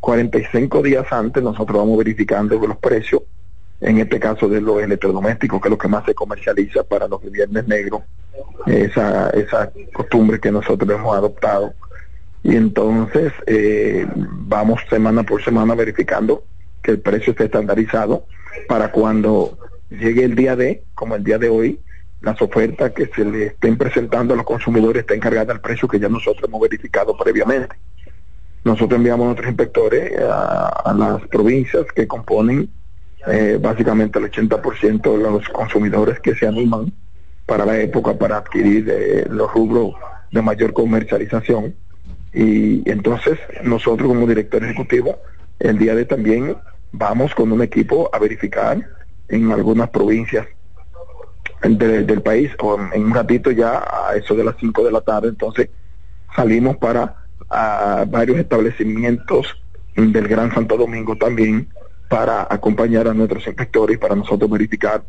45 0.00 0.82
días 0.82 1.06
antes 1.12 1.42
nosotros 1.42 1.78
vamos 1.78 1.98
verificando 1.98 2.56
los 2.66 2.76
precios, 2.78 3.22
en 3.80 3.98
este 3.98 4.18
caso 4.18 4.48
de 4.48 4.60
los 4.60 4.82
electrodomésticos, 4.82 5.60
que 5.60 5.68
es 5.68 5.70
lo 5.70 5.78
que 5.78 5.88
más 5.88 6.04
se 6.04 6.14
comercializa 6.14 6.82
para 6.82 7.08
los 7.08 7.20
viernes 7.30 7.66
negros, 7.66 8.02
esa, 8.66 9.30
esa 9.30 9.72
costumbre 9.92 10.40
que 10.40 10.50
nosotros 10.50 10.90
hemos 10.90 11.16
adoptado 11.16 11.74
y 12.44 12.56
entonces 12.56 13.32
eh, 13.46 14.06
vamos 14.14 14.80
semana 14.90 15.22
por 15.22 15.42
semana 15.44 15.74
verificando 15.74 16.44
que 16.82 16.92
el 16.92 17.00
precio 17.00 17.30
esté 17.30 17.44
estandarizado 17.44 18.26
para 18.68 18.90
cuando 18.90 19.58
llegue 19.90 20.24
el 20.24 20.34
día 20.34 20.56
de, 20.56 20.82
como 20.94 21.14
el 21.14 21.22
día 21.22 21.38
de 21.38 21.48
hoy, 21.48 21.78
las 22.20 22.40
ofertas 22.42 22.92
que 22.92 23.06
se 23.14 23.24
le 23.24 23.46
estén 23.46 23.76
presentando 23.76 24.34
a 24.34 24.36
los 24.36 24.46
consumidores 24.46 25.02
estén 25.02 25.20
cargadas 25.20 25.56
al 25.56 25.60
precio 25.60 25.88
que 25.88 26.00
ya 26.00 26.08
nosotros 26.08 26.44
hemos 26.48 26.60
verificado 26.60 27.16
previamente. 27.16 27.76
Nosotros 28.64 28.98
enviamos 28.98 29.24
a 29.24 29.26
nuestros 29.26 29.48
inspectores 29.48 30.12
a, 30.20 30.94
las 30.96 31.26
provincias 31.28 31.86
que 31.94 32.06
componen 32.06 32.68
eh, 33.26 33.58
básicamente 33.60 34.18
el 34.18 34.30
80% 34.30 35.16
de 35.16 35.18
los 35.18 35.48
consumidores 35.48 36.20
que 36.20 36.34
se 36.34 36.46
animan 36.46 36.92
para 37.46 37.66
la 37.66 37.78
época 37.78 38.14
para 38.14 38.38
adquirir 38.38 38.88
eh, 38.88 39.26
los 39.28 39.52
rubros 39.52 39.94
de 40.30 40.42
mayor 40.42 40.72
comercialización 40.72 41.74
y 42.32 42.88
entonces 42.90 43.38
nosotros 43.62 44.08
como 44.08 44.26
director 44.26 44.64
ejecutivo, 44.64 45.18
el 45.58 45.78
día 45.78 45.94
de 45.94 46.04
también 46.04 46.56
vamos 46.92 47.34
con 47.34 47.52
un 47.52 47.62
equipo 47.62 48.10
a 48.12 48.18
verificar 48.18 48.78
en 49.28 49.52
algunas 49.52 49.90
provincias 49.90 50.46
del 51.62 52.22
país, 52.22 52.50
o 52.58 52.78
en 52.92 53.04
un 53.04 53.14
ratito 53.14 53.50
ya 53.50 53.78
a 53.78 54.16
eso 54.16 54.34
de 54.34 54.44
las 54.44 54.56
5 54.58 54.84
de 54.84 54.90
la 54.90 55.00
tarde, 55.00 55.28
entonces 55.28 55.68
salimos 56.34 56.76
para 56.78 57.16
varios 58.08 58.38
establecimientos 58.38 59.62
del 59.94 60.26
Gran 60.26 60.52
Santo 60.52 60.76
Domingo 60.76 61.16
también 61.16 61.68
para 62.08 62.46
acompañar 62.50 63.08
a 63.08 63.14
nuestros 63.14 63.46
inspectores 63.46 63.98
para 63.98 64.16
nosotros 64.16 64.50
verificar 64.50 65.04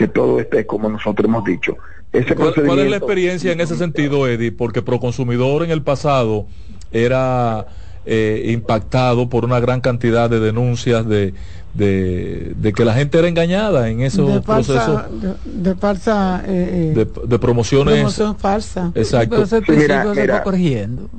que 0.00 0.08
todo 0.08 0.40
esté 0.40 0.64
como 0.64 0.88
nosotros 0.88 1.28
hemos 1.28 1.44
dicho. 1.44 1.76
¿Cuál, 2.10 2.78
es 2.78 2.90
la 2.90 2.96
experiencia 2.96 3.52
en 3.52 3.60
ese 3.60 3.76
sentido, 3.76 4.26
Eddie? 4.26 4.50
Porque 4.50 4.80
Proconsumidor 4.80 5.62
en 5.62 5.70
el 5.70 5.82
pasado 5.82 6.46
era 6.90 7.66
eh, 8.06 8.44
impactado 8.46 9.28
por 9.28 9.44
una 9.44 9.60
gran 9.60 9.82
cantidad 9.82 10.30
de 10.30 10.40
denuncias 10.40 11.06
de, 11.06 11.34
de, 11.74 12.72
que 12.74 12.82
la 12.86 12.94
gente 12.94 13.18
era 13.18 13.28
engañada 13.28 13.90
en 13.90 14.00
esos 14.00 14.42
procesos. 14.42 15.02
de, 15.44 15.74
falsa 15.74 16.44
eh, 16.46 16.94
eh, 16.96 17.06
de, 17.26 17.38
promociones. 17.38 17.96
promoción 17.96 18.38
falsa. 18.38 18.92
Exacto. 18.94 19.44
Mira, 19.68 20.06
mira, 20.14 20.42
corrigiendo. 20.42 21.10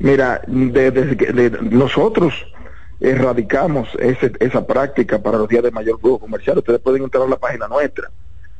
Mira 0.00 0.42
desde 0.46 1.50
nosotros 1.62 2.34
erradicamos 3.00 3.88
ese, 4.00 4.32
esa 4.40 4.66
práctica 4.66 5.22
para 5.22 5.38
los 5.38 5.48
días 5.48 5.62
de 5.62 5.70
mayor 5.70 6.00
flujo 6.00 6.18
comercial 6.18 6.58
ustedes 6.58 6.80
pueden 6.80 7.04
entrar 7.04 7.24
a 7.24 7.28
la 7.28 7.36
página 7.36 7.68
nuestra 7.68 8.10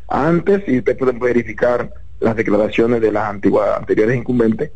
antes, 0.09 0.67
y 0.67 0.79
ustedes 0.79 0.99
pueden 0.99 1.19
verificar 1.19 1.93
las 2.21 2.35
declaraciones 2.35 3.01
de 3.01 3.13
las 3.13 3.29
antiguas, 3.29 3.79
anteriores 3.79 4.17
incumbentes, 4.17 4.73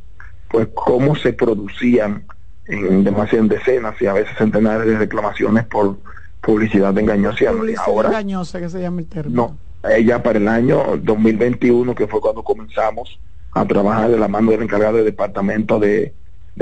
pues 0.49 0.69
cómo 0.75 1.17
se 1.17 1.33
producían 1.33 2.25
en 2.67 3.03
demasiadas 3.03 3.49
decenas 3.49 4.01
y 4.01 4.07
a 4.07 4.13
veces 4.13 4.37
centenares 4.37 4.87
de 4.87 4.97
reclamaciones 4.99 5.65
por 5.65 5.97
publicidad 6.41 6.97
engañosa. 6.97 7.51
Publicidad 7.51 7.85
ahora, 7.87 8.09
engañosa, 8.11 8.61
que 8.61 8.69
se 8.69 8.81
llama 8.81 9.01
el 9.01 9.07
término. 9.07 9.59
No, 9.83 9.91
ella 9.91 10.23
para 10.23 10.39
el 10.39 10.47
año 10.47 10.99
2021, 11.03 11.95
que 11.95 12.07
fue 12.07 12.21
cuando 12.21 12.45
comenzamos 12.45 13.19
a 13.53 13.67
trabajar 13.67 14.11
de 14.11 14.19
la 14.19 14.29
mano 14.29 14.51
del 14.51 14.63
encargado 14.63 14.97
del 14.97 15.07
departamento 15.07 15.79
de, 15.79 16.15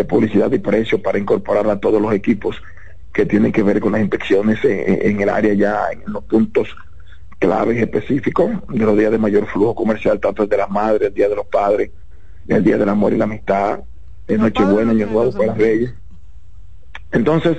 publicidad 0.09 0.51
y 0.53 0.59
precios 0.59 1.01
para 1.01 1.19
incorporar 1.19 1.69
a 1.69 1.79
todos 1.79 2.01
los 2.01 2.15
equipos 2.15 2.57
que 3.13 3.27
tienen 3.27 3.53
que 3.53 3.63
ver 3.63 3.81
con 3.81 3.93
las 3.93 4.01
inspecciones 4.01 4.65
en, 4.65 5.11
en 5.11 5.21
el 5.21 5.29
área 5.29 5.55
ya, 5.55 5.91
en 5.93 6.13
los 6.13 6.25
puntos 6.25 6.69
claves 7.41 7.79
específicos 7.79 8.51
de 8.69 8.85
los 8.85 8.97
días 8.97 9.11
de 9.11 9.19
mayor 9.19 9.47
flujo 9.47 9.75
comercial, 9.75 10.21
tanto 10.21 10.43
el 10.43 10.49
de 10.49 10.59
las 10.59 10.71
madres, 10.71 11.09
el 11.09 11.15
día 11.15 11.29
de 11.29 11.37
los 11.37 11.47
padres, 11.47 11.91
el 12.47 12.63
día 12.63 12.77
del 12.77 12.89
amor 12.89 13.13
y 13.13 13.17
la 13.17 13.25
amistad, 13.25 13.81
el 14.29 14.41
Nochebuena, 14.41 14.93
Año 14.93 15.07
Nuevo 15.07 15.33
para 15.33 15.47
las 15.47 15.59
Reyes. 15.59 15.95
Entonces, 17.13 17.57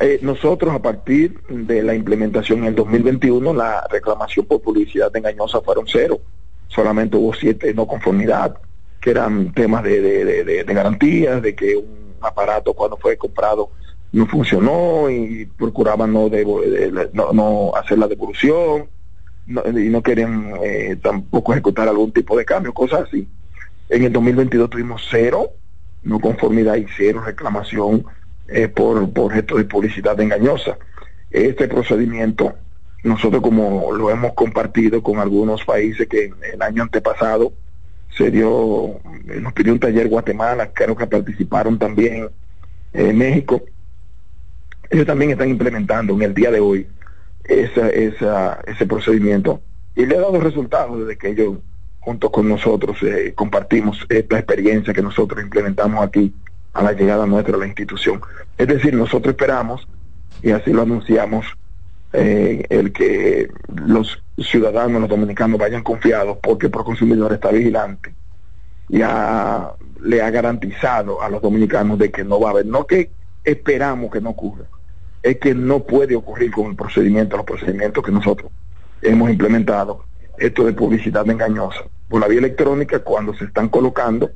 eh, 0.00 0.18
nosotros 0.22 0.74
a 0.74 0.80
partir 0.80 1.38
de 1.48 1.82
la 1.82 1.94
implementación 1.94 2.60
en 2.60 2.66
el 2.66 2.74
2021, 2.74 3.52
la 3.52 3.86
reclamación 3.90 4.46
por 4.46 4.62
publicidad 4.62 5.14
engañosa 5.14 5.60
fueron 5.60 5.84
cero. 5.86 6.20
Solamente 6.68 7.16
hubo 7.16 7.34
siete 7.34 7.74
no 7.74 7.86
conformidad, 7.86 8.56
que 9.00 9.10
eran 9.10 9.52
temas 9.52 9.82
de, 9.82 10.00
de, 10.00 10.64
de 10.64 10.74
garantías, 10.74 11.42
de 11.42 11.54
que 11.54 11.76
un 11.76 12.16
aparato 12.22 12.72
cuando 12.72 12.96
fue 12.96 13.18
comprado 13.18 13.70
no 14.12 14.26
funcionó 14.26 15.08
y 15.10 15.46
procuraban 15.46 16.12
no, 16.12 16.28
no, 17.12 17.32
no 17.32 17.72
hacer 17.76 17.98
la 17.98 18.08
devolución 18.08 18.88
y 19.46 19.88
no 19.88 20.02
querían 20.02 20.52
eh, 20.62 20.96
tampoco 21.02 21.52
ejecutar 21.52 21.88
algún 21.88 22.12
tipo 22.12 22.36
de 22.36 22.44
cambio, 22.44 22.72
cosas 22.72 23.02
así. 23.08 23.26
En 23.88 24.04
el 24.04 24.12
2022 24.12 24.70
tuvimos 24.70 25.06
cero 25.10 25.50
no 26.02 26.18
conformidad 26.18 26.76
y 26.76 26.86
reclamación 27.12 28.04
eh, 28.48 28.68
por, 28.68 29.12
por 29.12 29.32
gesto 29.32 29.56
de 29.56 29.64
publicidad 29.64 30.18
engañosa. 30.20 30.78
Este 31.30 31.68
procedimiento, 31.68 32.54
nosotros 33.04 33.42
como 33.42 33.92
lo 33.92 34.10
hemos 34.10 34.32
compartido 34.34 35.02
con 35.02 35.18
algunos 35.18 35.64
países 35.64 36.08
que 36.08 36.32
el 36.52 36.62
año 36.62 36.82
antepasado 36.82 37.52
se 38.16 38.30
dio, 38.30 39.00
nos 39.40 39.52
pidió 39.52 39.72
un 39.72 39.78
taller 39.78 40.08
Guatemala, 40.08 40.70
creo 40.72 40.96
que 40.96 41.06
participaron 41.06 41.78
también 41.78 42.28
en 42.92 43.18
México, 43.18 43.62
ellos 44.90 45.06
también 45.06 45.30
están 45.30 45.48
implementando 45.48 46.14
en 46.14 46.22
el 46.22 46.34
día 46.34 46.50
de 46.50 46.60
hoy 46.60 46.86
esa, 47.44 47.88
esa, 47.88 48.60
ese 48.66 48.86
procedimiento 48.86 49.62
y 49.94 50.04
le 50.06 50.16
ha 50.16 50.20
dado 50.20 50.40
resultados 50.40 51.00
desde 51.00 51.16
que 51.16 51.28
ellos 51.30 51.58
junto 52.00 52.30
con 52.30 52.48
nosotros 52.48 52.96
eh, 53.02 53.32
compartimos 53.34 54.04
esta 54.08 54.38
experiencia 54.38 54.92
que 54.92 55.02
nosotros 55.02 55.42
implementamos 55.42 56.04
aquí 56.04 56.34
a 56.72 56.82
la 56.82 56.92
llegada 56.92 57.26
nuestra 57.26 57.56
a 57.56 57.58
la 57.58 57.66
institución. 57.66 58.20
Es 58.56 58.68
decir, 58.68 58.94
nosotros 58.94 59.32
esperamos, 59.32 59.86
y 60.42 60.50
así 60.50 60.72
lo 60.72 60.82
anunciamos, 60.82 61.46
eh, 62.12 62.64
el 62.70 62.92
que 62.92 63.50
los 63.74 64.22
ciudadanos, 64.38 65.00
los 65.00 65.10
dominicanos 65.10 65.58
vayan 65.58 65.82
confiados 65.82 66.38
porque 66.42 66.68
Proconsumidor 66.68 67.32
está 67.32 67.50
vigilante 67.50 68.14
y 68.88 68.98
le 68.98 70.22
ha 70.22 70.30
garantizado 70.30 71.22
a 71.22 71.28
los 71.28 71.40
dominicanos 71.40 71.98
de 71.98 72.10
que 72.10 72.24
no 72.24 72.40
va 72.40 72.48
a 72.48 72.52
haber, 72.52 72.66
no 72.66 72.86
que 72.86 73.10
esperamos 73.44 74.10
que 74.10 74.20
no 74.20 74.30
ocurra, 74.30 74.64
es 75.22 75.38
que 75.38 75.54
no 75.54 75.80
puede 75.80 76.16
ocurrir 76.16 76.50
con 76.50 76.66
el 76.66 76.76
procedimiento, 76.76 77.36
los 77.36 77.46
procedimientos 77.46 78.04
que 78.04 78.12
nosotros 78.12 78.50
hemos 79.02 79.30
implementado, 79.30 80.04
esto 80.38 80.64
de 80.64 80.72
publicidad 80.72 81.28
engañosa. 81.28 81.84
Por 82.08 82.20
la 82.20 82.28
vía 82.28 82.38
electrónica, 82.38 83.00
cuando 83.00 83.34
se 83.34 83.44
están 83.44 83.68
colocando, 83.68 84.30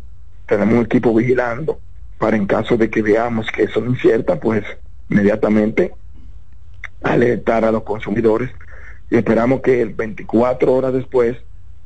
tenemos 0.47 0.74
un 0.74 0.85
equipo 0.85 1.15
vigilando 1.15 1.78
para 2.19 2.36
en 2.36 2.47
caso 2.47 2.77
de 2.77 2.90
que 2.90 3.02
veamos 3.02 3.47
que 3.51 3.66
son 3.69 3.90
inciertas, 3.90 4.39
pues 4.40 4.65
inmediatamente 5.11 5.93
alertar 7.02 7.65
a 7.65 7.73
los 7.73 7.82
consumidores 7.82 8.51
y 9.11 9.16
esperamos 9.16 9.61
que 9.61 9.82
el 9.82 9.90
24 9.90 10.73
horas 10.73 10.93
después, 10.93 11.36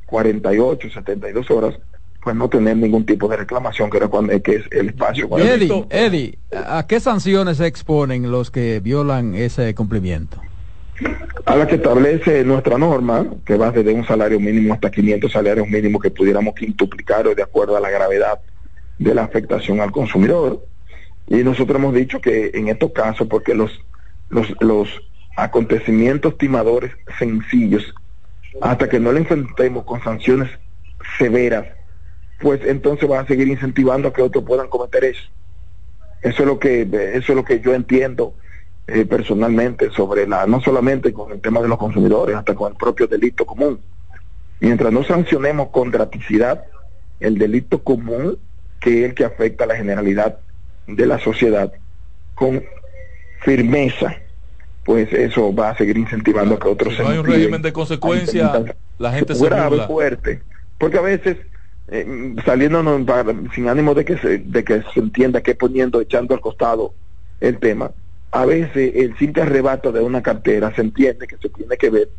48, 0.05 0.89
72 0.89 1.51
horas, 1.51 1.77
pues 2.23 2.35
no 2.35 2.49
tener 2.49 2.77
ningún 2.77 3.05
tipo 3.05 3.27
de 3.27 3.37
reclamación, 3.37 3.89
que 3.89 3.97
era 3.97 4.07
cuando 4.07 4.39
que 4.41 4.55
es 4.55 4.65
el 4.71 4.89
espacio. 4.89 5.29
Eddie, 5.37 5.85
Eddie, 5.89 6.37
¿a 6.51 6.85
qué 6.87 6.99
sanciones 6.99 7.57
se 7.57 7.67
exponen 7.67 8.29
los 8.29 8.51
que 8.51 8.79
violan 8.81 9.35
ese 9.35 9.73
cumplimiento? 9.73 10.41
A 11.45 11.55
la 11.55 11.65
que 11.65 11.75
establece 11.75 12.43
nuestra 12.43 12.77
norma, 12.77 13.25
que 13.45 13.55
va 13.55 13.71
desde 13.71 13.93
un 13.93 14.05
salario 14.05 14.39
mínimo 14.39 14.73
hasta 14.73 14.91
500 14.91 15.31
salarios 15.31 15.67
mínimos 15.67 16.01
que 16.01 16.11
pudiéramos 16.11 16.53
quintuplicar 16.55 17.33
de 17.33 17.41
acuerdo 17.41 17.77
a 17.77 17.79
la 17.79 17.89
gravedad 17.89 18.39
de 18.97 19.15
la 19.15 19.23
afectación 19.23 19.79
al 19.79 19.91
consumidor. 19.91 20.65
Y 21.27 21.37
nosotros 21.37 21.77
hemos 21.77 21.93
dicho 21.93 22.19
que 22.19 22.51
en 22.53 22.67
estos 22.67 22.91
casos, 22.91 23.27
porque 23.27 23.55
los, 23.55 23.71
los, 24.29 24.53
los 24.59 24.89
acontecimientos 25.37 26.37
timadores 26.37 26.91
sencillos 27.17 27.93
hasta 28.61 28.89
que 28.89 28.99
no 28.99 29.13
le 29.13 29.19
enfrentemos 29.19 29.85
con 29.85 30.03
sanciones 30.03 30.49
severas, 31.17 31.65
pues 32.39 32.61
entonces 32.65 33.09
va 33.09 33.19
a 33.19 33.27
seguir 33.27 33.47
incentivando 33.47 34.07
a 34.07 34.13
que 34.13 34.21
otros 34.21 34.43
puedan 34.43 34.67
cometer 34.67 35.03
eso. 35.03 35.23
Eso 36.21 36.43
es 36.43 36.47
lo 36.47 36.59
que, 36.59 36.81
eso 36.81 37.31
es 37.31 37.35
lo 37.35 37.43
que 37.43 37.59
yo 37.59 37.73
entiendo 37.73 38.33
eh, 38.87 39.05
personalmente 39.05 39.91
sobre 39.91 40.27
la, 40.27 40.45
no 40.47 40.61
solamente 40.61 41.13
con 41.13 41.31
el 41.31 41.41
tema 41.41 41.61
de 41.61 41.67
los 41.67 41.77
consumidores, 41.77 42.35
hasta 42.35 42.55
con 42.55 42.71
el 42.71 42.77
propio 42.77 43.07
delito 43.07 43.45
común. 43.45 43.79
Mientras 44.59 44.91
no 44.91 45.03
sancionemos 45.03 45.69
con 45.69 45.91
graticidad 45.91 46.65
el 47.19 47.37
delito 47.37 47.83
común, 47.83 48.37
que 48.79 49.01
es 49.01 49.09
el 49.09 49.15
que 49.15 49.25
afecta 49.25 49.65
a 49.65 49.67
la 49.67 49.75
generalidad 49.75 50.39
de 50.87 51.05
la 51.05 51.19
sociedad, 51.19 51.71
con 52.35 52.63
firmeza, 53.41 54.15
pues 54.83 55.11
eso 55.13 55.53
va 55.53 55.69
a 55.69 55.77
seguir 55.77 55.97
incentivando 55.97 56.55
a 56.55 56.59
que 56.59 56.67
otros 56.67 56.95
si 56.95 57.01
no 57.01 57.09
hay 57.09 57.17
un 57.19 57.25
régimen 57.25 57.61
de 57.61 57.71
consecuencia, 57.71 58.63
la 58.97 59.11
gente 59.11 59.35
se 59.35 59.45
grave, 59.45 59.85
fuerte, 59.87 60.41
porque 60.77 60.97
a 60.97 61.01
veces 61.01 61.37
eh, 61.91 62.35
saliéndonos 62.45 63.01
sin 63.53 63.67
ánimo 63.67 63.93
de 63.93 64.05
que 64.05 64.17
se, 64.17 64.39
de 64.39 64.63
que 64.63 64.83
se 64.93 64.99
entienda 64.99 65.41
que 65.41 65.55
poniendo, 65.55 66.01
echando 66.01 66.33
al 66.33 66.41
costado 66.41 66.93
el 67.39 67.57
tema, 67.59 67.91
a 68.31 68.45
veces 68.45 68.91
el 68.95 69.17
simple 69.17 69.43
arrebato 69.43 69.91
de 69.91 70.01
una 70.01 70.21
cartera 70.21 70.73
se 70.75 70.81
entiende 70.81 71.27
que 71.27 71.37
se 71.37 71.49
tiene 71.49 71.77
que 71.77 71.89
ver 71.89 72.09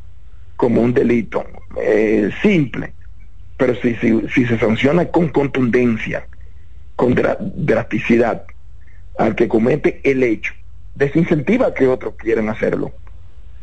como 0.56 0.82
un 0.82 0.92
delito 0.92 1.44
eh, 1.76 2.30
simple, 2.42 2.92
pero 3.56 3.74
si, 3.76 3.94
si, 3.96 4.28
si, 4.28 4.46
se 4.46 4.58
sanciona 4.58 5.06
con 5.06 5.28
contundencia, 5.28 6.26
con 6.96 7.14
drasticidad 7.14 8.44
al 9.18 9.34
que 9.34 9.48
comete 9.48 10.00
el 10.02 10.22
hecho, 10.22 10.52
desincentiva 10.94 11.72
que 11.74 11.86
otros 11.86 12.14
quieran 12.16 12.48
hacerlo. 12.48 12.92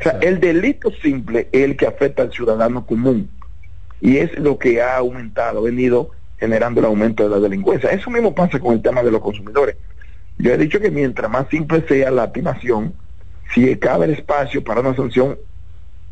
O 0.00 0.02
sea, 0.02 0.18
el 0.20 0.40
delito 0.40 0.90
simple 1.02 1.48
es 1.52 1.64
el 1.64 1.76
que 1.76 1.86
afecta 1.86 2.22
al 2.22 2.32
ciudadano 2.32 2.86
común 2.86 3.28
y 4.00 4.18
es 4.18 4.38
lo 4.38 4.58
que 4.58 4.80
ha 4.82 4.96
aumentado, 4.96 5.60
ha 5.60 5.62
venido 5.62 6.10
generando 6.38 6.80
el 6.80 6.86
aumento 6.86 7.24
de 7.24 7.30
la 7.30 7.40
delincuencia. 7.40 7.90
Eso 7.90 8.10
mismo 8.10 8.34
pasa 8.34 8.60
con 8.60 8.74
el 8.74 8.82
tema 8.82 9.02
de 9.02 9.10
los 9.10 9.20
consumidores. 9.20 9.76
Yo 10.38 10.52
he 10.52 10.58
dicho 10.58 10.78
que 10.80 10.90
mientras 10.90 11.30
más 11.30 11.48
simple 11.48 11.84
sea 11.88 12.10
la 12.10 12.24
activación, 12.24 12.94
si 13.54 13.74
cabe 13.76 14.06
el 14.06 14.12
espacio 14.12 14.62
para 14.62 14.80
una 14.80 14.94
sanción 14.94 15.36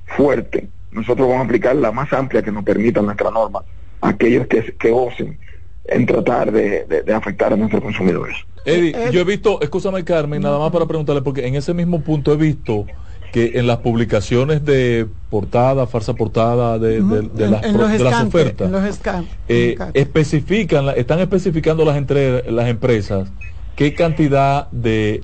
fuerte, 0.06 0.68
nosotros 0.90 1.28
vamos 1.28 1.42
a 1.42 1.44
aplicar 1.44 1.76
la 1.76 1.92
más 1.92 2.12
amplia 2.12 2.42
que 2.42 2.50
nos 2.50 2.64
permita 2.64 3.02
nuestra 3.02 3.30
norma 3.30 3.62
a 4.00 4.08
aquellos 4.08 4.46
que, 4.46 4.74
que 4.78 4.90
osen 4.90 5.38
en 5.84 6.06
tratar 6.06 6.50
de, 6.50 7.04
afectar 7.14 7.52
a 7.52 7.56
nuestros 7.56 7.82
consumidores. 7.82 8.36
Eddie, 8.64 8.90
eh, 8.90 9.10
yo 9.12 9.20
he 9.20 9.24
visto, 9.24 9.60
escúchame 9.60 10.04
Carmen, 10.04 10.42
nada 10.42 10.58
más 10.58 10.72
para 10.72 10.86
preguntarle, 10.86 11.22
porque 11.22 11.46
en 11.46 11.54
ese 11.54 11.72
mismo 11.72 12.00
punto 12.00 12.32
he 12.32 12.36
visto 12.36 12.86
que 13.36 13.58
en 13.58 13.66
las 13.66 13.76
publicaciones 13.80 14.64
de 14.64 15.06
portada, 15.28 15.86
farsa 15.86 16.14
portada 16.14 16.78
de, 16.78 17.02
las, 17.02 17.34
de 17.34 17.98
las 17.98 18.24
ofertas, 18.24 18.70
eh, 19.46 19.76
especifican, 19.92 20.88
están 20.96 21.18
especificando 21.18 21.84
las, 21.84 21.98
entre, 21.98 22.50
las 22.50 22.66
empresas 22.66 23.28
qué 23.76 23.94
cantidad 23.94 24.70
de 24.70 25.22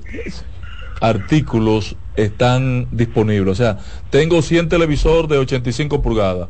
artículos 1.01 1.95
están 2.15 2.87
disponibles. 2.91 3.51
O 3.51 3.55
sea, 3.55 3.79
tengo 4.11 4.43
100 4.43 4.69
televisores 4.69 5.27
de 5.27 5.39
85 5.39 6.03
pulgadas. 6.03 6.49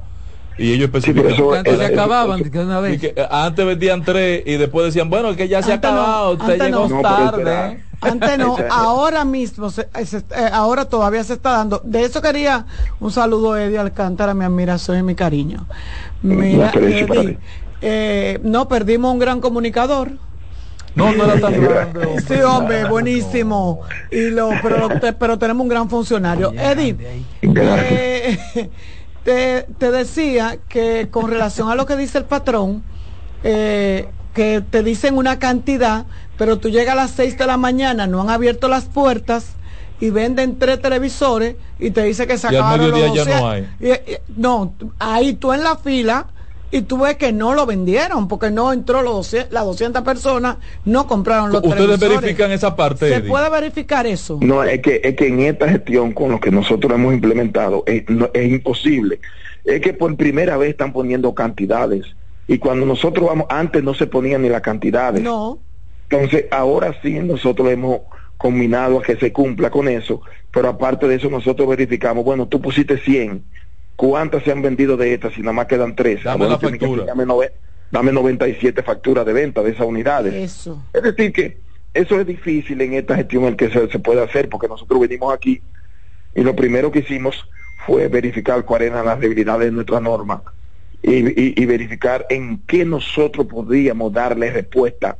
Y 0.57 0.73
ellos 0.73 0.87
especifican. 0.93 1.33
antes 1.59 1.77
se 1.77 1.85
acababan 1.85 2.43
una 2.55 2.81
vez. 2.81 3.01
Eh, 3.01 3.15
antes 3.31 3.65
vendían 3.65 4.03
tres 4.03 4.43
y 4.45 4.57
después 4.57 4.87
decían, 4.87 5.09
bueno, 5.09 5.33
que 5.37 5.47
ya 5.47 5.63
se 5.63 5.71
ha 5.71 5.75
acabado, 5.75 6.33
usted 6.33 6.61
llegó 6.61 7.01
tarde. 7.01 7.79
Antes 8.03 8.37
no, 8.37 8.57
ahora 8.69 9.25
mismo, 9.25 9.69
eh, 9.69 10.49
ahora 10.51 10.85
todavía 10.85 11.23
se 11.23 11.33
está 11.33 11.51
dando. 11.51 11.81
De 11.83 12.03
eso 12.03 12.21
quería 12.21 12.65
un 12.99 13.11
saludo 13.11 13.53
a 13.53 13.63
Eddie 13.63 13.79
Alcántara, 13.79 14.33
mi 14.33 14.45
admiración 14.45 14.99
y 14.99 15.03
mi 15.03 15.15
cariño. 15.15 15.65
Mira, 16.21 16.71
Eddie, 16.73 17.37
eh, 17.81 18.39
no, 18.43 18.67
perdimos 18.67 19.11
un 19.13 19.19
gran 19.19 19.41
comunicador. 19.41 20.11
No, 20.95 21.11
no 21.11 21.23
era 21.25 21.39
tan 21.39 21.61
grande. 21.61 22.21
Sí, 22.27 22.35
hombre, 22.35 22.85
buenísimo. 22.85 23.81
Y 24.11 24.29
lo, 24.29 24.51
pero, 24.61 24.89
pero 25.17 25.39
tenemos 25.39 25.63
un 25.63 25.69
gran 25.69 25.89
funcionario. 25.89 26.53
Eddie, 26.53 27.25
eh, 27.41 28.37
te, 29.23 29.67
te, 29.77 29.91
decía 29.91 30.59
que 30.69 31.09
con 31.09 31.29
relación 31.29 31.69
a 31.69 31.75
lo 31.75 31.85
que 31.85 31.95
dice 31.95 32.19
el 32.19 32.25
patrón, 32.25 32.83
eh, 33.43 34.07
que 34.33 34.63
te 34.67 34.83
dicen 34.83 35.17
una 35.17 35.39
cantidad, 35.39 36.05
pero 36.37 36.57
tú 36.57 36.69
llegas 36.69 36.93
a 36.93 36.95
las 36.95 37.11
6 37.11 37.37
de 37.37 37.47
la 37.47 37.57
mañana, 37.57 38.07
no 38.07 38.21
han 38.21 38.29
abierto 38.29 38.67
las 38.67 38.85
puertas 38.85 39.55
y 39.99 40.09
venden 40.09 40.57
tres 40.59 40.81
televisores 40.81 41.55
y 41.79 41.91
te 41.91 42.03
dice 42.03 42.27
que 42.27 42.37
se 42.37 42.47
acabaron 42.47 42.91
los 42.91 43.13
ya 43.13 43.25
no 43.25 43.49
hay. 43.49 43.67
no, 44.35 44.73
ahí 44.99 45.33
tú 45.33 45.53
en 45.53 45.63
la 45.63 45.77
fila 45.77 46.27
y 46.71 46.81
tú 46.81 46.97
ves 46.97 47.17
que 47.17 47.31
no 47.31 47.53
lo 47.53 47.67
vendieron 47.67 48.27
porque 48.27 48.49
no 48.49 48.73
entró 48.73 49.03
los 49.03 49.31
las 49.51 49.63
200 49.63 50.01
personas, 50.01 50.57
no 50.85 51.05
compraron 51.05 51.51
los 51.51 51.63
¿Ustedes 51.63 51.99
verifican 51.99 52.51
esa 52.51 52.75
parte? 52.75 53.09
¿Se 53.09 53.21
puede 53.21 53.49
verificar 53.49 54.07
eso? 54.07 54.39
No, 54.41 54.63
es 54.63 54.81
que, 54.81 54.99
es 55.03 55.15
que 55.15 55.27
en 55.27 55.39
esta 55.41 55.69
gestión 55.69 56.13
con 56.13 56.31
lo 56.31 56.39
que 56.39 56.49
nosotros 56.49 56.91
hemos 56.91 57.13
implementado 57.13 57.83
es, 57.85 58.03
es 58.33 58.51
imposible. 58.51 59.19
Es 59.63 59.81
que 59.81 59.93
por 59.93 60.17
primera 60.17 60.57
vez 60.57 60.71
están 60.71 60.91
poniendo 60.91 61.33
cantidades 61.35 62.07
y 62.47 62.57
cuando 62.57 62.85
nosotros 62.85 63.27
vamos, 63.27 63.45
antes 63.49 63.83
no 63.83 63.93
se 63.93 64.07
ponían 64.07 64.41
ni 64.41 64.49
las 64.49 64.61
cantidades. 64.61 65.21
No. 65.21 65.59
Entonces, 66.13 66.45
ahora 66.51 66.95
sí 67.01 67.19
nosotros 67.19 67.69
hemos 67.69 68.01
combinado 68.37 68.99
a 68.99 69.03
que 69.03 69.15
se 69.15 69.31
cumpla 69.31 69.69
con 69.69 69.87
eso, 69.87 70.21
pero 70.51 70.67
aparte 70.69 71.07
de 71.07 71.15
eso 71.15 71.29
nosotros 71.29 71.67
verificamos, 71.67 72.23
bueno, 72.23 72.47
tú 72.47 72.61
pusiste 72.61 72.97
100 72.97 73.43
¿Cuántas 73.95 74.43
se 74.43 74.51
han 74.51 74.61
vendido 74.61 74.97
de 74.97 75.13
estas? 75.13 75.33
Si 75.33 75.41
nada 75.41 75.53
más 75.53 75.67
quedan 75.67 75.95
tres. 75.95 76.23
Dame 76.23 76.47
la 76.47 76.57
factura. 76.57 77.05
dame, 77.91 78.11
97 78.11 78.81
facturas 78.81 79.25
de 79.25 79.33
venta 79.33 79.61
de 79.61 79.71
esas 79.71 79.85
unidades. 79.85 80.33
Eso. 80.33 80.83
Es 80.91 81.03
decir, 81.03 81.31
que 81.31 81.59
eso 81.93 82.19
es 82.19 82.25
difícil 82.25 82.81
en 82.81 82.93
esta 82.93 83.15
gestión 83.15 83.43
el 83.43 83.55
que 83.55 83.69
se, 83.69 83.99
puede 83.99 84.23
hacer, 84.23 84.49
porque 84.49 84.67
nosotros 84.67 84.99
venimos 84.99 85.33
aquí 85.33 85.61
y 86.33 86.41
lo 86.41 86.55
primero 86.55 86.91
que 86.91 86.99
hicimos 86.99 87.47
fue 87.85 88.07
verificar 88.07 88.65
cuáles 88.65 88.89
eran 88.91 89.05
las 89.05 89.19
debilidades 89.19 89.67
de 89.67 89.71
nuestra 89.71 89.99
norma 89.99 90.41
y, 91.03 91.61
y 91.61 91.65
verificar 91.65 92.25
en 92.29 92.61
qué 92.65 92.83
nosotros 92.85 93.45
podríamos 93.45 94.11
darle 94.11 94.51
respuesta 94.51 95.17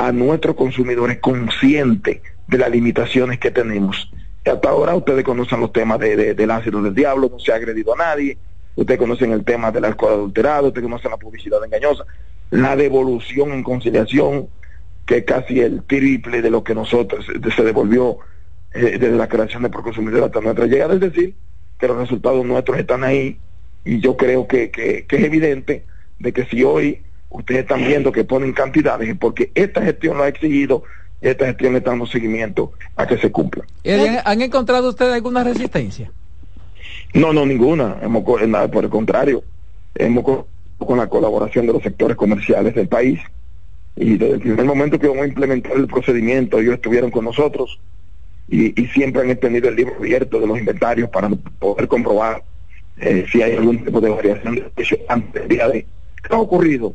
a 0.00 0.12
nuestros 0.12 0.56
consumidores 0.56 1.18
conscientes 1.18 2.22
de 2.48 2.58
las 2.58 2.70
limitaciones 2.70 3.38
que 3.38 3.50
tenemos. 3.50 4.10
Hasta 4.46 4.70
ahora 4.70 4.94
ustedes 4.94 5.22
conocen 5.22 5.60
los 5.60 5.74
temas 5.74 5.98
de, 5.98 6.32
del 6.32 6.50
ácido 6.50 6.80
del 6.82 6.94
diablo, 6.94 7.28
no 7.30 7.38
se 7.38 7.52
ha 7.52 7.56
agredido 7.56 7.92
a 7.92 7.98
nadie, 7.98 8.38
ustedes 8.76 8.98
conocen 8.98 9.32
el 9.32 9.44
tema 9.44 9.70
del 9.70 9.84
alcohol 9.84 10.14
adulterado, 10.14 10.68
ustedes 10.68 10.86
conocen 10.86 11.10
la 11.10 11.18
publicidad 11.18 11.62
engañosa, 11.62 12.04
la 12.48 12.76
devolución 12.76 13.52
en 13.52 13.62
conciliación, 13.62 14.48
que 15.04 15.18
es 15.18 15.24
casi 15.24 15.60
el 15.60 15.82
triple 15.82 16.40
de 16.40 16.50
lo 16.50 16.64
que 16.64 16.74
nosotros 16.74 17.26
se 17.54 17.62
devolvió 17.62 18.20
eh, 18.72 18.96
desde 18.98 19.16
la 19.16 19.28
creación 19.28 19.64
de 19.64 19.68
Proconsumidor 19.68 20.24
hasta 20.24 20.40
nuestra 20.40 20.64
llegada, 20.64 20.94
es 20.94 21.00
decir, 21.00 21.34
que 21.78 21.88
los 21.88 21.98
resultados 21.98 22.42
nuestros 22.46 22.78
están 22.78 23.04
ahí 23.04 23.38
y 23.84 24.00
yo 24.00 24.16
creo 24.16 24.48
que, 24.48 24.70
que, 24.70 25.04
que 25.04 25.16
es 25.16 25.24
evidente 25.24 25.84
de 26.18 26.32
que 26.32 26.46
si 26.46 26.64
hoy 26.64 27.02
ustedes 27.30 27.62
están 27.62 27.86
viendo 27.86 28.12
que 28.12 28.24
ponen 28.24 28.52
cantidades, 28.52 29.16
porque 29.18 29.50
esta 29.54 29.82
gestión 29.82 30.18
lo 30.18 30.24
ha 30.24 30.28
exigido 30.28 30.82
esta 31.20 31.46
gestión 31.46 31.76
está 31.76 31.90
dando 31.90 32.06
seguimiento 32.06 32.72
a 32.96 33.06
que 33.06 33.18
se 33.18 33.30
cumpla. 33.30 33.64
¿Han 34.24 34.40
encontrado 34.40 34.88
ustedes 34.88 35.12
alguna 35.12 35.44
resistencia? 35.44 36.10
No, 37.12 37.32
no, 37.32 37.44
ninguna. 37.44 37.98
Hemos, 38.02 38.24
por 38.24 38.42
el 38.42 38.90
contrario, 38.90 39.42
hemos 39.94 40.46
con 40.78 40.96
la 40.96 41.08
colaboración 41.08 41.66
de 41.66 41.74
los 41.74 41.82
sectores 41.82 42.16
comerciales 42.16 42.74
del 42.74 42.88
país 42.88 43.20
y 43.96 44.16
desde 44.16 44.34
el 44.34 44.40
primer 44.40 44.64
momento 44.64 44.98
que 44.98 45.08
vamos 45.08 45.24
a 45.24 45.28
implementar 45.28 45.72
el 45.76 45.86
procedimiento, 45.86 46.58
ellos 46.58 46.74
estuvieron 46.74 47.10
con 47.10 47.26
nosotros 47.26 47.78
y, 48.48 48.70
siempre 48.86 49.30
han 49.30 49.36
tenido 49.36 49.68
el 49.68 49.76
libro 49.76 49.96
abierto 49.96 50.40
de 50.40 50.46
los 50.46 50.58
inventarios 50.58 51.10
para 51.10 51.28
poder 51.58 51.86
comprobar 51.86 52.42
eh, 52.96 53.26
si 53.30 53.42
hay 53.42 53.56
algún 53.56 53.84
tipo 53.84 54.00
de 54.00 54.08
variación 54.08 54.54
de 54.54 54.62
precio 54.62 54.98
antes 55.08 55.34
del 55.34 55.48
día 55.48 55.68
de... 55.68 55.86
¿Qué 56.22 56.34
ha 56.34 56.38
ocurrido? 56.38 56.94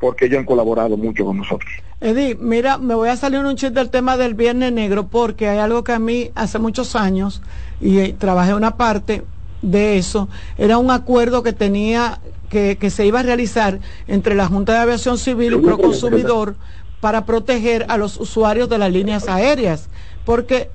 Porque 0.00 0.24
ellos 0.24 0.38
han 0.40 0.46
colaborado 0.46 0.96
mucho 0.96 1.24
con 1.24 1.36
nosotros. 1.36 1.70
Eddie, 2.00 2.34
mira, 2.34 2.78
me 2.78 2.94
voy 2.94 3.10
a 3.10 3.16
salir 3.16 3.40
un 3.40 3.54
chiste 3.54 3.78
del 3.78 3.90
tema 3.90 4.16
del 4.16 4.34
Viernes 4.34 4.72
Negro 4.72 5.06
porque 5.08 5.46
hay 5.46 5.58
algo 5.58 5.84
que 5.84 5.92
a 5.92 5.98
mí 5.98 6.30
hace 6.34 6.58
muchos 6.58 6.96
años 6.96 7.42
y 7.80 7.98
eh, 7.98 8.16
trabajé 8.18 8.54
una 8.54 8.76
parte 8.76 9.22
de 9.60 9.98
eso, 9.98 10.28
era 10.56 10.78
un 10.78 10.90
acuerdo 10.90 11.42
que 11.42 11.52
tenía 11.52 12.18
que, 12.48 12.78
que 12.78 12.88
se 12.88 13.04
iba 13.04 13.20
a 13.20 13.22
realizar 13.22 13.78
entre 14.08 14.34
la 14.34 14.46
Junta 14.46 14.72
de 14.72 14.78
Aviación 14.78 15.18
Civil 15.18 15.52
y 15.52 15.58
Proconsumidor 15.58 16.56
para 17.00 17.26
proteger 17.26 17.84
a 17.90 17.98
los 17.98 18.18
usuarios 18.18 18.70
de 18.70 18.78
las 18.78 18.90
líneas 18.90 19.28
aéreas, 19.28 19.90
porque 20.24 20.70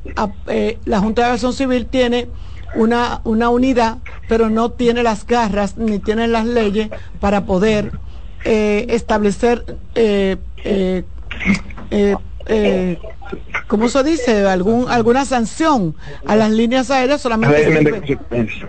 eh, 0.47 0.77
la 0.85 0.99
Junta 0.99 1.23
de 1.23 1.27
Aviación 1.29 1.53
Civil 1.53 1.87
tiene 1.87 2.29
una, 2.75 3.21
una 3.23 3.49
unidad, 3.49 3.97
pero 4.27 4.51
no 4.51 4.71
tiene 4.71 5.01
las 5.01 5.25
garras 5.25 5.77
ni 5.77 5.97
tiene 5.97 6.27
las 6.27 6.45
leyes 6.45 6.89
para 7.19 7.45
poder 7.45 7.91
eh, 8.45 8.85
establecer 8.89 9.65
eh, 11.91 12.15
eh, 12.47 12.97
¿cómo 13.67 13.89
se 13.89 14.03
dice? 14.03 14.45
Algún, 14.47 14.89
alguna 14.89 15.25
sanción 15.25 15.95
a 16.27 16.35
las 16.35 16.51
líneas 16.51 16.91
aéreas 16.91 17.21
solamente. 17.21 18.17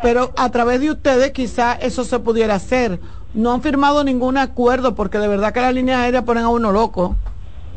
pero 0.02 0.32
a 0.36 0.50
través 0.50 0.80
de 0.80 0.90
ustedes 0.90 1.32
quizá 1.32 1.74
eso 1.74 2.04
se 2.04 2.18
pudiera 2.18 2.54
hacer. 2.54 2.98
No 3.34 3.52
han 3.52 3.62
firmado 3.62 4.02
ningún 4.02 4.38
acuerdo 4.38 4.94
porque 4.94 5.18
de 5.18 5.28
verdad 5.28 5.52
que 5.52 5.60
las 5.60 5.74
líneas 5.74 6.00
aéreas 6.00 6.24
ponen 6.24 6.44
a 6.44 6.48
uno 6.48 6.72
loco. 6.72 7.16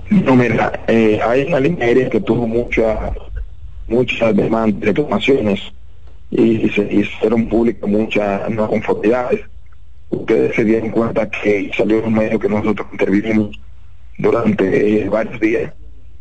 No, 0.10 0.36
mira, 0.36 0.72
eh, 0.88 1.20
hay 1.26 1.44
una 1.44 1.60
línea 1.60 1.86
aérea 1.86 2.10
que 2.10 2.22
tuvo 2.22 2.48
mucha, 2.48 3.12
muchas 3.88 4.36
demandas, 4.36 4.82
reclamaciones 4.82 5.60
y 6.32 6.70
se 6.70 6.82
hicieron 6.94 7.48
públicas 7.48 7.90
muchas 7.90 8.50
no 8.50 8.68
conformidades. 8.68 9.42
Ustedes 10.10 10.56
se 10.56 10.64
dieron 10.64 10.90
cuenta 10.90 11.30
que 11.30 11.72
salió 11.76 12.04
un 12.04 12.14
medio 12.14 12.40
que 12.40 12.50
nosotros 12.50 12.88
intervinimos 12.92 13.60
durante 14.18 15.04
eh, 15.04 15.10
varios 15.10 15.40
días. 15.40 15.74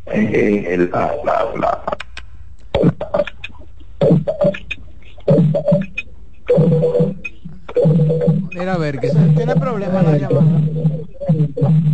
Eh, 0.06 0.88
la, 0.90 1.14
la, 1.24 1.46
la, 1.58 1.82
Mira 8.54 8.74
a 8.74 8.78
ver, 8.78 8.98
que 8.98 9.10
tiene 9.36 9.54
problemas 9.56 10.04
la 10.04 10.16
llamada. 10.16 10.60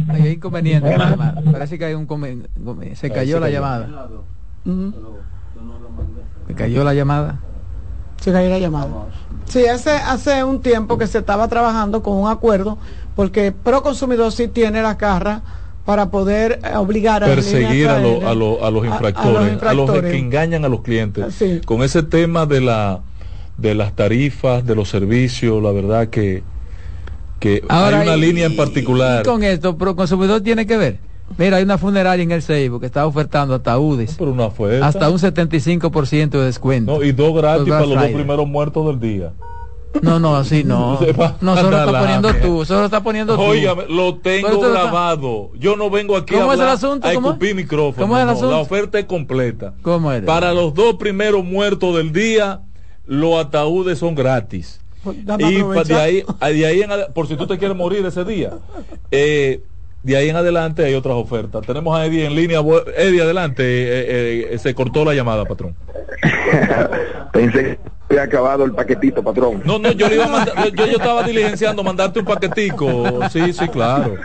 Hay 0.08 0.28
inconveniente 0.28 0.96
la 0.96 1.10
llamada. 1.10 1.42
Parece 1.52 1.78
que 1.78 1.84
hay 1.86 1.94
un 1.94 2.06
se 2.94 3.10
cayó 3.10 3.40
la 3.40 3.50
llamada. 3.50 4.08
Se 6.46 6.54
cayó 6.54 6.84
la 6.84 6.94
llamada. 6.94 7.40
Se 8.24 8.32
cayó 8.32 8.48
la 8.48 8.58
llamada. 8.58 8.88
Sí, 9.44 9.66
hace, 9.66 9.90
hace 9.90 10.42
un 10.44 10.62
tiempo 10.62 10.96
que 10.96 11.06
se 11.06 11.18
estaba 11.18 11.46
trabajando 11.48 12.02
con 12.02 12.16
un 12.16 12.30
acuerdo, 12.30 12.78
porque 13.14 13.52
Proconsumidor 13.52 14.32
sí 14.32 14.48
tiene 14.48 14.80
la 14.80 14.96
carra 14.96 15.42
para 15.84 16.10
poder 16.10 16.58
eh, 16.64 16.74
obligar 16.74 17.22
a 17.22 17.26
perseguir 17.26 17.86
a, 17.86 17.96
a, 17.96 17.98
a, 17.98 18.00
los 18.00 18.86
infractores, 18.86 19.62
a, 19.62 19.74
los 19.74 19.90
que 19.90 20.16
engañan 20.16 20.64
a 20.64 20.70
los 20.70 20.80
clientes. 20.80 21.36
Con 21.66 21.82
ese 21.82 22.02
tema 22.02 22.46
de 22.46 22.62
la 22.62 23.02
de 23.58 23.74
las 23.74 23.94
tarifas, 23.94 24.64
de 24.64 24.74
los 24.74 24.88
servicios, 24.88 25.62
la 25.62 25.72
verdad 25.72 26.08
que 26.08 26.42
que 27.40 27.62
hay 27.68 27.94
una 27.94 28.16
línea 28.16 28.46
en 28.46 28.56
particular. 28.56 29.22
con 29.22 29.44
esto, 29.44 29.76
Proconsumidor 29.76 30.40
tiene 30.40 30.66
que 30.66 30.78
ver. 30.78 30.98
Mira, 31.36 31.56
hay 31.56 31.64
una 31.64 31.78
funeraria 31.78 32.22
en 32.22 32.30
el 32.30 32.42
Seibo 32.42 32.78
que 32.80 32.86
está 32.86 33.06
ofertando 33.06 33.54
ataúdes. 33.54 34.16
Pero 34.18 34.32
una 34.32 34.50
hasta 34.86 35.10
un 35.10 35.18
75% 35.18 36.30
de 36.30 36.44
descuento. 36.44 37.02
y 37.02 37.12
dos 37.12 37.34
gratis 37.34 37.68
para 37.68 37.86
los 37.86 37.94
dos 37.94 38.10
primeros 38.10 38.46
muertos 38.46 38.86
del 38.86 39.00
día. 39.00 39.32
No, 40.02 40.18
no, 40.18 40.36
así 40.36 40.64
no. 40.64 40.98
No, 41.40 41.56
solo 41.56 41.78
está 41.78 42.00
poniendo 42.00 42.34
tú, 42.34 42.64
solo 42.64 42.84
está 42.84 43.02
poniendo 43.02 43.36
tú. 43.36 43.42
Oiga, 43.42 43.74
lo 43.88 44.16
tengo 44.16 44.60
grabado. 44.60 45.50
Yo 45.54 45.76
no 45.76 45.90
vengo 45.90 46.16
aquí 46.16 46.34
a, 46.34 46.44
hablar, 46.44 46.78
a 47.02 47.12
escupir 47.12 47.54
micrófono. 47.54 48.04
¿Cómo 48.04 48.16
es 48.16 48.24
el 48.24 48.28
asunto? 48.28 48.50
La 48.50 48.58
oferta 48.58 48.98
es 48.98 49.04
completa. 49.04 49.74
¿Cómo 49.82 50.10
es? 50.12 50.22
Para 50.22 50.52
los 50.52 50.74
dos 50.74 50.94
primeros 50.94 51.44
muertos 51.44 51.96
del 51.96 52.12
día, 52.12 52.62
los 53.06 53.38
ataúdes 53.38 53.98
son 53.98 54.14
gratis. 54.14 54.80
Pues, 55.04 55.18
y 55.18 55.88
de 55.88 55.94
ahí, 55.94 56.24
de 56.40 56.66
ahí 56.66 56.80
en, 56.80 56.90
por 57.12 57.28
si 57.28 57.36
tú 57.36 57.46
te 57.46 57.58
quieres 57.58 57.76
morir 57.76 58.04
ese 58.06 58.24
día. 58.24 58.52
Eh, 59.16 59.62
de 60.04 60.18
ahí 60.18 60.28
en 60.28 60.36
adelante 60.36 60.84
hay 60.84 60.94
otras 60.94 61.14
ofertas. 61.16 61.66
Tenemos 61.66 61.98
a 61.98 62.04
Eddie 62.04 62.26
en 62.26 62.34
línea. 62.34 62.60
Eddie, 62.94 63.22
adelante. 63.22 63.62
Eh, 63.64 64.52
eh, 64.52 64.58
se 64.58 64.74
cortó 64.74 65.02
la 65.02 65.14
llamada, 65.14 65.46
patrón. 65.46 65.74
Pensé 67.32 67.62
que 67.62 67.78
había 68.10 68.22
acabado 68.24 68.66
el 68.66 68.72
paquetito, 68.72 69.22
patrón. 69.22 69.62
No, 69.64 69.78
no, 69.78 69.92
yo, 69.92 70.06
le 70.10 70.16
iba 70.16 70.26
a 70.26 70.28
mandar, 70.28 70.54
yo, 70.74 70.86
yo, 70.86 70.98
estaba 70.98 71.22
diligenciando 71.22 71.82
mandarte 71.82 72.18
un 72.18 72.26
paquetico. 72.26 73.26
Sí, 73.30 73.54
sí, 73.54 73.66
claro. 73.68 74.16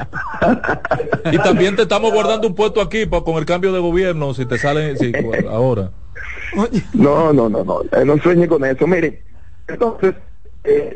Y 1.31 1.37
también 1.37 1.77
te 1.77 1.83
estamos 1.83 2.11
guardando 2.11 2.49
un 2.49 2.55
puesto 2.55 2.81
aquí 2.81 3.05
pa, 3.05 3.23
con 3.23 3.35
el 3.35 3.45
cambio 3.45 3.71
de 3.71 3.79
gobierno, 3.79 4.33
si 4.33 4.45
te 4.45 4.57
sale 4.57 4.97
sí, 4.97 5.13
ahora. 5.49 5.91
No, 6.93 7.31
no, 7.31 7.47
no, 7.47 7.63
no. 7.63 7.81
Eh, 7.83 8.03
no 8.03 8.17
sueñe 8.17 8.49
con 8.49 8.65
eso. 8.65 8.85
Mire, 8.85 9.23
entonces, 9.65 10.13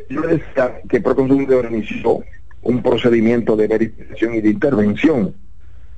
yo 0.09 0.21
decía 0.23 0.81
que 0.89 0.99
Proconsumidor 0.99 1.71
inició 1.71 2.21
un 2.63 2.81
procedimiento 2.81 3.55
de 3.55 3.67
verificación 3.67 4.35
y 4.35 4.41
de 4.41 4.49
intervención. 4.49 5.35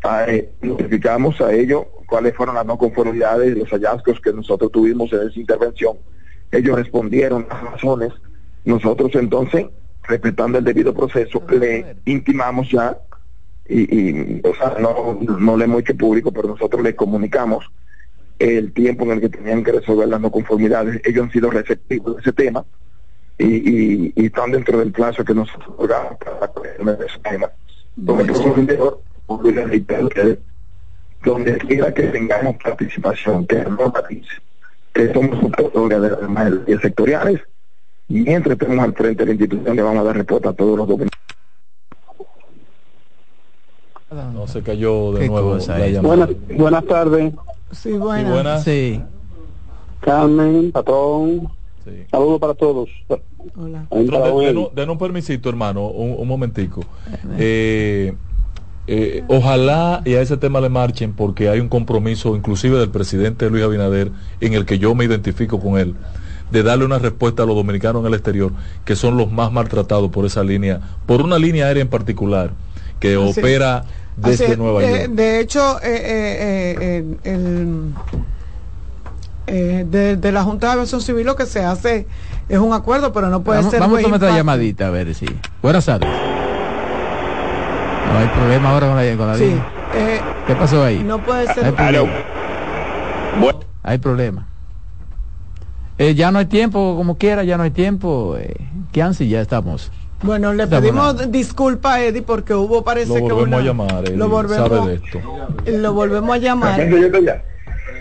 Ah, 0.04 0.26
eh, 0.28 0.52
notificamos 0.62 1.40
a 1.42 1.54
ellos 1.54 1.86
cuáles 2.08 2.36
fueron 2.36 2.56
las 2.56 2.66
no 2.66 2.78
conformidades, 2.78 3.58
los 3.58 3.70
hallazgos 3.70 4.20
que 4.20 4.34
nosotros 4.34 4.72
tuvimos 4.72 5.12
en 5.14 5.28
esa 5.28 5.40
intervención. 5.40 5.98
Ellos 6.52 6.76
respondieron 6.76 7.48
las 7.50 7.62
razones. 7.64 8.14
Nosotros 8.66 9.12
entonces, 9.16 9.66
respetando 10.04 10.58
el 10.58 10.64
debido 10.64 10.94
proceso, 10.94 11.42
le 11.50 11.98
intimamos 12.06 12.70
ya, 12.70 12.98
y, 13.68 14.42
o 14.48 14.54
sea, 14.56 14.76
no, 14.80 15.20
no 15.40 15.58
le 15.58 15.66
hemos 15.66 15.82
hecho 15.82 15.96
público, 15.96 16.32
pero 16.32 16.50
nosotros 16.50 16.84
le 16.84 16.96
comunicamos 16.96 17.66
el 18.38 18.74
tiempo 18.74 19.06
en 19.06 19.12
el 19.12 19.22
que 19.22 19.30
tenían 19.30 19.64
que 19.64 19.72
resolver 19.72 20.08
las 20.08 20.22
no 20.22 20.32
conformidades. 20.32 21.02
Ellos 21.04 21.26
han 21.26 21.32
sido 21.32 21.50
receptivos 21.50 22.16
de 22.16 22.22
ese 22.22 22.34
tema 22.34 22.66
y, 23.38 24.14
y, 24.16 24.26
están 24.26 24.52
dentro 24.52 24.80
del 24.80 24.92
plazo 24.92 25.24
que 25.26 25.34
nosotros 25.34 25.76
para 26.20 26.98
de 26.98 27.06
ese 27.06 27.20
tema. 27.20 27.50
Donde 27.96 28.34
que 30.10 30.40
donde 31.24 31.58
quiera 31.58 31.94
que 31.94 32.04
tengamos 32.04 32.56
participación, 32.64 33.48
que 33.48 33.64
no 33.64 33.92
que 34.94 35.12
somos 35.12 35.52
un 35.74 35.90
de 35.90 36.00
las 36.00 36.82
sectoriales, 36.82 37.42
y 38.08 38.22
mientras 38.22 38.54
estemos 38.54 38.80
al 38.80 38.94
frente 38.94 39.24
de 39.24 39.26
la 39.26 39.32
institución 39.32 39.76
le 39.76 39.82
vamos 39.82 40.02
a 40.02 40.04
dar 40.04 40.18
respuesta 40.18 40.50
a 40.50 40.54
todos 40.54 40.78
los 40.78 40.88
documentos. 40.88 41.20
No 44.12 44.48
se 44.48 44.62
cayó 44.62 45.12
de 45.14 45.28
nuevo 45.28 45.58
Buenas, 46.02 46.30
buenas 46.56 46.86
tardes. 46.86 47.34
Sí, 47.72 47.92
buenas. 47.94 48.64
Sí. 48.64 49.02
Carmen, 50.00 50.72
patrón, 50.72 51.50
Saludos 52.10 52.40
para 52.40 52.54
todos. 52.54 52.90
Hola. 53.56 53.88
Den, 54.76 54.90
un 54.90 54.98
permisito, 54.98 55.50
hermano, 55.50 55.88
un, 55.88 56.28
momentico. 56.28 56.82
Eh, 57.38 58.14
eh, 58.88 59.24
ojalá 59.28 60.02
y 60.06 60.14
a 60.14 60.22
ese 60.22 60.38
tema 60.38 60.62
le 60.62 60.70
marchen 60.70 61.14
porque 61.14 61.50
hay 61.50 61.60
un 61.60 61.70
compromiso 61.70 62.36
inclusive 62.36 62.78
del 62.78 62.90
presidente 62.90 63.50
Luis 63.50 63.64
Abinader 63.64 64.12
en 64.42 64.54
el 64.54 64.66
que 64.66 64.78
yo 64.78 64.94
me 64.94 65.06
identifico 65.06 65.60
con 65.60 65.80
él 65.80 65.96
de 66.52 66.62
darle 66.62 66.86
una 66.86 67.00
respuesta 67.00 67.42
a 67.42 67.46
los 67.48 67.56
dominicanos 67.56 68.02
en 68.02 68.08
el 68.08 68.14
exterior 68.14 68.52
que 68.84 68.96
son 68.96 69.18
los 69.18 69.32
más 69.32 69.52
maltratados 69.52 70.12
por 70.12 70.26
esa 70.26 70.44
línea, 70.44 70.82
por 71.08 71.22
una 71.22 71.40
línea 71.40 71.66
aérea 71.66 71.82
en 71.82 71.90
particular 71.90 72.52
que 73.00 73.18
opera 73.18 73.86
desde 74.16 74.56
Nueva 74.56 74.82
York. 74.84 75.10
De 75.10 75.40
hecho, 75.40 75.78
eh, 75.84 77.04
el 77.24 77.94
eh, 79.48 79.86
de, 80.20 80.32
la 80.32 80.44
Junta 80.44 80.68
de 80.68 80.74
Aviación 80.74 81.02
Civil 81.02 81.26
lo 81.26 81.36
que 81.36 81.46
se 81.46 81.64
hace 81.64 82.08
es 82.50 82.60
un 82.60 82.74
acuerdo, 82.74 83.14
pero 83.14 83.30
no 83.30 83.44
puede 83.44 83.64
ser. 83.64 83.80
Vamos 83.80 84.00
a 84.00 84.02
tomar 84.02 84.18
otra 84.18 84.36
llamadita, 84.36 84.88
a 84.88 84.90
ver 84.92 85.14
si. 85.14 85.26
Buenas 85.62 85.86
tardes. 85.86 86.10
No 88.12 88.20
hay 88.20 88.28
problema 88.28 88.70
ahora 88.72 88.88
con 88.88 88.96
la, 88.98 89.18
con 89.18 89.38
sí, 89.38 89.56
eh, 89.96 90.22
¿Qué 90.48 90.56
pasó 90.56 90.84
ahí? 90.84 91.04
No 91.04 91.24
puede 91.24 91.54
ser. 91.54 91.74
Hay 93.84 93.98
problema. 93.98 94.48
Eh, 95.98 96.16
ya 96.16 96.32
no 96.32 96.40
hay 96.40 96.46
tiempo, 96.46 96.96
como 96.98 97.18
quiera, 97.18 97.44
ya 97.44 97.58
no 97.58 97.64
hay 97.64 97.72
tiempo. 97.72 98.36
Eh, 98.38 98.56
¿Qué 98.92 99.02
ansi? 99.02 99.30
Ya 99.30 99.42
estamos. 99.42 99.92
Bueno, 100.24 100.54
le 100.54 100.66
pedimos 100.68 101.32
disculpa 101.32 101.96
a 101.96 102.04
Eddie 102.04 102.22
porque 102.22 102.54
hubo 102.54 102.84
parece 102.84 103.20
lo 103.20 103.28
que 103.28 103.34
volvemos 103.34 103.60
a 103.60 103.64
llamar, 103.64 104.10
lo 104.10 104.30
volvemos, 104.30 104.70
sabe 104.70 104.88
de 104.88 104.96
esto. 104.96 105.22
Lo 105.68 105.94
volvemos 105.94 106.36
a 106.36 106.38
llamar. 106.38 106.82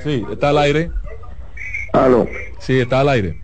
Sí, 0.02 0.24
está 0.30 0.50
al 0.50 0.58
aire. 0.58 0.90
Aló. 1.94 2.26
Sí, 2.58 2.80
está 2.80 3.00
al 3.00 3.08
aire. 3.08 3.40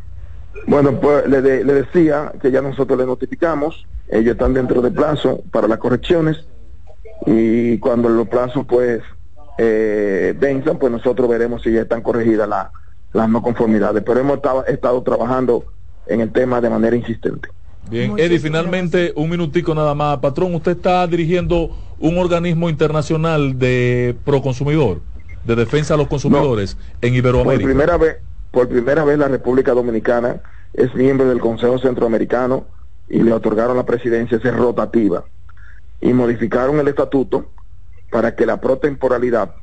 Bueno, 0.66 1.00
pues 1.00 1.26
le, 1.28 1.40
le, 1.40 1.72
decía 1.72 2.32
que 2.42 2.50
ya 2.50 2.60
nosotros 2.60 2.98
le 2.98 3.06
notificamos, 3.06 3.86
ellos 4.08 4.32
están 4.32 4.52
dentro 4.54 4.82
del 4.82 4.92
plazo 4.92 5.42
para 5.52 5.68
las 5.68 5.78
correcciones 5.78 6.44
y 7.26 7.78
cuando 7.78 8.08
los 8.08 8.28
plazos 8.28 8.66
pues 8.66 9.02
eh, 9.56 10.34
venzan, 10.36 10.78
pues 10.78 10.92
nosotros 10.92 11.28
veremos 11.28 11.62
si 11.62 11.72
ya 11.72 11.82
están 11.82 12.02
corregidas 12.02 12.48
las 13.12 13.28
no 13.28 13.40
conformidades. 13.40 14.02
Pero 14.04 14.20
hemos 14.20 14.40
estado, 14.66 15.02
trabajando 15.02 15.64
en 16.06 16.20
el 16.20 16.32
tema 16.32 16.60
de 16.60 16.70
manera 16.70 16.96
insistente. 16.96 17.48
Bien, 17.88 18.18
Eddie, 18.18 18.40
finalmente 18.40 19.12
un 19.14 19.30
minutico 19.30 19.74
nada 19.74 19.94
más. 19.94 20.18
Patrón, 20.18 20.54
usted 20.54 20.72
está 20.72 21.06
dirigiendo 21.06 21.76
un 21.98 22.18
organismo 22.18 22.68
internacional 22.68 23.58
de 23.58 24.16
proconsumidor, 24.24 25.00
de 25.44 25.54
defensa 25.56 25.94
a 25.94 25.96
los 25.96 26.08
consumidores 26.08 26.76
en 27.00 27.14
Iberoamérica. 27.14 27.62
Por 27.62 27.70
primera 27.70 27.96
vez, 27.96 28.16
por 28.50 28.68
primera 28.68 29.04
vez 29.04 29.18
la 29.18 29.28
República 29.28 29.72
Dominicana 29.72 30.40
es 30.72 30.94
miembro 30.94 31.28
del 31.28 31.40
Consejo 31.40 31.78
Centroamericano 31.78 32.66
y 33.08 33.22
le 33.22 33.32
otorgaron 33.32 33.76
la 33.76 33.86
presidencia, 33.86 34.38
es 34.38 34.56
rotativa. 34.56 35.24
Y 36.00 36.12
modificaron 36.12 36.78
el 36.78 36.88
estatuto 36.88 37.46
para 38.10 38.34
que 38.34 38.46
la 38.46 38.60
protemporalidad 38.60 39.54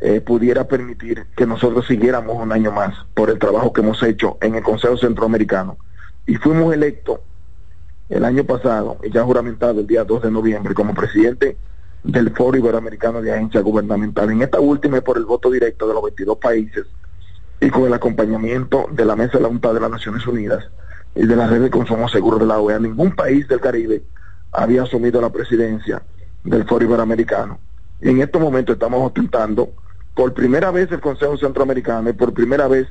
eh, 0.00 0.20
pudiera 0.20 0.64
permitir 0.64 1.26
que 1.36 1.46
nosotros 1.46 1.86
siguiéramos 1.86 2.36
un 2.36 2.52
año 2.52 2.72
más 2.72 2.94
por 3.14 3.30
el 3.30 3.38
trabajo 3.38 3.72
que 3.72 3.82
hemos 3.82 4.02
hecho 4.02 4.36
en 4.40 4.56
el 4.56 4.62
Consejo 4.62 4.96
Centroamericano. 4.96 5.76
Y 6.26 6.36
fuimos 6.36 6.74
electos 6.74 7.20
el 8.08 8.24
año 8.24 8.44
pasado, 8.44 8.98
y 9.02 9.10
ya 9.10 9.22
juramentado 9.22 9.80
el 9.80 9.86
día 9.86 10.04
2 10.04 10.22
de 10.22 10.30
noviembre, 10.30 10.74
como 10.74 10.92
presidente 10.92 11.56
del 12.02 12.34
Foro 12.34 12.58
Iberoamericano 12.58 13.22
de 13.22 13.32
Agencia 13.32 13.60
Gubernamental. 13.60 14.30
En 14.30 14.42
esta 14.42 14.60
última 14.60 14.98
es 14.98 15.02
por 15.02 15.16
el 15.16 15.24
voto 15.24 15.50
directo 15.50 15.86
de 15.86 15.94
los 15.94 16.02
22 16.02 16.36
países 16.38 16.86
y 17.62 17.70
con 17.70 17.84
el 17.84 17.94
acompañamiento 17.94 18.88
de 18.90 19.04
la 19.04 19.14
Mesa 19.14 19.38
de 19.38 19.44
la 19.44 19.48
Junta 19.48 19.72
de 19.72 19.78
las 19.78 19.90
Naciones 19.90 20.26
Unidas 20.26 20.64
y 21.14 21.24
de 21.26 21.36
la 21.36 21.46
Red 21.46 21.62
de 21.62 21.70
Consumo 21.70 22.08
Seguro 22.08 22.36
de 22.38 22.46
la 22.46 22.58
OEA. 22.58 22.80
Ningún 22.80 23.14
país 23.14 23.46
del 23.46 23.60
Caribe 23.60 24.02
había 24.50 24.82
asumido 24.82 25.20
la 25.20 25.30
presidencia 25.30 26.02
del 26.42 26.66
Foro 26.66 26.84
Iberoamericano. 26.84 27.60
Y 28.00 28.08
en 28.08 28.20
estos 28.20 28.42
momentos 28.42 28.74
estamos 28.74 29.06
ostentando 29.06 29.70
por 30.16 30.34
primera 30.34 30.72
vez 30.72 30.90
el 30.90 31.00
Consejo 31.00 31.38
Centroamericano 31.38 32.10
y 32.10 32.14
por 32.14 32.34
primera 32.34 32.66
vez 32.66 32.88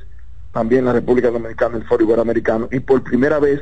también 0.52 0.86
la 0.86 0.94
República 0.94 1.30
Dominicana, 1.30 1.76
el 1.76 1.84
Foro 1.84 2.04
Iberoamericano, 2.04 2.68
y 2.72 2.80
por 2.80 3.02
primera 3.02 3.38
vez 3.38 3.60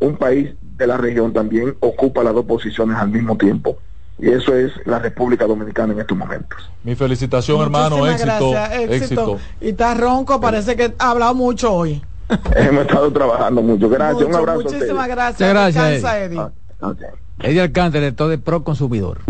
un 0.00 0.16
país 0.16 0.54
de 0.62 0.86
la 0.86 0.96
región 0.96 1.34
también 1.34 1.76
ocupa 1.80 2.24
las 2.24 2.32
dos 2.32 2.46
posiciones 2.46 2.96
al 2.96 3.10
mismo 3.10 3.36
tiempo. 3.36 3.76
Y 4.20 4.30
eso 4.30 4.54
es 4.54 4.72
la 4.84 4.98
República 4.98 5.46
Dominicana 5.46 5.92
en 5.92 6.00
estos 6.00 6.16
momentos. 6.18 6.58
Mi 6.82 6.94
felicitación, 6.94 7.60
hermano. 7.60 8.06
Éxito, 8.06 8.54
éxito, 8.56 9.38
Y 9.60 9.70
está 9.70 9.94
ronco, 9.94 10.40
parece 10.40 10.74
que 10.74 10.94
ha 10.98 11.10
hablado 11.10 11.34
mucho 11.34 11.72
hoy. 11.72 12.02
Hemos 12.56 12.82
estado 12.82 13.12
trabajando 13.12 13.62
mucho. 13.62 13.88
Gracias, 13.88 14.28
un 14.28 14.34
abrazo. 14.34 14.62
Muchísimas 14.62 15.08
gracias. 15.08 15.48
gracias, 15.48 16.04
Eddie. 16.04 16.40
Ah, 16.80 16.94
Eddie 17.40 17.60
Alcántara, 17.60 18.12
todo 18.12 18.28
de 18.28 18.38
Pro 18.38 18.64
Consumidor. 18.64 19.20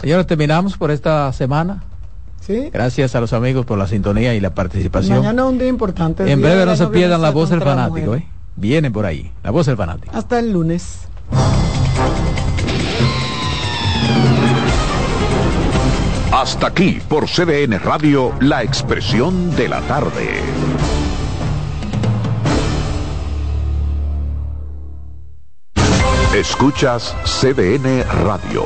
Señores, 0.00 0.26
terminamos 0.26 0.76
por 0.76 0.90
esta 0.90 1.32
semana. 1.32 1.82
¿Sí? 2.40 2.70
Gracias 2.72 3.16
a 3.16 3.20
los 3.20 3.32
amigos 3.32 3.66
por 3.66 3.76
la 3.76 3.88
sintonía 3.88 4.34
y 4.34 4.40
la 4.40 4.54
participación. 4.54 5.18
Mañana 5.18 5.42
es 5.42 5.48
un 5.48 5.58
día 5.58 5.68
importante. 5.68 6.30
En 6.30 6.40
breve 6.40 6.64
no 6.64 6.76
se 6.76 6.86
pierdan 6.86 7.20
la 7.20 7.30
voz 7.30 7.50
del 7.50 7.60
fanático. 7.60 8.14
¿eh? 8.14 8.26
Viene 8.54 8.90
por 8.90 9.04
ahí, 9.04 9.32
la 9.42 9.50
voz 9.50 9.66
del 9.66 9.76
fanático. 9.76 10.16
Hasta 10.16 10.38
el 10.38 10.52
lunes. 10.52 11.08
Hasta 16.36 16.66
aquí 16.66 17.00
por 17.08 17.28
CDN 17.30 17.78
Radio, 17.78 18.30
la 18.40 18.62
expresión 18.62 19.56
de 19.56 19.70
la 19.70 19.80
tarde. 19.80 20.42
Escuchas 26.34 27.16
CDN 27.24 28.04
Radio, 28.22 28.64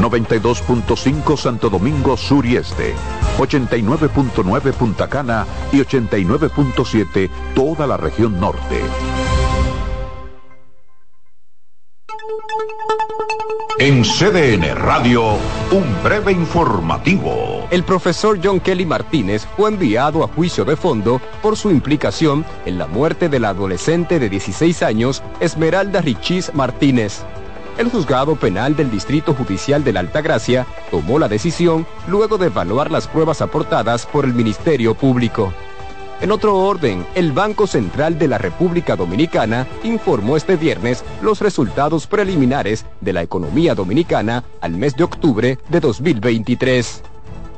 92.5 0.00 1.36
Santo 1.36 1.70
Domingo 1.70 2.16
Sur 2.16 2.44
y 2.44 2.56
Este, 2.56 2.92
89.9 3.38 4.72
Punta 4.72 5.06
Cana 5.06 5.46
y 5.70 5.76
89.7 5.76 7.30
toda 7.54 7.86
la 7.86 7.98
región 7.98 8.40
norte. 8.40 8.80
En 13.84 14.04
CDN 14.04 14.76
Radio, 14.76 15.38
un 15.72 16.02
breve 16.04 16.30
informativo. 16.30 17.66
El 17.72 17.82
profesor 17.82 18.38
John 18.40 18.60
Kelly 18.60 18.86
Martínez 18.86 19.44
fue 19.56 19.70
enviado 19.70 20.22
a 20.22 20.28
juicio 20.28 20.64
de 20.64 20.76
fondo 20.76 21.20
por 21.42 21.56
su 21.56 21.68
implicación 21.68 22.44
en 22.64 22.78
la 22.78 22.86
muerte 22.86 23.28
de 23.28 23.40
la 23.40 23.48
adolescente 23.48 24.20
de 24.20 24.28
16 24.28 24.84
años, 24.84 25.20
Esmeralda 25.40 26.00
Richis 26.00 26.54
Martínez. 26.54 27.24
El 27.76 27.88
juzgado 27.88 28.36
penal 28.36 28.76
del 28.76 28.88
Distrito 28.88 29.34
Judicial 29.34 29.82
de 29.82 29.94
la 29.94 29.98
Altagracia 29.98 30.64
tomó 30.92 31.18
la 31.18 31.26
decisión 31.26 31.84
luego 32.06 32.38
de 32.38 32.46
evaluar 32.46 32.88
las 32.88 33.08
pruebas 33.08 33.42
aportadas 33.42 34.06
por 34.06 34.24
el 34.24 34.32
Ministerio 34.32 34.94
Público. 34.94 35.52
En 36.22 36.30
otro 36.30 36.56
orden, 36.56 37.04
el 37.16 37.32
Banco 37.32 37.66
Central 37.66 38.16
de 38.16 38.28
la 38.28 38.38
República 38.38 38.94
Dominicana 38.94 39.66
informó 39.82 40.36
este 40.36 40.54
viernes 40.54 41.02
los 41.20 41.40
resultados 41.40 42.06
preliminares 42.06 42.86
de 43.00 43.12
la 43.12 43.22
economía 43.22 43.74
dominicana 43.74 44.44
al 44.60 44.70
mes 44.70 44.94
de 44.94 45.02
octubre 45.02 45.58
de 45.68 45.80
2023. 45.80 47.02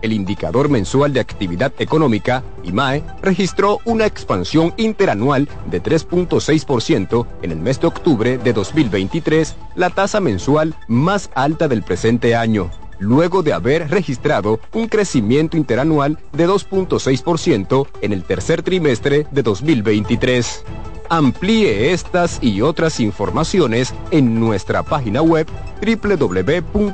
El 0.01 0.15
indicador 0.15 0.70
mensual 0.70 1.12
de 1.12 1.20
actividad 1.20 1.74
económica, 1.78 2.43
IMAE, 2.62 3.05
registró 3.20 3.81
una 3.85 4.07
expansión 4.07 4.73
interanual 4.78 5.47
de 5.70 5.82
3.6% 5.82 7.27
en 7.43 7.51
el 7.51 7.59
mes 7.59 7.78
de 7.81 7.86
octubre 7.86 8.39
de 8.39 8.53
2023, 8.55 9.57
la 9.74 9.91
tasa 9.91 10.20
mensual 10.20 10.74
más 10.89 11.31
alta 11.35 11.69
del 11.69 11.82
presente 11.82 12.35
año 12.35 12.70
luego 12.99 13.43
de 13.43 13.53
haber 13.53 13.91
registrado 13.91 14.61
un 14.73 14.89
crecimiento 14.89 15.57
interanual 15.57 16.19
de 16.33 16.49
2.6% 16.49 17.87
en 18.01 18.12
el 18.12 18.25
tercer 18.25 18.62
trimestre 18.62 19.27
de 19.31 19.43
2023. 19.43 20.65
Amplíe 21.09 21.93
estas 21.93 22.43
y 22.43 22.62
otras 22.62 22.99
informaciones 23.01 23.95
en 24.11 24.41
nuestra 24.41 24.83
página 24.83 25.23
web 25.23 25.47
www.cdn.com.do. 25.81 26.85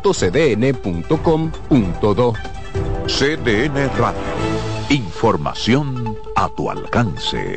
CDN 3.07 3.91
Radio. 3.99 4.21
Información 4.89 6.17
a 6.37 6.49
tu 6.49 6.71
alcance. 6.71 7.57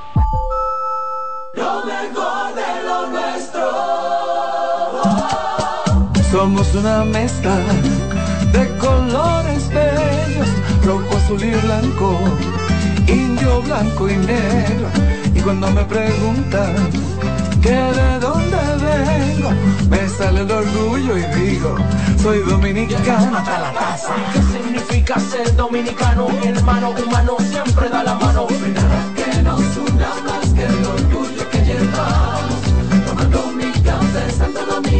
lo 1.53 1.85
mejor 1.85 2.55
de 2.55 2.83
lo 2.85 3.07
nuestro. 3.07 3.71
Somos 6.31 6.73
una 6.75 7.03
mezcla 7.03 7.57
de 8.53 8.77
colores 8.77 9.69
bellos, 9.69 10.47
rojo, 10.85 11.17
azul 11.17 11.43
y 11.43 11.51
blanco, 11.51 12.19
indio, 13.07 13.61
blanco 13.63 14.09
y 14.09 14.15
negro. 14.15 14.87
Y 15.33 15.39
cuando 15.41 15.69
me 15.71 15.83
preguntan 15.85 16.75
que 17.61 17.71
de 17.71 18.19
dónde 18.19 18.57
vengo, 18.81 19.51
me 19.89 20.07
sale 20.09 20.41
el 20.41 20.51
orgullo 20.51 21.17
y 21.17 21.23
digo, 21.39 21.75
soy 22.21 22.39
dominicano 22.39 23.37
hasta 23.37 23.59
la 23.59 23.73
casa. 23.73 24.13
¿Qué 24.33 24.41
significa 24.41 25.19
ser 25.19 25.55
dominicano? 25.55 26.29
Mi 26.29 26.47
hermano 26.47 26.91
humano 26.91 27.37
siempre 27.39 27.89
da 27.89 28.03
la 28.03 28.15
mano. 28.15 28.47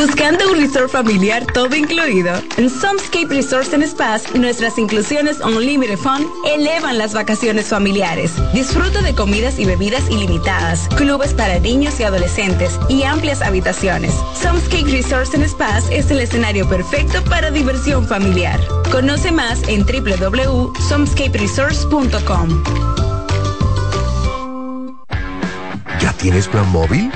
Buscando 0.00 0.50
un 0.50 0.58
resort 0.58 0.90
familiar 0.90 1.46
todo 1.52 1.76
incluido. 1.76 2.32
En 2.56 2.70
Somescape 2.70 3.26
Resorts 3.28 3.74
and 3.74 3.86
Spas, 3.86 4.34
nuestras 4.34 4.78
inclusiones 4.78 5.40
Unlimited 5.40 5.98
Fun 5.98 6.26
elevan 6.46 6.96
las 6.96 7.12
vacaciones 7.12 7.66
familiares. 7.66 8.32
Disfruta 8.54 9.02
de 9.02 9.14
comidas 9.14 9.58
y 9.58 9.66
bebidas 9.66 10.08
ilimitadas, 10.08 10.88
clubes 10.96 11.34
para 11.34 11.58
niños 11.58 12.00
y 12.00 12.04
adolescentes 12.04 12.80
y 12.88 13.02
amplias 13.02 13.42
habitaciones. 13.42 14.14
Somescape 14.32 14.90
Resorts 14.90 15.34
and 15.34 15.46
Spas 15.46 15.84
es 15.90 16.10
el 16.10 16.20
escenario 16.20 16.66
perfecto 16.66 17.22
para 17.24 17.50
diversión 17.50 18.08
familiar. 18.08 18.58
Conoce 18.90 19.32
más 19.32 19.60
en 19.68 19.84
www.somescaperesorts.com. 19.84 22.64
¿Ya 26.00 26.14
tienes 26.14 26.48
plan 26.48 26.72
móvil? 26.72 27.12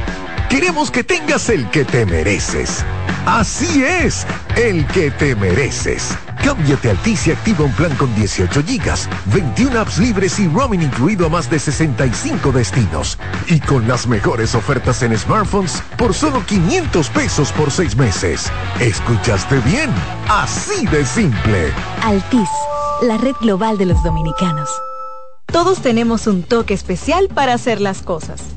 Queremos 0.54 0.92
que 0.92 1.02
tengas 1.02 1.48
el 1.48 1.68
que 1.70 1.84
te 1.84 2.06
mereces. 2.06 2.84
Así 3.26 3.82
es, 3.82 4.24
el 4.54 4.86
que 4.86 5.10
te 5.10 5.34
mereces. 5.34 6.16
Cámbiate 6.44 6.90
Altis 6.90 7.26
y 7.26 7.32
activa 7.32 7.64
un 7.64 7.72
plan 7.72 7.92
con 7.96 8.14
18 8.14 8.62
gigas, 8.62 9.08
21 9.34 9.80
apps 9.80 9.98
libres 9.98 10.38
y 10.38 10.46
roaming 10.46 10.82
incluido 10.82 11.26
a 11.26 11.28
más 11.28 11.50
de 11.50 11.58
65 11.58 12.52
destinos. 12.52 13.18
Y 13.48 13.58
con 13.58 13.88
las 13.88 14.06
mejores 14.06 14.54
ofertas 14.54 15.02
en 15.02 15.18
smartphones 15.18 15.82
por 15.98 16.14
solo 16.14 16.40
500 16.46 17.10
pesos 17.10 17.50
por 17.50 17.72
6 17.72 17.96
meses. 17.96 18.48
¿Escuchaste 18.78 19.58
bien? 19.58 19.90
Así 20.28 20.86
de 20.86 21.04
simple. 21.04 21.72
Altis, 22.00 22.48
la 23.02 23.18
red 23.18 23.34
global 23.40 23.76
de 23.76 23.86
los 23.86 24.00
dominicanos. 24.04 24.70
Todos 25.46 25.80
tenemos 25.80 26.28
un 26.28 26.44
toque 26.44 26.74
especial 26.74 27.26
para 27.26 27.54
hacer 27.54 27.80
las 27.80 28.02
cosas. 28.02 28.53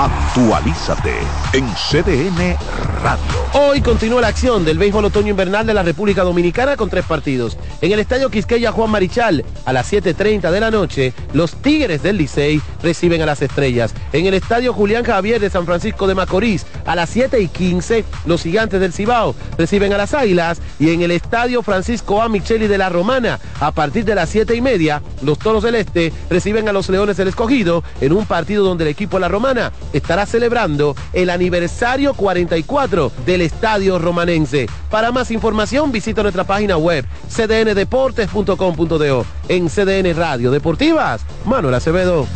Actualízate 0.00 1.12
en 1.52 1.66
CDN 1.74 2.56
Radio. 3.02 3.40
Hoy 3.52 3.82
continúa 3.82 4.22
la 4.22 4.28
acción 4.28 4.64
del 4.64 4.78
béisbol 4.78 5.04
otoño 5.04 5.28
invernal 5.28 5.66
de 5.66 5.74
la 5.74 5.82
República 5.82 6.22
Dominicana 6.22 6.76
con 6.76 6.88
tres 6.88 7.04
partidos. 7.04 7.58
En 7.82 7.92
el 7.92 7.98
Estadio 7.98 8.30
Quisqueya 8.30 8.72
Juan 8.72 8.90
Marichal, 8.90 9.44
a 9.66 9.74
las 9.74 9.92
7.30 9.92 10.50
de 10.50 10.60
la 10.60 10.70
noche, 10.70 11.12
los 11.34 11.54
Tigres 11.56 12.02
del 12.02 12.16
Licey 12.16 12.62
reciben 12.82 13.20
a 13.20 13.26
las 13.26 13.42
Estrellas. 13.42 13.92
En 14.14 14.24
el 14.24 14.32
Estadio 14.32 14.72
Julián 14.72 15.04
Javier 15.04 15.38
de 15.38 15.50
San 15.50 15.66
Francisco 15.66 16.06
de 16.06 16.14
Macorís, 16.14 16.64
a 16.86 16.96
las 16.96 17.14
7.15, 17.14 18.04
los 18.24 18.42
Gigantes 18.42 18.80
del 18.80 18.94
Cibao 18.94 19.34
reciben 19.58 19.92
a 19.92 19.98
las 19.98 20.14
Águilas. 20.14 20.62
Y 20.78 20.90
en 20.90 21.02
el 21.02 21.10
Estadio 21.10 21.62
Francisco 21.62 22.22
A. 22.22 22.30
Micheli 22.30 22.68
de 22.68 22.78
la 22.78 22.88
Romana, 22.88 23.38
a 23.60 23.72
partir 23.72 24.06
de 24.06 24.14
las 24.14 24.34
7.30, 24.34 25.02
los 25.22 25.38
Toros 25.38 25.62
del 25.62 25.74
Este 25.74 26.10
reciben 26.30 26.68
a 26.70 26.72
los 26.72 26.88
Leones 26.88 27.18
del 27.18 27.28
Escogido 27.28 27.84
en 28.00 28.14
un 28.14 28.24
partido 28.24 28.64
donde 28.64 28.84
el 28.84 28.90
equipo 28.90 29.18
de 29.18 29.20
la 29.20 29.28
Romana 29.28 29.72
estará 29.92 30.26
celebrando 30.26 30.96
el 31.12 31.30
aniversario 31.30 32.14
44 32.14 33.12
del 33.26 33.40
Estadio 33.42 33.98
Romanense. 33.98 34.68
Para 34.90 35.12
más 35.12 35.30
información 35.30 35.92
visita 35.92 36.22
nuestra 36.22 36.44
página 36.44 36.76
web 36.76 37.04
cdndeportes.com.do. 37.28 39.26
En 39.48 39.68
CDN 39.68 40.14
Radio 40.16 40.50
Deportivas, 40.50 41.22
Manuel 41.44 41.74
Acevedo. 41.74 42.26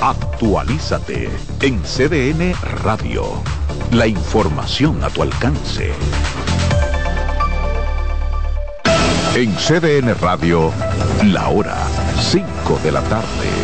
Actualízate 0.00 1.30
en 1.62 1.80
CDN 1.82 2.54
Radio. 2.82 3.24
La 3.92 4.06
información 4.06 5.02
a 5.04 5.10
tu 5.10 5.22
alcance. 5.22 5.92
En 9.34 9.52
CDN 9.56 10.14
Radio, 10.20 10.72
la 11.24 11.48
hora 11.48 11.76
5 12.20 12.80
de 12.84 12.92
la 12.92 13.02
tarde. 13.02 13.63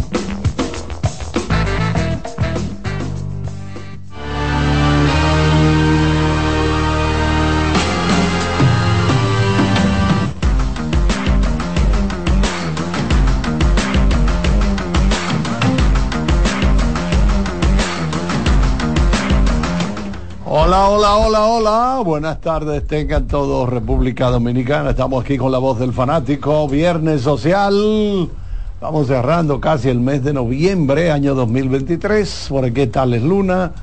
Hola, 20.73 20.87
hola, 20.87 21.17
hola, 21.17 21.45
hola. 21.47 22.01
Buenas 22.01 22.39
tardes, 22.39 22.87
tengan 22.87 23.27
todos 23.27 23.67
República 23.67 24.29
Dominicana. 24.29 24.91
Estamos 24.91 25.25
aquí 25.25 25.37
con 25.37 25.51
la 25.51 25.57
voz 25.57 25.77
del 25.79 25.91
fanático, 25.91 26.65
Viernes 26.69 27.23
Social. 27.23 28.29
Estamos 28.75 29.07
cerrando 29.07 29.59
casi 29.59 29.89
el 29.89 29.99
mes 29.99 30.23
de 30.23 30.31
noviembre, 30.31 31.11
año 31.11 31.35
2023. 31.35 32.45
Por 32.47 32.63
aquí 32.63 32.83
está 32.83 33.05
Les 33.05 33.21
Luna, 33.21 33.73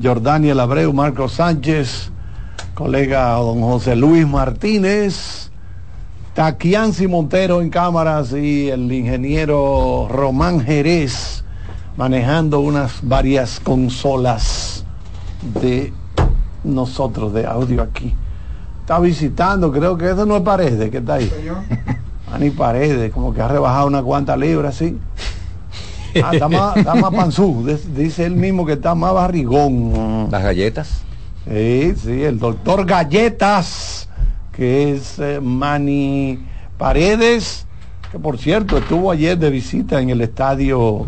Jordania 0.00 0.52
Abreu, 0.52 0.92
Marcos 0.92 1.32
Sánchez, 1.32 2.12
colega 2.74 3.32
don 3.32 3.62
José 3.62 3.96
Luis 3.96 4.24
Martínez, 4.24 5.50
Taquianci 6.34 7.08
Montero 7.08 7.60
en 7.60 7.70
cámaras 7.70 8.32
y 8.32 8.68
el 8.68 8.92
ingeniero 8.92 10.06
Román 10.08 10.60
Jerez 10.60 11.42
manejando 11.96 12.60
unas 12.60 13.00
varias 13.02 13.58
consolas 13.58 14.84
de 15.60 15.92
nosotros 16.66 17.32
de 17.32 17.46
audio 17.46 17.82
aquí. 17.82 18.14
Está 18.80 18.98
visitando, 19.00 19.72
creo 19.72 19.96
que 19.96 20.10
eso 20.10 20.26
no 20.26 20.36
es 20.36 20.42
Paredes 20.42 20.90
que 20.90 20.98
está 20.98 21.14
ahí. 21.14 21.30
Ani 22.32 22.50
Paredes, 22.50 23.12
como 23.12 23.32
que 23.32 23.40
ha 23.40 23.48
rebajado 23.48 23.86
una 23.86 24.02
cuanta 24.02 24.36
libra 24.36 24.72
sí. 24.72 24.98
Ah, 26.22 26.30
está 26.32 26.48
más, 26.48 26.76
está 26.76 26.94
más 26.94 27.12
panzú, 27.12 27.66
dice 27.94 28.24
él 28.24 28.36
mismo 28.36 28.64
que 28.64 28.74
está 28.74 28.94
más 28.94 29.12
barrigón. 29.12 30.28
Las 30.30 30.42
galletas. 30.42 31.02
Sí, 31.48 31.94
sí, 31.96 32.24
el 32.24 32.38
doctor 32.38 32.84
Galletas, 32.84 34.08
que 34.52 34.94
es 34.94 35.18
eh, 35.20 35.40
Mani 35.40 36.40
Paredes, 36.76 37.66
que 38.10 38.18
por 38.18 38.38
cierto 38.38 38.78
estuvo 38.78 39.12
ayer 39.12 39.38
de 39.38 39.50
visita 39.50 40.00
en 40.00 40.10
el 40.10 40.22
estadio 40.22 41.06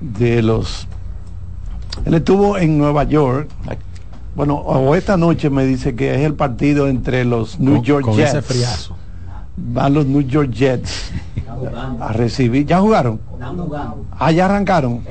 de 0.00 0.40
los... 0.40 0.88
Él 2.06 2.14
estuvo 2.14 2.56
en 2.56 2.78
Nueva 2.78 3.04
York 3.04 3.48
bueno, 4.34 4.54
o 4.56 4.94
esta 4.94 5.16
noche 5.16 5.50
me 5.50 5.64
dice 5.64 5.94
que 5.94 6.14
es 6.14 6.20
el 6.22 6.34
partido 6.34 6.88
entre 6.88 7.24
los 7.24 7.60
New 7.60 7.82
York 7.82 8.10
Jets. 8.14 8.90
Van 9.56 9.92
los 9.92 10.06
New 10.06 10.22
York 10.22 10.50
Jets 10.50 11.12
a 12.00 12.12
recibir. 12.12 12.66
¿Ya 12.66 12.80
jugaron? 12.80 13.20
Ah, 14.18 14.32
ya 14.32 14.46
arrancaron. 14.46 15.02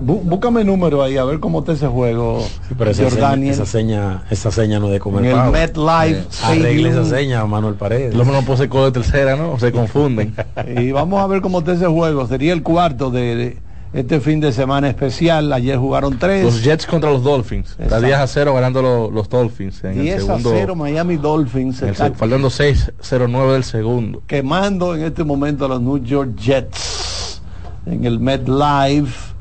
búscame 0.00 0.62
el 0.62 0.66
número 0.66 1.02
ahí 1.02 1.16
a 1.16 1.24
ver 1.24 1.38
cómo 1.38 1.60
está 1.60 1.72
ese 1.72 1.86
juego. 1.86 2.44
esa, 2.80 3.10
seña, 3.10 3.50
esa, 3.52 3.66
seña, 3.66 4.24
esa 4.30 4.50
seña 4.50 4.80
no 4.80 4.88
de 4.88 4.98
comer. 4.98 5.26
En 5.26 5.38
el 5.38 5.50
MetLife. 5.52 6.20
Eh, 6.20 6.26
arregle 6.42 6.88
esa 6.88 7.04
seña, 7.04 7.46
Manuel 7.46 7.74
Paredes. 7.74 8.16
Lo 8.16 8.24
menos 8.24 8.44
pose 8.44 8.66
de 8.66 8.90
tercera, 8.90 9.36
¿no? 9.36 9.60
Se 9.60 9.70
confunden. 9.70 10.34
y 10.76 10.90
vamos 10.90 11.22
a 11.22 11.26
ver 11.28 11.40
cómo 11.40 11.60
está 11.60 11.74
ese 11.74 11.86
juego. 11.86 12.26
Sería 12.26 12.52
el 12.52 12.64
cuarto 12.64 13.12
de 13.12 13.58
este 13.96 14.20
fin 14.20 14.40
de 14.40 14.52
semana 14.52 14.88
especial. 14.88 15.52
Ayer 15.52 15.78
jugaron 15.78 16.18
tres. 16.18 16.44
Los 16.44 16.62
Jets 16.62 16.86
contra 16.86 17.10
los 17.10 17.22
Dolphins. 17.22 17.76
Está 17.78 17.98
10 17.98 18.18
a 18.18 18.26
0 18.26 18.54
ganando 18.54 19.10
los, 19.10 19.28
Dolphins. 19.28 19.82
En 19.84 20.02
10 20.02 20.28
a 20.28 20.38
0 20.38 20.74
Miami 20.76 21.16
Dolphins. 21.16 21.82
faltando 22.14 22.48
6-0-9 22.48 23.52
del 23.52 23.64
segundo. 23.64 24.22
Quemando 24.26 24.94
en 24.94 25.04
este 25.04 25.24
momento 25.24 25.64
a 25.64 25.68
los 25.68 25.80
New 25.80 25.98
York 25.98 26.36
Jets 26.36 27.40
en 27.86 28.04
el 28.04 28.20
MetLife. 28.20 29.34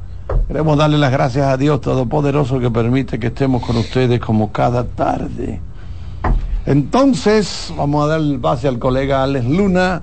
Queremos 0.48 0.78
darle 0.78 0.98
las 0.98 1.12
gracias 1.12 1.48
a 1.48 1.58
Dios 1.58 1.82
Todopoderoso 1.82 2.60
que 2.60 2.72
permite 2.72 3.20
que 3.20 3.28
estemos 3.28 3.64
con 3.64 3.76
ustedes 3.76 4.20
como 4.22 4.52
cada 4.52 4.86
tarde. 4.86 5.60
Entonces, 6.66 7.74
vamos 7.78 8.06
a 8.06 8.08
dar 8.08 8.22
el 8.22 8.40
pase 8.40 8.68
al 8.68 8.80
colega 8.80 9.22
Alex 9.22 9.46
Luna 9.46 10.02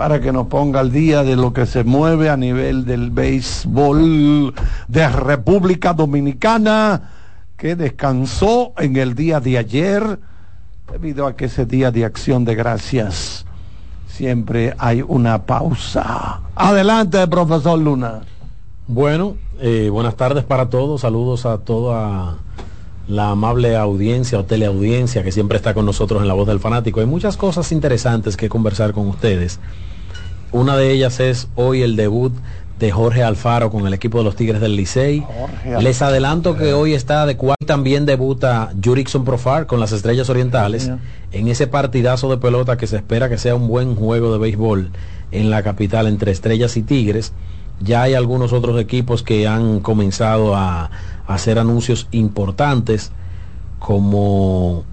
para 0.00 0.18
que 0.18 0.32
nos 0.32 0.46
ponga 0.46 0.80
al 0.80 0.92
día 0.92 1.24
de 1.24 1.36
lo 1.36 1.52
que 1.52 1.66
se 1.66 1.84
mueve 1.84 2.30
a 2.30 2.36
nivel 2.38 2.86
del 2.86 3.10
béisbol 3.10 4.54
de 4.88 5.08
República 5.10 5.92
Dominicana, 5.92 7.10
que 7.58 7.76
descansó 7.76 8.72
en 8.78 8.96
el 8.96 9.14
día 9.14 9.40
de 9.40 9.58
ayer, 9.58 10.18
debido 10.90 11.26
a 11.26 11.36
que 11.36 11.44
ese 11.44 11.66
día 11.66 11.90
de 11.90 12.06
acción 12.06 12.46
de 12.46 12.54
gracias 12.54 13.44
siempre 14.08 14.74
hay 14.78 15.02
una 15.06 15.42
pausa. 15.44 16.40
Adelante, 16.54 17.28
profesor 17.28 17.78
Luna. 17.78 18.22
Bueno, 18.86 19.36
eh, 19.60 19.90
buenas 19.92 20.16
tardes 20.16 20.44
para 20.44 20.70
todos, 20.70 21.02
saludos 21.02 21.44
a 21.44 21.58
toda 21.58 22.38
la 23.06 23.30
amable 23.32 23.76
audiencia 23.76 24.38
o 24.38 24.44
teleaudiencia 24.44 25.22
que 25.22 25.30
siempre 25.30 25.58
está 25.58 25.74
con 25.74 25.84
nosotros 25.84 26.22
en 26.22 26.28
la 26.28 26.32
voz 26.32 26.46
del 26.46 26.58
fanático. 26.58 27.00
Hay 27.00 27.06
muchas 27.06 27.36
cosas 27.36 27.70
interesantes 27.70 28.38
que 28.38 28.48
conversar 28.48 28.92
con 28.94 29.08
ustedes. 29.08 29.60
Una 30.52 30.76
de 30.76 30.90
ellas 30.92 31.20
es 31.20 31.48
hoy 31.54 31.82
el 31.82 31.96
debut 31.96 32.32
de 32.80 32.90
Jorge 32.90 33.22
Alfaro 33.22 33.70
con 33.70 33.86
el 33.86 33.92
equipo 33.92 34.18
de 34.18 34.24
los 34.24 34.34
Tigres 34.34 34.60
del 34.60 34.74
Licey. 34.74 35.22
Les 35.80 36.00
adelanto 36.02 36.56
que 36.56 36.72
hoy 36.72 36.94
está 36.94 37.26
de 37.26 37.36
cual 37.36 37.56
también 37.66 38.06
debuta 38.06 38.72
Jurickson 38.82 39.24
Profar 39.24 39.66
con 39.66 39.80
las 39.80 39.92
Estrellas 39.92 40.30
Orientales 40.30 40.90
en 41.30 41.48
ese 41.48 41.66
partidazo 41.66 42.30
de 42.30 42.38
pelota 42.38 42.78
que 42.78 42.86
se 42.86 42.96
espera 42.96 43.28
que 43.28 43.38
sea 43.38 43.54
un 43.54 43.68
buen 43.68 43.94
juego 43.94 44.32
de 44.32 44.38
béisbol 44.38 44.90
en 45.30 45.50
la 45.50 45.62
capital 45.62 46.06
entre 46.06 46.32
Estrellas 46.32 46.76
y 46.76 46.82
Tigres. 46.82 47.32
Ya 47.80 48.02
hay 48.02 48.14
algunos 48.14 48.52
otros 48.52 48.80
equipos 48.80 49.22
que 49.22 49.46
han 49.46 49.80
comenzado 49.80 50.56
a, 50.56 50.90
hacer 51.26 51.60
anuncios 51.60 52.08
importantes, 52.10 53.12
como 53.78 54.84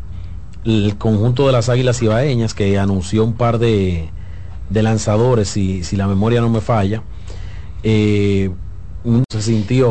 el 0.65 0.95
conjunto 0.97 1.47
de 1.47 1.51
las 1.51 1.67
Águilas 1.67 2.01
Ibaeñas, 2.01 2.53
que 2.53 2.77
anunció 2.77 3.23
un 3.23 3.33
par 3.33 3.57
de, 4.69 4.83
lanzadores, 4.83 5.49
si, 5.49 5.83
si, 5.83 5.95
la 5.95 6.07
memoria 6.07 6.41
no 6.41 6.49
me 6.49 6.61
falla. 6.61 7.03
Eh, 7.83 8.49
se 9.29 9.41
sintió 9.41 9.85